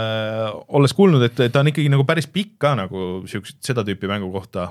äh, 0.00 0.46
olles 0.76 0.94
kuulnud, 0.96 1.24
et 1.26 1.40
ta 1.52 1.60
on 1.60 1.70
ikkagi 1.70 1.90
nagu 1.92 2.06
päris 2.08 2.28
pikk 2.30 2.56
ka 2.64 2.74
nagu 2.78 3.22
siukest, 3.28 3.58
seda 3.64 3.84
tüüpi 3.86 4.08
mängu 4.10 4.30
kohta. 4.32 4.70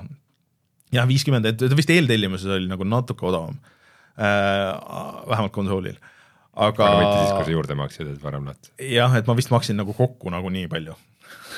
jah, 0.90 1.06
viiskümmend, 1.06 1.46
et 1.46 1.60
ta 1.60 1.76
vist 1.78 1.92
eeltellimuses 1.94 2.50
oli 2.56 2.70
nagu 2.70 2.86
natuke 2.86 3.26
odavam 3.30 3.60
äh,. 4.18 4.72
vähemalt 5.30 5.54
konsoolil. 5.54 6.00
aga, 6.54 6.88
aga 6.88 6.98
mitte 6.98 7.20
siis, 7.20 7.36
kui 7.36 7.46
sa 7.46 7.54
juurde 7.54 7.78
maksid, 7.78 8.10
et 8.10 8.22
varem 8.22 8.50
lahti. 8.50 8.74
jah, 8.96 9.14
et 9.14 9.30
ma 9.30 9.38
vist 9.38 9.54
maksin 9.54 9.78
nagu 9.78 9.94
kokku 9.94 10.34
nagu 10.34 10.50
nii 10.50 10.66
palju 10.72 10.98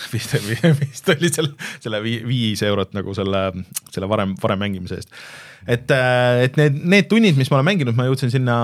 vist, 0.13 0.35
vist 0.83 1.09
oli 1.15 1.31
selle, 1.33 1.55
selle 1.81 2.03
viis 2.05 2.61
eurot 2.67 2.93
nagu 2.97 3.15
selle, 3.17 3.47
selle 3.95 4.09
varem, 4.11 4.37
varem 4.43 4.61
mängimise 4.61 4.99
eest. 5.01 5.13
et, 5.65 5.89
äh, 5.95 6.45
et 6.49 6.59
need, 6.61 6.81
need 6.85 7.09
tunnid, 7.09 7.39
mis 7.39 7.49
ma 7.49 7.63
olen 7.63 7.71
mänginud, 7.73 7.97
ma 7.97 8.11
jõudsin 8.11 8.33
sinna, 8.35 8.57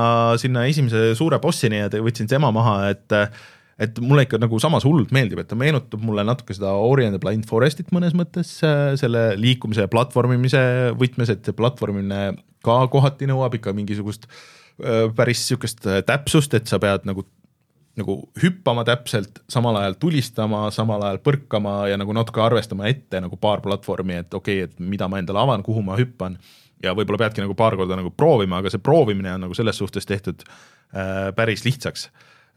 sinna 0.42 0.66
esimese 0.68 1.14
suure 1.16 1.38
bossini 1.40 1.86
ja 1.86 1.88
võtsin 1.88 2.28
tema 2.28 2.52
maha, 2.52 2.82
et 2.92 3.16
et 3.78 3.98
mulle 4.02 4.24
ikka 4.26 4.40
nagu 4.42 4.58
samas 4.62 4.86
hullult 4.86 5.12
meeldib, 5.14 5.40
et 5.42 5.48
ta 5.50 5.58
meenutab 5.58 6.02
mulle 6.02 6.24
natuke 6.26 6.56
seda 6.56 6.74
Ori 6.82 7.06
and 7.06 7.14
the 7.14 7.22
Blind 7.22 7.46
Forestit 7.48 7.92
mõnes 7.94 8.16
mõttes, 8.18 8.56
äh, 8.66 8.92
selle 9.00 9.32
liikumise 9.38 9.86
ja 9.86 9.90
platvormimise 9.92 10.62
võtmes, 10.98 11.30
et 11.32 11.46
see 11.46 11.56
platvormimine 11.56 12.22
ka 12.66 12.78
kohati 12.90 13.28
nõuab 13.30 13.54
ikka 13.58 13.74
mingisugust 13.76 14.26
äh, 14.28 15.06
päris 15.14 15.44
niisugust 15.44 15.86
täpsust, 16.08 16.58
et 16.58 16.70
sa 16.70 16.80
pead 16.82 17.06
nagu 17.08 17.26
nagu 17.98 18.14
hüppama 18.38 18.84
täpselt, 18.86 19.40
samal 19.50 19.76
ajal 19.80 19.96
tulistama, 19.98 20.68
samal 20.74 21.02
ajal 21.02 21.18
põrkama 21.24 21.80
ja 21.90 21.98
nagu 21.98 22.14
natuke 22.14 22.42
arvestama 22.44 22.86
ette 22.90 23.18
nagu 23.24 23.38
paar 23.40 23.62
platvormi, 23.64 24.20
et 24.22 24.34
okei 24.34 24.62
okay,, 24.62 24.68
et 24.70 24.82
mida 24.92 25.08
ma 25.10 25.18
endale 25.18 25.42
avan, 25.42 25.64
kuhu 25.66 25.82
ma 25.82 25.98
hüppan. 25.98 26.38
ja 26.82 26.92
võib-olla 26.94 27.18
peadki 27.24 27.42
nagu 27.42 27.56
paar 27.58 27.74
korda 27.74 27.96
nagu 27.98 28.12
proovima, 28.14 28.60
aga 28.62 28.70
see 28.70 28.78
proovimine 28.78 29.32
on 29.34 29.46
nagu 29.48 29.54
selles 29.58 29.80
suhtes 29.80 30.06
tehtud 30.06 30.44
äh, 30.46 31.32
päris 31.34 31.64
lihtsaks 31.66 32.06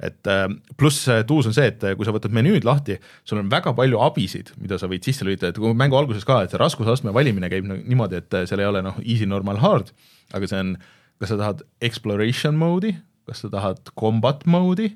et 0.01 0.29
äh, 0.29 0.47
pluss 0.79 1.05
tuus 1.29 1.49
on 1.49 1.55
see, 1.55 1.67
et 1.71 1.85
kui 1.97 2.07
sa 2.07 2.15
võtad 2.15 2.33
menüüd 2.33 2.65
lahti, 2.67 2.97
sul 3.27 3.41
on 3.41 3.51
väga 3.51 3.75
palju 3.77 4.01
abisid, 4.01 4.53
mida 4.61 4.79
sa 4.81 4.89
võid 4.91 5.05
sisse 5.07 5.27
lülitada, 5.27 5.53
et 5.53 5.61
kui 5.61 5.75
mängu 5.77 5.99
alguses 5.99 6.25
ka, 6.27 6.41
et 6.43 6.53
see 6.53 6.61
raskusastme 6.61 7.13
valimine 7.15 7.51
käib 7.51 7.69
niimoodi, 7.69 8.23
et 8.23 8.41
seal 8.49 8.63
ei 8.63 8.69
ole 8.71 8.83
noh, 8.85 8.97
easy, 9.05 9.29
normal, 9.29 9.61
hard, 9.61 9.93
aga 10.33 10.49
see 10.49 10.65
on, 10.65 10.75
kas 11.21 11.33
sa 11.33 11.39
tahad 11.39 11.63
exploration 11.85 12.57
mode'i, 12.57 12.97
kas 13.29 13.45
sa 13.45 13.53
tahad 13.53 13.93
combat 13.99 14.45
mode'i 14.49 14.95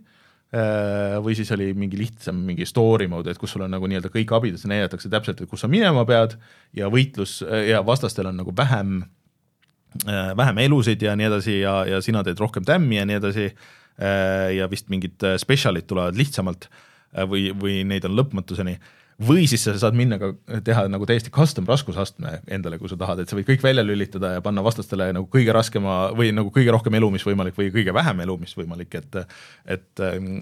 Äh, 0.55 1.17
või 1.25 1.33
siis 1.35 1.49
oli 1.51 1.71
mingi 1.75 1.97
lihtsam 1.99 2.37
mingi 2.47 2.67
story 2.69 3.09
mode, 3.11 3.33
et 3.33 3.39
kus 3.41 3.55
sul 3.55 3.65
on 3.65 3.73
nagu 3.73 3.87
nii-öelda 3.89 4.11
kõik 4.13 4.29
abid, 4.37 4.55
et 4.55 4.69
näidatakse 4.69 5.09
täpselt, 5.11 5.41
et 5.41 5.49
kus 5.51 5.65
sa 5.65 5.67
minema 5.67 6.05
pead 6.07 6.37
ja 6.77 6.87
võitlus 6.93 7.39
ja 7.41 7.81
vastastel 7.83 8.29
on 8.29 8.37
nagu 8.39 8.53
vähem, 8.55 9.01
äh, 10.05 10.29
vähem 10.37 10.61
elusid 10.67 11.01
ja 11.03 11.15
nii 11.17 11.27
edasi 11.27 11.57
ja, 11.59 11.79
ja 11.89 11.99
sina 12.05 12.23
teed 12.23 12.39
rohkem 12.39 12.63
tämmi 12.67 13.01
ja 13.01 13.07
nii 13.09 13.19
edasi. 13.19 13.49
Äh, 13.95 14.57
ja 14.57 14.67
vist 14.71 14.91
mingid 14.91 15.23
spetsialid 15.39 15.87
tulevad 15.87 16.17
lihtsamalt 16.19 16.69
või, 17.31 17.49
või 17.55 17.79
neid 17.87 18.03
on 18.07 18.17
lõpmatuseni. 18.17 18.75
Või 19.23 19.45
siis 19.47 19.61
sa 19.63 19.71
saad 19.79 19.95
minna 19.95 20.17
ka 20.19 20.33
teha 20.67 20.81
nagu 20.91 21.07
täiesti 21.07 21.31
custom 21.31 21.63
raskusastme 21.69 22.41
endale, 22.51 22.75
kui 22.81 22.91
sa 22.91 22.97
tahad, 22.99 23.21
et 23.23 23.31
sa 23.31 23.37
võid 23.37 23.47
kõik 23.47 23.63
välja 23.63 23.85
lülitada 23.85 24.33
ja 24.33 24.41
panna 24.43 24.63
vastastele 24.65 25.07
nagu 25.15 25.29
kõige 25.31 25.55
raskema 25.55 26.09
või 26.17 26.33
nagu 26.35 26.51
kõige 26.51 26.73
rohkem 26.75 26.97
elu, 26.99 27.13
mis 27.13 27.23
võimalik 27.23 27.55
või 27.55 27.69
kõige 27.71 27.95
vähem 27.95 28.19
elu, 28.25 28.35
mis 28.41 28.57
võimalik, 28.59 28.99
et 28.99 29.21
et 29.77 30.03
ähm, 30.03 30.41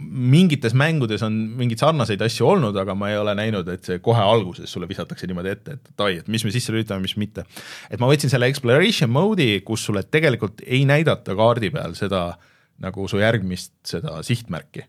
mingites 0.00 0.74
mängudes 0.76 1.22
on 1.26 1.34
mingeid 1.58 1.82
sarnaseid 1.82 2.22
asju 2.24 2.46
olnud, 2.48 2.76
aga 2.80 2.94
ma 2.96 3.10
ei 3.10 3.18
ole 3.20 3.34
näinud, 3.36 3.68
et 3.72 3.84
see 3.84 3.98
kohe 4.04 4.22
alguses 4.22 4.70
sulle 4.72 4.88
visatakse 4.88 5.28
niimoodi 5.28 5.52
ette, 5.52 5.76
et 5.76 5.90
davai, 5.92 6.20
et 6.22 6.30
mis 6.32 6.44
me 6.46 6.52
sisse 6.54 6.72
lülitame, 6.72 7.04
mis 7.04 7.16
mitte. 7.20 7.44
et 7.90 8.00
ma 8.00 8.08
võtsin 8.10 8.32
selle 8.32 8.48
exploration 8.50 9.12
mode'i, 9.12 9.60
kus 9.66 9.84
sulle 9.90 10.04
tegelikult 10.08 10.64
ei 10.66 10.86
näidata 10.88 11.36
kaardi 11.36 11.72
peal 11.74 11.98
seda 11.98 12.30
nagu 12.80 13.04
su 13.10 13.20
järgmist 13.20 13.74
seda 13.92 14.22
sihtmärki 14.24 14.86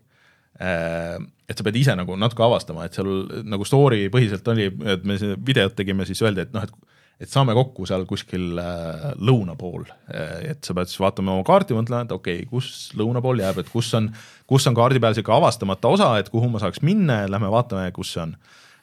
Äh, 0.60 1.18
et 1.48 1.58
sa 1.58 1.64
pead 1.66 1.78
ise 1.80 1.94
nagu 1.96 2.14
natuke 2.20 2.44
avastama, 2.44 2.86
et 2.86 2.96
seal 2.96 3.08
nagu 3.48 3.64
story 3.66 4.06
põhiselt 4.12 4.46
oli, 4.52 4.68
et 4.92 5.06
me 5.08 5.16
videot 5.42 5.74
tegime, 5.76 6.04
siis 6.08 6.20
öeldi, 6.24 6.44
et 6.44 6.52
noh, 6.54 6.66
et 6.66 6.91
et 7.22 7.30
saame 7.30 7.54
kokku 7.54 7.86
seal 7.88 8.04
kuskil 8.08 8.58
äh, 8.58 9.12
lõuna 9.22 9.54
pool, 9.58 9.84
äh, 10.10 10.52
et 10.52 10.66
sa 10.66 10.74
pead 10.76 10.90
siis 10.90 11.00
vaatama 11.02 11.36
oma 11.36 11.46
kaarti, 11.46 11.76
mõtlema, 11.76 12.06
et 12.06 12.14
okei 12.14 12.42
okay,, 12.42 12.48
kus 12.50 12.90
lõuna 12.98 13.22
pool 13.24 13.42
jääb, 13.42 13.60
et 13.62 13.70
kus 13.72 13.92
on, 13.98 14.08
kus 14.50 14.66
on 14.70 14.76
kaardi 14.78 15.02
peal 15.02 15.14
niisugune 15.14 15.38
avastamata 15.38 15.92
osa, 15.94 16.10
et 16.22 16.32
kuhu 16.32 16.50
ma 16.52 16.62
saaks 16.62 16.82
minna 16.86 17.22
ja 17.22 17.30
lähme 17.30 17.52
vaatame, 17.52 17.90
kus 17.94 18.14
see 18.16 18.24
on. 18.24 18.34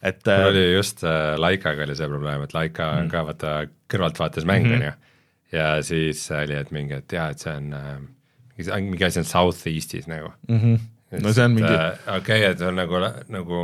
et 0.02 0.24
mul 0.24 0.52
oli 0.54 0.66
just 0.74 1.04
äh, 1.04 1.34
Laikaga 1.40 1.84
oli 1.88 1.98
see 2.00 2.12
probleem, 2.12 2.46
et 2.48 2.56
Laika 2.56 2.94
on 2.96 3.08
mm. 3.08 3.12
ka 3.12 3.26
vaata 3.28 3.58
kõrvaltvaates 3.92 4.48
mäng, 4.48 4.70
mhm. 4.70 4.78
on 4.78 4.88
ju, 4.88 4.94
ja 5.60 5.74
siis 5.84 6.24
oli, 6.36 6.56
et 6.56 6.72
mingi, 6.76 7.02
et 7.02 7.20
jaa, 7.20 7.32
et 7.34 7.44
see 7.44 7.58
on 7.60 7.76
äh, 7.76 7.92
mingi 8.80 9.06
asi 9.08 9.22
on 9.22 9.28
South 9.28 9.68
Eestis 9.68 10.08
nagu 10.08 10.32
mm. 10.48 10.64
-hmm 10.64 10.88
no 11.18 11.34
see 11.34 11.46
on 11.46 11.56
mingi 11.58 11.74
äh, 11.74 11.98
okei 12.18 12.44
okay,, 12.44 12.52
et 12.52 12.62
on 12.62 12.76
nagu, 12.78 13.00
nagu 13.34 13.62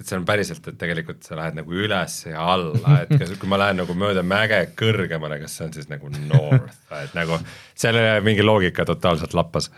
et 0.00 0.08
see 0.08 0.16
on 0.16 0.26
päriselt, 0.28 0.64
et 0.64 0.78
tegelikult 0.80 1.26
sa 1.26 1.36
lähed 1.36 1.58
nagu 1.58 1.74
üles 1.76 2.14
ja 2.24 2.44
alla, 2.54 3.00
et 3.02 3.10
kas, 3.20 3.34
kui 3.40 3.50
ma 3.50 3.58
lähen 3.60 3.82
nagu 3.82 3.96
mööda 3.98 4.24
mäge 4.24 4.62
kõrgemale, 4.78 5.36
kas 5.42 5.58
see 5.58 5.66
on 5.66 5.74
siis 5.76 5.90
nagu 5.90 6.08
north, 6.14 6.78
et 6.96 7.16
nagu 7.16 7.36
selle 7.78 8.04
mingi 8.24 8.44
loogika 8.46 8.86
totaalselt 8.88 9.36
lappas. 9.36 9.68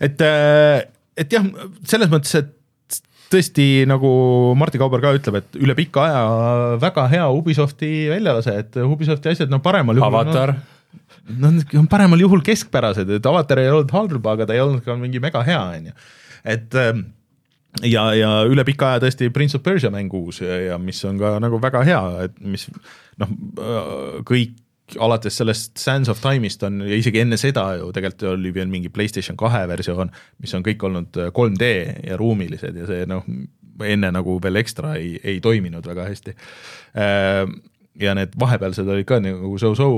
et, 0.00 0.20
äh, 0.20 0.82
et 1.16 1.32
jah, 1.32 1.46
selles 1.88 2.12
mõttes, 2.12 2.34
et 2.42 2.58
tõesti 3.32 3.86
nagu 3.88 4.10
Martti 4.60 4.80
Kauber 4.80 5.00
ka 5.00 5.14
ütleb, 5.16 5.40
et 5.40 5.56
üle 5.62 5.76
pika 5.78 6.04
aja 6.04 6.20
väga 6.82 7.06
hea 7.14 7.30
Ubisofti 7.32 8.10
väljalase, 8.12 8.58
et 8.60 8.76
Ubisofti 8.84 9.32
asjad, 9.32 9.52
no 9.52 9.62
paremal 9.64 9.96
juhul 9.96 10.10
Avatar 10.12 10.52
no, 10.52 10.68
Nad 11.22 11.74
on 11.78 11.88
paremal 11.88 12.20
juhul 12.20 12.42
keskpärased, 12.44 13.08
et 13.16 13.26
avatar 13.30 13.62
ei 13.62 13.70
olnud 13.70 13.92
halb, 13.94 14.26
aga 14.34 14.44
ta 14.48 14.56
ei 14.56 14.60
olnud 14.60 14.82
ka 14.84 14.96
mingi 14.98 15.22
mega 15.22 15.40
hea, 15.46 15.60
on 15.78 15.88
ju. 15.88 15.94
et 16.52 16.74
ähm, 16.82 17.04
ja, 17.80 18.04
ja 18.16 18.32
üle 18.48 18.64
pika 18.68 18.92
aja 18.92 19.04
tõesti 19.06 19.30
Prince 19.32 19.58
of 19.58 19.64
Persia 19.64 19.92
mäng 19.94 20.12
uus 20.14 20.42
ja, 20.42 20.58
ja 20.72 20.80
mis 20.82 21.00
on 21.08 21.20
ka 21.20 21.38
nagu 21.42 21.60
väga 21.62 21.84
hea, 21.88 22.02
et 22.26 22.36
mis 22.44 22.68
noh, 23.22 23.32
äh, 23.62 24.20
kõik 24.28 24.58
alates 25.00 25.38
sellest 25.40 25.78
Sands 25.80 26.10
of 26.12 26.20
Time'ist 26.20 26.62
on 26.66 26.82
ja 26.84 26.98
isegi 26.98 27.22
enne 27.22 27.38
seda 27.40 27.64
ju 27.78 27.88
tegelikult 27.96 28.34
oli 28.34 28.52
veel 28.52 28.68
mingi 28.72 28.92
Playstation 28.92 29.38
kahe 29.40 29.64
versioon, 29.70 30.12
mis 30.42 30.52
on 30.58 30.64
kõik 30.66 30.84
olnud 30.88 31.16
3D 31.32 31.72
ja 32.10 32.18
ruumilised 32.20 32.76
ja 32.76 32.88
see 32.88 33.06
noh, 33.08 33.24
enne 33.88 34.12
nagu 34.12 34.36
veel 34.42 34.60
ekstra 34.60 34.96
ei, 35.00 35.14
ei 35.24 35.40
toiminud 35.40 35.86
väga 35.88 36.06
hästi. 36.10 36.34
Äh, 36.98 37.46
ja 38.00 38.14
need 38.16 38.36
vahepealsed 38.40 38.88
olid 38.88 39.08
ka 39.08 39.18
nagu 39.20 39.52
so-so 39.60 39.88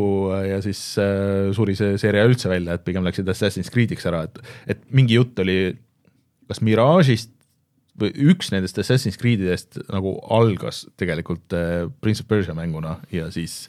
ja 0.42 0.60
siis 0.62 0.80
äh, 1.02 1.51
suri 1.55 1.76
see 1.78 1.98
seeria 2.01 2.26
üldse 2.26 2.51
välja, 2.51 2.74
et 2.74 2.86
pigem 2.86 3.06
läksid 3.06 3.28
Assassin's 3.30 3.70
Creed'iks 3.74 4.06
ära, 4.10 4.24
et, 4.28 4.40
et 4.74 4.82
mingi 4.94 5.18
jutt 5.18 5.38
oli 5.42 5.59
kas 6.51 6.60
Mirage'ist 6.60 7.34
või 8.00 8.12
üks 8.30 8.50
nendest 8.54 8.78
Assassin's 8.82 9.18
Creed'idest 9.20 9.78
nagu 9.92 10.16
algas 10.34 10.84
tegelikult 11.00 11.54
äh, 11.56 11.84
Prince 12.02 12.24
of 12.24 12.30
Persia 12.30 12.56
mänguna 12.56 12.98
ja 13.14 13.30
siis 13.34 13.68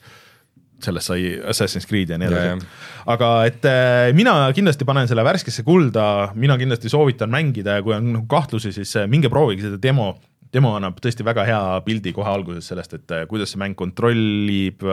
sellest 0.84 1.10
sai 1.10 1.34
Assassin's 1.48 1.88
Creed 1.88 2.12
ja 2.12 2.20
nii 2.20 2.30
edasi. 2.30 2.70
aga 3.12 3.32
et 3.48 3.66
äh, 3.70 4.12
mina 4.18 4.38
kindlasti 4.56 4.88
panen 4.88 5.10
selle 5.10 5.24
värskesse 5.26 5.64
kulda, 5.68 6.32
mina 6.36 6.58
kindlasti 6.60 6.92
soovitan 6.92 7.32
mängida 7.34 7.80
ja 7.80 7.86
kui 7.86 7.96
on 7.96 8.12
noh, 8.18 8.26
kahtlusi, 8.30 8.74
siis 8.76 8.96
äh, 9.00 9.10
minge 9.12 9.32
proovige 9.32 9.68
seda 9.68 9.82
demo 9.82 10.14
demo 10.56 10.76
annab 10.78 11.00
tõesti 11.04 11.26
väga 11.26 11.46
hea 11.48 11.62
pildi 11.86 12.14
kohe 12.16 12.32
alguses 12.32 12.68
sellest, 12.72 12.96
et 12.98 13.14
äh, 13.16 13.26
kuidas 13.30 13.52
see 13.52 13.62
mäng 13.62 13.78
kontrollib, 13.78 14.84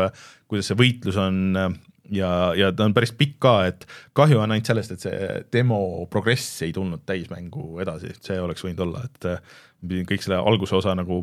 kuidas 0.51 0.71
see 0.71 0.79
võitlus 0.79 1.19
on 1.21 1.43
äh, 1.59 1.69
ja, 2.11 2.53
ja 2.59 2.73
ta 2.73 2.87
on 2.89 2.95
päris 2.97 3.13
pikk 3.17 3.39
ka, 3.43 3.55
et 3.71 3.87
kahju 4.17 4.41
on 4.43 4.51
ainult 4.51 4.69
sellest, 4.69 4.95
et 4.95 5.07
see 5.07 5.31
demo 5.55 5.79
progress 6.11 6.63
ei 6.67 6.73
tulnud 6.75 7.05
täismängu 7.09 7.81
edasi, 7.85 8.13
see 8.25 8.41
oleks 8.41 8.65
võinud 8.67 8.85
olla, 8.87 9.05
et 9.09 9.29
äh, 9.31 9.57
pidin 9.83 10.09
kõik 10.09 10.25
selle 10.25 10.41
alguse 10.41 10.77
osa 10.79 10.97
nagu 10.99 11.23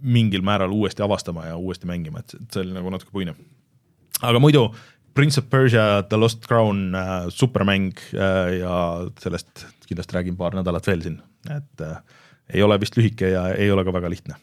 mingil 0.00 0.44
määral 0.46 0.72
uuesti 0.72 1.02
avastama 1.02 1.48
ja 1.48 1.58
uuesti 1.58 1.88
mängima, 1.90 2.22
et 2.22 2.36
see 2.52 2.64
oli 2.64 2.74
nagu 2.76 2.92
natuke 2.92 3.12
puine. 3.14 3.34
aga 4.20 4.42
muidu 4.42 4.68
Prince 5.14 5.40
of 5.40 5.48
Persia 5.50 6.02
The 6.08 6.16
Lost 6.16 6.46
Crown 6.46 6.94
äh, 6.94 7.28
supermäng 7.28 7.92
äh, 8.14 8.58
ja 8.60 9.06
sellest 9.18 9.66
kindlasti 9.86 10.14
räägin 10.14 10.36
paar 10.38 10.54
nädalat 10.54 10.86
veel 10.86 11.02
siin, 11.02 11.18
et 11.50 11.86
äh, 11.86 11.98
ei 12.54 12.62
ole 12.62 12.78
vist 12.80 12.96
lühike 12.98 13.34
ja 13.34 13.48
ei 13.54 13.70
ole 13.70 13.84
ka 13.84 13.92
väga 13.92 14.10
lihtne 14.10 14.38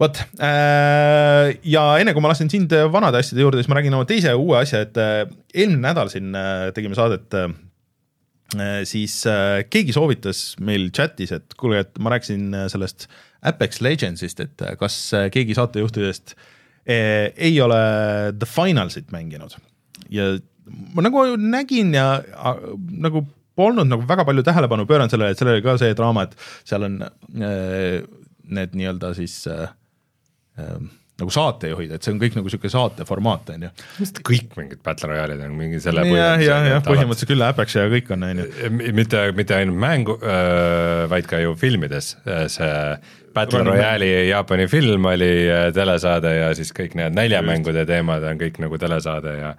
vot 0.00 0.20
äh, 0.40 1.50
ja 1.68 1.84
enne 2.00 2.14
kui 2.16 2.24
ma 2.24 2.32
lasen 2.32 2.50
sind 2.52 2.72
vanade 2.92 3.20
asjade 3.20 3.44
juurde, 3.44 3.60
siis 3.60 3.70
ma 3.70 3.78
räägin 3.78 3.96
oma 3.98 4.08
teise 4.08 4.32
uue 4.38 4.60
asja, 4.62 4.84
et 4.86 5.00
äh, 5.00 5.24
eelmine 5.54 5.84
nädal 5.88 6.12
siin 6.12 6.32
äh, 6.36 6.70
tegime 6.76 6.98
saadet, 6.98 7.40
siis 8.90 9.12
keegi 9.70 9.92
soovitas 9.94 10.56
meil 10.58 10.88
chatis, 10.90 11.30
et 11.36 11.52
kuulge, 11.54 11.84
et 11.84 12.00
ma 12.02 12.10
rääkisin 12.10 12.48
sellest 12.72 13.04
Apex 13.46 13.78
Legendsist, 13.78 14.40
et 14.42 14.64
kas 14.80 14.96
keegi 15.30 15.54
saatejuhtidest 15.54 16.34
eh, 16.90 17.30
ei 17.36 17.60
ole 17.62 17.78
The 18.34 18.48
Finalsit 18.50 19.12
mänginud. 19.14 19.54
Ja 20.10 20.32
ma 20.94 21.04
nagu 21.06 21.22
nägin 21.38 21.94
ja 21.94 22.08
a, 22.18 22.54
nagu 23.06 23.24
polnud 23.58 23.88
nagu 23.90 24.06
väga 24.08 24.24
palju 24.28 24.44
tähelepanu 24.46 24.86
pööranud 24.88 25.12
sellele, 25.12 25.34
et 25.34 25.40
sellel 25.40 25.58
oli 25.58 25.64
ka 25.64 25.76
see 25.80 25.96
draama, 25.98 26.26
et 26.26 26.36
seal 26.68 26.86
on 26.86 26.98
äh, 27.04 28.00
need 28.50 28.76
nii-öelda 28.78 29.12
siis 29.18 29.42
äh, 29.50 29.66
äh, 29.66 29.74
nagu 31.20 31.32
saatejuhid, 31.34 31.90
et 31.92 32.04
see 32.04 32.14
on 32.14 32.20
kõik 32.22 32.36
nagu 32.38 32.48
niisugune 32.48 32.72
saate 32.72 33.04
formaat, 33.08 33.50
on 33.52 33.66
ju. 33.66 33.70
kõik 34.24 34.54
mingid 34.56 34.80
Battle 34.86 35.10
Royale'id 35.10 35.42
on 35.44 35.56
mingi 35.58 35.80
selle 35.84 36.06
jah, 36.08 36.40
jah, 36.40 36.68
jah, 36.70 36.82
põhimõtteliselt 36.86 37.32
küll 37.34 37.44
Apex 37.44 37.76
ja 37.76 37.84
kõik 37.92 38.08
on, 38.16 38.24
on 38.24 38.40
ju. 38.40 38.46
mitte, 38.96 39.26
mitte 39.36 39.58
ainult 39.58 39.80
mängu, 39.82 40.16
vaid 41.12 41.28
ka 41.28 41.42
ju 41.42 41.52
filmides, 41.60 42.14
see 42.54 42.72
Battle 43.36 43.62
Royale'i 43.68 44.30
Jaapani 44.30 44.66
film 44.70 45.10
oli 45.12 45.30
telesaade 45.76 46.34
ja 46.38 46.50
siis 46.58 46.72
kõik 46.76 46.96
need 46.98 47.14
näljamängude 47.18 47.84
teemad 47.88 48.24
on 48.26 48.40
kõik 48.40 48.58
nagu 48.64 48.80
telesaade 48.80 49.36
ja 49.38 49.54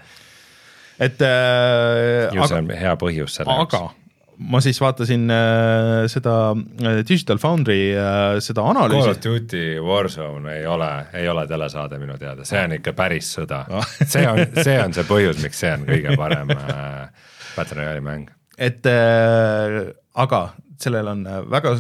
et 1.02 1.24
äh, 1.26 2.30
ju 2.36 2.46
see 2.46 2.62
on 2.62 2.70
hea 2.78 2.94
põhjus 3.00 3.40
selle 3.40 3.58
jaoks. 3.58 4.01
Ma 4.42 4.62
siis 4.64 4.80
vaatasin 4.82 5.30
äh, 5.34 6.08
seda 6.12 6.36
äh, 6.54 7.02
Digital 7.08 7.40
Foundry 7.42 7.92
äh, 7.94 8.40
seda 8.44 8.64
analüüsi. 8.72 9.02
Call 9.02 9.16
of 9.16 9.22
Duty 9.24 9.64
Warzone 9.86 10.56
ei 10.60 10.66
ole, 10.70 10.90
ei 11.18 11.30
ole 11.30 11.46
telesaade 11.50 12.00
minu 12.02 12.18
teada, 12.22 12.46
see 12.48 12.62
on 12.62 12.76
ikka 12.78 12.96
päris 12.98 13.32
sõda 13.38 13.64
see 14.14 14.26
on, 14.28 14.44
see 14.58 14.78
on 14.82 14.96
see 14.98 15.08
põhjus, 15.10 15.42
miks 15.44 15.62
see 15.62 15.74
on 15.76 15.86
kõige 15.90 16.18
parem 16.20 16.54
äh, 16.56 17.32
Battle 17.56 17.82
Royale'i 17.82 18.06
mäng. 18.06 18.30
et 18.58 18.86
äh, 18.90 19.80
aga 20.26 20.44
sellel 20.82 21.14
on 21.14 21.26
äh, 21.28 21.42
väga 21.52 21.78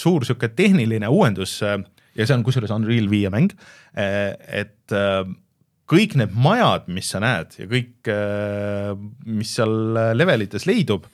suur 0.00 0.24
sihuke 0.24 0.52
tehniline 0.56 1.08
uuendus 1.12 1.58
äh, 1.66 1.78
ja 2.16 2.26
see 2.26 2.38
on 2.38 2.44
kusjuures 2.46 2.72
Unreal 2.74 3.10
viie 3.10 3.30
mäng 3.32 3.52
et 3.90 4.92
kõik 5.90 6.12
need 6.14 6.34
majad, 6.38 6.84
mis 6.94 7.08
sa 7.10 7.18
näed 7.22 7.56
ja 7.58 7.64
kõik, 7.66 8.10
mis 9.26 9.54
seal 9.56 9.72
levelites 10.14 10.66
leidub, 10.68 11.08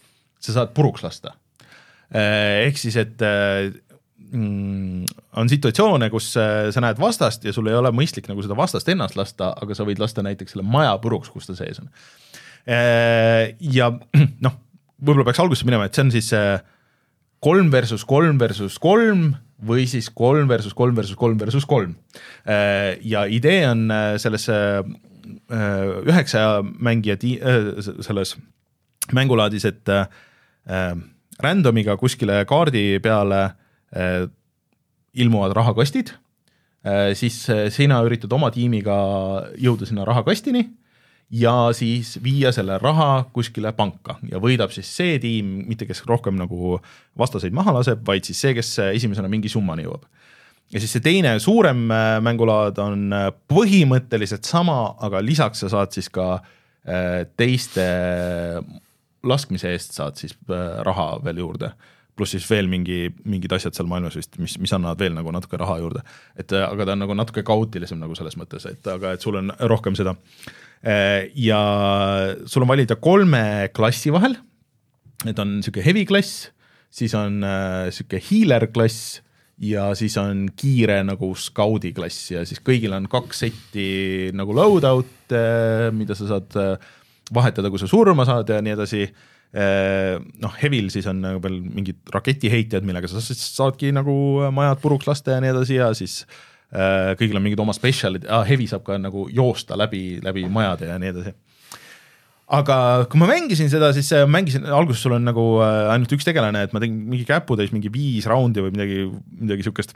sa 0.46 0.60
saad 0.60 0.74
puruks 0.76 1.04
lasta. 1.04 1.34
Äh, 2.14 2.66
ehk 2.68 2.78
siis, 2.80 2.96
et 3.00 3.22
äh, 3.26 3.70
mm, 4.30 5.06
on 5.36 5.50
situatsioone, 5.50 6.10
kus 6.12 6.32
sa 6.36 6.82
näed 6.84 7.00
vastast 7.02 7.44
ja 7.46 7.54
sul 7.54 7.70
ei 7.70 7.78
ole 7.78 7.92
mõistlik 7.94 8.30
nagu 8.30 8.44
seda 8.44 8.58
vastast 8.58 8.88
ennast 8.92 9.18
lasta, 9.18 9.52
aga 9.58 9.76
sa 9.76 9.86
võid 9.88 10.02
lasta 10.02 10.24
näiteks 10.26 10.54
selle 10.54 10.66
maja 10.66 10.94
puruks, 11.02 11.32
kus 11.32 11.50
ta 11.50 11.58
sees 11.58 11.82
on. 11.82 11.90
ja 12.66 13.90
noh, 14.46 14.56
võib-olla 14.98 15.26
peaks 15.28 15.42
algusesse 15.42 15.68
minema, 15.68 15.86
et 15.86 15.94
see 15.94 16.06
on 16.06 16.14
siis 16.14 16.30
kolm 17.44 17.68
versus 17.70 18.04
kolm 18.08 18.40
versus 18.40 18.78
kolm 18.82 19.34
või 19.64 19.86
siis 19.88 20.08
kolm 20.12 20.48
versus 20.50 20.74
kolm 20.76 20.96
versus 20.96 21.16
kolm 21.16 21.38
versus 21.40 21.66
kolm. 21.68 21.94
Äh, 22.44 22.96
ja 23.06 23.24
idee 23.26 23.64
on 23.68 23.90
äh, 23.90 24.16
selles 24.20 24.48
äh, 24.52 24.82
üheksa 26.06 26.62
mängija 26.62 27.16
ti-, 27.20 27.40
selles 28.04 28.36
mängulaadis, 29.14 29.64
et 29.68 29.90
random'iga 31.42 31.94
kuskile 32.00 32.40
kaardi 32.48 32.98
peale 33.04 33.42
ilmuvad 35.16 35.52
rahakastid, 35.56 36.10
siis 37.14 37.36
sina 37.74 38.00
üritad 38.06 38.32
oma 38.34 38.50
tiimiga 38.54 38.96
jõuda 39.62 39.86
sinna 39.86 40.04
rahakastini 40.08 40.64
ja 41.30 41.54
siis 41.74 42.16
viia 42.22 42.52
selle 42.54 42.78
raha 42.78 43.26
kuskile 43.34 43.72
panka 43.76 44.16
ja 44.30 44.38
võidab 44.42 44.70
siis 44.74 44.88
see 44.98 45.18
tiim, 45.22 45.64
mitte 45.66 45.88
kes 45.88 46.04
rohkem 46.06 46.36
nagu 46.38 46.78
vastaseid 47.18 47.54
maha 47.56 47.74
laseb, 47.80 48.04
vaid 48.06 48.26
siis 48.26 48.40
see, 48.40 48.54
kes 48.54 48.76
esimesena 48.92 49.30
mingi 49.30 49.50
summani 49.50 49.86
jõuab. 49.86 50.06
ja 50.72 50.82
siis 50.82 50.92
see 50.96 51.02
teine 51.02 51.36
suurem 51.42 51.90
äh, 51.90 52.18
mängulaad 52.22 52.78
on 52.82 53.12
äh, 53.12 53.30
põhimõtteliselt 53.50 54.46
sama, 54.46 54.94
aga 55.00 55.22
lisaks 55.22 55.64
sa 55.64 55.72
saad 55.72 55.94
siis 55.94 56.08
ka 56.10 56.36
äh, 56.38 57.26
teiste 57.36 57.86
laskmise 59.24 59.72
eest 59.72 59.96
saad 59.96 60.18
siis 60.20 60.36
raha 60.86 61.16
veel 61.24 61.44
juurde 61.44 61.72
pluss 62.16 62.32
siis 62.32 62.46
veel 62.48 62.68
mingi, 62.72 63.10
mingid 63.28 63.52
asjad 63.52 63.76
seal 63.76 63.88
maailmas 63.90 64.14
vist, 64.16 64.38
mis, 64.40 64.54
mis 64.56 64.72
annavad 64.72 65.00
veel 65.00 65.12
nagu 65.12 65.32
natuke 65.34 65.58
raha 65.60 65.78
juurde. 65.82 66.00
et 66.36 66.52
aga 66.52 66.86
ta 66.86 66.94
on 66.94 67.02
nagu 67.04 67.16
natuke 67.16 67.44
kaootilisem 67.44 68.00
nagu 68.00 68.16
selles 68.16 68.38
mõttes, 68.40 68.64
et 68.70 68.88
aga 68.88 69.12
et 69.12 69.20
sul 69.20 69.36
on 69.36 69.52
rohkem 69.68 69.98
seda 69.98 70.16
Äh, 70.86 71.30
ja 71.34 71.60
sul 72.46 72.62
on 72.62 72.70
valida 72.70 72.96
kolme 73.00 73.70
klassi 73.74 74.12
vahel. 74.14 74.36
Need 75.24 75.38
on 75.40 75.56
niisugune 75.58 75.86
heavy 75.86 76.04
klass, 76.06 76.50
siis 76.92 77.14
on 77.16 77.40
äh, 77.46 78.20
healer 78.28 78.68
klass 78.70 79.22
ja 79.56 79.88
siis 79.96 80.18
on 80.20 80.50
kiire 80.52 81.00
nagu 81.08 81.30
skaudi 81.40 81.94
klass 81.96 82.30
ja 82.34 82.44
siis 82.44 82.60
kõigil 82.60 82.92
on 82.92 83.08
kaks 83.08 83.40
setti 83.46 83.86
nagu 84.36 84.52
loadout'e, 84.52 85.40
mida 85.96 86.14
sa 86.14 86.28
saad 86.28 86.58
äh, 86.60 86.92
vahetada, 87.34 87.70
kui 87.72 87.80
sa 87.82 87.88
surma 87.90 88.26
saad 88.28 88.52
ja 88.52 88.60
nii 88.62 88.76
edasi. 88.76 89.08
noh, 90.42 90.52
Heavil 90.58 90.90
siis 90.90 91.06
on 91.06 91.20
nagu 91.22 91.38
veel 91.40 91.60
mingid 91.62 92.10
raketiheitjad, 92.12 92.84
millega 92.84 93.08
sa 93.08 93.22
saadki 93.22 93.92
nagu 93.94 94.12
majad 94.52 94.82
puruks 94.82 95.06
lasta 95.06 95.36
ja 95.36 95.40
nii 95.40 95.52
edasi 95.54 95.78
ja 95.78 95.92
siis 95.96 96.16
Äh, 96.74 97.12
kõigil 97.14 97.38
on 97.38 97.44
mingid 97.44 97.60
oma 97.62 97.70
spetsialid 97.76 98.24
ah,, 98.26 98.42
Heavy 98.46 98.64
saab 98.66 98.82
ka 98.88 98.96
nagu 98.98 99.28
joosta 99.30 99.76
läbi, 99.78 100.18
läbi 100.18 100.48
majade 100.50 100.88
ja 100.88 100.96
nii 100.98 101.12
edasi. 101.12 101.32
aga 102.58 102.78
kui 103.10 103.20
ma 103.22 103.28
mängisin 103.30 103.70
seda, 103.70 103.92
siis 103.94 104.10
mängisin, 104.26 104.66
alguses 104.66 105.04
sul 105.06 105.14
on 105.14 105.22
nagu 105.28 105.44
ainult 105.62 106.10
üks 106.16 106.26
tegelane, 106.26 106.64
et 106.66 106.74
ma 106.74 106.82
tegin 106.82 106.98
mingi 107.12 107.22
käputäis 107.28 107.70
mingi 107.74 107.92
viis 107.94 108.26
raundi 108.26 108.64
või 108.64 108.74
midagi, 108.74 109.06
midagi 109.44 109.66
siukest. 109.68 109.94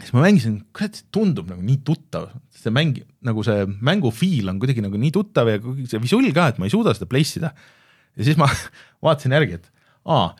siis 0.00 0.10
ma 0.16 0.26
mängisin, 0.26 0.58
kurat, 0.74 0.98
see 0.98 1.06
tundub 1.14 1.54
nagu 1.54 1.62
nii 1.62 1.78
tuttav, 1.86 2.32
see 2.66 2.74
mäng, 2.74 3.00
nagu 3.26 3.44
see 3.46 3.64
mängu 3.86 4.12
feel 4.14 4.52
on 4.52 4.60
kuidagi 4.62 4.84
nagu 4.84 5.00
nii 5.00 5.14
tuttav 5.14 5.50
ja 5.52 5.60
see 5.62 6.02
visull 6.02 6.28
ka, 6.36 6.50
et 6.52 6.60
ma 6.60 6.68
ei 6.68 6.74
suuda 6.74 6.94
seda 6.96 7.08
place 7.10 7.40
ida. 7.40 7.54
ja 8.16 8.28
siis 8.28 8.38
ma 8.40 8.50
vaatasin 9.06 9.36
järgi, 9.38 9.60
et 9.60 9.70
aa, 10.12 10.30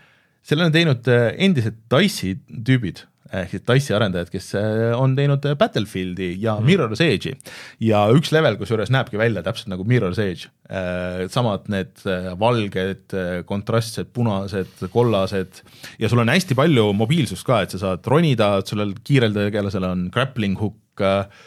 selle 0.46 0.68
on 0.68 0.74
teinud 0.74 1.10
endised 1.10 1.84
Dice'i 1.92 2.36
tüübid 2.66 3.06
ehk 3.34 3.52
siis 3.52 3.64
DICE 3.66 3.94
arendajad, 3.96 4.30
kes 4.30 4.50
äh, 4.58 4.92
on 4.98 5.16
teinud 5.18 5.44
äh, 5.48 5.56
Battlefieldi 5.58 6.32
ja 6.42 6.56
mm. 6.58 6.68
Mirror's 6.68 7.02
Edge'i 7.02 7.34
ja 7.82 8.04
üks 8.14 8.32
level 8.34 8.58
kusjuures 8.60 8.92
näebki 8.94 9.18
välja 9.20 9.42
täpselt 9.46 9.70
nagu 9.72 9.86
Mirror's 9.88 10.20
Edge. 10.22 10.50
Äh, 10.70 11.26
samad 11.32 11.68
need 11.72 12.02
valged, 12.40 13.14
kontrastsed, 13.48 14.10
punased, 14.14 14.86
kollased 14.92 15.62
ja 16.02 16.10
sul 16.10 16.22
on 16.22 16.32
hästi 16.32 16.56
palju 16.58 16.90
mobiilsust 16.96 17.46
ka, 17.46 17.62
et 17.64 17.74
sa 17.74 17.82
saad 17.82 18.06
ronida, 18.10 18.56
sellel 18.66 18.94
kiirel 19.06 19.34
tegelasel 19.36 19.86
on 19.88 20.08
grappling 20.14 20.58
hook, 20.60 20.78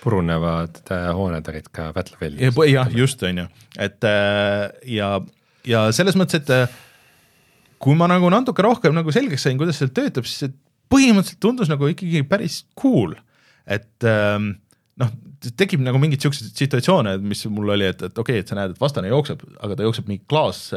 purunevad 0.04 0.82
hooned 1.18 1.50
olid 1.52 1.72
ka 1.74 1.90
Battlefieldis 1.96 2.50
ja,. 2.50 2.68
jah, 2.70 2.94
just, 2.96 3.24
on 3.28 3.44
ju, 3.44 3.48
et 3.82 4.08
ja, 4.94 5.10
ja 5.68 5.84
selles 5.96 6.18
mõttes, 6.20 6.44
et 6.44 6.80
kui 7.82 7.98
ma 7.98 8.10
nagu 8.12 8.30
natuke 8.34 8.66
rohkem 8.66 8.96
nagu 8.96 9.14
selgeks 9.16 9.48
sain, 9.48 9.60
kuidas 9.60 9.80
see 9.80 9.92
töötab, 9.96 10.28
siis 10.30 10.54
põhimõtteliselt 10.90 11.42
tundus 11.44 11.70
nagu 11.72 11.90
ikkagi 11.92 12.24
päris 12.28 12.64
cool, 12.80 13.14
et 13.70 14.08
ähm, 14.10 14.54
noh, 15.00 15.14
tekib 15.60 15.82
nagu 15.84 16.00
mingeid 16.02 16.26
siukseid 16.26 16.58
situatsioone, 16.60 17.16
mis 17.24 17.46
mul 17.52 17.76
oli, 17.76 17.88
et, 17.94 18.02
et 18.10 18.22
okei 18.22 18.40
okay,, 18.40 18.44
et 18.44 18.52
sa 18.52 18.58
näed, 18.58 18.76
et 18.76 18.82
vastane 18.82 19.12
jookseb, 19.12 19.44
aga 19.64 19.78
ta 19.78 19.88
jookseb 19.88 20.10
mingi 20.10 20.26
klaas, 20.30 20.68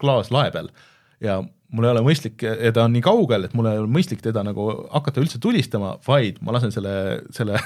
klaaslae 0.00 0.52
peal. 0.54 0.70
Ja 1.22 1.40
mul 1.72 1.86
ei 1.88 1.92
ole 1.94 2.02
mõistlik 2.04 2.44
ja 2.44 2.72
ta 2.74 2.84
on 2.86 2.92
nii 2.96 3.04
kaugel, 3.04 3.46
et 3.46 3.56
mul 3.56 3.68
ei 3.70 3.80
ole 3.80 3.90
mõistlik 3.92 4.20
teda 4.24 4.44
nagu 4.44 4.68
hakata 4.92 5.22
üldse 5.22 5.40
tulistama, 5.42 5.94
vaid 6.06 6.38
ma 6.44 6.54
lasen 6.56 6.74
selle, 6.74 6.94
selle 7.34 7.58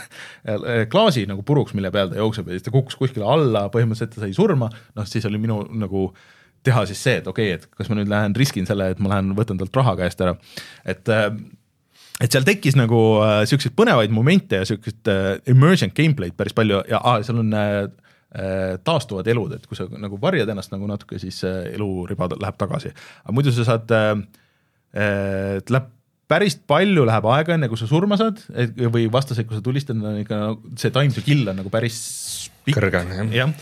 klaasi 0.92 1.26
nagu 1.30 1.42
puruks, 1.46 1.74
mille 1.76 1.90
peal 1.94 2.12
ta 2.12 2.20
jookseb 2.20 2.48
ja 2.50 2.56
siis 2.56 2.66
ta 2.66 2.74
kukkus 2.74 2.98
kuskile 3.00 3.26
alla, 3.26 3.66
põhimõtteliselt 3.74 4.14
ta 4.14 4.24
sai 4.24 4.36
surma, 4.36 4.70
noh 4.96 5.10
siis 5.10 5.26
oli 5.28 5.42
minu 5.42 5.60
nagu 5.74 6.08
teha 6.66 6.86
siis 6.88 7.02
see, 7.02 7.20
et 7.20 7.28
okei 7.30 7.52
okay,, 7.52 7.60
et 7.60 7.78
kas 7.78 7.90
ma 7.90 7.98
nüüd 7.98 8.10
lähen 8.10 8.34
riskin 8.38 8.66
selle, 8.68 8.90
et 8.94 9.02
ma 9.02 9.14
lähen 9.14 9.34
võtan 9.38 9.58
talt 9.60 9.78
raha 9.78 9.94
käest 10.00 10.22
ära, 10.24 10.34
et 10.86 11.12
äh, 11.12 11.30
et 12.22 12.32
seal 12.32 12.46
tekkis 12.46 12.76
nagu 12.78 13.00
äh, 13.20 13.42
siukseid 13.48 13.74
põnevaid 13.76 14.14
momente 14.14 14.62
ja 14.62 14.68
siukest 14.68 15.10
äh, 15.12 15.36
emergent 15.52 15.96
gameplay'd 15.96 16.36
päris 16.38 16.56
palju 16.56 16.82
ja 16.88 17.00
ah, 17.02 17.20
seal 17.26 17.42
on 17.42 17.52
äh, 17.52 17.82
äh, 17.84 18.05
taastuvad 18.84 19.28
elud, 19.30 19.52
et 19.56 19.66
kui 19.68 19.78
sa 19.78 19.86
nagu 19.88 20.18
varjad 20.20 20.50
ennast 20.52 20.72
nagu 20.74 20.88
natuke, 20.90 21.20
siis 21.22 21.38
äh, 21.46 21.70
eluriba 21.76 22.28
läheb 22.34 22.58
tagasi. 22.58 22.90
aga 23.24 23.36
muidu 23.36 23.54
sa 23.54 23.66
saad 23.68 23.94
äh,, 23.94 24.16
äh, 24.98 25.60
läheb 25.70 25.92
päris 26.26 26.56
palju 26.58 27.06
läheb 27.06 27.28
aega, 27.30 27.54
enne 27.54 27.70
kui 27.70 27.78
sa 27.78 27.86
surma 27.86 28.18
saad, 28.18 28.40
või 28.90 29.06
vastaseid, 29.12 29.46
kui 29.46 29.58
sa 29.58 29.62
tulistad, 29.62 30.00
on 30.02 30.18
ikka 30.24 30.40
see 30.74 30.90
time 30.90 31.14
to 31.14 31.22
kill 31.22 31.46
on 31.52 31.60
nagu 31.62 31.70
päris 31.70 32.00
pikk. 32.66 32.80
kõrge 32.80 33.04
on 33.04 33.12
jah. 33.14 33.30
jah, 33.44 33.54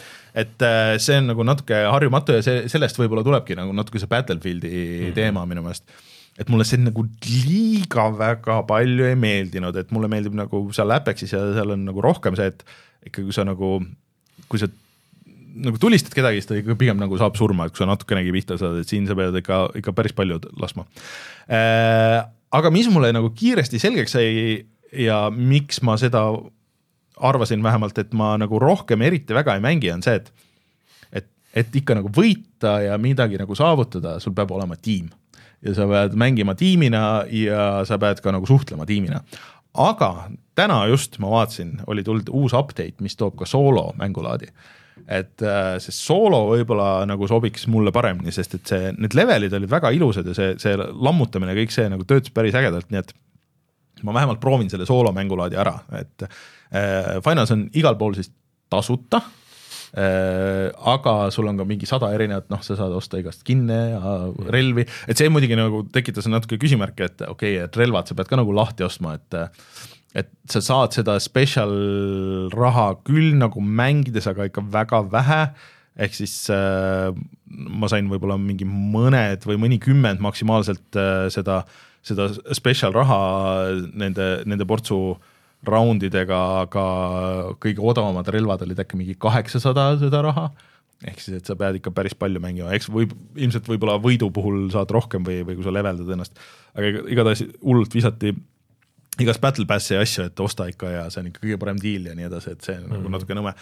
et 0.45 0.65
äh, 0.65 0.95
see 1.03 1.21
on 1.21 1.29
nagu 1.35 1.45
natuke 1.47 1.85
harjumatu 1.93 2.39
ja 2.39 2.47
see, 2.47 2.65
sellest 2.73 2.99
võib-olla 2.99 3.27
tulebki 3.27 3.59
nagu 3.59 3.77
natuke 3.77 4.01
see 4.01 4.11
Battlefieldi 4.11 4.73
mm 4.73 5.05
-hmm. 5.05 5.17
teema 5.21 5.45
minu 5.51 5.67
meelest 5.67 5.93
et 6.41 6.51
mulle 6.51 6.67
see 6.67 6.81
nagu 6.83 7.05
liiga 7.47 8.09
väga 8.17 8.63
palju 8.67 9.07
ei 9.07 9.19
meeldinud, 9.19 9.77
et 9.79 9.93
mulle 9.95 10.11
meeldib 10.11 10.35
nagu 10.39 10.65
seal 10.75 10.91
Apexis 10.97 11.35
ja 11.35 11.43
seal 11.55 11.77
on 11.77 11.85
nagu 11.87 12.03
rohkem 12.03 12.35
see, 12.39 12.51
et 12.51 12.65
ikkagi 13.07 13.29
kui 13.29 13.37
sa 13.37 13.45
nagu, 13.47 13.77
kui 14.49 14.61
sa 14.63 14.69
nagu 15.55 15.79
tulistad 15.79 16.15
kedagi, 16.17 16.41
siis 16.41 16.51
ta 16.51 16.59
ikka 16.59 16.77
pigem 16.79 16.99
nagu 16.99 17.19
saab 17.21 17.37
surma, 17.39 17.69
et 17.69 17.75
kui 17.75 17.85
sa 17.85 17.89
natukenegi 17.91 18.33
pihta 18.35 18.59
saad, 18.61 18.81
et 18.83 18.91
siin 18.91 19.07
sa 19.07 19.17
pead 19.19 19.37
ikka, 19.39 19.61
ikka 19.81 19.95
päris 19.97 20.15
palju 20.17 20.41
laskma 20.61 20.87
äh,. 21.47 22.25
aga 22.55 22.71
mis 22.75 22.89
mulle 22.91 23.13
nagu 23.15 23.31
kiiresti 23.35 23.79
selgeks 23.83 24.17
sai 24.17 24.65
ja 24.95 25.27
miks 25.31 25.81
ma 25.87 25.97
seda 26.01 26.27
arvasin 27.15 27.63
vähemalt, 27.63 27.99
et 27.99 28.15
ma 28.17 28.35
nagu 28.41 28.59
rohkem 28.59 29.03
eriti 29.07 29.35
väga 29.35 29.55
ei 29.55 29.63
mängi, 29.63 29.93
on 29.95 30.03
see, 30.03 30.19
et 30.19 30.33
et, 31.15 31.29
et 31.55 31.77
ikka 31.83 31.99
nagu 32.01 32.11
võita 32.11 32.81
ja 32.83 32.99
midagi 32.99 33.39
nagu 33.39 33.55
saavutada, 33.59 34.19
sul 34.23 34.35
peab 34.35 34.55
olema 34.55 34.77
tiim. 34.77 35.11
ja 35.65 35.73
sa 35.73 35.87
pead 35.89 36.13
mängima 36.21 36.53
tiimina 36.55 37.25
ja 37.33 37.85
sa 37.89 37.97
pead 37.99 38.19
ka 38.21 38.33
nagu 38.35 38.47
suhtlema 38.47 38.85
tiimina. 38.87 39.23
Aga 39.75 40.11
täna 40.55 40.85
just 40.91 41.19
ma 41.23 41.33
vaatasin, 41.33 41.81
oli 41.91 42.05
tulnud 42.07 42.31
uus 42.33 42.55
update, 42.55 43.03
mis 43.03 43.17
toob 43.19 43.37
ka 43.41 43.49
soolo 43.49 43.91
mängulaadi. 43.99 44.51
Et 45.11 45.43
äh, 45.43 45.75
see 45.83 45.93
soolo 45.93 46.45
võib-olla 46.53 47.03
nagu 47.09 47.27
sobiks 47.29 47.67
mulle 47.69 47.91
paremini, 47.93 48.33
sest 48.33 48.55
et 48.61 48.71
see, 48.71 48.93
need 48.95 49.17
levelid 49.19 49.53
olid 49.59 49.71
väga 49.71 49.91
ilusad 49.97 50.29
ja 50.31 50.37
see, 50.37 50.55
see 50.63 50.77
lammutamine, 50.79 51.57
kõik 51.59 51.75
see 51.75 51.89
nagu 51.91 52.07
töötas 52.09 52.33
päris 52.35 52.55
ägedalt, 52.57 52.93
nii 52.95 53.03
et 53.03 53.11
ma 54.07 54.15
vähemalt 54.15 54.41
proovin 54.41 54.71
selle 54.71 54.87
soolo 54.87 55.11
mängulaadi 55.17 55.59
ära, 55.59 55.75
et 55.99 56.27
äh, 56.29 57.19
Finals 57.27 57.53
on 57.55 57.67
igal 57.75 57.99
pool 57.99 58.15
siis 58.17 58.31
tasuta 58.71 59.21
aga 59.95 61.13
sul 61.31 61.47
on 61.47 61.61
ka 61.61 61.67
mingi 61.69 61.87
sada 61.87 62.09
erinevat, 62.17 62.49
noh, 62.51 62.63
sa 62.67 62.75
saad 62.79 62.95
osta 62.97 63.21
igast 63.21 63.45
kinne 63.47 63.77
ja 63.93 64.15
relvi, 64.51 64.87
et 65.07 65.21
see 65.21 65.31
muidugi 65.31 65.55
nagu 65.59 65.85
tekitas 65.95 66.27
natuke 66.27 66.59
küsimärke, 66.59 67.07
et 67.07 67.23
okei 67.23 67.59
okay,, 67.59 67.69
et 67.69 67.79
relvad 67.79 68.11
sa 68.11 68.17
pead 68.19 68.31
ka 68.31 68.41
nagu 68.41 68.57
lahti 68.57 68.87
ostma, 68.87 69.15
et 69.21 69.39
et 70.15 70.31
sa 70.51 70.61
saad 70.63 70.95
seda 70.95 71.17
special 71.23 71.73
raha 72.55 72.93
küll 73.07 73.39
nagu 73.39 73.63
mängides, 73.63 74.27
aga 74.31 74.47
ikka 74.51 74.63
väga 74.75 75.01
vähe, 75.15 75.41
ehk 75.95 76.19
siis 76.19 76.37
äh, 76.51 77.15
ma 77.47 77.91
sain 77.91 78.11
võib-olla 78.11 78.39
mingi 78.39 78.67
mõned 78.67 79.47
või 79.47 79.59
mõnikümmend 79.63 80.23
maksimaalselt 80.23 80.99
äh, 80.99 81.27
seda 81.35 81.63
äh, 81.63 81.83
seda 82.05 82.29
special 82.57 82.95
raha 82.95 83.21
nende, 83.97 84.29
nende 84.49 84.67
portsu 84.69 85.17
roundidega, 85.69 86.41
aga 86.65 86.85
kõige 87.63 87.83
odavamad 87.83 88.29
relvad 88.33 88.65
olid 88.67 88.81
äkki 88.85 89.01
mingi 89.01 89.17
kaheksasada 89.21 89.93
seda 90.01 90.23
raha, 90.27 90.49
ehk 91.05 91.21
siis, 91.21 91.39
et 91.41 91.51
sa 91.51 91.57
pead 91.59 91.81
ikka 91.81 91.93
päris 91.95 92.17
palju 92.19 92.41
mängima, 92.43 92.73
eks 92.77 92.91
võib, 92.93 93.13
ilmselt 93.37 93.69
võib-olla 93.69 93.99
võidu 94.03 94.31
puhul 94.35 94.69
saad 94.75 94.93
rohkem 94.95 95.27
või, 95.27 95.43
või 95.47 95.59
kui 95.59 95.67
sa 95.67 95.75
leveldad 95.75 96.13
ennast, 96.17 96.39
aga 96.75 97.07
igatahes 97.13 97.45
hullult 97.63 97.95
visati 97.95 98.35
igast 99.23 99.43
battle 99.43 99.67
pass'i 99.71 99.99
asju, 99.99 100.29
et 100.29 100.41
osta 100.43 100.67
ikka 100.71 100.91
ja 100.91 101.03
see 101.13 101.23
on 101.23 101.31
ikka 101.31 101.43
kõige 101.45 101.59
parem 101.63 101.81
diil 101.81 102.09
ja 102.11 102.17
nii 102.19 102.29
edasi, 102.29 102.55
et 102.57 102.67
see 102.67 102.77
on 102.77 102.83
mm 102.83 102.87
-hmm. 102.87 102.95
nagu 102.97 103.05
mhm. 103.05 103.17
natuke 103.19 103.39
nõme. 103.39 103.55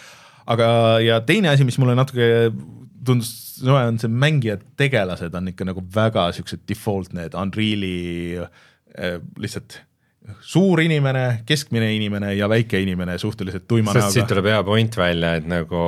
aga, 0.45 0.67
ja 0.99 1.21
teine 1.21 1.49
asi, 1.49 1.63
mis 1.63 1.77
mulle 1.79 1.95
natuke 1.95 2.51
tundus, 3.05 3.61
no 3.63 3.75
on 3.75 3.99
see 3.99 4.09
mängijad, 4.09 4.63
tegelased 4.77 5.35
on 5.35 5.47
ikka 5.47 5.65
nagu 5.65 5.83
väga 5.95 6.31
siuksed 6.31 6.63
default 6.67 7.13
need 7.13 7.33
Unreali 7.33 8.37
äh, 8.39 9.19
lihtsalt 9.37 9.81
suur 10.43 10.81
inimene, 10.83 11.43
keskmine 11.47 11.89
inimene 11.95 12.33
ja 12.37 12.47
väike 12.51 12.79
inimene 12.83 13.17
suhteliselt 13.21 13.67
tuima 13.67 13.93
näoga. 13.93 14.11
siit 14.13 14.27
tuleb 14.29 14.47
hea 14.51 14.63
point 14.67 14.97
välja, 14.97 15.35
et 15.39 15.47
nagu 15.49 15.83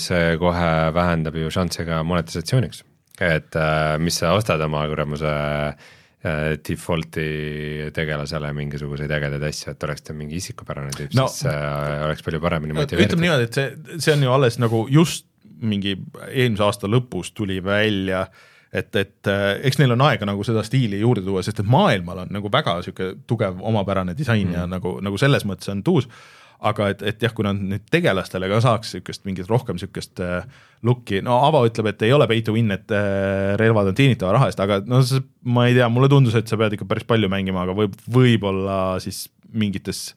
see 0.00 0.36
kohe 0.40 0.72
vähendab 0.96 1.36
ju 1.36 1.52
šansse 1.52 1.84
ka 1.88 2.02
monetisatsiooniks. 2.06 2.84
et 3.20 3.56
äh, 3.58 3.98
mis 3.98 4.20
sa 4.20 4.32
ostad 4.38 4.62
oma 4.62 4.84
kuramuse 4.88 5.28
äh, 5.28 6.56
default'i 6.68 7.90
tegelasele 7.94 8.52
mingisuguseid 8.56 9.10
ägedaid 9.10 9.48
asju, 9.50 9.72
et 9.74 9.88
oleks 9.88 10.06
ta 10.06 10.14
mingi 10.16 10.38
isikupärane 10.38 10.94
tüüp 10.94 11.16
no,, 11.18 11.26
siis 11.28 11.48
äh, 11.50 12.04
oleks 12.06 12.22
palju 12.26 12.40
paremini 12.44 12.78
motiveeritud. 12.78 13.18
ütleme 13.18 13.26
niimoodi, 13.26 13.48
et 13.50 13.58
see, 13.58 13.98
see 13.98 14.14
on 14.14 14.28
ju 14.28 14.36
alles 14.36 14.60
nagu 14.62 14.86
just 14.92 15.26
mingi 15.58 15.96
eelmise 16.30 16.62
aasta 16.62 16.90
lõpus 16.90 17.32
tuli 17.34 17.58
välja, 17.64 18.28
et, 18.72 18.90
et 18.96 19.30
äh, 19.30 19.46
eks 19.68 19.78
neil 19.80 19.94
on 19.94 20.02
aega 20.08 20.28
nagu 20.28 20.44
seda 20.46 20.64
stiili 20.66 21.00
juurde 21.00 21.24
tuua, 21.26 21.44
sest 21.46 21.62
et 21.62 21.70
maailmal 21.70 22.24
on 22.24 22.34
nagu 22.38 22.50
väga 22.52 22.80
sihuke 22.84 23.14
tugev 23.26 23.62
omapärane 23.64 24.16
disain 24.18 24.48
mm. 24.48 24.58
ja 24.58 24.66
nagu, 24.68 24.98
nagu 25.04 25.20
selles 25.20 25.46
mõttes 25.48 25.72
on 25.72 25.84
tuus 25.86 26.10
aga 26.58 26.88
et, 26.90 27.02
et 27.06 27.22
jah, 27.22 27.32
kui 27.34 27.46
nad 27.46 27.58
nüüd 27.58 27.84
tegelastele 27.92 28.48
ka 28.50 28.58
saaks 28.62 28.96
niisugust 28.96 29.24
mingit 29.28 29.50
rohkem 29.50 29.78
niisugust 29.78 30.22
äh, 30.24 30.46
look'i, 30.86 31.20
no 31.22 31.38
Avo 31.46 31.62
ütleb, 31.68 31.92
et 31.92 32.02
ei 32.06 32.14
ole 32.14 32.26
pay 32.30 32.42
to 32.46 32.54
win, 32.56 32.72
et 32.74 32.90
äh, 32.94 33.54
relvad 33.60 33.92
on 33.92 33.98
teenitava 33.98 34.34
raha 34.34 34.50
eest, 34.50 34.62
aga 34.64 34.80
no 34.86 35.00
see, 35.06 35.22
ma 35.46 35.68
ei 35.68 35.76
tea, 35.78 35.86
mulle 35.92 36.10
tundus, 36.10 36.34
et 36.38 36.50
sa 36.50 36.58
pead 36.58 36.74
ikka 36.74 36.88
päris 36.90 37.06
palju 37.08 37.30
mängima, 37.30 37.62
aga 37.62 37.76
võib, 37.78 37.94
võib-olla 38.10 38.78
siis 39.02 39.26
mingites 39.54 40.08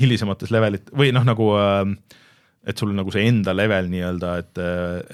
hilisemates 0.00 0.50
levelit 0.50 0.88
või 0.96 1.12
noh, 1.14 1.26
nagu 1.26 1.52
äh, 1.60 1.84
et 2.64 2.80
sul 2.80 2.94
nagu 2.96 3.12
see 3.12 3.26
enda 3.28 3.52
level 3.54 3.90
nii-öelda, 3.92 4.30
et, 4.40 4.60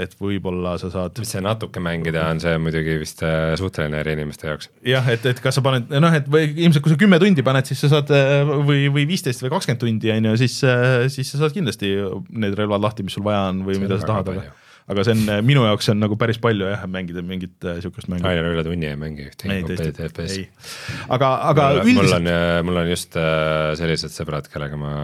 et 0.05 0.13
võib-olla 0.23 0.77
sa 0.81 0.91
saad. 0.93 1.19
mis 1.19 1.33
see 1.35 1.43
natuke 1.43 1.83
mängida 1.83 2.29
on, 2.31 2.41
see 2.43 2.55
muidugi 2.63 2.95
vist 3.01 3.25
äh, 3.27 3.53
suhteline 3.59 3.99
eri 4.05 4.15
inimeste 4.19 4.47
jaoks. 4.51 4.71
jah, 4.87 5.07
et, 5.11 5.27
et 5.27 5.43
kas 5.43 5.59
sa 5.59 5.65
paned 5.65 5.91
noh, 5.91 6.15
et 6.15 6.31
või 6.31 6.47
ilmselt 6.53 6.85
kui 6.87 6.95
sa 6.95 7.01
kümme 7.01 7.19
tundi 7.23 7.45
paned, 7.47 7.67
siis 7.67 7.83
sa 7.83 7.91
saad 7.97 8.13
äh, 8.15 8.47
või, 8.47 8.87
või 8.95 9.07
viisteist 9.11 9.43
või 9.43 9.51
kakskümmend 9.57 9.83
tundi 9.83 10.15
on 10.15 10.31
ju, 10.31 10.39
siis, 10.45 10.61
äh, 10.63 11.09
siis 11.13 11.35
sa 11.35 11.43
saad 11.43 11.57
kindlasti 11.57 11.93
need 12.31 12.59
relvad 12.59 12.87
lahti, 12.87 13.07
mis 13.07 13.19
sul 13.19 13.27
vaja 13.27 13.49
on 13.51 13.65
või 13.67 13.79
see 13.79 13.87
mida 13.87 13.99
sa 13.99 14.13
tahad, 14.13 14.31
aga 14.35 14.51
aga 14.91 15.05
see 15.07 15.15
on 15.15 15.45
minu 15.47 15.63
jaoks 15.63 15.87
on 15.93 16.01
nagu 16.03 16.17
päris 16.19 16.39
palju 16.43 16.67
jah, 16.67 16.81
mängida 16.91 17.23
mingit 17.23 17.63
niisugust 17.63 18.09
mängu. 18.11 18.27
Ainer 18.27 18.49
üle 18.49 18.65
tunni 18.67 18.89
ei 18.89 18.97
mängi 18.99 19.29
ühtegi 19.29 19.91
FPS-i. 20.09 20.47
aga, 21.15 21.29
aga 21.51 21.67
mul, 21.77 21.93
üldiselt. 21.93 22.25
mul 22.25 22.33
on, 22.33 22.67
mul 22.67 22.81
on 22.83 22.91
just 22.91 23.19
sellised 23.79 24.15
sõbrad, 24.15 24.51
kellega 24.51 24.79
ma 24.81 24.95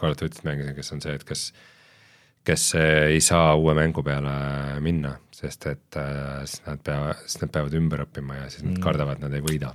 Call 0.00 0.12
of 0.12 0.20
Duty't 0.20 0.44
mängisin, 0.44 0.76
kes 0.76 0.92
on 0.92 1.00
see, 1.04 1.16
et 1.16 1.24
kes 1.24 1.46
kes 2.50 2.66
ei 2.80 3.20
saa 3.24 3.54
uue 3.58 3.74
mängu 3.78 4.02
peale 4.06 4.32
minna, 4.82 5.14
sest 5.34 5.68
et 5.70 6.00
äh, 6.00 6.42
siis 6.48 6.64
nad 6.66 6.82
peavad, 6.84 7.22
siis 7.26 7.44
nad 7.44 7.52
peavad 7.54 7.76
ümber 7.78 8.04
õppima 8.06 8.42
ja 8.42 8.50
siis 8.50 8.64
nad 8.64 8.74
mm. 8.74 8.82
kardavad, 8.84 9.22
nad 9.22 9.34
ei 9.36 9.44
võida 9.44 9.72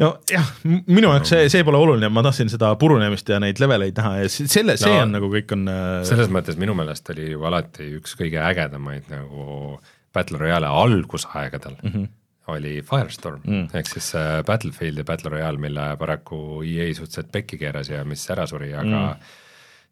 nojah, 0.00 0.50
minu 0.64 1.08
jaoks 1.08 1.32
see, 1.32 1.46
see 1.52 1.64
pole 1.66 1.80
oluline, 1.80 2.10
ma 2.12 2.24
tahtsin 2.26 2.50
seda 2.52 2.72
purunemist 2.80 3.28
ja 3.32 3.40
neid 3.42 3.60
leveleid 3.62 3.96
näha 3.96 4.18
ja 4.22 4.32
selle, 4.32 4.76
see 4.80 4.92
no, 4.92 5.06
on 5.06 5.16
nagu 5.16 5.30
kõik 5.32 5.56
on. 5.56 5.64
Äh, 5.72 6.02
selles 6.08 6.30
mõttes 6.32 6.58
minu 6.60 6.76
meelest 6.76 7.08
oli 7.14 7.30
ju 7.32 7.46
alati 7.48 7.88
üks 7.96 8.16
kõige 8.18 8.42
ägedamaid 8.44 9.08
nagu 9.12 9.80
Battle 10.14 10.40
Royale 10.42 10.70
algusaegadel 10.84 11.80
mm. 11.82 11.90
-hmm 11.96 12.14
oli 12.46 12.76
Firestorm 12.86 13.40
mm. 13.42 13.64
ehk 13.74 13.88
siis 13.90 14.12
äh, 14.14 14.36
Battlefield 14.46 15.00
ja 15.00 15.04
Battle 15.04 15.32
Royale, 15.32 15.58
mille 15.58 15.88
paraku 15.98 16.62
EA 16.62 16.84
suhteliselt 16.94 17.32
pekki 17.34 17.58
keeras 17.58 17.90
ja 17.90 18.04
mis 18.06 18.22
ära 18.30 18.44
suri, 18.46 18.68
aga 18.70 19.00
mm 19.00 19.42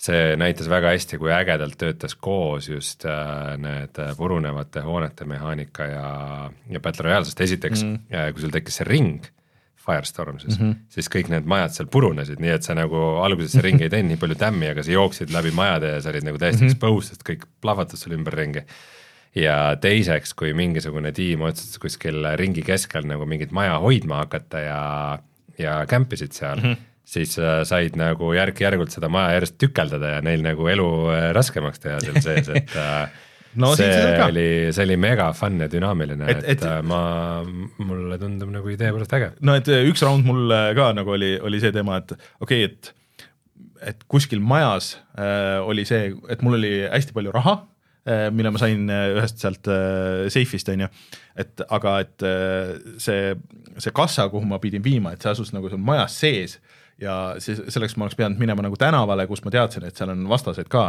see 0.00 0.34
näitas 0.40 0.68
väga 0.70 0.92
hästi, 0.94 1.18
kui 1.20 1.32
ägedalt 1.32 1.78
töötas 1.78 2.14
koos 2.14 2.68
just 2.68 3.04
äh, 3.08 3.54
need 3.60 4.00
äh, 4.02 4.12
purunevate 4.16 4.82
hoonete 4.84 5.26
mehaanika 5.28 5.86
ja, 5.88 6.10
ja 6.70 6.80
Battle 6.80 7.08
Royale, 7.08 7.28
sest 7.28 7.40
esiteks 7.46 7.84
mm. 7.84 7.98
äh, 8.12 8.28
kui 8.34 8.44
sul 8.44 8.54
tekkis 8.54 8.80
see 8.80 8.88
ring, 8.88 9.30
Firestorm 9.84 10.38
siis 10.40 10.56
mm, 10.56 10.70
-hmm. 10.70 10.76
siis 10.88 11.10
kõik 11.12 11.28
need 11.28 11.44
majad 11.44 11.74
seal 11.76 11.88
purunesid, 11.92 12.40
nii 12.40 12.54
et 12.54 12.64
sa 12.64 12.72
nagu 12.74 12.96
alguses 13.20 13.52
see 13.52 13.62
ring 13.62 13.82
ei 13.84 13.90
teinud 13.92 14.14
nii 14.14 14.20
palju 14.22 14.38
tämmi, 14.40 14.70
aga 14.72 14.82
sa 14.82 14.94
jooksid 14.94 15.32
läbi 15.32 15.52
majade 15.52 15.90
ja 15.92 15.98
sa 16.00 16.08
olid 16.08 16.24
nagu 16.24 16.40
täiesti 16.40 16.62
mm 16.62 16.68
-hmm. 16.68 16.72
exposed, 16.72 17.10
sest 17.10 17.26
kõik 17.28 17.44
plahvatas 17.60 18.00
sul 18.00 18.16
ümberringi. 18.16 18.64
ja 19.34 19.76
teiseks, 19.80 20.34
kui 20.34 20.54
mingisugune 20.54 21.12
tiim 21.12 21.40
otsustas 21.42 21.78
kuskil 21.78 22.24
ringi 22.36 22.62
keskel 22.62 23.06
nagu 23.06 23.26
mingit 23.26 23.50
maja 23.50 23.78
hoidma 23.78 24.16
hakata 24.16 24.58
ja, 24.58 25.18
ja 25.58 25.86
kämpisid 25.86 26.32
seal 26.32 26.56
mm, 26.56 26.62
-hmm 26.62 26.93
siis 27.04 27.36
äh, 27.38 27.60
said 27.68 27.98
nagu 28.00 28.32
järk-järgult 28.36 28.94
seda 28.94 29.10
maja 29.12 29.36
järjest 29.36 29.60
tükeldada 29.60 30.16
ja 30.16 30.24
neil 30.24 30.42
nagu 30.44 30.66
elu 30.72 30.88
äh, 31.12 31.28
raskemaks 31.36 31.82
teha 31.82 32.00
seal 32.02 32.18
sees, 32.24 32.48
et 32.48 32.74
äh, 32.80 33.12
no, 33.60 33.74
see 33.78 33.92
oli, 34.24 34.48
see 34.74 34.86
oli 34.88 34.98
mega 35.00 35.30
fun 35.36 35.60
ja 35.62 35.68
dünaamiline, 35.70 36.26
et, 36.32 36.42
et, 36.56 36.64
et 36.64 36.88
ma, 36.88 37.00
mulle 37.44 38.18
tundub 38.22 38.50
nagu 38.54 38.72
idee 38.72 38.90
pärast 38.96 39.16
äge. 39.20 39.30
no 39.44 39.56
et 39.58 39.70
üks 39.76 40.04
round 40.06 40.26
mul 40.26 40.52
ka 40.76 40.90
nagu 40.96 41.16
oli, 41.16 41.34
oli 41.44 41.62
see 41.62 41.74
teema, 41.76 42.00
et 42.02 42.16
okei 42.16 42.66
okay,, 42.66 42.70
et 42.72 42.94
et 43.84 44.04
kuskil 44.08 44.40
majas 44.40 44.94
äh, 45.18 45.60
oli 45.64 45.84
see, 45.88 46.12
et 46.32 46.42
mul 46.44 46.56
oli 46.58 46.72
hästi 46.88 47.12
palju 47.16 47.32
raha 47.34 47.56
äh,, 48.08 48.30
mille 48.32 48.52
ma 48.54 48.60
sain 48.62 48.88
ühest 48.88 49.42
sealt 49.42 49.68
äh, 49.68 50.24
seifist, 50.32 50.70
on 50.72 50.86
ju, 50.86 50.88
et 51.44 51.64
aga 51.68 51.98
et 52.04 52.24
äh, 52.24 52.72
see, 53.02 53.34
see 53.76 53.94
kassa, 53.96 54.30
kuhu 54.32 54.48
ma 54.48 54.60
pidin 54.62 54.84
viima, 54.84 55.12
et 55.14 55.24
see 55.24 55.34
asus 55.34 55.52
nagu 55.52 55.68
seal 55.68 55.82
majas 55.84 56.16
sees 56.24 56.56
ja 57.02 57.34
siis 57.42 57.60
selleks 57.72 57.96
ma 57.96 58.06
oleks 58.06 58.16
pidanud 58.18 58.40
minema 58.40 58.64
nagu 58.64 58.78
tänavale, 58.78 59.26
kus 59.30 59.42
ma 59.44 59.52
teadsin, 59.54 59.86
et 59.88 59.98
seal 59.98 60.12
on 60.14 60.24
vastased 60.30 60.68
ka, 60.72 60.86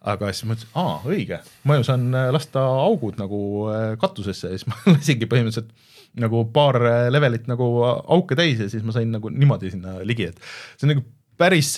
aga 0.00 0.30
siis 0.32 0.48
mõtlesin, 0.48 0.72
aa, 0.80 0.96
õige, 1.10 1.40
ma 1.68 1.76
ju 1.78 1.86
saan 1.86 2.08
äh, 2.16 2.30
lasta 2.32 2.62
augud 2.86 3.18
nagu 3.20 3.40
äh, 3.72 3.86
katusesse 4.00 4.52
ja 4.52 4.58
siis 4.58 4.68
ma 4.70 4.78
lasingi 4.94 5.28
põhimõtteliselt 5.30 5.72
nagu 6.20 6.42
paar 6.54 6.80
äh, 6.80 7.06
levelit 7.12 7.50
nagu 7.50 7.68
auke 7.84 8.38
täis 8.38 8.62
ja 8.62 8.70
siis 8.72 8.84
ma 8.86 8.94
sain 8.96 9.12
nagu 9.12 9.32
niimoodi 9.32 9.72
sinna 9.74 9.98
ligi, 10.06 10.30
et 10.30 10.40
see 10.76 10.88
on 10.88 10.94
nagu 10.94 11.06
päris, 11.40 11.72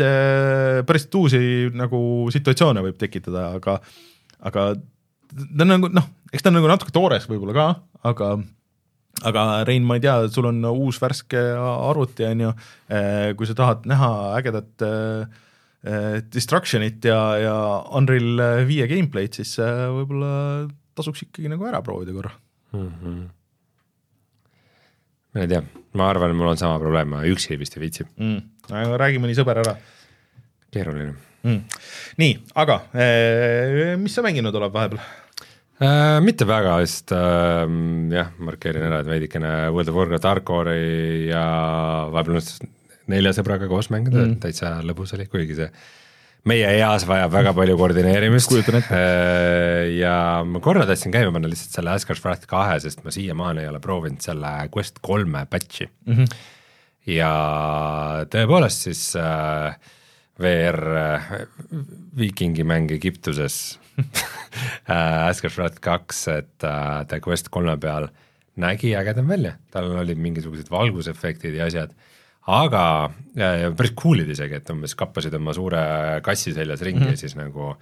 päris 0.87 1.05
uusi 1.15 1.39
nagu 1.79 1.99
situatsioone 2.35 2.83
võib 2.83 2.97
tekitada, 2.99 3.53
aga, 3.61 3.77
aga 4.43 4.65
ta 5.31 5.63
on 5.63 5.71
nagu 5.71 5.91
noh, 5.93 6.09
eks 6.33 6.43
ta 6.43 6.51
on 6.51 6.59
nagu 6.59 6.71
natuke 6.71 6.95
toores 6.95 7.29
võib-olla 7.31 7.55
ka, 7.55 7.67
aga 8.11 8.33
aga 9.21 9.63
Rein, 9.69 9.85
ma 9.87 9.99
ei 9.99 10.05
tea, 10.05 10.17
sul 10.33 10.49
on 10.51 10.65
uus 10.73 10.99
värske 11.03 11.41
arvuti, 11.61 12.25
on 12.27 12.47
ju, 12.47 12.53
eh, 12.89 13.33
kui 13.39 13.49
sa 13.49 13.57
tahad 13.59 13.89
näha 13.91 14.13
ägedat 14.41 14.87
äh, 14.89 15.41
Destructionit 16.33 17.03
ja, 17.05 17.19
ja 17.43 17.55
Unreal 17.99 18.63
viie 18.69 18.87
gameplay'd, 18.87 19.35
siis 19.35 19.57
võib-olla 19.59 20.69
tasuks 20.95 21.25
ikkagi 21.27 21.51
nagu 21.51 21.67
ära 21.67 21.81
proovida 21.83 22.15
korra 22.15 22.31
mm. 22.73 22.93
-hmm. 23.03 23.25
ma 25.35 25.43
ei 25.43 25.51
tea, 25.51 25.63
ma 25.99 26.09
arvan, 26.11 26.31
et 26.31 26.39
mul 26.39 26.53
on 26.53 26.61
sama 26.61 26.79
probleem, 26.79 27.11
ma 27.11 27.25
üksi 27.27 27.59
vist 27.59 27.77
ei 27.77 27.83
viitsi 27.83 28.07
mm.. 28.07 28.71
räägi 28.71 29.19
mõni 29.23 29.35
sõber 29.35 29.63
ära. 29.65 29.75
keeruline 30.71 31.17
mm.. 31.43 31.61
nii, 32.23 32.39
aga 32.55 32.79
eh, 32.95 33.97
mis 33.99 34.15
sa 34.15 34.23
mänginud 34.23 34.55
oled 34.55 34.73
vahepeal? 34.73 35.03
Äh, 35.83 36.19
mitte 36.23 36.47
väga, 36.47 36.77
sest 36.87 37.11
äh, 37.17 37.65
jah, 38.15 38.29
markeerin 38.39 38.87
ära, 38.87 39.01
et 39.03 39.11
veidikene 39.11 39.51
World 39.73 39.91
of 39.91 39.99
Warcraft 39.99 40.29
Hardcore'i 40.29 41.27
ja 41.33 41.43
vahepeal 42.13 42.37
õnnestus 42.37 42.63
nelja 43.11 43.33
sõbraga 43.35 43.67
koos 43.71 43.91
mängida 43.91 44.21
mm., 44.23 44.39
täitsa 44.45 44.77
lõbus 44.87 45.15
oli, 45.17 45.27
kuigi 45.31 45.59
see 45.59 45.69
meie 46.49 46.71
eas 46.77 47.05
vajab 47.07 47.35
väga 47.35 47.53
palju 47.55 47.77
koordineerimist. 47.79 48.51
kujutan 48.51 48.79
ette. 48.81 48.99
Äh, 48.99 49.91
ja 49.99 50.15
ma 50.47 50.63
korra 50.63 50.87
tahtsin 50.87 51.15
käima 51.15 51.35
panna 51.35 51.51
lihtsalt 51.51 51.79
selle 51.79 51.95
Asgard 51.95 52.23
Wrath 52.23 52.49
kahe, 52.51 52.79
sest 52.83 53.03
ma 53.07 53.15
siiamaani 53.15 53.65
ei 53.65 53.71
ole 53.73 53.83
proovinud 53.83 54.23
selle 54.23 54.53
Quest 54.75 55.03
kolme 55.03 55.47
patch'i 55.51 55.89
mm. 55.89 56.15
-hmm. 56.15 56.33
ja 57.17 57.33
tõepoolest 58.31 58.89
siis 58.89 59.05
äh, 59.19 59.75
VR 60.43 60.83
äh, 61.05 61.31
viikingimäng 62.19 62.91
Egiptuses 62.95 63.82
Asgard 65.29 65.57
Wrath 65.57 65.81
kaks, 65.85 66.27
et 66.33 66.67
äh, 66.67 67.03
ta 67.09 67.21
Quest 67.25 67.51
kolme 67.55 67.77
peal 67.81 68.09
nägi 68.61 68.93
ägedam 68.99 69.31
välja, 69.31 69.57
tal 69.73 69.89
olid 69.97 70.21
mingisugused 70.21 70.69
valgusefektid 70.73 71.57
ja 71.57 71.69
asjad. 71.71 71.95
Aga 72.53 72.85
ja 73.39 73.71
päris 73.79 73.95
cool'id 73.97 74.31
isegi, 74.35 74.59
et 74.59 74.71
umbes 74.75 74.97
kappasid 74.99 75.35
oma 75.39 75.55
suure 75.55 75.83
kassi 76.27 76.53
seljas 76.57 76.83
ringi 76.83 76.99
mm 76.99 77.07
-hmm. 77.07 77.15
ja 77.15 77.23
siis 77.23 77.37
nagu 77.39 77.75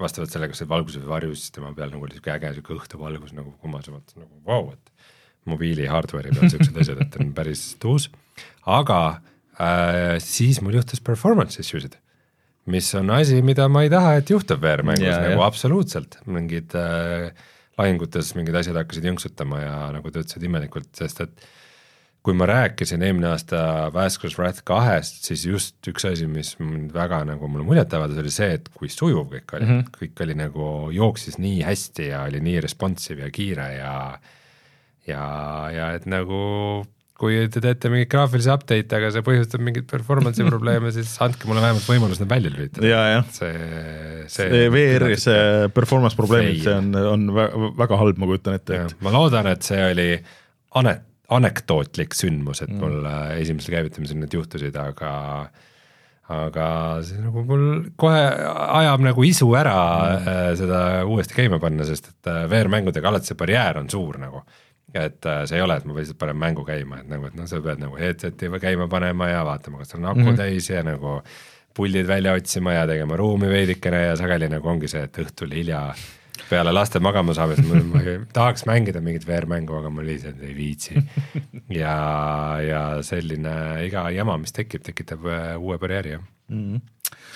vastavalt 0.00 0.32
sellele, 0.32 0.50
kas 0.52 0.62
see 0.62 0.68
valgus 0.68 0.98
või 1.00 1.08
varjus, 1.08 1.44
siis 1.44 1.54
tema 1.56 1.72
peal 1.76 1.92
nagu 1.92 2.04
oli 2.04 2.16
sihuke 2.16 2.32
äge 2.32 2.52
sihuke 2.56 2.76
õhtuvalgus 2.76 3.34
nagu 3.36 3.52
kumas, 3.60 3.88
vaata 3.92 4.20
nagu 4.20 4.40
vau 4.46 4.64
wow,, 4.64 4.72
et 4.72 4.92
mobiili 5.48 5.88
hardware'i 5.88 6.34
peal 6.36 6.52
siuksed 6.52 6.80
asjad, 6.82 7.00
et 7.04 7.16
on 7.20 7.32
päris 7.36 7.76
tuus, 7.80 8.10
aga 8.66 9.20
äh, 9.60 10.16
siis 10.18 10.60
mul 10.64 10.80
juhtus 10.80 11.00
performance 11.00 11.60
issue 11.60 11.80
sid 11.80 11.99
mis 12.70 12.90
on 12.98 13.10
asi, 13.14 13.40
mida 13.46 13.68
ma 13.72 13.84
ei 13.86 13.92
taha, 13.92 14.16
et 14.20 14.30
juhtub 14.32 14.62
VR-mängus 14.62 15.08
yeah, 15.08 15.22
nagu 15.26 15.38
yeah. 15.38 15.46
absoluutselt, 15.46 16.18
mingid 16.30 16.76
äh, 16.78 17.30
lahingutes 17.80 18.34
mingid 18.38 18.58
asjad 18.60 18.78
hakkasid 18.80 19.08
jõnksutama 19.10 19.62
ja 19.62 19.78
nagu 19.94 20.12
töötasid 20.12 20.44
imelikult, 20.46 20.90
sest 20.98 21.24
et 21.26 21.48
kui 22.20 22.36
ma 22.36 22.44
rääkisin 22.48 23.00
eelmine 23.04 23.30
aasta 23.30 23.62
Vasquez 23.94 24.34
Wrath 24.36 24.60
kahest, 24.68 25.22
siis 25.24 25.46
just 25.48 25.88
üks 25.88 26.04
asi, 26.08 26.26
mis 26.28 26.52
mind 26.60 26.92
väga 26.92 27.22
nagu 27.28 27.48
mulle 27.48 27.64
muljet 27.64 27.94
avaldas, 27.96 28.20
oli 28.20 28.32
see, 28.34 28.50
et 28.58 28.68
kui 28.76 28.92
sujuv 28.92 29.30
kõik 29.32 29.56
oli 29.56 29.66
mm, 29.66 29.78
-hmm. 29.78 29.94
kõik 29.96 30.24
oli 30.26 30.36
nagu, 30.36 30.66
jooksis 30.92 31.40
nii 31.40 31.62
hästi 31.64 32.10
ja 32.10 32.26
oli 32.28 32.42
nii 32.44 32.60
responsive 32.60 33.24
ja 33.24 33.30
kiire 33.32 33.68
ja 33.78 33.94
ja, 35.08 35.24
ja 35.72 35.92
et 35.96 36.06
nagu 36.06 36.40
kui 37.20 37.36
te 37.52 37.60
teete 37.60 37.90
mingeid 37.92 38.08
graafilisi 38.12 38.48
update'e, 38.52 38.96
aga 38.96 39.10
see 39.12 39.24
põhjustab 39.26 39.64
mingeid 39.64 39.86
performance'i 39.90 40.46
probleeme, 40.48 40.92
siis 40.96 41.12
andke 41.24 41.50
mulle 41.50 41.64
vähemalt 41.64 41.88
võimalus 41.88 42.22
need 42.22 42.32
välja 42.32 42.54
lülitada. 42.54 42.86
see, 43.36 43.52
see, 44.24 44.48
see 44.48 44.72
VR-is 44.72 45.28
see 45.28 45.68
performance 45.76 46.16
probleemid, 46.18 46.62
see 46.64 46.76
on, 46.76 46.90
on 47.12 47.28
väga 47.78 48.00
halb, 48.00 48.20
ma 48.20 48.30
kujutan 48.30 48.56
ette, 48.56 48.82
et. 48.86 48.96
ma 49.04 49.12
loodan, 49.14 49.50
et 49.52 49.66
see 49.66 49.84
oli 49.92 50.10
anet 50.80 51.06
anekdootlik 51.30 52.14
sündmus, 52.18 52.64
et 52.64 52.72
mm. 52.72 52.80
mul 52.82 52.96
mm. 53.04 53.34
esimesel 53.38 53.76
käivitamisel 53.76 54.18
need 54.18 54.32
juhtusid, 54.34 54.74
aga 54.80 55.10
aga 56.30 56.66
see 57.06 57.18
nagu 57.22 57.42
mul 57.46 57.62
kohe 57.98 58.18
ajab 58.22 59.02
nagu 59.02 59.24
isu 59.26 59.48
ära 59.58 59.76
mm. 59.76 60.26
äh, 60.30 60.48
seda 60.58 60.80
uuesti 61.06 61.36
käima 61.38 61.58
panna, 61.62 61.86
sest 61.86 62.12
et 62.12 62.30
äh, 62.30 62.44
VR-mängudega 62.50 63.10
alati 63.10 63.30
see 63.30 63.38
barjäär 63.38 63.80
on 63.82 63.90
suur 63.90 64.18
nagu. 64.22 64.44
Et 64.94 65.26
äh, 65.26 65.44
see 65.46 65.58
ei 65.58 65.62
ole, 65.62 65.76
et 65.76 65.86
ma 65.86 65.96
lihtsalt 65.96 66.18
panen 66.18 66.36
mängu 66.40 66.64
käima, 66.66 67.00
et 67.02 67.08
nagu, 67.10 67.30
et 67.30 67.38
noh, 67.38 67.48
sa 67.50 67.60
pead 67.64 67.82
nagu 67.82 67.98
headset'i 68.00 68.50
käima 68.60 68.88
panema 68.90 69.30
ja 69.30 69.44
vaatama, 69.46 69.82
kas 69.82 69.94
on 69.94 70.04
aku 70.04 70.20
mm 70.20 70.28
-hmm. 70.28 70.36
täis 70.36 70.70
ja 70.70 70.82
nagu 70.82 71.20
pullid 71.74 72.06
välja 72.06 72.32
otsima 72.32 72.72
ja 72.72 72.86
tegema 72.86 73.16
ruumi 73.16 73.48
veidikene 73.48 74.02
ja 74.02 74.16
sageli 74.16 74.48
nagu 74.48 74.68
ongi 74.68 74.88
see, 74.88 75.02
et 75.02 75.18
õhtul 75.18 75.54
hilja 75.54 75.94
peale 76.48 76.72
laste 76.72 77.00
magama 77.02 77.34
saamist 77.36 77.64
ma, 77.68 77.80
ma 77.92 78.02
tahaks 78.36 78.66
mängida 78.68 79.00
mingit 79.04 79.26
VR-mängu, 79.28 79.76
aga 79.78 79.90
ma 79.92 80.04
lihtsalt 80.04 80.42
ei 80.46 80.54
viitsi. 80.56 81.02
ja, 81.80 81.96
ja 82.64 82.82
selline 83.06 83.54
iga 83.86 84.08
jama, 84.14 84.38
mis 84.40 84.54
tekib, 84.56 84.84
tekitab 84.86 85.26
äh, 85.26 85.50
uue 85.58 85.78
barjääri, 85.78 86.16
jah 86.16 86.22
mm. 86.48 86.62
-hmm. 86.74 87.26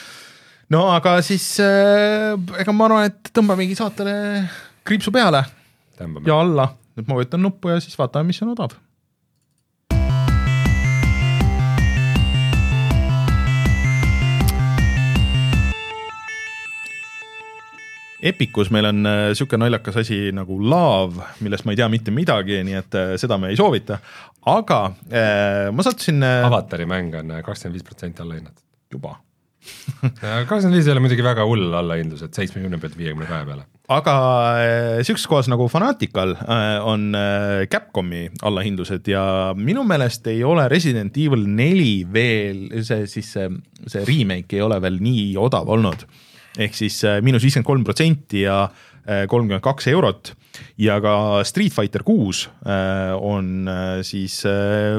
no 0.75 0.87
aga 0.93 1.21
siis 1.23 1.61
äh, 1.61 2.35
ega 2.61 2.73
ma 2.73 2.89
arvan, 2.89 3.11
et 3.11 3.35
tõmbamegi 3.35 3.77
saatele 3.79 4.17
kriipsu 4.85 5.13
peale 5.13 5.45
Tõmbame. 5.99 6.27
ja 6.27 6.41
alla, 6.41 6.69
et 6.99 7.07
ma 7.07 7.19
vajutan 7.19 7.43
nuppu 7.43 7.75
ja 7.75 7.81
siis 7.83 7.99
vaatame, 7.99 8.33
mis 8.33 8.43
on 8.43 8.55
odav 8.55 8.77
Epicus 18.25 18.71
meil 18.73 18.89
on 18.89 19.03
niisugune 19.05 19.59
äh, 19.59 19.63
naljakas 19.67 19.99
asi 20.01 20.17
nagu 20.33 20.57
Laav, 20.65 21.19
millest 21.45 21.67
ma 21.69 21.75
ei 21.75 21.81
tea 21.81 21.91
mitte 21.93 22.15
midagi, 22.15 22.63
nii 22.65 22.79
et 22.79 22.97
äh, 22.97 23.13
seda 23.21 23.37
me 23.41 23.51
ei 23.53 23.59
soovita, 23.61 23.99
aga 24.49 24.79
äh, 25.11 25.69
ma 25.77 25.85
sattusin 25.85 26.25
äh, 26.25 26.41
avatari 26.47 26.89
mäng 26.89 27.13
on 27.21 27.35
kakskümmend 27.45 27.77
viis 27.77 27.85
protsenti 27.85 28.25
allahinnatud. 28.25 28.65
juba 28.95 29.19
kakskümmend 30.49 30.79
viis 30.79 30.89
ei 30.89 30.95
ole 30.95 31.05
muidugi 31.05 31.27
väga 31.27 31.45
hull 31.51 31.77
allahindlus, 31.77 32.25
et 32.25 32.41
seitsmekümne 32.41 32.81
pealt 32.81 32.97
viiekümne 32.97 33.29
kahe 33.29 33.45
peale. 33.51 33.69
Aga 33.93 34.15
niisuguses 34.97 35.27
kohas 35.29 35.49
nagu 35.53 35.67
Fanatical 35.69 36.33
on 36.89 37.11
Capcomi 37.69 38.23
allahindlused 38.47 39.11
ja 39.13 39.25
minu 39.57 39.85
meelest 39.85 40.31
ei 40.33 40.41
ole 40.47 40.65
Resident 40.73 41.17
Evil 41.21 41.45
neli 41.45 42.07
veel, 42.09 42.71
see 42.81 43.05
siis 43.11 43.35
see, 43.37 43.51
see 43.85 44.07
remake 44.09 44.57
ei 44.57 44.65
ole 44.65 44.81
veel 44.81 44.97
nii 45.05 45.35
odav 45.37 45.69
olnud 45.77 46.07
ehk 46.65 46.77
siis 46.79 47.03
miinus 47.27 47.45
viiskümmend 47.45 47.69
kolm 47.69 47.85
protsenti 47.85 48.47
ja 48.47 48.65
kolmkümmend 49.05 49.61
kaks 49.65 49.91
eurot 49.93 50.33
ja 50.81 50.97
ka 51.05 51.43
Street 51.45 51.75
Fighter 51.75 52.05
kuus 52.07 52.47
on 53.21 53.69
siis 54.07 54.39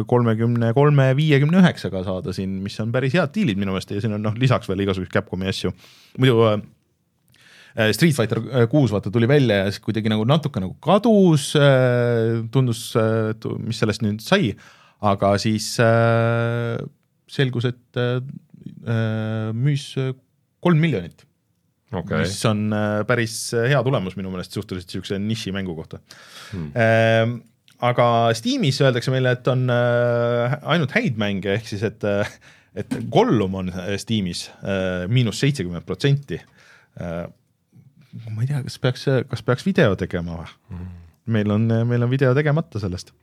kolmekümne 0.08 0.74
kolme, 0.78 1.10
viiekümne 1.18 1.62
üheksaga 1.64 2.04
saada 2.06 2.36
siin, 2.36 2.60
mis 2.62 2.78
on 2.84 2.94
päris 2.94 3.16
head 3.18 3.34
diilid 3.34 3.58
minu 3.58 3.74
meelest 3.74 3.96
ja 3.96 4.04
siin 4.04 4.14
on 4.18 4.26
noh, 4.28 4.38
lisaks 4.38 4.70
veel 4.70 4.86
igasuguseid 4.86 5.14
Capcomi 5.16 5.50
asju. 5.50 5.74
muidu 6.22 6.44
Street 7.76 8.16
Fighter 8.16 8.40
kuus 8.72 8.94
vaata 8.94 9.12
tuli 9.12 9.28
välja 9.28 9.58
ja 9.64 9.72
siis 9.72 9.84
kuidagi 9.84 10.08
nagu 10.12 10.24
natuke 10.24 10.62
nagu 10.64 10.78
kadus, 10.80 11.50
tundus, 12.54 12.82
mis 13.60 13.82
sellest 13.82 14.06
nüüd 14.06 14.24
sai, 14.24 14.54
aga 15.04 15.34
siis 15.44 15.74
selgus, 17.36 17.68
et 17.68 18.00
müüs 19.60 19.90
kolm 20.64 20.80
miljonit 20.82 21.26
okay., 22.00 22.24
mis 22.24 22.38
on 22.50 22.74
äh, 22.74 23.02
päris 23.08 23.36
äh, 23.54 23.70
hea 23.72 23.82
tulemus 23.86 24.18
minu 24.20 24.32
meelest 24.34 24.56
suhteliselt 24.56 24.90
niisuguse 24.90 25.20
nišimängu 25.22 25.76
kohta 25.78 26.00
hmm.. 26.52 26.72
Ehm, 26.82 27.38
aga 27.86 28.08
Steamis 28.38 28.80
öeldakse 28.82 29.14
meile, 29.14 29.36
et 29.36 29.48
on 29.52 29.66
äh, 29.72 30.58
ainult 30.74 30.96
häid 30.96 31.20
mänge, 31.22 31.58
ehk 31.58 31.68
siis 31.70 31.84
et, 31.86 32.06
et 32.76 33.00
Gollum 33.12 33.58
on 33.62 33.72
Steamis 34.02 34.48
miinus 35.12 35.42
seitsekümmend 35.44 35.86
protsenti. 35.86 36.40
Ma 38.30 38.44
ei 38.44 38.50
tea, 38.50 38.64
kas 38.66 38.80
peaks, 38.82 39.06
kas 39.32 39.46
peaks 39.46 39.68
video 39.68 39.96
tegema 40.00 40.40
või 40.40 40.50
hmm.? 40.72 40.90
meil 41.36 41.56
on, 41.56 41.70
meil 41.90 42.06
on 42.06 42.12
video 42.12 42.34
tegemata 42.38 42.82
sellest 42.82 43.14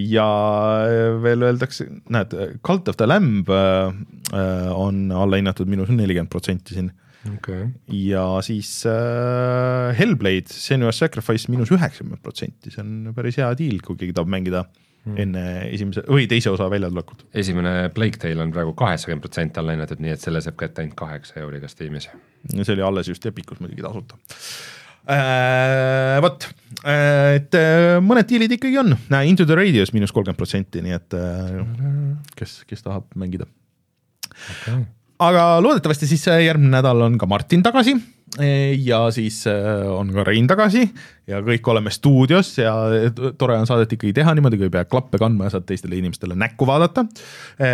ja 0.00 0.26
veel 1.20 1.44
öeldakse, 1.44 1.84
näed, 2.08 2.32
Cult 2.64 2.88
of 2.88 2.96
the 2.96 3.04
Lamb 3.04 3.50
on 3.52 5.02
allahinnatud 5.12 5.68
miinus 5.68 5.92
nelikümmend 5.92 6.32
protsenti 6.32 6.78
siin 6.78 6.88
okay.. 7.32 7.68
ja 7.88 8.24
siis 8.44 8.70
äh, 8.88 9.92
Hellblade, 9.98 10.52
Senua's 10.52 10.98
Sacrifice 11.00 11.50
miinus 11.52 11.72
üheksakümmend 11.74 12.22
protsenti, 12.24 12.72
see 12.72 12.82
on 12.84 13.12
päris 13.16 13.38
hea 13.40 13.50
diil, 13.58 13.80
kui 13.84 13.98
keegi 14.00 14.16
tahab 14.16 14.32
mängida 14.32 14.64
mm. 15.04 15.16
enne 15.24 15.44
esimese 15.70 16.04
või 16.08 16.28
teise 16.30 16.52
osa 16.52 16.68
väljatulekut. 16.70 17.26
esimene 17.34 17.90
Plague 17.94 18.20
Tale 18.20 18.42
on 18.42 18.54
praegu 18.54 18.74
kaheksakümmend 18.78 19.24
protsenti 19.24 19.60
alla 19.60 19.76
hinnatud, 19.76 20.00
nii 20.02 20.14
et 20.14 20.24
selle 20.24 20.42
saab 20.44 20.58
kätte 20.60 20.82
ainult 20.82 20.96
kaheksa 20.98 21.40
euriga 21.42 21.70
Steamis. 21.70 22.08
see 22.54 22.72
oli 22.76 22.86
alles 22.86 23.08
just 23.08 23.26
Epicus 23.26 23.60
muidugi 23.60 23.84
tasuta 23.84 24.18
äh,. 25.10 26.20
vot, 26.24 26.48
äh, 26.84 27.36
et 27.40 27.60
äh, 27.60 28.00
mõned 28.04 28.28
diilid 28.28 28.58
ikkagi 28.58 28.80
on, 28.80 28.96
Into 29.24 29.44
the 29.44 29.56
Radius 29.58 29.92
miinus 29.92 30.12
kolmkümmend 30.12 30.40
protsenti, 30.40 30.82
nii 30.84 30.98
et 30.98 31.16
äh, 31.20 31.62
kes, 32.36 32.62
kes 32.68 32.86
tahab 32.86 33.10
mängida 33.14 33.48
okay 34.58 34.84
aga 35.24 35.44
loodetavasti 35.62 36.08
siis 36.10 36.26
järgmine 36.26 36.72
nädal 36.74 37.04
on 37.06 37.18
ka 37.18 37.26
Martin 37.30 37.62
tagasi 37.62 37.94
ja 38.34 38.98
siis 39.14 39.44
äh, 39.46 39.84
on 39.86 40.08
ka 40.14 40.24
Rein 40.26 40.48
tagasi 40.50 40.82
ja 41.30 41.38
kõik 41.44 41.68
oleme 41.70 41.92
stuudios 41.94 42.50
ja 42.58 42.72
tore 43.38 43.58
on 43.60 43.68
saadet 43.68 43.94
ikkagi 43.94 44.14
teha 44.16 44.34
niimoodi, 44.34 44.58
kui 44.58 44.66
ei 44.68 44.74
pea 44.74 44.86
klappe 44.90 45.20
kandma 45.22 45.46
ja 45.46 45.54
saad 45.54 45.68
teistele 45.68 46.00
inimestele 46.00 46.36
näkku 46.38 46.66
vaadata. 46.68 47.06
E, 47.56 47.70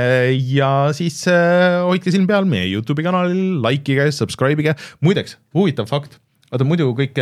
ja 0.53 0.91
siis 0.97 1.23
hoidke 1.27 2.13
silm 2.13 2.29
peal 2.29 2.49
meie 2.49 2.69
Youtube'i 2.69 3.07
kanalil, 3.07 3.61
like 3.65 3.89
ige, 3.95 4.11
subscribe 4.15 4.61
ige, 4.61 4.77
muideks 5.05 5.39
huvitav 5.57 5.89
fakt 5.91 6.21
vaata 6.51 6.67
muidu 6.67 6.89
kõik 6.99 7.19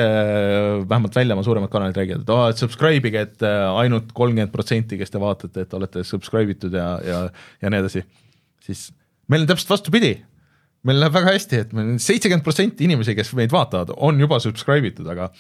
vähemalt 0.89 1.17
väljamaa 1.19 1.45
suuremad 1.45 1.71
kanalid 1.73 1.99
räägivad, 2.01 2.23
et 2.25 2.31
aa, 2.33 2.47
et 2.49 2.61
subscribe 2.63 3.11
ige, 3.11 3.27
et 3.29 3.45
ainult 3.45 4.15
kolmkümmend 4.17 4.55
protsenti, 4.55 4.97
kes 4.97 5.13
te 5.13 5.21
vaatate, 5.21 5.67
et 5.67 5.75
olete 5.77 6.05
subscribe 6.09 6.57
itud 6.57 6.73
ja, 6.73 6.95
ja, 7.05 7.19
ja 7.61 7.73
nii 7.73 7.83
edasi. 7.85 8.07
siis 8.65 8.87
meil 9.29 9.45
on 9.45 9.51
täpselt 9.51 9.77
vastupidi. 9.77 10.15
Meil 10.87 11.01
läheb 11.03 11.17
väga 11.17 11.35
hästi, 11.35 11.65
et 11.65 11.75
meil 11.77 11.97
seitsekümmend 12.03 12.47
protsenti 12.47 12.87
inimesi, 12.87 13.17
kes 13.19 13.33
meid 13.39 13.53
vaatavad, 13.55 13.95
on 13.97 14.21
juba 14.21 14.39
subscribe 14.43 14.93
itud, 14.93 15.09
aga 15.11 15.31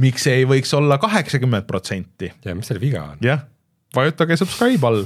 miks 0.00 0.26
ei 0.30 0.46
võiks 0.48 0.72
olla 0.76 0.98
kaheksakümmend 1.02 1.68
protsenti? 1.68 2.32
ja 2.44 2.56
mis 2.58 2.70
seal 2.70 2.80
viga 2.82 3.04
on? 3.12 3.22
jah, 3.24 3.44
vajutage 3.96 4.38
subscribe 4.40 4.86
all 4.86 5.04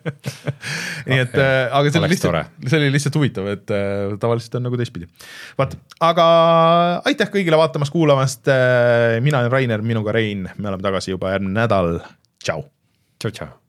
nii 1.08 1.20
et 1.20 1.36
äh,, 1.36 1.68
aga 1.68 1.92
see 1.92 2.00
oli 2.00 2.10
lihtsalt, 2.14 2.50
see 2.66 2.80
oli 2.80 2.90
lihtsalt 2.94 3.20
huvitav, 3.20 3.48
et 3.52 3.72
äh, 3.74 4.16
tavaliselt 4.22 4.58
on 4.60 4.68
nagu 4.68 4.80
teistpidi. 4.80 5.08
vaat, 5.60 5.76
aga 6.10 6.26
aitäh 7.08 7.32
kõigile 7.32 7.60
vaatamast-kuulamast 7.60 8.52
äh,, 8.52 9.20
mina 9.24 9.44
olen 9.44 9.54
Rainer, 9.54 9.84
minuga 9.86 10.16
Rein, 10.16 10.48
me 10.56 10.72
oleme 10.72 10.84
tagasi 10.84 11.16
juba 11.16 11.34
järgmine 11.34 11.56
nädal, 11.62 11.98
tšau. 12.44 12.64
tšau-tšau. 13.20 13.59